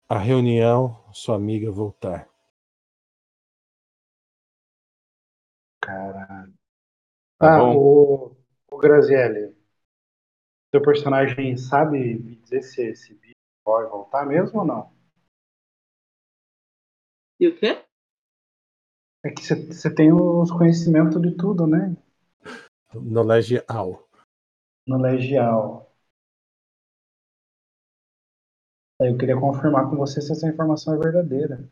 [0.08, 2.28] a reunião sua amiga voltar.
[5.80, 6.54] Caralho.
[7.38, 7.74] Tá Ah, bom.
[7.74, 8.36] o,
[8.70, 9.54] o Grazielli.
[10.70, 13.34] Seu personagem sabe me dizer se esse bicho
[13.66, 14.90] vai voltar mesmo ou não?
[17.40, 17.84] E o quê?
[19.24, 21.96] É que você tem os conhecimentos de tudo, né?
[22.94, 24.08] Knowledge All.
[24.86, 25.86] No Legial.
[29.00, 31.68] Aí eu queria confirmar com você se essa informação é verdadeira.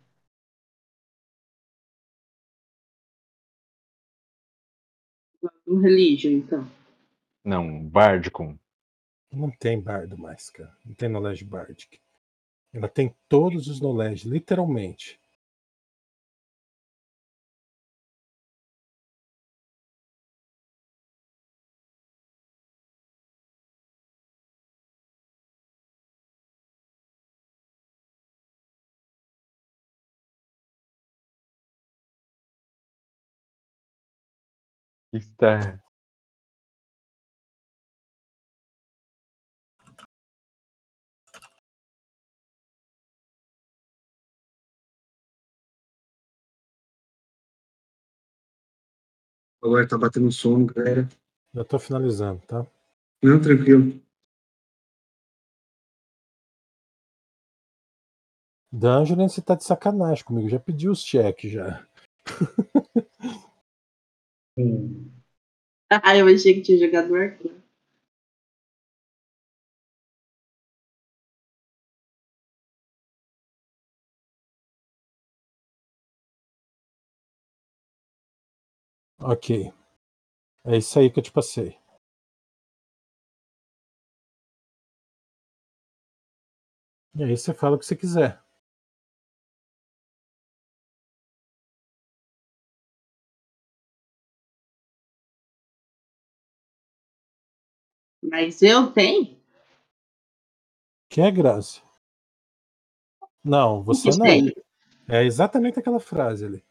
[5.66, 6.64] Um religion, então.
[7.44, 8.56] Não, Bardicum.
[9.32, 10.76] Não tem bardo mais, cara.
[10.84, 11.98] Não tem knowledge bardic.
[12.72, 15.18] Ela tem todos os knowledge, literalmente.
[35.16, 35.80] Está.
[49.62, 51.08] Agora tá batendo sono, galera.
[51.54, 52.66] Já tô finalizando, tá?
[53.22, 54.00] Não, tranquilo.
[58.70, 60.48] Dungeon, você tá de sacanagem comigo.
[60.48, 61.86] Já pedi os cheques já.
[65.90, 67.50] Ah, eu achei que tinha jogado o Arthur.
[79.20, 79.50] Ok.
[80.66, 81.78] É isso aí que eu te passei.
[87.16, 88.40] E aí você fala o que você quiser.
[98.28, 99.40] Mas eu tenho?
[101.08, 101.80] Que é Grazi?
[103.42, 104.26] Não, você não.
[104.26, 104.52] tem?
[105.08, 106.64] É exatamente aquela frase ali.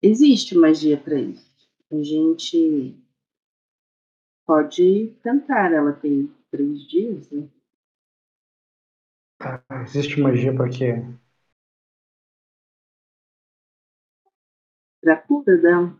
[0.00, 1.52] Existe magia para isso.
[1.90, 2.96] A gente
[4.46, 5.72] pode tentar.
[5.72, 7.48] Ela tem três dias, né?
[9.36, 10.94] Tá, existe magia pra quê?
[15.00, 15.96] Pra cura dela.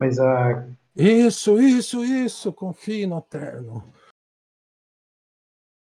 [0.00, 0.66] Mas a.
[0.96, 2.52] Isso, isso, isso.
[2.52, 3.92] Confie no Eterno.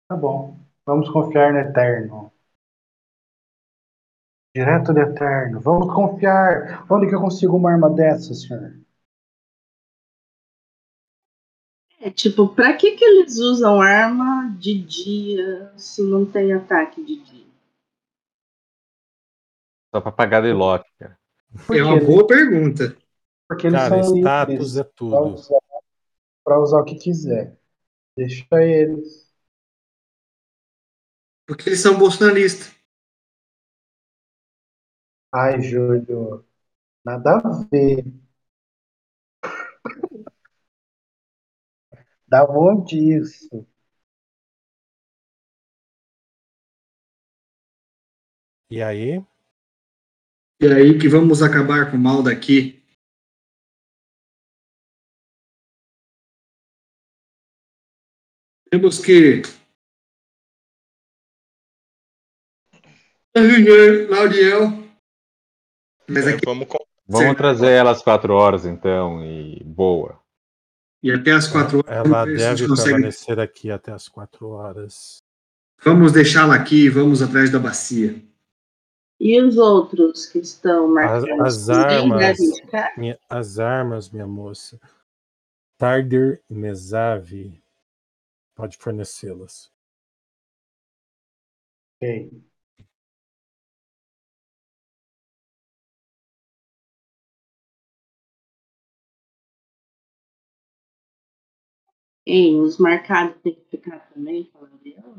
[0.09, 0.57] Tá bom.
[0.85, 2.31] Vamos confiar no Eterno.
[4.55, 5.59] Direto do Eterno.
[5.59, 6.85] Vamos confiar.
[6.89, 8.73] Onde que eu consigo uma arma dessa, senhor?
[11.99, 17.21] É tipo, pra que que eles usam arma de dia se não tem ataque de
[17.21, 17.36] dia?
[19.97, 21.17] Só pra pagar de Loki, cara.
[21.73, 22.95] É uma boa pergunta.
[23.47, 25.33] Porque eles Cara, são status livres é pra tudo.
[25.33, 25.59] usar,
[26.43, 27.57] pra usar o que quiser.
[28.15, 29.27] Deixa eles.
[31.47, 32.71] Porque eles são bolsonaristas.
[35.31, 36.45] Ai, Júlio.
[37.05, 38.05] Nada a ver.
[42.27, 43.65] Dá bom disso.
[48.69, 49.21] E aí?
[50.59, 52.81] E aí que vamos acabar com o mal daqui.
[58.69, 59.41] Temos que.
[64.09, 64.83] Lauriel.
[66.09, 70.19] Mas É, aqui, vamos com- Vamos trazer ela às quatro horas, então, e boa.
[71.01, 72.05] e até as quatro horas.
[72.05, 75.19] Ela deve consegue- permanecer aqui até as quatro horas.
[75.83, 78.21] Vamos deixá-la aqui e vamos atrás da bacia.
[79.19, 81.39] E os outros que estão As, marcados?
[81.41, 82.37] as Ninguém armas.
[82.97, 84.79] Minha, as armas, minha moça.
[85.77, 87.61] Tarder Mesavi
[88.55, 89.71] pode fornecê-las.
[92.01, 92.43] Ok.
[102.25, 105.15] Ei, os marcados tem que ficar também, Gabriel?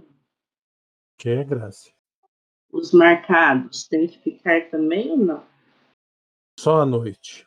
[1.17, 1.98] Que é graça.
[2.79, 5.49] Os marcados tem que ficar também ou não?
[6.61, 7.45] Só à noite.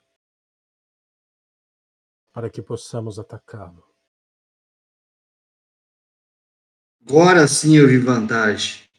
[2.34, 3.90] Para que possamos atacá-lo.
[7.08, 8.90] Agora sim eu vi vantagem.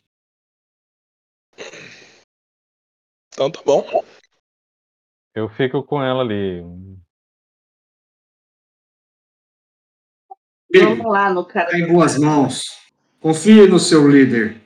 [3.28, 3.84] Então tá bom.
[5.34, 6.62] Eu fico com ela ali.
[10.74, 11.66] Vamos lá no cara.
[11.66, 12.62] Está em boas mãos.
[13.20, 14.61] Confie no seu líder.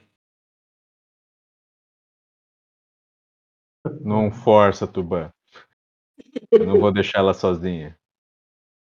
[4.00, 5.32] Não força, Tuban.
[6.50, 7.98] Eu não vou deixar ela sozinha.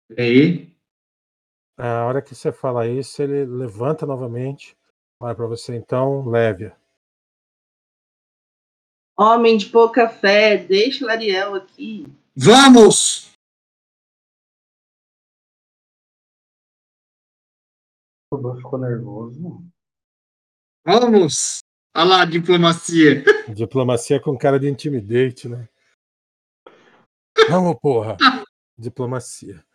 [0.09, 0.77] E aí?
[1.77, 4.77] A hora que você fala isso, ele levanta novamente.
[5.19, 6.77] Olha para você, então, leve-a.
[9.17, 12.05] Homem de pouca fé, deixa o Ariel aqui.
[12.35, 13.33] Vamos!
[18.29, 19.65] O Tuban ficou nervoso.
[20.85, 21.64] Vamos!
[21.95, 23.23] Olha lá a diplomacia.
[23.47, 25.69] Diplomacia com cara de intimidate, né?
[27.49, 28.17] Vamos, porra.
[28.77, 29.65] Diplomacia.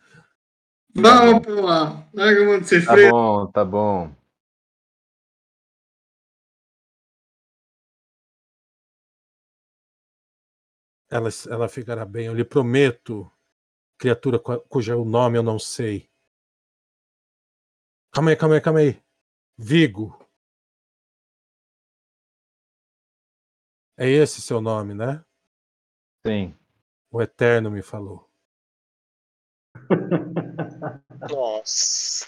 [0.93, 2.07] Vamos, porra!
[2.13, 4.15] Larga mão de ser Tá bom, tá bom.
[11.09, 13.29] Ela, ela ficará bem, eu lhe prometo,
[13.97, 16.07] criatura cu- cujo nome eu não sei.
[18.13, 19.01] Calma aí, calma aí, calma aí.
[19.57, 20.17] Vigo.
[24.01, 25.23] É esse seu nome, né?
[26.25, 26.57] Sim.
[27.11, 28.27] O Eterno me falou.
[31.29, 32.25] Nossa.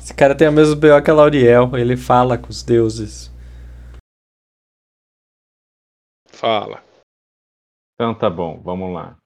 [0.00, 3.30] Esse cara tem a mesma BO que a Lauriel, ele fala com os deuses.
[6.28, 6.82] Fala.
[7.92, 9.18] Então tá bom, vamos lá.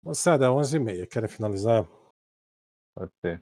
[0.00, 1.08] Moçada, 11h30.
[1.08, 2.01] Querem finalizar?
[2.94, 3.40] Pode ser.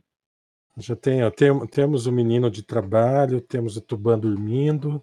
[0.79, 5.03] Já tem, ó, tem- temos o menino de trabalho, temos o Tuban dormindo.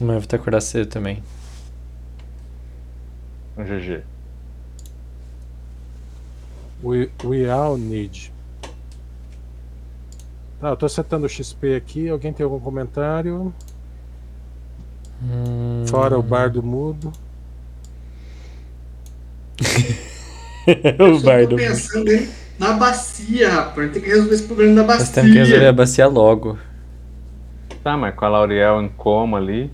[0.00, 1.22] eu vou ter que acordar cedo também.
[3.56, 4.02] Um GG.
[6.82, 8.32] We, we all need.
[10.60, 12.08] Tá, eu tô setando o XP aqui.
[12.08, 13.54] Alguém tem algum comentário?
[15.22, 15.84] Hum.
[15.86, 17.12] Fora o bardo mudo.
[20.98, 21.50] O bardo.
[21.50, 22.26] tô pensando hein,
[22.58, 23.92] na bacia, rapaz.
[23.92, 25.14] Tem que resolver esse problema da Nós bacia.
[25.14, 26.58] temos que resolver a bacia logo.
[27.82, 29.70] Tá, mas com a Lauriel em coma ali.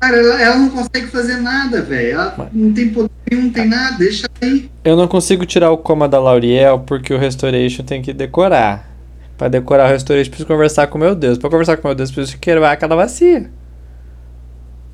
[0.00, 2.12] Cara, ela, ela não consegue fazer nada, velho.
[2.12, 3.96] Ela não tem poder nenhum, não tem nada.
[3.98, 4.70] Deixa aí.
[4.84, 8.90] Eu não consigo tirar o coma da Lauriel porque o Restoration tem que decorar.
[9.36, 11.38] Pra decorar o Restoration, preciso conversar com meu Deus.
[11.38, 13.50] Pra conversar com meu Deus, preciso quebrar aquela bacia.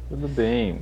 [0.08, 0.80] Tudo bem.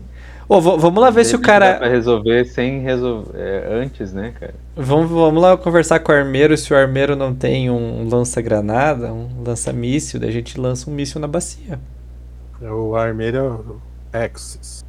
[0.50, 1.88] V- vamos lá ver se o Dá pra cara.
[1.88, 3.66] resolver sem resolver.
[3.70, 4.54] antes, né, cara?
[4.74, 6.56] Vamos, vamos lá conversar com o armeiro.
[6.56, 11.20] Se o armeiro não tem um lança-granada, um lança-míssil, daí a gente lança um míssil
[11.20, 11.78] na bacia.
[12.62, 14.84] É o armeiro Axis.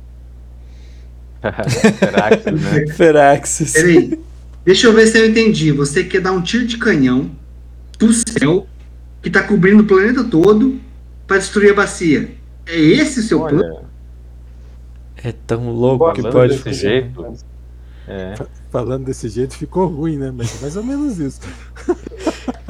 [1.99, 2.87] Feraxis, né?
[2.95, 3.73] Feraxis.
[3.73, 4.19] Peraí.
[4.65, 5.71] Deixa eu ver se eu entendi.
[5.71, 7.31] Você quer dar um tiro de canhão
[7.97, 8.67] do céu
[9.21, 10.79] que tá cobrindo o planeta todo
[11.27, 12.31] pra destruir a bacia.
[12.65, 13.88] É esse o seu plano?
[15.23, 16.77] É tão louco que falando pode desse fazer.
[16.77, 17.33] jeito.
[18.07, 18.33] É.
[18.71, 20.31] Falando desse jeito ficou ruim, né?
[20.33, 21.41] Mas é mais ou menos isso.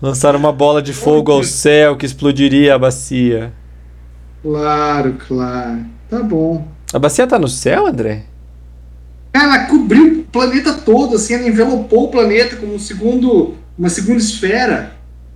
[0.00, 3.52] Lançar uma bola de fogo ao céu que explodiria a bacia.
[4.42, 5.84] Claro, claro.
[6.08, 6.68] Tá bom.
[6.92, 8.24] A bacia tá no céu, André?
[9.32, 14.18] Ela cobriu o planeta todo, assim, ela envelopou o planeta como um segundo, uma segunda
[14.18, 14.92] esfera.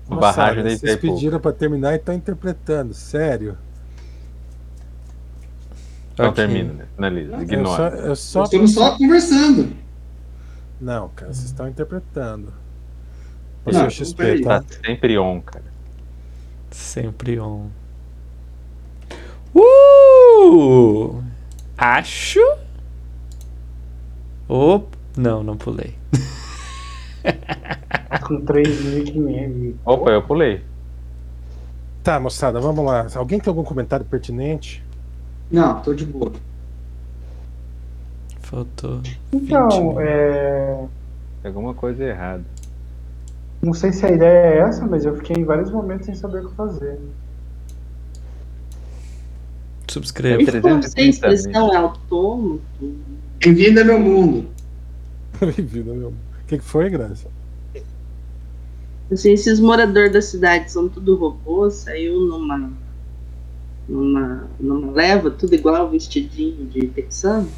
[0.08, 2.92] Uma barragem Vocês pediram pra terminar e estão interpretando.
[2.92, 3.56] Sério.
[6.14, 6.86] Então termina, né?
[6.94, 7.32] Finaliza.
[7.32, 7.96] Eu só, Ignora.
[7.96, 9.76] eu só- Nós estamos só conversando.
[10.80, 12.52] Não, cara, vocês estão interpretando.
[13.66, 14.60] O Não, XP, tá?
[14.62, 15.64] Tá sempre on, cara.
[16.70, 17.68] Sempre on.
[19.54, 21.22] Uh!
[21.76, 22.40] Acho.
[24.48, 24.96] Op.
[25.16, 25.94] Não, não pulei.
[28.26, 29.74] Com 3.500.
[29.84, 30.62] Opa, eu pulei.
[32.02, 33.06] Tá, moçada, vamos lá.
[33.14, 34.83] Alguém tem algum comentário pertinente?
[35.50, 36.32] Não, tô de boa.
[38.40, 39.00] Faltou.
[39.32, 40.00] Então, 21.
[40.00, 40.84] é,
[41.42, 42.44] Tem alguma coisa errada.
[43.62, 46.44] não sei se a ideia é essa, mas eu fiquei em vários momentos sem saber
[46.44, 46.98] o que fazer.
[49.88, 50.42] Subscreva.
[50.42, 52.60] Esse conceito 330 expressão é autônomo.
[53.38, 54.48] Bem-vindo ao meu mundo.
[55.40, 56.08] Bem-vindo, meu.
[56.08, 57.28] O que, que foi, Graça?
[59.12, 62.70] Assim, esses moradores da cidade são tudo robô, saiu numa,
[63.88, 67.52] numa, numa leva, tudo igual, vestidinho de texano.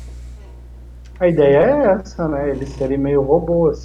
[1.21, 2.51] A ideia é essa, né?
[2.51, 3.85] Eles serem meio robô, assim.